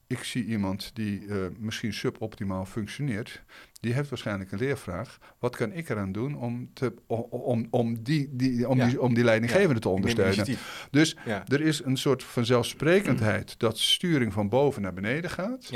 ik 0.08 0.24
zie 0.24 0.46
iemand 0.46 0.92
die 0.94 1.22
uh, 1.22 1.46
misschien 1.58 1.94
suboptimaal 1.94 2.66
functioneert. 2.66 3.44
Die 3.80 3.94
heeft 3.94 4.10
waarschijnlijk 4.10 4.52
een 4.52 4.58
leervraag. 4.58 5.18
Wat 5.40 5.56
kan 5.56 5.72
ik 5.72 5.90
eraan 5.90 6.12
doen 6.12 6.36
om, 6.36 6.70
te, 6.74 6.94
om, 7.08 7.68
om, 7.70 8.04
die, 8.04 8.30
die, 8.32 8.70
om, 8.70 8.80
die, 8.80 9.02
om 9.02 9.14
die 9.14 9.24
leidinggevende 9.24 9.74
ja. 9.74 9.80
te 9.80 9.90
ondersteunen? 9.90 10.58
Dus 10.92 11.16
er 11.26 11.62
is 11.62 11.84
een 11.84 11.98
soort 11.98 12.24
van 12.24 12.46
zelfsprekendheid 12.46 13.60
dat 13.60 13.80
sturing 13.80 14.34
van 14.34 14.50
boven 14.50 14.82
naar 14.82 14.94
beneden 14.94 15.30
gaat. 15.30 15.70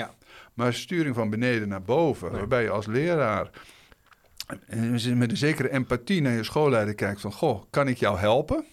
Maar 0.62 0.74
sturing 0.74 1.16
van 1.16 1.30
beneden 1.30 1.68
naar 1.68 1.82
boven, 1.82 2.32
waarbij 2.32 2.64
je 2.64 2.70
als 2.70 2.86
leraar 2.86 3.50
met 5.16 5.32
een 5.32 5.38
zekere 5.38 5.72
empathie 5.72 6.22
naar 6.22 6.34
je 6.34 6.44
schoolleider 6.44 6.96
kijkt 6.96 7.22
van... 7.22 7.32
Goh, 7.32 7.64
kan 7.70 7.88
ik 7.88 7.98
jou 7.98 8.20
helpen? 8.20 8.66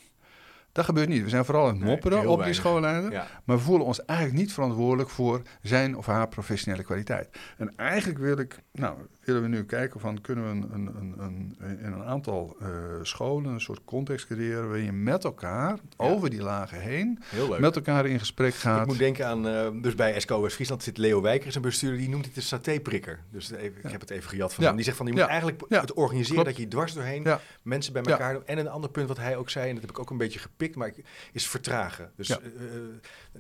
Dat 0.73 0.85
gebeurt 0.85 1.09
niet. 1.09 1.23
We 1.23 1.29
zijn 1.29 1.45
vooral 1.45 1.69
aan 1.69 1.75
het 1.75 1.85
mopperen 1.85 2.29
op 2.29 2.45
die 2.45 2.53
schoolleider. 2.53 3.11
Maar 3.45 3.57
we 3.57 3.63
voelen 3.63 3.87
ons 3.87 4.05
eigenlijk 4.05 4.39
niet 4.39 4.53
verantwoordelijk 4.53 5.11
voor 5.11 5.43
zijn 5.63 5.97
of 5.97 6.07
haar 6.07 6.29
professionele 6.29 6.83
kwaliteit. 6.83 7.29
En 7.57 7.77
eigenlijk 7.77 8.19
wil 8.19 8.39
ik, 8.39 8.59
nou, 8.73 8.99
willen 9.29 9.51
we 9.51 9.57
nu 9.57 9.65
kijken 9.65 10.01
van 10.01 10.21
kunnen 10.21 10.45
we 10.45 10.51
een, 10.51 10.91
een, 10.97 11.15
een, 11.19 11.57
in 11.81 11.93
een 11.93 12.05
aantal 12.05 12.57
uh, 12.63 12.69
scholen 13.03 13.53
een 13.53 13.61
soort 13.61 13.81
context 13.85 14.27
creëren 14.27 14.67
waarin 14.67 14.85
je 14.85 14.93
met 14.93 15.25
elkaar 15.25 15.79
over 15.97 16.31
die 16.31 16.43
lagen 16.43 16.81
heen 16.81 17.19
met 17.59 17.77
elkaar 17.77 18.07
in 18.07 18.19
gesprek 18.19 18.55
gaat. 18.55 18.81
Ik 18.81 18.87
moet 18.87 18.99
denken 18.99 19.27
aan, 19.27 19.47
uh, 19.47 19.83
dus 19.83 19.95
bij 19.95 20.21
SKOS 20.21 20.55
Friesland 20.55 20.83
zit 20.83 20.99
Leo 20.99 21.21
Wijker, 21.21 21.47
is 21.47 21.55
een 21.55 21.63
bestuurder, 21.63 21.99
die 21.99 22.09
noemt 22.09 22.25
het 22.25 22.35
de 22.35 22.41
satéprikker. 22.41 23.21
Dus 23.31 23.51
even, 23.51 23.79
ik 23.85 23.91
heb 23.91 24.01
het 24.01 24.11
even 24.11 24.31
gejat 24.31 24.55
van 24.55 24.65
hem. 24.65 24.77
Die 24.77 24.85
zegt 24.85 24.97
van, 24.97 25.07
je 25.07 25.13
moet 25.13 25.21
eigenlijk 25.21 25.63
het 25.69 25.93
organiseren 25.93 26.45
dat 26.45 26.57
je 26.57 26.69
dwars 26.69 26.93
doorheen 26.93 27.27
mensen 27.63 27.93
bij 27.93 28.03
elkaar 28.03 28.35
doet. 28.35 28.45
En 28.45 28.59
een 28.59 28.69
ander 28.69 28.91
punt 28.91 29.09
wat 29.09 29.17
hij 29.17 29.37
ook 29.37 29.51
zei, 29.51 29.69
en 29.69 29.73
dat 29.73 29.81
heb 29.81 29.91
ik 29.91 29.99
ook 29.99 30.11
een 30.11 30.17
beetje 30.17 30.39
gepikt, 30.39 30.77
maar 30.77 30.93
is 31.33 31.49
vertragen. 31.49 32.11
Dus 32.17 32.31
uh, 32.31 32.37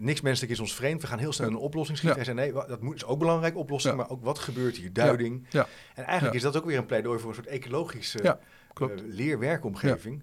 niks 0.00 0.20
menselijk 0.20 0.52
is 0.52 0.60
ons 0.60 0.74
vreemd. 0.74 1.00
We 1.00 1.06
gaan 1.06 1.18
heel 1.18 1.32
snel 1.32 1.48
een 1.48 1.56
oplossing 1.56 1.98
schieten. 1.98 2.24
Hij 2.24 2.34
zei, 2.34 2.52
nee, 2.52 2.66
dat 2.68 2.80
moet, 2.80 2.94
is 2.94 3.04
ook 3.04 3.18
belangrijk, 3.18 3.56
oplossing, 3.56 3.96
maar 3.96 4.10
ook 4.10 4.24
wat 4.24 4.38
gebeurt 4.38 4.76
hier? 4.76 4.92
Duiding. 4.92 5.46
Ja. 5.50 5.66
En 5.94 6.04
eigenlijk 6.04 6.36
is 6.36 6.42
dat 6.42 6.56
ook 6.56 6.64
weer 6.64 6.78
een 6.78 6.86
pleidooi 6.86 7.18
voor 7.18 7.28
een 7.28 7.34
soort 7.34 7.46
ecologische 7.46 8.18
ja, 8.22 8.38
uh, 8.82 8.88
leerwerkomgeving. 9.06 10.22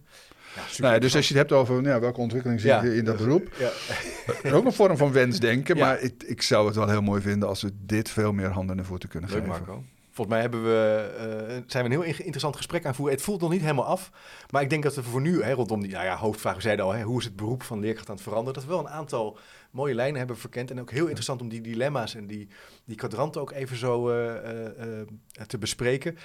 Ja, 0.56 0.62
nou 0.78 1.00
dus 1.00 1.16
als 1.16 1.28
je 1.28 1.38
het 1.38 1.50
hebt 1.50 1.62
over 1.62 1.82
nou, 1.82 2.02
welke 2.02 2.20
ontwikkeling 2.20 2.60
zie 2.60 2.72
je 2.72 2.96
in 2.96 3.06
dat 3.06 3.18
beroep. 3.18 3.50
Ja. 3.58 3.72
ook 4.56 4.66
een 4.66 4.74
vorm 4.74 4.98
van 4.98 5.12
wensdenken. 5.12 5.78
Maar 5.78 6.00
ik, 6.00 6.24
ik, 6.24 6.42
zou 6.42 6.66
het 6.66 6.76
wel 6.76 6.90
heel 6.90 7.02
mooi 7.02 7.22
vinden 7.22 7.50
als 7.50 7.62
we 7.62 7.72
dit 7.74 8.10
veel 8.10 8.32
meer 8.32 8.50
handen 8.50 8.78
en 8.78 8.86
voeten 8.86 9.10
kunnen 9.10 9.30
Leuk, 9.30 9.44
geven. 9.44 9.58
Marco. 9.66 9.84
Volgens 10.16 10.36
mij 10.36 10.42
hebben 10.46 10.64
we, 10.64 11.10
uh, 11.18 11.64
zijn 11.68 11.84
we 11.84 11.96
een 11.96 12.02
heel 12.02 12.16
interessant 12.18 12.56
gesprek 12.56 12.86
aan 12.86 12.96
voeren. 12.96 13.16
Het 13.16 13.24
voelt 13.24 13.42
nog 13.42 13.52
niet 13.52 13.62
helemaal 13.62 13.86
af. 13.86 14.12
Maar 14.50 14.62
ik 14.62 14.70
denk 14.70 14.84
dat 14.84 14.96
we 14.96 15.04
voor 15.04 15.22
nu, 15.22 15.44
hè, 15.44 15.52
rondom 15.52 15.82
die 15.82 15.92
nou 15.92 16.06
ja, 16.06 16.16
hoofdvraag, 16.16 16.56
we 16.56 16.62
zeiden 16.62 16.86
al, 16.86 16.92
hè, 16.92 17.04
hoe 17.04 17.20
is 17.20 17.26
het 17.26 17.36
beroep 17.36 17.64
van 17.64 17.80
leerkracht 17.80 18.10
aan 18.10 18.16
het 18.16 18.24
veranderen? 18.24 18.54
Dat 18.54 18.64
we 18.64 18.70
wel 18.70 18.80
een 18.80 18.92
aantal 18.92 19.38
mooie 19.76 19.96
lijnen 19.96 20.18
hebben 20.18 20.38
verkend. 20.38 20.72
En 20.72 20.80
ook 20.80 20.92
heel 20.92 21.06
interessant 21.06 21.42
om 21.42 21.50
die 21.50 21.62
dilemma's 21.62 22.16
en 22.16 22.28
die, 22.28 22.48
die 22.86 22.96
kwadranten 22.96 23.42
ook 23.42 23.52
even 23.52 23.78
zo 23.78 24.10
uh, 24.10 24.16
uh, 24.16 25.02
te 25.48 25.58
bespreken. 25.58 26.18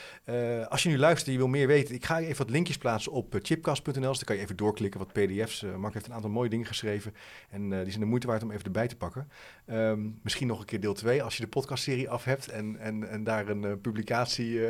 als 0.68 0.82
je 0.82 0.88
nu 0.88 0.98
luistert 0.98 1.26
en 1.26 1.32
je 1.32 1.38
wil 1.38 1.48
meer 1.48 1.66
weten, 1.66 1.94
ik 1.94 2.04
ga 2.04 2.18
even 2.18 2.36
wat 2.36 2.50
linkjes 2.50 2.78
plaatsen 2.78 3.12
op 3.12 3.38
chipcast.nl. 3.42 3.92
Dus 3.92 4.00
dan 4.00 4.24
kan 4.24 4.36
je 4.36 4.42
even 4.42 4.56
doorklikken 4.56 5.00
wat 5.00 5.12
pdf's. 5.12 5.64
Mark 5.78 5.94
heeft 5.94 6.06
een 6.06 6.12
aantal 6.12 6.30
mooie 6.30 6.48
dingen 6.48 6.66
geschreven. 6.66 7.14
En 7.50 7.68
die 7.70 7.88
zijn 7.88 8.00
de 8.00 8.06
moeite 8.06 8.26
waard 8.26 8.42
om 8.42 8.50
even 8.50 8.64
erbij 8.64 8.88
te 8.88 8.96
pakken. 8.96 9.28
Um, 9.66 10.18
misschien 10.22 10.46
nog 10.46 10.60
een 10.60 10.66
keer 10.66 10.80
deel 10.80 10.94
2 10.94 11.22
als 11.22 11.36
je 11.36 11.42
de 11.42 11.48
podcastserie 11.48 12.10
af 12.10 12.24
hebt 12.24 12.48
en, 12.48 12.78
en, 12.78 13.08
en 13.08 13.24
daar 13.24 13.48
een 13.48 13.80
publicatie, 13.80 14.60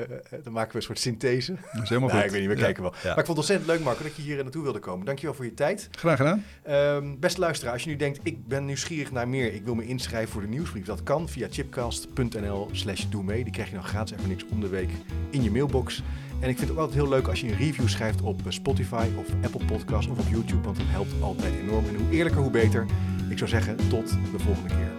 dan 0.43 0.53
maken 0.53 0.71
we 0.71 0.77
een 0.77 0.83
soort 0.83 0.99
synthese. 0.99 1.55
Dat 1.73 1.83
is 1.83 1.89
helemaal 1.89 2.09
nou, 2.15 2.21
goed. 2.21 2.31
Ik 2.33 2.39
weet 2.39 2.49
niet, 2.49 2.57
we 2.57 2.63
kijken 2.65 2.83
wel. 2.83 2.91
Maar 2.91 3.19
ik 3.19 3.27
vond 3.27 3.27
het 3.27 3.37
ontzettend 3.37 3.71
leuk, 3.71 3.81
Marco, 3.81 4.03
dat 4.03 4.17
je 4.17 4.23
hier 4.23 4.43
naartoe 4.43 4.63
wilde 4.63 4.79
komen. 4.79 5.07
Dankjewel 5.07 5.35
voor 5.35 5.45
je 5.45 5.55
tijd. 5.55 5.89
Graag 5.91 6.17
gedaan. 6.17 6.45
Um, 6.69 7.21
beste 7.21 7.41
luisteraar, 7.41 7.73
als 7.73 7.85
je 7.85 7.91
nu 7.91 7.97
denkt, 7.97 8.21
ik 8.23 8.47
ben 8.47 8.65
nieuwsgierig 8.65 9.13
naar 9.13 9.29
meer, 9.29 9.55
ik 9.55 9.65
wil 9.65 9.75
me 9.75 9.87
inschrijven 9.87 10.33
voor 10.33 10.43
de 10.43 10.49
nieuwsbrief. 10.49 10.85
Dat 10.85 11.03
kan 11.03 11.29
via 11.29 11.49
chipcast.nl 11.89 12.69
slash 12.73 13.05
doe 13.09 13.23
mee. 13.23 13.45
Die 13.45 13.53
krijg 13.53 13.69
je 13.69 13.75
dan 13.75 13.85
gratis 13.85 14.17
even 14.17 14.29
niks 14.29 14.45
om 14.51 14.61
de 14.61 14.69
week 14.69 14.91
in 15.31 15.43
je 15.43 15.51
mailbox. 15.51 16.03
En 16.41 16.49
ik 16.49 16.57
vind 16.57 16.61
het 16.61 16.71
ook 16.71 16.79
altijd 16.79 16.99
heel 16.99 17.09
leuk 17.09 17.29
als 17.29 17.41
je 17.41 17.49
een 17.49 17.57
review 17.57 17.89
schrijft 17.89 18.21
op 18.21 18.47
eh, 18.47 18.53
Spotify 18.53 19.07
of 19.17 19.27
Apple 19.43 19.65
Podcasts 19.65 20.11
of 20.11 20.19
op 20.19 20.27
YouTube, 20.31 20.63
want 20.63 20.77
dat 20.77 20.87
helpt 20.89 21.13
altijd 21.21 21.55
enorm. 21.63 21.85
En 21.85 21.95
hoe 21.95 22.11
eerlijker, 22.11 22.41
hoe 22.41 22.51
beter. 22.51 22.87
Ik 23.29 23.39
zou 23.39 23.51
zeggen, 23.51 23.77
tot 23.77 24.09
de 24.09 24.39
volgende 24.39 24.69
keer. 24.69 24.93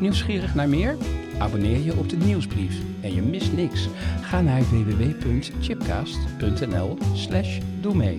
Nieuwsgierig 0.00 0.54
naar 0.54 0.68
meer? 0.68 0.96
Abonneer 1.38 1.78
je 1.78 1.96
op 1.96 2.08
de 2.08 2.16
nieuwsbrief 2.16 2.76
en 3.00 3.14
je 3.14 3.22
mist 3.22 3.52
niks. 3.52 3.88
Ga 4.20 4.40
naar 4.40 4.62
www.chipcast.nl 4.62 6.98
slash 7.14 7.58
doe 7.80 7.94
mee. 7.94 8.18